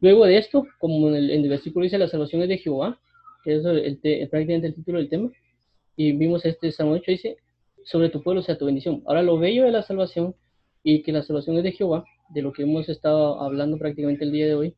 Luego 0.00 0.26
de 0.26 0.38
esto, 0.38 0.66
como 0.78 1.08
en 1.08 1.14
el, 1.14 1.48
versículo 1.48 1.84
dice, 1.84 1.98
la 1.98 2.08
salvación 2.08 2.42
es 2.42 2.48
de 2.48 2.58
Jehová, 2.58 3.00
que 3.44 3.56
es 3.56 3.64
el, 3.64 3.98
prácticamente 4.28 4.68
el 4.68 4.74
título 4.74 4.98
del 4.98 5.08
tema, 5.08 5.30
y 5.96 6.12
vimos 6.12 6.44
este 6.44 6.72
Salmo 6.72 6.92
8, 6.92 7.04
dice, 7.06 7.36
sobre 7.84 8.08
tu 8.10 8.22
pueblo 8.22 8.42
sea 8.42 8.58
tu 8.58 8.66
bendición. 8.66 9.02
Ahora 9.06 9.22
lo 9.22 9.38
bello 9.38 9.64
de 9.64 9.70
la 9.70 9.82
salvación 9.82 10.34
y 10.82 11.02
que 11.02 11.12
la 11.12 11.22
salvación 11.22 11.56
es 11.58 11.64
de 11.64 11.72
Jehová, 11.72 12.04
de 12.30 12.42
lo 12.42 12.52
que 12.52 12.62
hemos 12.62 12.88
estado 12.88 13.40
hablando 13.40 13.78
prácticamente 13.78 14.24
el 14.24 14.32
día 14.32 14.46
de 14.46 14.54
hoy, 14.54 14.76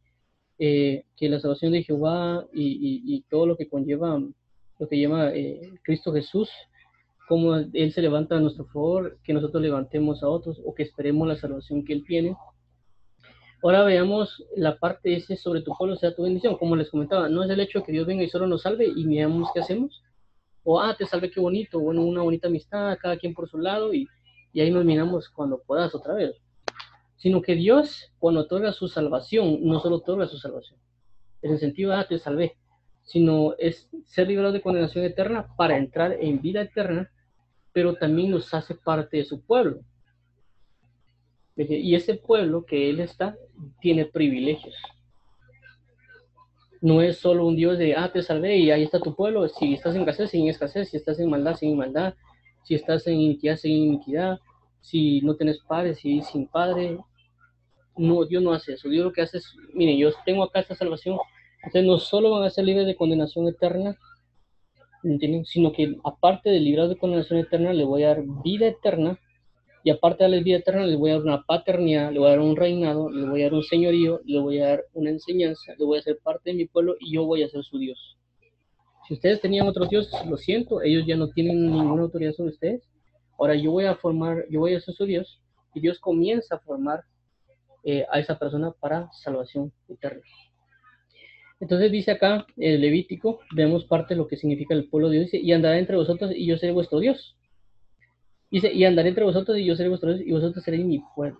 eh, 0.58 1.04
que 1.16 1.28
la 1.28 1.40
salvación 1.40 1.72
de 1.72 1.82
Jehová 1.82 2.46
y, 2.52 3.02
y, 3.04 3.22
todo 3.22 3.46
lo 3.46 3.56
que 3.56 3.68
conlleva 3.68 4.20
lo 4.84 4.88
que 4.88 5.00
llama 5.00 5.30
eh, 5.30 5.72
Cristo 5.82 6.12
Jesús, 6.12 6.50
cómo 7.26 7.54
Él 7.56 7.92
se 7.92 8.02
levanta 8.02 8.36
a 8.36 8.40
nuestro 8.40 8.66
favor, 8.66 9.18
que 9.24 9.32
nosotros 9.32 9.62
levantemos 9.62 10.22
a 10.22 10.28
otros 10.28 10.60
o 10.62 10.74
que 10.74 10.82
esperemos 10.82 11.26
la 11.26 11.36
salvación 11.36 11.84
que 11.86 11.94
Él 11.94 12.04
tiene. 12.06 12.36
Ahora 13.62 13.82
veamos 13.82 14.44
la 14.56 14.78
parte 14.78 15.16
ese 15.16 15.36
sobre 15.36 15.62
tu 15.62 15.72
pueblo 15.74 15.96
sea 15.96 16.14
tu 16.14 16.22
bendición. 16.22 16.58
Como 16.58 16.76
les 16.76 16.90
comentaba, 16.90 17.30
no 17.30 17.42
es 17.42 17.48
el 17.48 17.60
hecho 17.60 17.78
de 17.78 17.86
que 17.86 17.92
Dios 17.92 18.06
venga 18.06 18.22
y 18.22 18.28
solo 18.28 18.46
nos 18.46 18.60
salve 18.60 18.86
y 18.94 19.06
miramos 19.06 19.48
qué 19.54 19.60
hacemos. 19.60 20.02
O, 20.64 20.78
ah, 20.78 20.94
te 20.98 21.06
salve, 21.06 21.30
qué 21.30 21.40
bonito. 21.40 21.80
Bueno, 21.80 22.02
una 22.02 22.20
bonita 22.20 22.48
amistad, 22.48 22.98
cada 23.00 23.16
quien 23.16 23.32
por 23.32 23.48
su 23.48 23.56
lado 23.56 23.94
y, 23.94 24.06
y 24.52 24.60
ahí 24.60 24.70
nos 24.70 24.84
miramos 24.84 25.30
cuando 25.30 25.62
puedas 25.66 25.94
otra 25.94 26.12
vez. 26.12 26.36
Sino 27.16 27.40
que 27.40 27.54
Dios, 27.54 28.12
cuando 28.18 28.40
otorga 28.42 28.74
su 28.74 28.86
salvación, 28.88 29.60
no 29.62 29.80
solo 29.80 29.96
otorga 29.96 30.26
su 30.26 30.36
salvación. 30.36 30.78
En 31.40 31.52
el 31.52 31.58
sentido, 31.58 31.94
ah, 31.94 32.06
te 32.06 32.18
salvé 32.18 32.58
sino 33.04 33.54
es 33.58 33.88
ser 34.06 34.28
librado 34.28 34.52
de 34.52 34.62
condenación 34.62 35.04
eterna 35.04 35.46
para 35.56 35.76
entrar 35.76 36.16
en 36.20 36.40
vida 36.40 36.62
eterna, 36.62 37.10
pero 37.72 37.94
también 37.94 38.30
nos 38.30 38.52
hace 38.54 38.74
parte 38.74 39.18
de 39.18 39.24
su 39.24 39.42
pueblo. 39.42 39.80
Y 41.56 41.94
ese 41.94 42.14
pueblo 42.14 42.64
que 42.64 42.90
Él 42.90 43.00
está 43.00 43.36
tiene 43.80 44.06
privilegios. 44.06 44.74
No 46.80 47.00
es 47.00 47.18
solo 47.18 47.46
un 47.46 47.56
Dios 47.56 47.78
de, 47.78 47.94
ah, 47.94 48.12
te 48.12 48.22
salvé 48.22 48.56
y 48.56 48.70
ahí 48.70 48.82
está 48.82 49.00
tu 49.00 49.14
pueblo. 49.14 49.48
Si 49.48 49.74
estás 49.74 49.94
en 49.94 50.02
escasez, 50.02 50.30
sin 50.30 50.48
escasez. 50.48 50.90
Si 50.90 50.96
estás 50.96 51.18
en 51.18 51.30
maldad, 51.30 51.54
sin 51.54 51.76
maldad. 51.76 52.14
Si 52.64 52.74
estás 52.74 53.06
en 53.06 53.20
iniquidad, 53.20 53.56
sin 53.56 53.72
iniquidad. 53.72 54.38
Si 54.80 55.20
no 55.22 55.34
tienes 55.36 55.60
padre, 55.60 55.94
si 55.94 56.20
sin 56.22 56.46
padre. 56.46 56.98
No, 57.96 58.24
Dios 58.24 58.42
no 58.42 58.52
hace 58.52 58.74
eso. 58.74 58.88
Dios 58.88 59.04
lo 59.04 59.12
que 59.12 59.22
hace 59.22 59.38
es, 59.38 59.56
miren, 59.72 59.96
yo 59.96 60.10
tengo 60.26 60.42
acá 60.42 60.60
esta 60.60 60.74
salvación. 60.74 61.18
Ustedes 61.66 61.86
no 61.86 61.98
solo 61.98 62.30
van 62.30 62.44
a 62.44 62.50
ser 62.50 62.64
libres 62.64 62.86
de 62.86 62.96
condenación 62.96 63.48
eterna, 63.48 63.96
sino 65.44 65.72
que 65.72 65.96
aparte 66.04 66.50
de 66.50 66.60
librar 66.60 66.88
de 66.88 66.96
condenación 66.96 67.38
eterna, 67.38 67.72
le 67.72 67.84
voy 67.84 68.02
a 68.04 68.08
dar 68.08 68.22
vida 68.42 68.66
eterna 68.68 69.18
y 69.82 69.90
aparte 69.90 70.24
de 70.24 70.30
la 70.30 70.42
vida 70.42 70.56
eterna, 70.56 70.86
les 70.86 70.98
voy 70.98 71.10
a 71.10 71.14
dar 71.14 71.22
una 71.22 71.42
paternidad, 71.42 72.10
le 72.10 72.18
voy 72.18 72.28
a 72.28 72.30
dar 72.30 72.40
un 72.40 72.56
reinado, 72.56 73.10
le 73.10 73.28
voy 73.28 73.42
a 73.42 73.44
dar 73.44 73.54
un 73.54 73.62
señorío, 73.62 74.20
le 74.24 74.40
voy 74.40 74.58
a 74.58 74.68
dar 74.68 74.84
una 74.94 75.10
enseñanza, 75.10 75.74
le 75.78 75.84
voy 75.84 75.98
a 75.98 76.00
hacer 76.00 76.18
parte 76.22 76.50
de 76.50 76.56
mi 76.56 76.64
pueblo 76.64 76.96
y 76.98 77.12
yo 77.12 77.26
voy 77.26 77.42
a 77.42 77.48
ser 77.50 77.62
su 77.64 77.78
Dios. 77.78 78.16
Si 79.06 79.12
ustedes 79.12 79.42
tenían 79.42 79.68
otros 79.68 79.90
dioses, 79.90 80.24
lo 80.26 80.38
siento, 80.38 80.80
ellos 80.80 81.04
ya 81.06 81.16
no 81.16 81.28
tienen 81.28 81.70
ninguna 81.70 82.02
autoridad 82.02 82.32
sobre 82.32 82.52
ustedes. 82.52 82.82
Ahora 83.38 83.54
yo 83.54 83.72
voy 83.72 83.84
a 83.84 83.94
formar, 83.94 84.46
yo 84.48 84.60
voy 84.60 84.74
a 84.74 84.80
ser 84.80 84.94
su 84.94 85.04
Dios 85.04 85.42
y 85.74 85.80
Dios 85.80 85.98
comienza 85.98 86.54
a 86.54 86.60
formar 86.60 87.04
eh, 87.82 88.06
a 88.10 88.18
esa 88.18 88.38
persona 88.38 88.70
para 88.70 89.10
salvación 89.12 89.70
eterna. 89.90 90.22
Entonces 91.60 91.90
dice 91.92 92.10
acá 92.10 92.46
el 92.56 92.80
Levítico, 92.80 93.40
vemos 93.54 93.84
parte 93.84 94.14
de 94.14 94.18
lo 94.18 94.26
que 94.26 94.36
significa 94.36 94.74
el 94.74 94.88
pueblo 94.88 95.08
de 95.08 95.20
Dios, 95.20 95.34
y 95.34 95.52
andará 95.52 95.78
entre 95.78 95.96
vosotros 95.96 96.32
y 96.34 96.46
yo 96.46 96.58
seré 96.58 96.72
vuestro 96.72 96.98
Dios. 97.00 97.36
Dice, 98.50 98.72
y 98.72 98.84
andaré 98.84 99.08
entre 99.10 99.24
vosotros 99.24 99.58
y 99.58 99.64
yo 99.64 99.74
seré 99.76 99.88
vuestro 99.88 100.14
Dios 100.14 100.26
y 100.26 100.32
vosotros 100.32 100.64
seréis 100.64 100.84
mi 100.84 101.02
pueblo. 101.14 101.38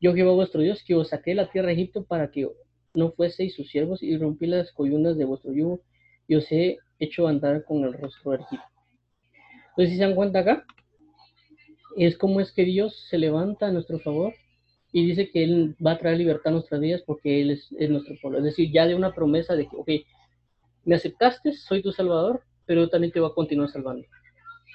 Yo 0.00 0.14
Jehová 0.14 0.32
vuestro 0.32 0.62
Dios, 0.62 0.82
que 0.82 0.94
os 0.94 1.08
saqué 1.08 1.32
de 1.32 1.36
la 1.36 1.50
tierra 1.50 1.68
de 1.68 1.74
Egipto 1.74 2.04
para 2.04 2.30
que 2.30 2.48
no 2.94 3.12
fueseis 3.12 3.54
sus 3.54 3.68
siervos 3.68 4.02
y 4.02 4.16
rompí 4.16 4.46
las 4.46 4.72
coyundas 4.72 5.16
de 5.16 5.24
vuestro 5.24 5.52
yugo 5.52 5.80
y 6.26 6.36
os 6.36 6.50
he 6.50 6.78
hecho 6.98 7.28
andar 7.28 7.64
con 7.64 7.84
el 7.84 7.92
rostro 7.92 8.34
erguido. 8.34 8.62
Entonces, 9.70 9.90
si 9.90 9.96
se 9.96 10.02
dan 10.02 10.14
cuenta 10.14 10.40
acá, 10.40 10.64
es 11.96 12.16
como 12.16 12.40
es 12.40 12.52
que 12.52 12.64
Dios 12.64 13.06
se 13.08 13.18
levanta 13.18 13.66
a 13.66 13.72
nuestro 13.72 13.98
favor 13.98 14.32
y 14.92 15.06
dice 15.06 15.30
que 15.30 15.44
Él 15.44 15.76
va 15.84 15.92
a 15.92 15.98
traer 15.98 16.18
libertad 16.18 16.52
a 16.52 16.56
nuestras 16.56 16.80
vidas 16.80 17.02
porque 17.06 17.40
Él 17.40 17.50
es, 17.50 17.68
es 17.78 17.90
nuestro 17.90 18.14
pueblo. 18.20 18.38
Es 18.38 18.44
decir, 18.44 18.70
ya 18.72 18.86
de 18.86 18.94
una 18.94 19.12
promesa 19.14 19.54
de 19.54 19.68
que, 19.68 19.76
ok, 19.76 19.90
me 20.84 20.96
aceptaste, 20.96 21.52
soy 21.52 21.82
tu 21.82 21.92
salvador, 21.92 22.42
pero 22.66 22.88
también 22.88 23.12
te 23.12 23.20
voy 23.20 23.30
a 23.30 23.34
continuar 23.34 23.70
salvando 23.70 24.06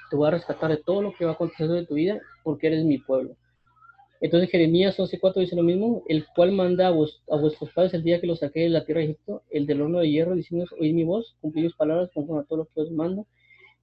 te 0.10 0.16
voy 0.16 0.28
a 0.28 0.32
rescatar 0.32 0.70
de 0.70 0.78
todo 0.78 1.02
lo 1.02 1.14
que 1.14 1.26
va 1.26 1.32
a 1.32 1.34
acontecer 1.34 1.68
de 1.68 1.86
tu 1.86 1.96
vida 1.96 2.20
porque 2.44 2.68
eres 2.68 2.84
mi 2.84 2.98
pueblo. 2.98 3.36
Entonces 4.22 4.50
Jeremías 4.50 4.98
11.4 4.98 5.42
dice 5.42 5.56
lo 5.56 5.64
mismo, 5.64 6.04
el 6.08 6.26
cual 6.36 6.52
manda 6.52 6.88
a, 6.88 6.92
vuestros 6.92 7.72
padres 7.74 7.94
el 7.94 8.04
día 8.04 8.22
que 8.22 8.28
los 8.28 8.40
saqué 8.40 8.62
de 8.62 8.70
la 8.70 8.86
tierra 8.86 9.00
de 9.00 9.06
Egipto, 9.08 9.44
el 9.50 9.66
del 9.66 9.82
horno 9.82 10.00
de 10.00 10.10
hierro, 10.10 10.36
diciendo, 10.36 10.66
oíd 10.80 10.94
mi 10.94 11.04
voz, 11.04 11.36
cumplid 11.42 11.64
mis 11.64 11.76
palabras 11.76 12.10
conforme 12.14 12.42
a 12.42 12.46
todo 12.46 12.60
lo 12.60 12.66
que 12.66 12.82
os 12.82 12.92
mando, 12.92 13.28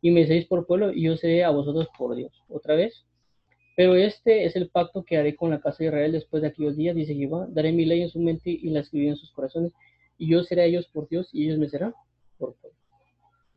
y 0.01 0.11
me 0.11 0.27
seréis 0.27 0.47
por 0.47 0.67
pueblo, 0.67 0.93
y 0.93 1.03
yo 1.03 1.17
seré 1.17 1.45
a 1.45 1.51
vosotros 1.51 1.89
por 1.97 2.17
Dios. 2.17 2.33
Otra 2.49 2.75
vez. 2.75 3.05
Pero 3.77 3.95
este 3.95 4.45
es 4.45 4.57
el 4.57 4.69
pacto 4.69 5.05
que 5.05 5.17
haré 5.17 5.35
con 5.35 5.51
la 5.51 5.61
casa 5.61 5.79
de 5.79 5.87
Israel 5.87 6.13
después 6.13 6.43
de 6.43 6.49
aquellos 6.49 6.77
días, 6.77 6.95
dice 6.95 7.15
Jehová, 7.15 7.47
daré 7.51 7.73
mi 7.73 7.85
ley 7.85 8.03
en 8.03 8.11
su 8.11 8.21
mente 8.21 8.51
y 8.51 8.69
la 8.71 8.81
escribiré 8.81 9.11
en 9.11 9.17
sus 9.17 9.31
corazones, 9.33 9.73
y 10.19 10.29
yo 10.29 10.43
seré 10.43 10.63
a 10.63 10.65
ellos 10.67 10.87
por 10.93 11.09
Dios, 11.09 11.29
y 11.33 11.45
ellos 11.45 11.59
me 11.59 11.69
serán 11.69 11.95
por 12.39 12.55
pueblo. 12.57 12.79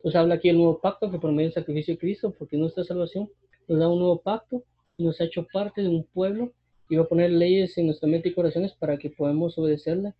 Nos 0.02 0.14
habla 0.14 0.36
aquí 0.36 0.48
el 0.48 0.56
nuevo 0.56 0.80
pacto 0.80 1.10
que 1.10 1.18
por 1.18 1.32
medio 1.32 1.48
del 1.48 1.54
sacrificio 1.54 1.94
de 1.94 1.98
Cristo, 1.98 2.34
porque 2.38 2.56
nuestra 2.56 2.84
salvación 2.84 3.28
nos 3.68 3.78
da 3.78 3.88
un 3.88 3.98
nuevo 3.98 4.20
pacto 4.20 4.64
nos 4.98 5.20
ha 5.20 5.24
hecho 5.24 5.46
parte 5.52 5.82
de 5.82 5.88
un 5.88 6.04
pueblo 6.04 6.52
y 6.88 6.96
va 6.96 7.04
a 7.04 7.08
poner 7.08 7.30
leyes 7.30 7.76
en 7.78 7.86
nuestra 7.86 8.08
mente 8.08 8.28
y 8.28 8.34
corazones 8.34 8.72
para 8.72 8.96
que 8.96 9.10
podamos 9.10 9.58
obedecerla 9.58 10.14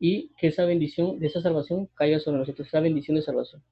y 0.00 0.30
que 0.38 0.48
esa 0.48 0.64
bendición 0.64 1.18
de 1.18 1.26
esa 1.26 1.42
salvación 1.42 1.88
caiga 1.94 2.18
sobre 2.18 2.38
nosotros, 2.38 2.68
esa 2.68 2.80
bendición 2.80 3.16
de 3.16 3.22
salvación. 3.22 3.62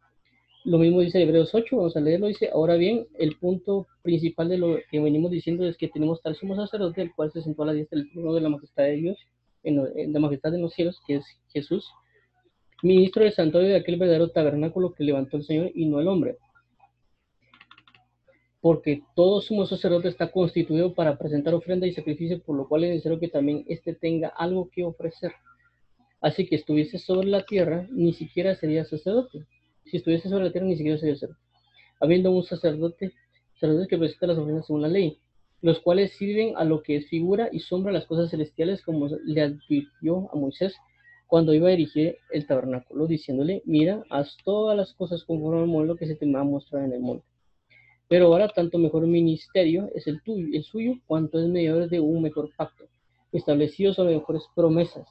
Lo 0.65 0.77
mismo 0.77 1.01
dice 1.01 1.23
Hebreos 1.23 1.55
8, 1.55 1.75
vamos 1.75 1.97
a 1.97 2.01
leerlo, 2.01 2.27
dice, 2.27 2.51
ahora 2.53 2.75
bien, 2.75 3.07
el 3.19 3.37
punto 3.37 3.87
principal 4.03 4.51
de 4.51 4.59
lo 4.59 4.79
que 4.91 5.01
venimos 5.01 5.31
diciendo 5.31 5.67
es 5.67 5.79
que 5.79 5.89
tenemos 5.89 6.21
tal 6.21 6.37
sumo 6.37 6.55
sacerdote, 6.55 7.01
el 7.01 7.15
cual 7.15 7.33
se 7.33 7.41
sentó 7.41 7.63
a 7.63 7.67
la 7.67 7.73
diestra 7.73 7.99
del 7.99 8.11
trono 8.13 8.35
de 8.35 8.43
la 8.43 8.51
majestad 8.51 8.85
de 8.85 8.97
Dios, 8.97 9.19
en, 9.63 9.83
en 9.97 10.13
la 10.13 10.21
majestad 10.21 10.53
de 10.53 10.59
los 10.59 10.75
cielos, 10.75 11.01
que 11.07 11.17
es 11.17 11.25
Jesús, 11.53 11.89
ministro 12.83 13.25
del 13.25 13.33
santuario 13.33 13.71
de 13.71 13.77
aquel 13.77 13.97
verdadero 13.97 14.31
tabernáculo 14.31 14.93
que 14.93 15.05
levantó 15.05 15.39
el 15.39 15.45
Señor 15.45 15.71
y 15.75 15.87
no 15.87 15.99
el 15.99 16.09
hombre. 16.09 16.37
Porque 18.61 19.03
todo 19.17 19.41
sumo 19.41 19.65
sacerdote 19.65 20.09
está 20.09 20.31
constituido 20.31 20.95
para 20.95 21.17
presentar 21.17 21.55
ofrenda 21.55 21.87
y 21.87 21.93
sacrificio, 21.93 22.43
por 22.43 22.57
lo 22.57 22.69
cual 22.69 22.85
es 22.85 22.91
necesario 22.91 23.19
que 23.19 23.29
también 23.29 23.65
éste 23.67 23.95
tenga 23.95 24.29
algo 24.29 24.69
que 24.71 24.85
ofrecer. 24.85 25.33
Así 26.21 26.47
que 26.47 26.57
estuviese 26.57 26.99
sobre 26.99 27.29
la 27.29 27.47
tierra, 27.47 27.87
ni 27.91 28.13
siquiera 28.13 28.55
sería 28.55 28.85
sacerdote. 28.85 29.47
Si 29.91 29.97
estuviese 29.97 30.29
sobre 30.29 30.45
la 30.45 30.53
tierra, 30.53 30.67
ni 30.67 30.77
siquiera 30.77 30.99
sería 30.99 31.15
sacerdote. 31.15 31.41
Habiendo 32.01 32.31
un 32.31 32.45
sacerdote, 32.45 33.13
sacerdote 33.55 33.89
que 33.89 33.99
presenta 33.99 34.29
las 34.29 34.39
ofrendas 34.39 34.67
según 34.67 34.83
la 34.83 34.89
ley, 34.89 35.19
los 35.63 35.81
cuales 35.81 36.13
sirven 36.13 36.57
a 36.57 36.65
lo 36.65 36.83
que 36.83 36.97
es 36.97 37.09
figura 37.09 37.49
y 37.53 37.59
sombra 37.59 37.93
las 37.93 38.07
cosas 38.07 38.31
celestiales, 38.31 38.83
como 38.83 39.09
le 39.25 39.43
advirtió 39.43 40.31
a 40.33 40.37
Moisés 40.37 40.75
cuando 41.27 41.55
iba 41.55 41.69
a 41.69 41.73
dirigir 41.73 42.17
el 42.31 42.47
tabernáculo, 42.47 43.07
diciéndole, 43.07 43.63
mira, 43.65 44.03
haz 44.11 44.37
todas 44.45 44.77
las 44.77 44.93
cosas 44.95 45.23
conforme 45.25 45.61
al 45.61 45.67
modelo 45.67 45.97
que 45.97 46.07
se 46.07 46.17
te 46.17 46.31
va 46.31 46.41
a 46.41 46.45
mostrar 46.45 46.85
en 46.85 46.93
el 46.93 47.01
monte. 47.01 47.25
Pero 48.09 48.27
ahora 48.27 48.49
tanto 48.49 48.79
mejor 48.79 49.07
ministerio 49.07 49.89
es 49.95 50.07
el 50.09 50.23
tuyo, 50.23 50.49
el 50.53 50.65
suyo, 50.65 50.95
cuanto 51.07 51.39
es 51.39 51.49
mediador 51.49 51.89
de 51.89 52.01
un 52.01 52.23
mejor 52.23 52.51
pacto, 52.57 52.85
establecido 53.33 53.93
sobre 53.93 54.17
mejores 54.17 54.43
promesas. 54.57 55.07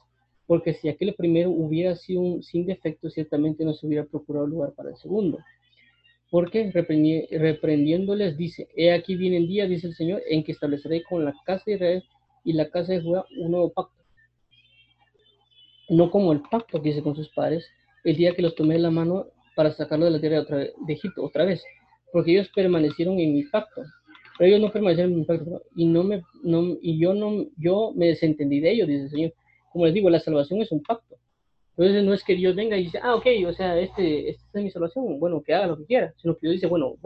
Porque 0.50 0.74
si 0.74 0.88
aquel 0.88 1.14
primero 1.14 1.48
hubiera 1.50 1.94
sido 1.94 2.22
un, 2.22 2.42
sin 2.42 2.66
defecto, 2.66 3.08
ciertamente 3.08 3.64
no 3.64 3.72
se 3.72 3.86
hubiera 3.86 4.04
procurado 4.04 4.48
lugar 4.48 4.72
para 4.72 4.90
el 4.90 4.96
segundo. 4.96 5.38
Porque 6.28 6.72
reprendiéndoles 6.72 8.36
dice, 8.36 8.68
he 8.74 8.90
aquí 8.90 9.14
viene 9.14 9.36
el 9.36 9.46
día, 9.46 9.68
dice 9.68 9.86
el 9.86 9.94
Señor, 9.94 10.22
en 10.28 10.42
que 10.42 10.50
estableceré 10.50 11.04
con 11.04 11.24
la 11.24 11.34
casa 11.46 11.62
de 11.66 11.74
Israel 11.74 12.04
y 12.42 12.54
la 12.54 12.68
casa 12.68 12.94
de 12.94 13.00
Judá 13.00 13.24
un 13.38 13.52
nuevo 13.52 13.70
pacto 13.70 14.00
no 15.88 16.10
como 16.10 16.32
el 16.32 16.40
pacto 16.40 16.80
que 16.80 16.88
hice 16.88 17.02
con 17.02 17.14
sus 17.14 17.28
padres 17.30 17.64
el 18.04 18.16
día 18.16 18.34
que 18.34 18.42
los 18.42 18.56
tomé 18.56 18.74
de 18.74 18.80
la 18.80 18.90
mano 18.90 19.26
para 19.54 19.70
sacarlo 19.70 20.06
de 20.06 20.12
la 20.12 20.20
tierra 20.20 20.42
de, 20.42 20.72
Egipto 20.88 21.22
otra 21.22 21.44
vez, 21.44 21.62
porque 22.12 22.32
ellos 22.32 22.50
permanecieron 22.54 23.20
en 23.20 23.34
mi 23.34 23.42
pacto, 23.44 23.82
pero 24.36 24.48
ellos 24.48 24.60
no 24.60 24.72
permanecieron 24.72 25.12
en 25.12 25.18
mi 25.20 25.24
pacto 25.24 25.62
y 25.76 25.86
no 25.86 26.02
me 26.02 26.22
no, 26.42 26.76
y 26.80 26.98
yo 26.98 27.14
no 27.14 27.46
yo 27.56 27.92
me 27.94 28.06
desentendí 28.06 28.58
de 28.58 28.72
ellos, 28.72 28.88
dice 28.88 29.04
el 29.04 29.10
Señor. 29.10 29.32
Como 29.70 29.86
les 29.86 29.94
digo, 29.94 30.10
la 30.10 30.20
salvación 30.20 30.60
es 30.60 30.70
un 30.70 30.82
pacto. 30.82 31.16
Entonces 31.70 32.04
no 32.04 32.12
es 32.12 32.22
que 32.22 32.34
Dios 32.34 32.54
venga 32.54 32.76
y 32.76 32.84
dice, 32.84 33.00
ah, 33.02 33.14
ok, 33.14 33.26
o 33.46 33.52
sea, 33.54 33.78
este, 33.78 34.28
esta 34.28 34.58
es 34.58 34.64
mi 34.64 34.70
salvación, 34.70 35.18
bueno, 35.18 35.42
que 35.42 35.54
haga 35.54 35.68
lo 35.68 35.78
que 35.78 35.86
quiera, 35.86 36.12
sino 36.18 36.34
que 36.34 36.40
Dios 36.42 36.54
dice, 36.56 36.66
bueno, 36.66 36.96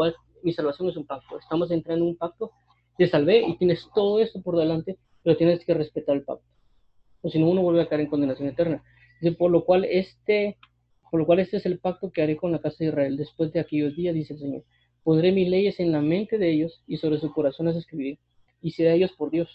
mi 0.43 0.53
salvación 0.53 0.89
es 0.89 0.97
un 0.97 1.07
pacto, 1.07 1.39
estamos 1.39 1.71
entrando 1.71 2.05
en 2.05 2.11
un 2.11 2.17
pacto, 2.17 2.51
te 2.99 3.07
salvé 3.07 3.47
y 3.47 3.57
tienes 3.57 3.89
todo 3.95 4.19
esto 4.19 4.43
por 4.43 4.57
delante, 4.57 4.99
pero 5.23 5.37
tienes 5.37 5.65
que 5.65 5.75
respetar 5.75 6.17
el 6.17 6.25
pacto 6.25 6.45
o 7.25 7.31
si 7.31 7.39
no 7.39 7.49
uno 7.49 7.63
vuelve 7.63 7.81
a 7.81 7.89
caer 7.89 8.03
en 8.03 8.07
condenación 8.09 8.49
eterna. 8.49 8.85
Dice, 9.21 9.35
por 9.35 9.51
lo 9.51 9.65
cual 9.65 9.87
este, 9.87 10.59
por 11.11 11.19
lo 11.19 11.27
cual 11.27 11.41
este 11.41 11.57
es 11.57 11.65
el 11.65 11.79
pacto 11.79 12.13
que 12.13 12.23
haré 12.23 12.37
con 12.37 12.53
la 12.53 12.61
casa 12.61 12.77
de 12.81 12.91
Israel 12.91 13.17
después 13.17 13.51
de 13.51 13.61
aquellos 13.61 13.97
días, 13.97 14.15
dice 14.15 14.35
el 14.35 14.41
Señor. 14.41 14.65
Pondré 15.03 15.33
mis 15.33 15.49
leyes 15.49 15.81
en 15.81 15.91
la 15.91 16.03
mente 16.03 16.37
de 16.37 16.53
ellos 16.53 16.83
y 16.87 16.99
sobre 16.99 17.19
su 17.19 17.33
corazón 17.33 17.67
las 17.67 17.77
escribiré, 17.77 18.19
y 18.61 18.73
seré 18.73 18.95
ellos 18.95 19.13
por 19.13 19.31
Dios, 19.31 19.49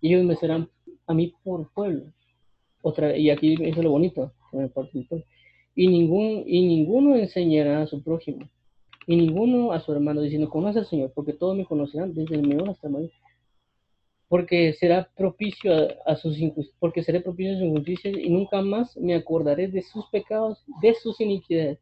ellos 0.00 0.24
me 0.24 0.36
serán 0.36 0.70
a 1.08 1.14
mí 1.14 1.34
por 1.42 1.72
pueblo. 1.72 2.12
Otra, 2.82 3.16
y 3.16 3.30
aquí 3.30 3.56
es 3.60 3.76
lo 3.76 3.90
bonito, 3.90 4.32
y, 5.74 5.88
ningún, 5.88 6.44
y 6.46 6.66
ninguno 6.66 7.16
enseñará 7.16 7.82
a 7.82 7.86
su 7.86 8.02
prójimo, 8.02 8.48
y 9.06 9.16
ninguno 9.16 9.72
a 9.72 9.80
su 9.80 9.92
hermano, 9.92 10.20
diciendo, 10.20 10.48
conoce 10.48 10.80
al 10.80 10.86
Señor, 10.86 11.12
porque 11.14 11.32
todos 11.32 11.56
me 11.56 11.64
conocerán, 11.64 12.14
desde 12.14 12.36
el 12.36 12.46
menor 12.46 12.70
hasta 12.70 12.86
el 12.86 12.92
mayor 12.92 13.10
porque 14.28 14.74
será 14.74 15.08
propicio 15.16 15.72
a, 16.06 16.16
sus 16.16 16.36
porque 16.78 17.02
seré 17.02 17.20
propicio 17.20 17.54
a 17.54 17.58
sus 17.58 17.66
injusticias 17.66 18.16
y 18.16 18.28
nunca 18.28 18.60
más 18.60 18.96
me 18.96 19.14
acordaré 19.14 19.68
de 19.68 19.82
sus 19.82 20.06
pecados, 20.10 20.62
de 20.82 20.94
sus 20.94 21.20
iniquidades. 21.20 21.78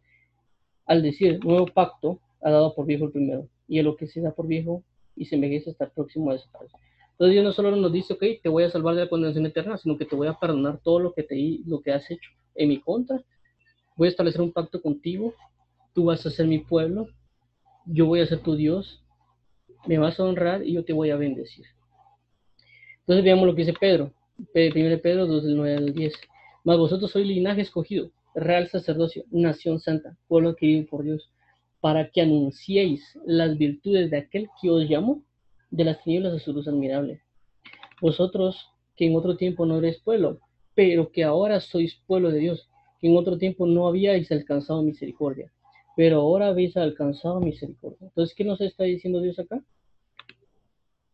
Al 0.86 1.02
decir 1.02 1.44
nuevo 1.44 1.66
pacto, 1.66 2.20
ha 2.40 2.50
dado 2.50 2.74
por 2.74 2.86
viejo 2.86 3.06
el 3.06 3.10
primero, 3.10 3.48
y 3.66 3.80
a 3.80 3.82
lo 3.82 3.96
que 3.96 4.06
se 4.06 4.20
da 4.20 4.30
por 4.30 4.46
viejo 4.46 4.84
y 5.16 5.24
se 5.24 5.34
envejece 5.34 5.70
hasta 5.70 5.90
próximo 5.90 6.30
a 6.30 6.34
desaparecer. 6.34 6.78
Entonces 7.16 7.32
Dios 7.32 7.44
no 7.44 7.52
solo 7.52 7.74
nos 7.74 7.90
dice, 7.90 8.12
ok, 8.12 8.22
te 8.42 8.50
voy 8.50 8.64
a 8.64 8.70
salvar 8.70 8.94
de 8.94 9.04
la 9.04 9.08
condenación 9.08 9.46
eterna, 9.46 9.78
sino 9.78 9.96
que 9.96 10.04
te 10.04 10.14
voy 10.14 10.28
a 10.28 10.34
perdonar 10.34 10.80
todo 10.84 11.00
lo 11.00 11.14
que, 11.14 11.22
te, 11.22 11.60
lo 11.64 11.80
que 11.80 11.92
has 11.92 12.10
hecho 12.10 12.30
en 12.54 12.68
mi 12.68 12.78
contra. 12.78 13.22
Voy 13.96 14.08
a 14.08 14.10
establecer 14.10 14.42
un 14.42 14.52
pacto 14.52 14.82
contigo, 14.82 15.32
tú 15.94 16.04
vas 16.04 16.26
a 16.26 16.30
ser 16.30 16.46
mi 16.46 16.58
pueblo, 16.58 17.08
yo 17.86 18.04
voy 18.04 18.20
a 18.20 18.26
ser 18.26 18.40
tu 18.40 18.54
Dios, 18.54 19.02
me 19.86 19.96
vas 19.96 20.20
a 20.20 20.24
honrar 20.24 20.62
y 20.62 20.74
yo 20.74 20.84
te 20.84 20.92
voy 20.92 21.08
a 21.08 21.16
bendecir. 21.16 21.64
Entonces 23.00 23.24
veamos 23.24 23.46
lo 23.46 23.54
que 23.54 23.62
dice 23.62 23.72
Pedro. 23.72 24.12
1 24.38 25.00
Pedro 25.02 25.26
2, 25.26 25.44
del 25.44 25.56
9 25.56 25.74
al 25.74 25.94
10. 25.94 26.12
Mas 26.64 26.76
vosotros 26.76 27.10
sois 27.10 27.26
linaje 27.26 27.62
escogido, 27.62 28.10
real 28.34 28.68
sacerdocio, 28.68 29.24
nación 29.30 29.80
santa, 29.80 30.18
pueblo 30.28 30.50
adquirido 30.50 30.84
por 30.86 31.02
Dios, 31.02 31.30
para 31.80 32.10
que 32.10 32.20
anunciéis 32.20 33.18
las 33.24 33.56
virtudes 33.56 34.10
de 34.10 34.18
aquel 34.18 34.50
que 34.60 34.68
os 34.68 34.86
llamó 34.86 35.22
de 35.76 35.84
las 35.84 36.02
tinieblas 36.02 36.32
a 36.32 36.38
su 36.38 36.54
luz 36.54 36.66
admirable. 36.66 37.20
Vosotros 38.00 38.70
que 38.96 39.06
en 39.06 39.14
otro 39.14 39.36
tiempo 39.36 39.66
no 39.66 39.76
eres 39.76 40.00
pueblo, 40.00 40.40
pero 40.74 41.12
que 41.12 41.22
ahora 41.22 41.60
sois 41.60 41.96
pueblo 42.06 42.30
de 42.30 42.38
Dios, 42.38 42.70
en 43.02 43.14
otro 43.14 43.36
tiempo 43.36 43.66
no 43.66 43.86
habíais 43.86 44.32
alcanzado 44.32 44.82
misericordia, 44.82 45.52
pero 45.94 46.20
ahora 46.20 46.48
habéis 46.48 46.78
alcanzado 46.78 47.40
misericordia. 47.40 47.98
Entonces, 48.08 48.34
¿qué 48.34 48.44
nos 48.44 48.60
está 48.62 48.84
diciendo 48.84 49.20
Dios 49.20 49.38
acá? 49.38 49.62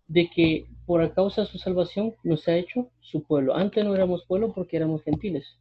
De 0.06 0.30
que 0.30 0.66
por 0.86 1.12
causa 1.12 1.42
de 1.42 1.48
su 1.48 1.58
salvación 1.58 2.14
nos 2.22 2.46
ha 2.46 2.56
hecho 2.56 2.88
su 3.00 3.24
pueblo. 3.24 3.56
Antes 3.56 3.84
no 3.84 3.94
éramos 3.94 4.24
pueblo 4.26 4.52
porque 4.54 4.76
éramos 4.76 5.02
gentiles. 5.02 5.58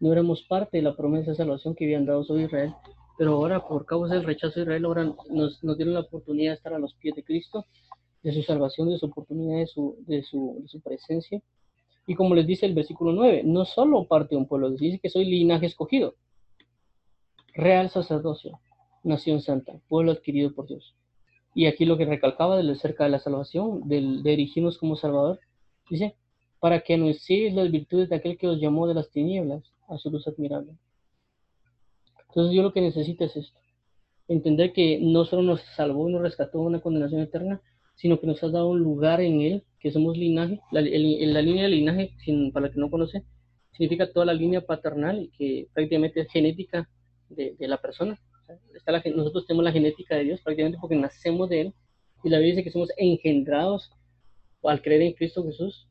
No 0.00 0.12
éramos 0.12 0.42
parte 0.44 0.78
de 0.78 0.82
la 0.82 0.96
promesa 0.96 1.32
de 1.32 1.36
salvación 1.36 1.74
que 1.74 1.84
habían 1.84 2.06
dado 2.06 2.24
sobre 2.24 2.44
Israel. 2.44 2.74
Pero 3.16 3.34
ahora, 3.34 3.66
por 3.66 3.86
causa 3.86 4.14
del 4.14 4.24
rechazo 4.24 4.54
de 4.56 4.62
Israel, 4.62 4.84
ahora 4.86 5.14
nos, 5.30 5.62
nos 5.62 5.76
dieron 5.76 5.94
la 5.94 6.00
oportunidad 6.00 6.52
de 6.52 6.56
estar 6.56 6.74
a 6.74 6.78
los 6.78 6.94
pies 6.94 7.14
de 7.14 7.22
Cristo, 7.22 7.64
de 8.24 8.32
su 8.32 8.42
salvación, 8.42 8.88
de 8.88 8.98
su 8.98 9.06
oportunidad, 9.06 9.58
de 9.58 9.66
su, 9.66 9.96
de 10.06 10.22
su, 10.22 10.58
de 10.62 10.68
su 10.68 10.80
presencia. 10.80 11.42
Y 12.06 12.14
como 12.14 12.34
les 12.34 12.46
dice 12.46 12.66
el 12.66 12.74
versículo 12.74 13.12
9, 13.12 13.42
no 13.44 13.66
solo 13.66 14.08
parte 14.08 14.34
de 14.34 14.38
un 14.38 14.48
pueblo, 14.48 14.70
dice 14.70 14.98
que 14.98 15.10
soy 15.10 15.26
linaje 15.26 15.66
escogido, 15.66 16.16
real 17.54 17.90
sacerdocio, 17.90 18.58
nación 19.02 19.42
santa, 19.42 19.74
pueblo 19.88 20.12
adquirido 20.12 20.54
por 20.54 20.66
Dios. 20.66 20.96
Y 21.54 21.66
aquí 21.66 21.84
lo 21.84 21.98
que 21.98 22.06
recalcaba 22.06 22.56
de 22.56 22.74
cerca 22.76 23.04
de 23.04 23.10
la 23.10 23.20
salvación, 23.20 23.86
del, 23.88 24.22
de 24.22 24.32
erigirnos 24.32 24.78
como 24.78 24.96
Salvador, 24.96 25.38
dice, 25.88 26.16
para 26.60 26.80
que 26.80 26.94
anunciéis 26.94 27.54
las 27.54 27.70
virtudes 27.70 28.08
de 28.08 28.16
aquel 28.16 28.38
que 28.38 28.48
os 28.48 28.58
llamó 28.58 28.86
de 28.86 28.94
las 28.94 29.10
tinieblas 29.10 29.62
a 29.86 29.98
su 29.98 30.10
luz 30.10 30.26
admirable. 30.26 30.72
Entonces 32.28 32.56
yo 32.56 32.62
lo 32.62 32.72
que 32.72 32.80
necesito 32.80 33.24
es 33.24 33.36
esto, 33.36 33.60
entender 34.28 34.72
que 34.72 34.98
no 35.00 35.26
solo 35.26 35.42
nos 35.42 35.60
salvó 35.76 36.08
y 36.08 36.12
nos 36.12 36.22
rescató 36.22 36.58
de 36.60 36.64
una 36.64 36.80
condenación 36.80 37.20
eterna, 37.20 37.60
sino 37.94 38.20
que 38.20 38.26
nos 38.26 38.42
ha 38.42 38.48
dado 38.48 38.68
un 38.68 38.80
lugar 38.80 39.20
en 39.20 39.40
él, 39.40 39.64
que 39.80 39.92
somos 39.92 40.16
linaje. 40.16 40.60
La, 40.72 40.80
la 40.80 41.42
línea 41.42 41.64
de 41.64 41.68
linaje, 41.68 42.14
sin, 42.24 42.52
para 42.52 42.66
el 42.66 42.72
que 42.72 42.80
no 42.80 42.90
conoce, 42.90 43.24
significa 43.72 44.12
toda 44.12 44.26
la 44.26 44.34
línea 44.34 44.60
paternal 44.64 45.22
y 45.22 45.28
que 45.30 45.68
prácticamente 45.72 46.20
es 46.20 46.30
genética 46.30 46.88
de, 47.28 47.54
de 47.58 47.68
la 47.68 47.78
persona. 47.78 48.18
está 48.74 48.92
la, 48.92 49.02
nosotros 49.14 49.46
tenemos 49.46 49.64
la 49.64 49.72
genética 49.72 50.16
de 50.16 50.24
Dios 50.24 50.40
prácticamente 50.42 50.78
porque 50.80 50.96
nacemos 50.96 51.48
de 51.48 51.60
Él. 51.62 51.74
Y 52.22 52.30
la 52.30 52.38
Biblia 52.38 52.54
dice 52.54 52.64
que 52.64 52.70
somos 52.70 52.90
engendrados 52.96 53.90
al 54.62 54.80
creer 54.80 55.02
en 55.02 55.12
Cristo 55.12 55.44
Jesús 55.44 55.88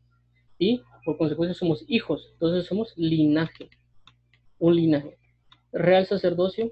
y 0.58 0.82
por 1.06 1.18
consecuencia 1.18 1.54
somos 1.54 1.84
hijos. 1.88 2.30
Entonces 2.34 2.66
somos 2.66 2.94
linaje, 2.96 3.70
un 4.60 4.76
linaje. 4.76 5.18
Real 5.72 6.06
sacerdocio, 6.06 6.72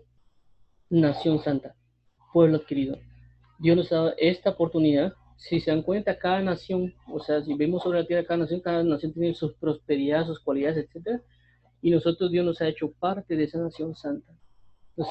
nación 0.90 1.40
santa, 1.40 1.76
pueblo 2.34 2.58
adquirido. 2.58 2.98
Dios 3.60 3.78
nos 3.78 3.92
ha 3.92 3.96
dado 3.96 4.14
esta 4.18 4.52
oportunidad. 4.52 5.14
Si 5.42 5.60
se 5.60 5.72
dan 5.72 5.82
cuenta, 5.82 6.18
cada 6.18 6.42
nación, 6.42 6.94
o 7.08 7.20
sea, 7.20 7.44
si 7.44 7.54
vemos 7.56 7.84
sobre 7.84 8.00
la 8.00 8.08
tierra 8.08 8.26
cada 8.26 8.38
nación, 8.40 8.62
cada 8.62 8.84
nación 8.84 9.12
tiene 9.14 9.34
sus 9.34 9.54
prosperidades, 9.56 10.28
sus 10.28 10.40
cualidades, 10.40 10.88
etc. 10.88 11.22
Y 11.82 11.92
nosotros 11.92 12.32
Dios 12.32 12.46
nos 12.46 12.62
ha 12.62 12.68
hecho 12.68 12.92
parte 12.92 13.36
de 13.36 13.44
esa 13.46 13.58
nación 13.58 13.96
santa 13.96 14.32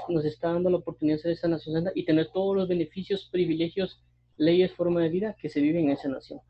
nos, 0.09 0.25
está 0.25 0.53
dando 0.53 0.71
la 0.71 0.77
oportunidad 0.79 1.17
de 1.17 1.23
ser 1.23 1.33
esa 1.33 1.49
nación 1.49 1.75
santa 1.75 1.93
y 1.95 2.05
tener 2.05 2.29
todos 2.33 2.57
los 2.57 2.69
beneficios, 2.69 3.29
privilegios, 3.31 4.01
leyes, 4.37 4.73
forma 4.73 5.03
de 5.03 5.09
vida 5.09 5.37
que 5.41 5.49
se 5.49 5.61
viven 5.61 5.87
en 5.87 5.91
esa 5.91 6.09
nación. 6.09 6.41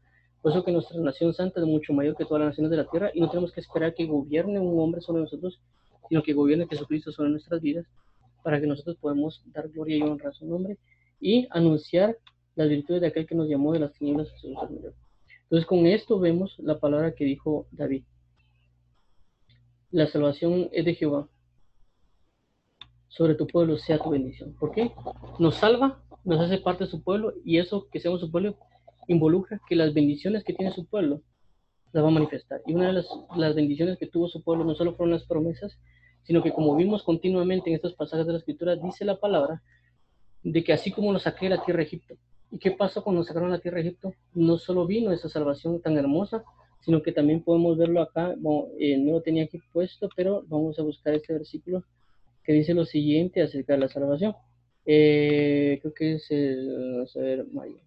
Por 0.43 0.52
eso 0.52 0.65
que 0.65 0.73
nuestra 0.73 0.98
nación 1.01 1.35
santa 1.35 1.61
es 1.61 1.66
mucho 1.66 1.93
mayor 1.93 2.16
que 2.16 2.24
todas 2.24 2.40
las 2.40 2.51
naciones 2.51 2.70
de 2.70 2.77
la 2.78 2.86
tierra 2.86 3.11
y 3.15 3.20
no 3.20 3.28
tenemos 3.28 3.52
que 3.52 3.61
esperar 3.61 3.94
que 3.94 4.07
gobierne 4.07 4.59
un 4.59 4.81
hombre 4.81 5.01
sobre 5.01 5.23
nosotros, 5.23 5.61
sino 6.09 6.23
que 6.23 6.32
gobierne 6.32 6.66
Jesucristo 6.69 7.12
sobre 7.12 7.31
nuestras 7.31 7.61
vidas 7.61 7.86
para 8.43 8.61
que 8.61 8.66
nosotros 8.66 8.97
podamos 8.97 9.43
dar 9.47 9.69
gloria 9.69 9.97
y 9.97 10.02
honra 10.02 10.31
a 10.31 10.32
su 10.32 10.47
nombre 10.47 10.78
y 11.20 11.47
anunciar 11.51 12.16
las 12.56 12.68
virtudes 12.68 13.01
de 13.01 13.09
aquel 13.09 13.27
que 13.27 13.35
nos 13.35 13.48
llamó 13.48 13.72
de 13.72 13.81
las 13.81 13.93
tinieblas 13.93 14.32
a 14.32 14.39
su 14.39 14.48
Entonces 14.48 15.66
con 15.66 15.86
esto 15.86 16.18
vemos 16.18 16.59
la 16.59 16.78
palabra 16.78 17.14
que 17.14 17.24
dijo 17.24 17.66
David. 17.70 18.05
La 19.90 20.06
salvación 20.06 20.68
es 20.72 20.85
de 20.85 20.94
Jehová, 20.94 21.28
sobre 23.09 23.35
tu 23.35 23.47
pueblo 23.47 23.77
sea 23.77 23.98
tu 23.98 24.10
bendición. 24.10 24.55
¿Por 24.55 24.70
qué? 24.70 24.93
Nos 25.39 25.56
salva, 25.56 26.02
nos 26.24 26.40
hace 26.40 26.59
parte 26.59 26.85
de 26.85 26.90
su 26.90 27.02
pueblo 27.02 27.35
y 27.44 27.59
eso 27.59 27.89
que 27.90 27.98
seamos 27.98 28.20
su 28.20 28.31
pueblo 28.31 28.56
involucra 29.09 29.60
que 29.68 29.74
las 29.74 29.93
bendiciones 29.93 30.44
que 30.44 30.52
tiene 30.52 30.72
su 30.72 30.86
pueblo 30.86 31.22
las 31.93 32.05
va 32.05 32.09
a 32.09 32.12
manifestar. 32.12 32.60
Y 32.66 32.74
una 32.74 32.89
de 32.89 32.93
las, 32.93 33.09
las 33.36 33.55
bendiciones 33.55 33.98
que 33.98 34.06
tuvo 34.06 34.28
su 34.28 34.43
pueblo 34.43 34.64
no 34.64 34.74
solo 34.74 34.94
fueron 34.94 35.12
las 35.12 35.24
promesas, 35.24 35.77
sino 36.22 36.43
que 36.43 36.52
como 36.52 36.77
vimos 36.77 37.02
continuamente 37.02 37.70
en 37.70 37.77
estos 37.77 37.94
pasajes 37.94 38.27
de 38.27 38.32
la 38.32 38.39
escritura, 38.39 38.77
dice 38.77 39.05
la 39.05 39.18
palabra 39.18 39.62
de 40.43 40.62
que 40.62 40.72
así 40.72 40.93
como 40.93 41.12
nos 41.12 41.24
saqué 41.24 41.47
de 41.47 41.56
la 41.56 41.64
tierra 41.64 41.78
de 41.78 41.85
Egipto. 41.85 42.14
¿Y 42.51 42.59
qué 42.59 42.72
pasó 42.72 43.05
cuando 43.05 43.22
sacaron 43.22 43.51
la 43.51 43.60
tierra 43.60 43.77
de 43.77 43.89
Egipto? 43.89 44.14
No 44.35 44.59
solo 44.59 44.86
vino 44.86 45.12
esa 45.12 45.28
salvación 45.28 45.81
tan 45.81 45.97
hermosa, 45.97 46.44
sino 46.81 47.02
que 47.02 47.12
también 47.12 47.43
podemos 47.43 47.77
verlo 47.77 48.01
acá, 48.01 48.35
eh, 48.78 48.98
no 48.98 49.12
lo 49.12 49.22
tenía 49.22 49.44
aquí 49.44 49.60
puesto, 49.72 50.09
pero 50.16 50.44
vamos 50.48 50.78
a 50.78 50.82
buscar 50.82 51.14
este 51.14 51.32
versículo 51.32 51.85
que 52.43 52.52
dice 52.52 52.74
lo 52.74 52.85
siguiente 52.85 53.43
acerca 53.43 53.74
de 53.74 53.78
la 53.81 53.89
salvación. 53.89 54.35
Eh, 54.86 55.78
creo 55.82 55.94
que 55.94 56.14
es 56.14 56.31
el, 56.31 56.94
vamos 56.94 57.16
a 57.16 57.20
ver, 57.20 57.47
María. 57.52 57.82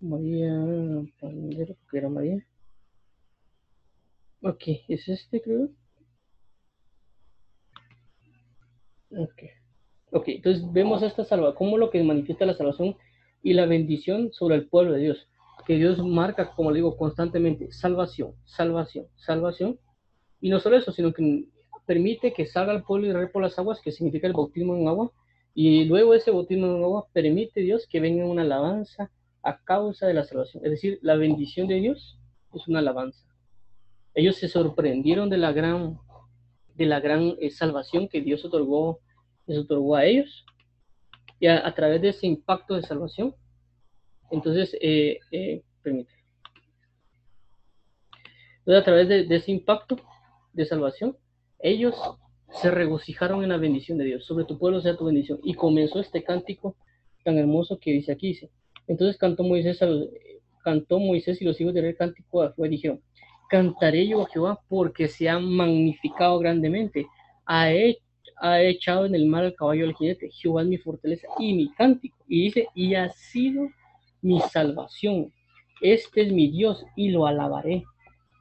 María, 0.00 0.52
que 1.90 1.98
era 1.98 2.08
María. 2.08 2.44
Ok, 4.42 4.62
es 4.88 5.08
este 5.08 5.40
creo. 5.40 5.70
Ok. 9.10 9.42
Ok, 10.12 10.28
entonces 10.28 10.64
vemos 10.72 11.02
esta 11.02 11.24
salvación, 11.24 11.56
como 11.56 11.78
lo 11.78 11.90
que 11.90 12.02
manifiesta 12.02 12.46
la 12.46 12.54
salvación 12.54 12.96
y 13.46 13.52
la 13.52 13.66
bendición 13.66 14.32
sobre 14.32 14.56
el 14.56 14.66
pueblo 14.66 14.94
de 14.94 15.02
Dios. 15.02 15.28
Que 15.68 15.76
Dios 15.76 16.04
marca, 16.04 16.50
como 16.50 16.72
le 16.72 16.78
digo, 16.78 16.96
constantemente, 16.96 17.70
salvación, 17.70 18.32
salvación, 18.44 19.06
salvación. 19.14 19.78
Y 20.40 20.50
no 20.50 20.58
solo 20.58 20.76
eso, 20.76 20.90
sino 20.90 21.12
que 21.12 21.44
permite 21.86 22.32
que 22.32 22.46
salga 22.46 22.72
el 22.72 22.82
pueblo 22.82 23.06
Israel 23.06 23.30
por 23.30 23.42
las 23.42 23.56
aguas, 23.56 23.80
que 23.80 23.92
significa 23.92 24.26
el 24.26 24.32
bautismo 24.32 24.74
en 24.74 24.88
agua, 24.88 25.12
y 25.54 25.84
luego 25.84 26.14
ese 26.14 26.32
bautismo 26.32 26.66
en 26.66 26.82
agua 26.82 27.06
permite 27.12 27.60
Dios 27.60 27.86
que 27.88 28.00
venga 28.00 28.26
una 28.26 28.42
alabanza 28.42 29.12
a 29.44 29.62
causa 29.62 30.08
de 30.08 30.14
la 30.14 30.24
salvación. 30.24 30.64
Es 30.64 30.72
decir, 30.72 30.98
la 31.02 31.14
bendición 31.14 31.68
de 31.68 31.76
Dios 31.76 32.18
es 32.52 32.66
una 32.66 32.80
alabanza. 32.80 33.24
Ellos 34.14 34.34
se 34.34 34.48
sorprendieron 34.48 35.30
de 35.30 35.38
la 35.38 35.52
gran, 35.52 36.00
de 36.74 36.86
la 36.86 36.98
gran 36.98 37.36
eh, 37.40 37.50
salvación 37.50 38.08
que 38.08 38.22
Dios 38.22 38.44
otorgó, 38.44 38.98
les 39.46 39.56
otorgó 39.58 39.94
a 39.94 40.04
ellos, 40.04 40.44
y 41.38 41.46
a, 41.46 41.74
través 41.74 42.00
de 42.00 42.08
ese 42.10 42.26
impacto 42.26 42.74
de 42.74 42.82
salvación, 42.82 43.34
entonces, 44.30 44.76
eh, 44.80 45.20
eh, 45.30 45.62
permite. 45.82 46.12
Entonces, 48.60 48.80
a 48.80 48.84
través 48.84 49.08
de 49.08 49.36
ese 49.36 49.52
impacto 49.52 49.96
de 50.52 50.64
salvación, 50.64 51.16
ellos 51.60 51.94
se 52.60 52.70
regocijaron 52.70 53.42
en 53.42 53.50
la 53.50 53.58
bendición 53.58 53.98
de 53.98 54.04
Dios. 54.04 54.24
Sobre 54.24 54.44
tu 54.44 54.58
pueblo 54.58 54.80
sea 54.80 54.96
tu 54.96 55.04
bendición. 55.04 55.38
Y 55.42 55.54
comenzó 55.54 56.00
este 56.00 56.22
cántico 56.24 56.76
tan 57.24 57.38
hermoso 57.38 57.78
que 57.78 57.92
dice 57.92 58.12
aquí. 58.12 58.28
Dice. 58.28 58.50
Entonces 58.86 59.16
cantó 59.18 59.42
Moisés, 59.42 59.80
cantó 60.62 60.98
Moisés 60.98 61.40
y 61.42 61.44
los 61.44 61.60
hijos 61.60 61.74
de 61.74 61.80
Israel 61.80 61.96
cántico 61.96 62.42
a 62.42 62.52
Jehová. 62.52 62.68
Dijeron, 62.68 63.02
cantaré 63.50 64.06
yo 64.06 64.22
a 64.22 64.28
Jehová 64.28 64.60
porque 64.68 65.08
se 65.08 65.28
ha 65.28 65.38
magnificado 65.38 66.38
grandemente. 66.38 67.06
Ha, 67.44 67.70
ha 68.36 68.60
echado 68.62 69.06
en 69.06 69.14
el 69.14 69.26
mar 69.26 69.44
al 69.44 69.54
caballo 69.54 69.86
del 69.86 69.94
jinete. 69.96 70.30
Jehová 70.30 70.62
es 70.62 70.68
mi 70.68 70.78
fortaleza 70.78 71.26
y 71.38 71.54
mi 71.54 71.72
cántico. 71.72 72.16
Y 72.28 72.44
dice, 72.44 72.68
y 72.74 72.94
ha 72.94 73.08
sido 73.10 73.68
mi 74.22 74.40
salvación. 74.40 75.32
Este 75.80 76.22
es 76.22 76.32
mi 76.32 76.50
Dios 76.50 76.84
y 76.96 77.10
lo 77.10 77.26
alabaré. 77.26 77.84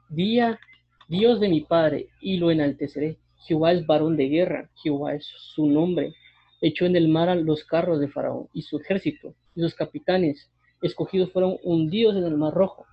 Día 0.09 0.59
Dios 1.07 1.39
de 1.39 1.49
mi 1.49 1.61
Padre, 1.61 2.07
y 2.19 2.37
lo 2.37 2.49
enalteceré. 2.49 3.19
Jehová 3.45 3.73
es 3.73 3.85
varón 3.85 4.17
de 4.17 4.27
guerra, 4.27 4.71
Jehová 4.81 5.13
es 5.13 5.27
su 5.53 5.67
nombre. 5.67 6.15
Echó 6.61 6.87
en 6.87 6.95
el 6.95 7.09
mar 7.09 7.29
a 7.29 7.35
los 7.35 7.63
carros 7.63 7.99
de 7.99 8.07
Faraón 8.07 8.47
y 8.53 8.63
su 8.63 8.79
ejército, 8.79 9.35
y 9.55 9.61
sus 9.61 9.75
capitanes 9.75 10.49
escogidos 10.81 11.31
fueron 11.31 11.57
hundidos 11.63 12.15
en 12.15 12.23
el 12.23 12.37
mar 12.37 12.55
rojo. 12.55 12.87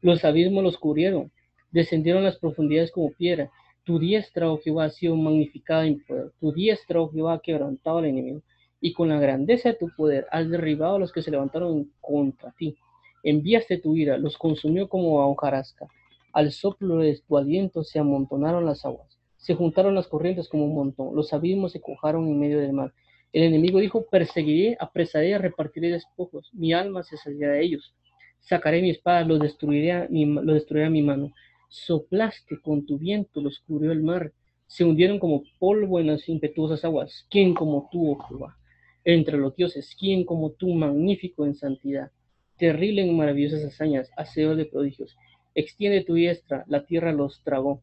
Los 0.00 0.24
abismos 0.24 0.64
los 0.64 0.76
cubrieron, 0.76 1.30
descendieron 1.70 2.24
las 2.24 2.36
profundidades 2.36 2.90
como 2.90 3.12
piedra. 3.12 3.48
Tu 3.86 3.98
diestra, 3.98 4.52
oh 4.52 4.58
Jehová, 4.58 4.84
ha 4.84 4.90
sido 4.90 5.16
magnificada 5.16 5.86
en 5.86 6.04
poder. 6.04 6.32
Tu 6.40 6.52
diestra, 6.52 7.00
oh 7.00 7.10
Jehová, 7.10 7.34
ha 7.34 7.40
quebrantado 7.40 7.98
al 7.98 8.06
enemigo. 8.06 8.42
Y 8.80 8.92
con 8.92 9.08
la 9.08 9.18
grandeza 9.18 9.70
de 9.70 9.76
tu 9.76 9.88
poder 9.96 10.26
has 10.30 10.50
derribado 10.50 10.96
a 10.96 10.98
los 10.98 11.12
que 11.12 11.22
se 11.22 11.30
levantaron 11.30 11.90
contra 12.02 12.52
ti. 12.58 12.76
Enviaste 13.22 13.78
tu 13.78 13.96
ira, 13.96 14.18
los 14.18 14.36
consumió 14.36 14.88
como 14.88 15.20
a 15.20 15.26
hojarasca. 15.26 15.86
Al 16.32 16.52
soplo 16.52 16.98
de 16.98 17.18
tu 17.26 17.38
aliento 17.38 17.82
se 17.82 17.98
amontonaron 17.98 18.66
las 18.66 18.84
aguas, 18.84 19.18
se 19.36 19.54
juntaron 19.54 19.94
las 19.94 20.06
corrientes 20.06 20.48
como 20.50 20.66
un 20.66 20.74
montón, 20.74 21.16
los 21.16 21.32
abismos 21.32 21.72
se 21.72 21.80
cojaron 21.80 22.28
en 22.28 22.38
medio 22.38 22.60
del 22.60 22.74
mar. 22.74 22.92
El 23.32 23.44
enemigo 23.44 23.78
dijo, 23.80 24.04
perseguiré, 24.04 24.76
apresaré, 24.78 25.38
repartiré 25.38 25.90
despojos, 25.90 26.50
mi 26.52 26.72
alma 26.72 27.02
se 27.02 27.16
saldrá 27.16 27.52
de 27.52 27.62
ellos. 27.62 27.94
Sacaré 28.40 28.82
mi 28.82 28.90
espada, 28.90 29.24
los 29.24 29.40
destruiré, 29.40 30.08
lo 30.10 30.52
destruiré 30.52 30.86
a 30.86 30.90
mi 30.90 31.02
mano. 31.02 31.32
Soplaste 31.68 32.60
con 32.60 32.86
tu 32.86 32.98
viento, 32.98 33.40
los 33.40 33.60
cubrió 33.60 33.92
el 33.92 34.02
mar. 34.02 34.32
Se 34.66 34.84
hundieron 34.84 35.18
como 35.18 35.42
polvo 35.58 36.00
en 36.00 36.08
las 36.08 36.28
impetuosas 36.28 36.84
aguas. 36.84 37.26
¿Quién 37.30 37.54
como 37.54 37.88
tú, 37.90 38.12
oh 38.12 38.18
Jehová? 38.26 38.56
Entre 39.04 39.36
los 39.38 39.54
dioses, 39.54 39.94
¿quién 39.98 40.24
como 40.24 40.50
tú, 40.50 40.74
magnífico 40.74 41.46
en 41.46 41.54
santidad? 41.54 42.10
Terrible 42.58 43.02
en 43.02 43.16
maravillosas 43.16 43.64
hazañas, 43.64 44.10
hacedor 44.16 44.56
de 44.56 44.66
prodigios. 44.66 45.16
Extiende 45.54 46.04
tu 46.04 46.14
diestra, 46.14 46.64
la 46.68 46.84
tierra 46.84 47.12
los 47.12 47.42
tragó. 47.42 47.82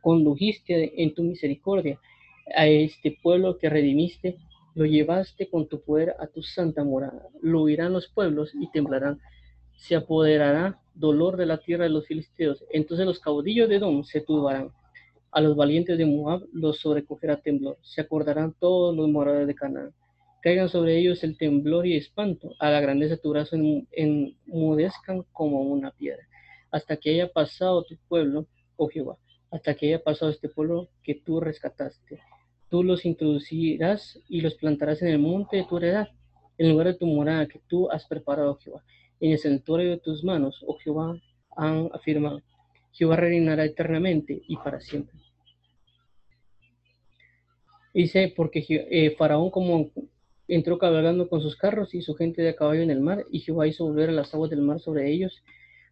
condujiste 0.00 1.02
en 1.02 1.14
tu 1.14 1.22
misericordia 1.22 2.00
a 2.54 2.66
este 2.66 3.16
pueblo 3.22 3.58
que 3.58 3.68
redimiste, 3.68 4.36
lo 4.74 4.86
llevaste 4.86 5.48
con 5.48 5.68
tu 5.68 5.82
poder 5.82 6.14
a 6.18 6.26
tu 6.26 6.42
santa 6.42 6.84
morada. 6.84 7.28
Lo 7.42 7.62
oirán 7.62 7.92
los 7.92 8.08
pueblos 8.08 8.52
y 8.54 8.70
temblarán. 8.70 9.20
Se 9.80 9.96
apoderará 9.96 10.78
dolor 10.94 11.38
de 11.38 11.46
la 11.46 11.56
tierra 11.56 11.84
de 11.84 11.90
los 11.90 12.06
filisteos. 12.06 12.62
Entonces 12.70 13.06
los 13.06 13.18
caudillos 13.18 13.68
de 13.68 13.76
Edom 13.76 14.04
se 14.04 14.20
turbarán. 14.20 14.70
A 15.32 15.40
los 15.40 15.56
valientes 15.56 15.96
de 15.96 16.04
Moab 16.04 16.42
los 16.52 16.80
sobrecogerá 16.80 17.40
temblor. 17.40 17.78
Se 17.82 18.02
acordarán 18.02 18.54
todos 18.60 18.94
los 18.94 19.08
moradores 19.08 19.46
de 19.46 19.54
Canaán. 19.54 19.94
Caigan 20.42 20.68
sobre 20.68 20.98
ellos 20.98 21.24
el 21.24 21.38
temblor 21.38 21.86
y 21.86 21.96
espanto. 21.96 22.52
A 22.58 22.70
la 22.70 22.80
grandeza 22.80 23.14
de 23.14 23.20
tu 23.22 23.30
brazo 23.30 23.56
enmudezcan 23.56 25.24
como 25.32 25.62
una 25.62 25.90
piedra. 25.92 26.22
Hasta 26.70 26.96
que 26.98 27.10
haya 27.10 27.32
pasado 27.32 27.82
tu 27.84 27.96
pueblo, 28.06 28.46
oh 28.76 28.88
Jehová. 28.88 29.16
Hasta 29.50 29.74
que 29.74 29.86
haya 29.86 30.02
pasado 30.02 30.30
este 30.30 30.48
pueblo 30.48 30.88
que 31.02 31.14
tú 31.14 31.40
rescataste. 31.40 32.20
Tú 32.68 32.84
los 32.84 33.04
introducirás 33.04 34.20
y 34.28 34.42
los 34.42 34.54
plantarás 34.54 35.00
en 35.02 35.08
el 35.08 35.18
monte 35.18 35.56
de 35.56 35.64
tu 35.64 35.78
heredad, 35.78 36.08
en 36.58 36.70
lugar 36.70 36.88
de 36.88 36.94
tu 36.94 37.06
morada 37.06 37.48
que 37.48 37.60
tú 37.66 37.90
has 37.90 38.06
preparado, 38.06 38.56
Jehová. 38.58 38.84
En 39.20 39.32
el 39.32 39.38
santuario 39.38 39.90
de 39.90 39.98
tus 39.98 40.24
manos, 40.24 40.64
oh 40.66 40.78
Jehová, 40.78 41.14
han 41.56 41.90
afirmado. 41.92 42.42
Jehová 42.92 43.16
reinará 43.16 43.64
eternamente 43.64 44.42
y 44.48 44.56
para 44.56 44.80
siempre. 44.80 45.18
Dice, 47.92 48.32
porque 48.36 48.64
eh, 48.68 49.14
Faraón 49.16 49.50
como 49.50 49.90
entró 50.48 50.78
cabalgando 50.78 51.28
con 51.28 51.40
sus 51.40 51.56
carros 51.56 51.94
y 51.94 52.02
su 52.02 52.14
gente 52.14 52.42
de 52.42 52.54
caballo 52.54 52.82
en 52.82 52.90
el 52.90 53.00
mar, 53.00 53.24
y 53.30 53.40
Jehová 53.40 53.66
hizo 53.66 53.84
volver 53.84 54.08
a 54.08 54.12
las 54.12 54.32
aguas 54.34 54.50
del 54.50 54.62
mar 54.62 54.80
sobre 54.80 55.10
ellos, 55.10 55.42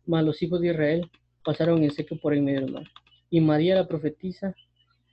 mas 0.06 0.24
los 0.24 0.42
hijos 0.42 0.60
de 0.60 0.68
Israel 0.68 1.10
pasaron 1.44 1.82
en 1.82 1.90
seco 1.90 2.16
por 2.16 2.34
el 2.34 2.42
medio 2.42 2.62
del 2.62 2.72
mar. 2.72 2.84
Y 3.30 3.40
María 3.40 3.74
la 3.74 3.86
profetisa 3.86 4.54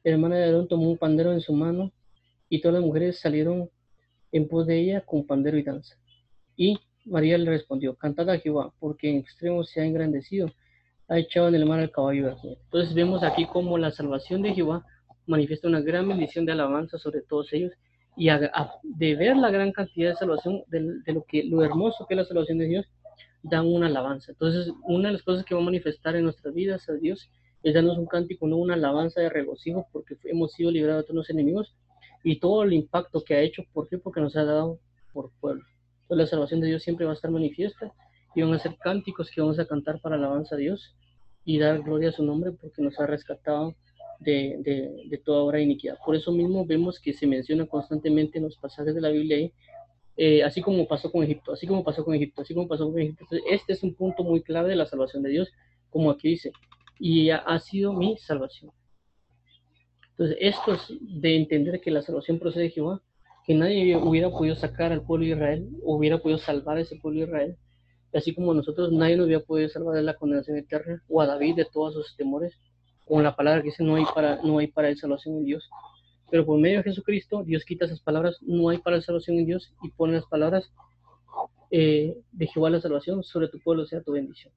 hermana 0.04 0.38
de 0.38 0.46
Aarón 0.46 0.68
tomó 0.68 0.90
un 0.90 0.98
pandero 0.98 1.34
en 1.34 1.42
su 1.42 1.54
mano 1.54 1.92
y 2.50 2.62
todas 2.62 2.76
las 2.76 2.84
mujeres 2.84 3.20
salieron 3.20 3.70
en 4.32 4.48
pos 4.48 4.68
de 4.68 4.80
ella 4.80 5.02
con 5.02 5.26
pandero 5.26 5.58
y 5.58 5.64
danza. 5.64 5.96
Y 6.56 6.78
María 7.06 7.38
le 7.38 7.49
respondió, 7.49 7.95
cantad 7.95 8.30
a 8.30 8.40
Jehová, 8.40 8.73
porque 8.80 9.10
en 9.10 9.18
extremo 9.18 9.64
se 9.64 9.82
ha 9.82 9.86
engrandecido, 9.86 10.52
ha 11.07 11.19
echado 11.19 11.48
en 11.48 11.56
el 11.56 11.65
mar 11.65 11.80
al 11.80 11.91
caballo 11.91 12.27
de 12.27 12.36
Entonces 12.64 12.94
vemos 12.95 13.23
aquí 13.23 13.45
como 13.45 13.77
la 13.77 13.91
salvación 13.91 14.41
de 14.41 14.53
Jehová 14.53 14.84
manifiesta 15.27 15.68
una 15.68 15.82
gran 15.82 16.07
bendición 16.07 16.45
de 16.45 16.52
alabanza 16.52 16.98
sobre 16.98 17.22
todos 17.22 17.52
ellos 17.53 17.72
y 18.18 18.30
de 18.30 19.15
ver 19.15 19.36
la 19.36 19.52
gran 19.52 19.72
cantidad 19.72 20.11
de 20.11 20.15
salvación, 20.15 20.64
de, 20.68 21.02
lo 21.14 21.23
que 21.23 21.44
lo 21.44 21.64
hermoso 21.64 22.06
que 22.07 22.14
es 22.14 22.18
la 22.18 22.26
salvación 22.26 22.57
de 22.60 22.65
Dios, 22.65 22.86
dan 23.44 23.68
una 23.68 23.88
alabanza. 23.88 24.32
Entonces, 24.32 24.72
una 24.84 25.10
de 25.10 25.14
las 25.14 25.23
cosas 25.23 25.45
que 25.45 25.53
va 25.53 25.61
a 25.61 25.65
manifestar 25.65 26.15
en 26.15 26.23
nuestras 26.23 26.53
vidas 26.53 26.88
a 26.90 26.94
Dios 26.94 27.30
es 27.61 27.73
darnos 27.73 27.98
un 27.98 28.06
cántico, 28.06 28.48
no 28.48 28.57
una 28.57 28.76
alabanza 28.76 29.22
de 29.22 29.30
regocijo, 29.30 29.88
porque 29.91 30.15
hemos 30.26 30.53
sido 30.53 30.72
librados 30.72 31.03
de 31.03 31.07
todos 31.07 31.15
los 31.18 31.30
enemigos 31.30 31.76
y 32.23 32.40
todo 32.40 32.64
el 32.64 32.73
impacto 32.73 33.23
que 33.23 33.36
ha 33.36 33.41
hecho. 33.41 33.64
¿Por 33.73 33.88
qué? 33.90 33.98
Porque 33.98 34.22
nos 34.22 34.36
ha 34.36 34.45
dado 34.45 34.80
por 35.11 35.32
pueblo. 35.40 35.64
Entonces 36.06 36.26
la 36.26 36.27
salvación 36.27 36.61
de 36.61 36.68
Dios 36.68 36.84
siempre 36.84 37.06
va 37.06 37.14
a 37.14 37.15
estar 37.15 37.32
manifiesta 37.32 37.91
y 38.36 38.44
van 38.44 38.53
a 38.53 38.60
ser 38.60 38.76
cánticos 38.77 39.32
que 39.32 39.41
vamos 39.41 39.57
a 39.57 39.65
cantar 39.65 39.99
para 40.02 40.15
alabanza 40.15 40.53
a 40.56 40.57
Dios 40.60 40.95
y 41.44 41.57
dar 41.57 41.82
gloria 41.82 42.10
a 42.10 42.11
su 42.11 42.23
nombre 42.23 42.52
porque 42.52 42.82
nos 42.84 42.99
ha 42.99 43.07
rescatado 43.07 43.76
de, 44.19 45.02
de, 45.10 45.18
toda 45.18 45.40
obra 45.41 45.57
de 45.57 45.64
iniquidad. 45.64 45.98
Por 46.06 46.15
eso 46.15 46.32
mismo 46.32 46.65
vemos 46.65 46.99
que 46.99 47.14
se 47.14 47.26
menciona 47.26 47.65
constantemente 47.65 48.38
en 48.38 48.44
los 48.44 48.56
pasajes 48.57 48.94
de 48.94 49.02
la 49.02 49.10
Biblia, 49.10 49.49
eh, 50.15 50.44
así 50.44 50.61
como 50.61 50.88
pasó 50.88 51.11
con 51.11 51.23
Egipto, 51.23 51.53
así 51.53 51.65
como 51.65 51.84
pasó 51.84 52.06
con 52.06 52.14
Egipto, 52.14 52.41
así 52.41 52.53
como 52.53 52.68
pasó 52.68 52.91
con 52.91 53.02
Egipto. 53.02 53.26
este 53.49 53.73
es 53.73 53.84
un 53.84 53.95
punto 53.95 54.23
muy 54.23 54.41
clave 54.41 54.69
de 54.69 54.76
la 54.76 54.86
salvación 54.86 55.23
de 55.23 55.32
Dios, 55.32 55.52
como 55.90 56.11
aquí 56.11 56.30
dice, 56.30 56.52
y 56.99 57.32
ha 57.32 57.60
sido 57.60 57.94
mi 57.94 58.18
salvación. 58.18 58.72
Entonces, 60.18 60.38
esto 60.40 60.73
es 60.73 60.94
de 61.02 61.36
entender 61.36 61.82
que 61.82 61.91
la 61.91 62.02
salvación 62.02 62.40
procede 62.40 62.64
de 62.64 62.69
Jehová, 62.69 63.02
que 63.45 63.53
nadie 63.53 63.95
hubiera 63.95 64.30
podido 64.30 64.55
sacar 64.55 64.91
al 64.91 65.03
pueblo 65.03 65.26
de 65.26 65.34
Israel, 65.34 65.69
hubiera 65.84 66.17
podido 66.17 66.39
salvar 66.39 66.77
a 66.77 66.81
ese 66.81 66.95
pueblo 66.97 67.19
de 67.19 67.26
Israel, 67.27 67.57
y 68.11 68.17
así 68.17 68.34
como 68.34 68.53
nosotros, 68.53 68.91
nadie 68.91 69.17
nos 69.17 69.27
hubiera 69.27 69.43
podido 69.43 69.69
salvar 69.69 69.95
de 69.95 70.01
la 70.01 70.15
condenación 70.15 70.57
eterna, 70.57 71.03
o 71.07 71.22
a 71.22 71.27
David 71.27 71.55
de 71.55 71.65
todos 71.65 71.93
sus 71.93 72.15
temores, 72.15 72.53
con 73.05 73.23
la 73.23 73.35
palabra 73.35 73.61
que 73.61 73.69
dice, 73.69 73.84
no 73.84 73.95
hay 73.95 74.05
para, 74.15 74.41
no 74.41 74.57
hay 74.57 74.67
para 74.67 74.89
él 74.89 74.97
salvación 74.97 75.38
en 75.38 75.45
Dios. 75.45 75.69
Pero 76.31 76.45
por 76.45 76.59
medio 76.59 76.77
de 76.77 76.84
Jesucristo, 76.84 77.43
Dios 77.43 77.63
quita 77.65 77.85
esas 77.85 78.01
palabras, 78.01 78.38
no 78.41 78.69
hay 78.69 78.80
para 78.80 78.99
salvación 79.01 79.38
en 79.38 79.45
Dios, 79.45 79.72
y 79.84 79.89
pone 79.91 80.13
las 80.13 80.26
palabras 80.26 80.72
eh, 81.69 82.17
de 82.31 82.47
Jehová 82.47 82.72
la 82.72 82.81
salvación, 82.81 83.23
sobre 83.23 83.47
tu 83.49 83.59
pueblo 83.59 83.85
sea 83.85 84.01
tu 84.01 84.13
bendición. 84.13 84.51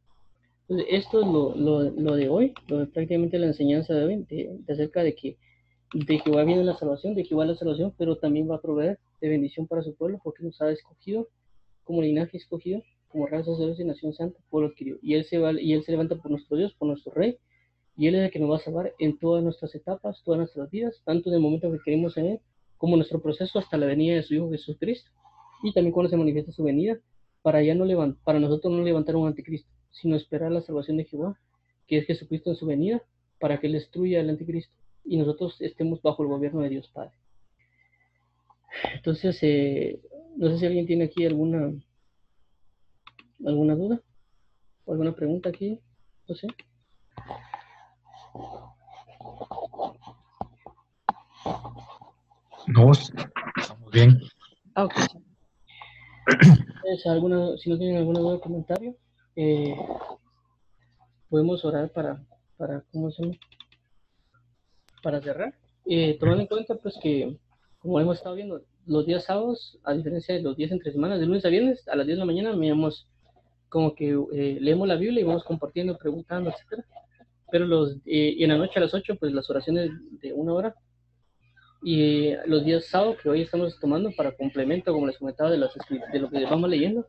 Entonces, 0.69 0.87
esto 0.91 1.21
es 1.21 1.27
lo, 1.27 1.55
lo, 1.55 1.91
lo 1.91 2.15
de 2.15 2.29
hoy, 2.29 2.55
lo 2.69 2.79
de 2.79 2.87
prácticamente 2.87 3.39
la 3.39 3.47
enseñanza 3.47 3.95
de 3.95 4.05
hoy, 4.05 4.17
de, 4.29 4.73
acerca 4.73 5.03
de 5.03 5.15
que 5.15 5.37
de 5.95 6.19
Jehová 6.19 6.45
viene 6.45 6.65
la 6.65 6.77
salvación, 6.77 7.15
de 7.15 7.25
Jehová 7.25 7.47
la 7.47 7.55
salvación, 7.55 7.95
pero 7.97 8.17
también 8.17 8.51
va 8.51 8.57
a 8.57 8.61
proveer 8.61 8.99
de 9.21 9.29
bendición 9.29 9.67
para 9.67 9.83
su 9.83 9.95
pueblo, 9.95 10.21
porque 10.23 10.43
nos 10.43 10.61
ha 10.61 10.71
escogido 10.71 11.29
como 11.85 12.03
linaje 12.03 12.37
escogido, 12.37 12.83
como 13.09 13.27
raza 13.27 13.51
de 13.53 13.75
y 13.79 13.85
nación 13.85 14.13
santa, 14.13 14.39
pueblo 14.51 14.69
adquirido. 14.69 14.99
Y 15.01 15.15
él 15.15 15.25
se 15.25 15.39
va, 15.39 15.59
y 15.59 15.73
él 15.73 15.83
se 15.85 15.93
levanta 15.93 16.17
por 16.17 16.31
nuestro 16.31 16.57
Dios, 16.59 16.75
por 16.75 16.89
nuestro 16.89 17.13
Rey, 17.13 17.39
y 17.97 18.07
él 18.07 18.15
es 18.15 18.27
el 18.27 18.31
que 18.31 18.39
nos 18.39 18.51
va 18.51 18.57
a 18.57 18.61
salvar 18.61 18.93
en 18.99 19.19
todas 19.19 19.43
nuestras 19.43 19.75
etapas, 19.75 20.23
todas 20.23 20.39
nuestras 20.39 20.71
vidas, 20.71 21.01
tanto 21.05 21.31
en 21.31 21.37
el 21.37 21.41
momento 21.41 21.73
que 21.73 21.79
queremos 21.85 22.17
en 22.19 22.27
él, 22.27 22.41
como 22.77 22.97
nuestro 22.97 23.21
proceso 23.21 23.59
hasta 23.59 23.77
la 23.79 23.87
venida 23.87 24.15
de 24.15 24.23
su 24.23 24.35
Hijo 24.35 24.51
Jesucristo, 24.51 25.11
y 25.63 25.73
también 25.73 25.93
cuando 25.93 26.11
se 26.11 26.17
manifiesta 26.17 26.53
su 26.53 26.63
venida, 26.63 26.99
para 27.43 27.63
ya 27.63 27.75
no 27.75 27.87
levantar, 27.87 28.23
para 28.25 28.39
nosotros 28.39 28.73
no 28.73 28.83
levantar 28.83 29.17
un 29.17 29.27
anticristo, 29.27 29.71
sino 29.91 30.15
esperar 30.15 30.53
la 30.53 30.61
salvación 30.61 30.99
de 30.99 31.05
Jehová, 31.05 31.41
que 31.87 31.99
es 31.99 32.07
Jesucristo 32.07 32.51
en 32.51 32.57
su 32.57 32.67
venida, 32.67 33.03
para 33.41 33.59
que 33.59 33.67
Él 33.69 33.73
destruya 33.73 34.21
al 34.21 34.29
anticristo 34.29 34.78
y 35.09 35.17
nosotros 35.17 35.61
estemos 35.61 36.03
bajo 36.03 36.23
el 36.23 36.29
gobierno 36.29 36.61
de 36.61 36.69
Dios 36.69 36.89
Padre. 36.89 37.13
Entonces, 38.95 39.39
eh, 39.43 40.01
no 40.37 40.51
sé 40.51 40.59
si 40.59 40.67
alguien 40.67 40.87
tiene 40.87 41.05
aquí 41.05 41.25
alguna 41.25 41.73
alguna 43.45 43.75
duda 43.75 44.01
o 44.85 44.93
alguna 44.93 45.13
pregunta 45.13 45.49
aquí, 45.49 45.81
no 46.29 46.35
sé. 46.35 46.49
No, 52.67 52.93
estamos 52.93 53.91
bien. 53.91 54.21
Ah, 54.75 54.85
ok. 54.85 54.95
alguna, 57.07 57.57
si 57.57 57.71
no 57.71 57.79
tienen 57.79 57.97
alguna 57.97 58.21
duda 58.21 58.35
o 58.35 58.41
comentario. 58.41 58.95
Eh, 59.37 59.75
podemos 61.31 61.65
orar 61.65 61.91
para, 61.93 62.23
para, 62.57 62.83
¿cómo 62.93 63.11
se 63.11 63.23
llama? 63.23 63.37
Para 65.09 65.23
cerrar. 65.23 65.55
Eh, 65.87 66.19
tomando 66.21 66.43
en 66.43 66.49
cuenta, 66.49 66.75
pues, 66.75 66.99
que, 67.03 67.35
como 67.79 67.99
hemos 67.99 68.19
estado 68.19 68.35
viendo, 68.35 68.61
los 68.85 69.07
días 69.07 69.25
sábados, 69.25 69.79
a 69.83 69.95
diferencia 69.95 70.35
de 70.35 70.43
los 70.43 70.55
días 70.55 70.71
entre 70.71 70.93
semanas, 70.93 71.19
de 71.19 71.25
lunes 71.25 71.47
a 71.47 71.49
viernes, 71.49 71.89
a 71.89 71.97
las 71.97 72.05
10 72.05 72.17
de 72.17 72.21
la 72.21 72.27
mañana, 72.27 72.53
miramos 72.55 73.09
como 73.71 73.95
que 73.95 74.11
eh, 74.35 74.59
leemos 74.61 74.87
la 74.87 74.97
Biblia 74.97 75.23
y 75.23 75.25
vamos 75.25 75.45
compartiendo, 75.45 75.97
preguntando, 75.97 76.51
etcétera. 76.51 76.85
Pero 77.51 77.65
los, 77.65 77.97
y 78.05 78.45
en 78.45 78.51
la 78.51 78.59
noche 78.59 78.75
a 78.77 78.81
las 78.81 78.93
8, 78.93 79.17
pues 79.19 79.33
las 79.33 79.49
oraciones 79.49 79.91
de 80.21 80.35
una 80.35 80.53
hora. 80.53 80.75
Y 81.83 82.35
los 82.45 82.67
días 82.67 82.85
sábados, 82.85 83.17
que 83.23 83.31
hoy 83.31 83.41
estamos 83.41 83.81
tomando 83.81 84.11
para 84.15 84.37
complemento, 84.37 84.93
como 84.93 85.07
les 85.07 85.17
comentaba, 85.17 85.51
de, 85.51 85.57
de 85.57 86.19
lo 86.19 86.29
que 86.29 86.45
vamos 86.45 86.69
leyendo, 86.69 87.07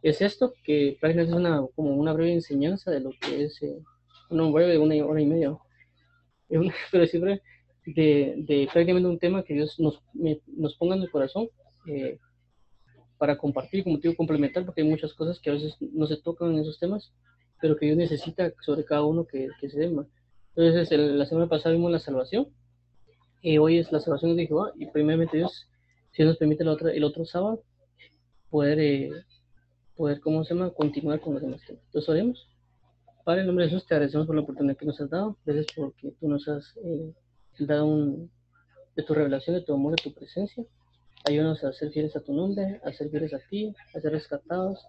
es 0.00 0.22
esto, 0.22 0.54
que 0.64 0.96
prácticamente 0.98 1.34
es 1.34 1.38
una, 1.38 1.60
como 1.76 1.90
una 1.90 2.14
breve 2.14 2.32
enseñanza 2.32 2.90
de 2.90 3.00
lo 3.00 3.10
que 3.20 3.44
es, 3.44 3.62
eh, 3.62 3.82
no 4.30 4.50
breve, 4.50 4.72
de 4.72 4.78
una 4.78 4.94
hora 5.04 5.20
y 5.20 5.26
media, 5.26 5.58
pero 6.48 7.06
siempre 7.06 7.42
de, 7.86 8.34
de, 8.36 8.68
prácticamente 8.72 9.08
un 9.08 9.18
tema 9.18 9.42
que 9.42 9.54
Dios 9.54 9.78
nos, 9.78 10.02
ponga 10.76 10.96
en 10.96 11.02
el 11.02 11.10
corazón 11.10 11.48
eh, 11.86 12.18
para 13.16 13.38
compartir, 13.38 13.84
como 13.84 13.98
digo, 13.98 14.14
complementar, 14.14 14.64
porque 14.64 14.82
hay 14.82 14.88
muchas 14.88 15.14
cosas 15.14 15.40
que 15.40 15.50
a 15.50 15.54
veces 15.54 15.76
no 15.80 16.06
se 16.06 16.16
tocan 16.18 16.52
en 16.52 16.60
esos 16.60 16.78
temas, 16.78 17.12
pero 17.60 17.76
que 17.76 17.86
Dios 17.86 17.98
necesita 17.98 18.52
sobre 18.60 18.84
cada 18.84 19.04
uno 19.04 19.26
que, 19.26 19.48
que 19.60 19.68
se 19.68 19.78
dé 19.78 19.86
Entonces, 19.86 20.90
la 20.92 21.26
semana 21.26 21.48
pasada 21.48 21.74
vimos 21.74 21.90
la 21.90 21.98
salvación, 21.98 22.48
y 23.40 23.58
hoy 23.58 23.78
es 23.78 23.90
la 23.92 24.00
salvación 24.00 24.36
de 24.36 24.46
Jehová, 24.46 24.72
y 24.76 24.86
primeramente 24.86 25.38
Dios, 25.38 25.68
si 26.12 26.24
nos 26.24 26.36
permite 26.36 26.62
el 26.62 26.68
otro, 26.68 26.88
el 26.88 27.04
otro 27.04 27.24
sábado, 27.24 27.62
poder 28.50 28.78
eh, 28.80 29.10
poder, 29.96 30.20
¿cómo 30.20 30.44
se 30.44 30.54
llama?, 30.54 30.70
continuar 30.70 31.20
con 31.20 31.34
los 31.34 31.42
demás 31.42 31.60
temas. 31.66 31.82
Entonces, 31.86 32.08
oremos. 32.08 32.48
Padre, 33.28 33.42
en 33.42 33.48
nombre 33.48 33.66
de 33.66 33.70
Jesús, 33.72 33.86
te 33.86 33.94
agradecemos 33.94 34.26
por 34.26 34.36
la 34.36 34.40
oportunidad 34.40 34.74
que 34.78 34.86
nos 34.86 34.98
has 35.02 35.10
dado. 35.10 35.36
Gracias 35.44 35.66
porque 35.76 36.12
tú 36.18 36.28
nos 36.30 36.48
has 36.48 36.64
eh, 36.82 37.12
dado 37.58 37.84
un, 37.84 38.30
de 38.96 39.02
tu 39.02 39.12
revelación, 39.12 39.54
de 39.54 39.60
tu 39.60 39.74
amor, 39.74 39.96
de 39.96 40.02
tu 40.02 40.14
presencia. 40.14 40.64
Ayúdanos 41.28 41.62
a 41.62 41.70
ser 41.74 41.90
fieles 41.90 42.16
a 42.16 42.20
tu 42.20 42.32
nombre, 42.32 42.80
a 42.82 42.90
ser 42.90 43.10
fieles 43.10 43.34
a 43.34 43.38
ti, 43.50 43.74
a 43.94 44.00
ser 44.00 44.12
rescatados, 44.12 44.82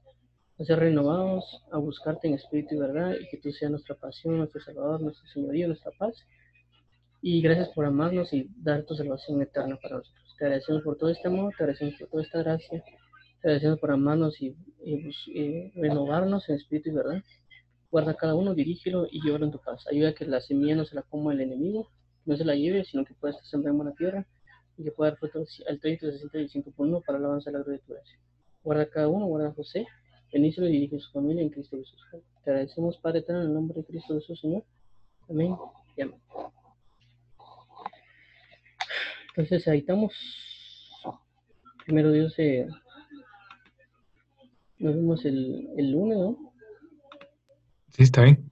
a 0.57 0.63
ser 0.63 0.79
renovados, 0.79 1.43
a 1.69 1.79
buscarte 1.79 2.29
en 2.29 2.35
espíritu 2.35 2.75
y 2.75 2.77
verdad, 2.77 3.13
y 3.19 3.27
que 3.27 3.39
tú 3.39 3.51
seas 3.51 3.71
nuestra 3.71 3.95
pasión, 3.95 4.37
nuestro 4.37 4.61
Salvador, 4.61 5.01
nuestro 5.01 5.27
Señorío, 5.33 5.67
nuestra 5.67 5.91
paz. 5.99 6.15
Y 7.21 7.41
gracias 7.41 7.67
por 7.75 7.83
amarnos 7.83 8.31
y 8.31 8.49
dar 8.55 8.85
tu 8.85 8.95
salvación 8.95 9.41
eterna 9.41 9.77
para 9.83 9.97
nosotros. 9.97 10.35
Te 10.37 10.45
agradecemos 10.45 10.83
por 10.83 10.95
todo 10.95 11.09
este 11.09 11.27
amor, 11.27 11.53
te 11.57 11.63
agradecemos 11.65 11.95
por 11.99 12.07
toda 12.07 12.23
esta 12.23 12.39
gracia. 12.41 12.83
Te 13.41 13.49
agradecemos 13.49 13.79
por 13.79 13.91
amarnos 13.91 14.41
y, 14.41 14.55
y, 14.85 15.71
renovarnos 15.71 16.47
en 16.47 16.55
espíritu 16.55 16.91
y 16.91 16.93
verdad. 16.93 17.21
Guarda 17.91 18.13
cada 18.13 18.35
uno, 18.35 18.53
dirígelo 18.53 19.07
y 19.09 19.21
llévalo 19.21 19.45
en 19.45 19.51
tu 19.51 19.59
paz. 19.59 19.85
Ayuda 19.87 20.09
a 20.09 20.13
que 20.13 20.25
la 20.25 20.41
semilla 20.41 20.75
no 20.75 20.85
se 20.85 20.95
la 20.95 21.01
coma 21.01 21.33
el 21.33 21.41
enemigo, 21.41 21.89
no 22.25 22.37
se 22.37 22.45
la 22.45 22.55
lleve, 22.55 22.85
sino 22.85 23.03
que 23.03 23.15
pueda 23.15 23.31
estar 23.31 23.45
sembrada 23.47 23.71
en 23.71 23.77
buena 23.77 23.95
tierra 23.95 24.27
y 24.77 24.83
que 24.83 24.91
pueda 24.91 25.11
dar 25.11 25.19
fruto 25.19 25.43
al 25.67 25.79
30, 25.79 26.11
60 26.11 26.39
y 26.39 26.49
5 26.49 26.71
por 26.71 26.87
uno 26.87 27.01
para 27.01 27.17
alabanza 27.17 27.49
de 27.49 27.57
la 27.57 27.63
gloria 27.63 27.79
de 27.79 27.85
tu 27.87 27.93
gracia. 27.93 28.19
Guarda 28.63 28.89
cada 28.89 29.07
uno, 29.07 29.25
guarda 29.25 29.49
a 29.49 29.53
José, 29.53 29.87
bendícelo 30.31 30.67
y 30.67 30.71
dirige 30.71 30.97
a 30.97 30.99
su 30.99 31.11
familia 31.11 31.41
en 31.41 31.49
Cristo 31.49 31.77
Jesús. 31.77 31.99
Te 32.43 32.51
agradecemos, 32.51 32.97
Padre 32.97 33.19
eterno, 33.19 33.41
en 33.41 33.47
el 33.47 33.53
nombre 33.53 33.79
de 33.79 33.85
Cristo 33.85 34.13
Jesús, 34.13 34.39
Señor. 34.39 34.63
Amén 35.27 35.55
y 35.97 36.01
amén. 36.01 36.21
Entonces 39.29 39.67
ahí 39.67 39.79
estamos. 39.79 40.13
Primero 41.85 42.11
Dios, 42.11 42.33
eh, 42.37 42.67
nos 44.77 44.95
vemos 44.95 45.25
el, 45.25 45.69
el 45.77 45.91
lunes, 45.91 46.17
¿no? 46.17 46.48
Sí, 47.99 48.03
está 48.05 48.23
bien. 48.23 48.51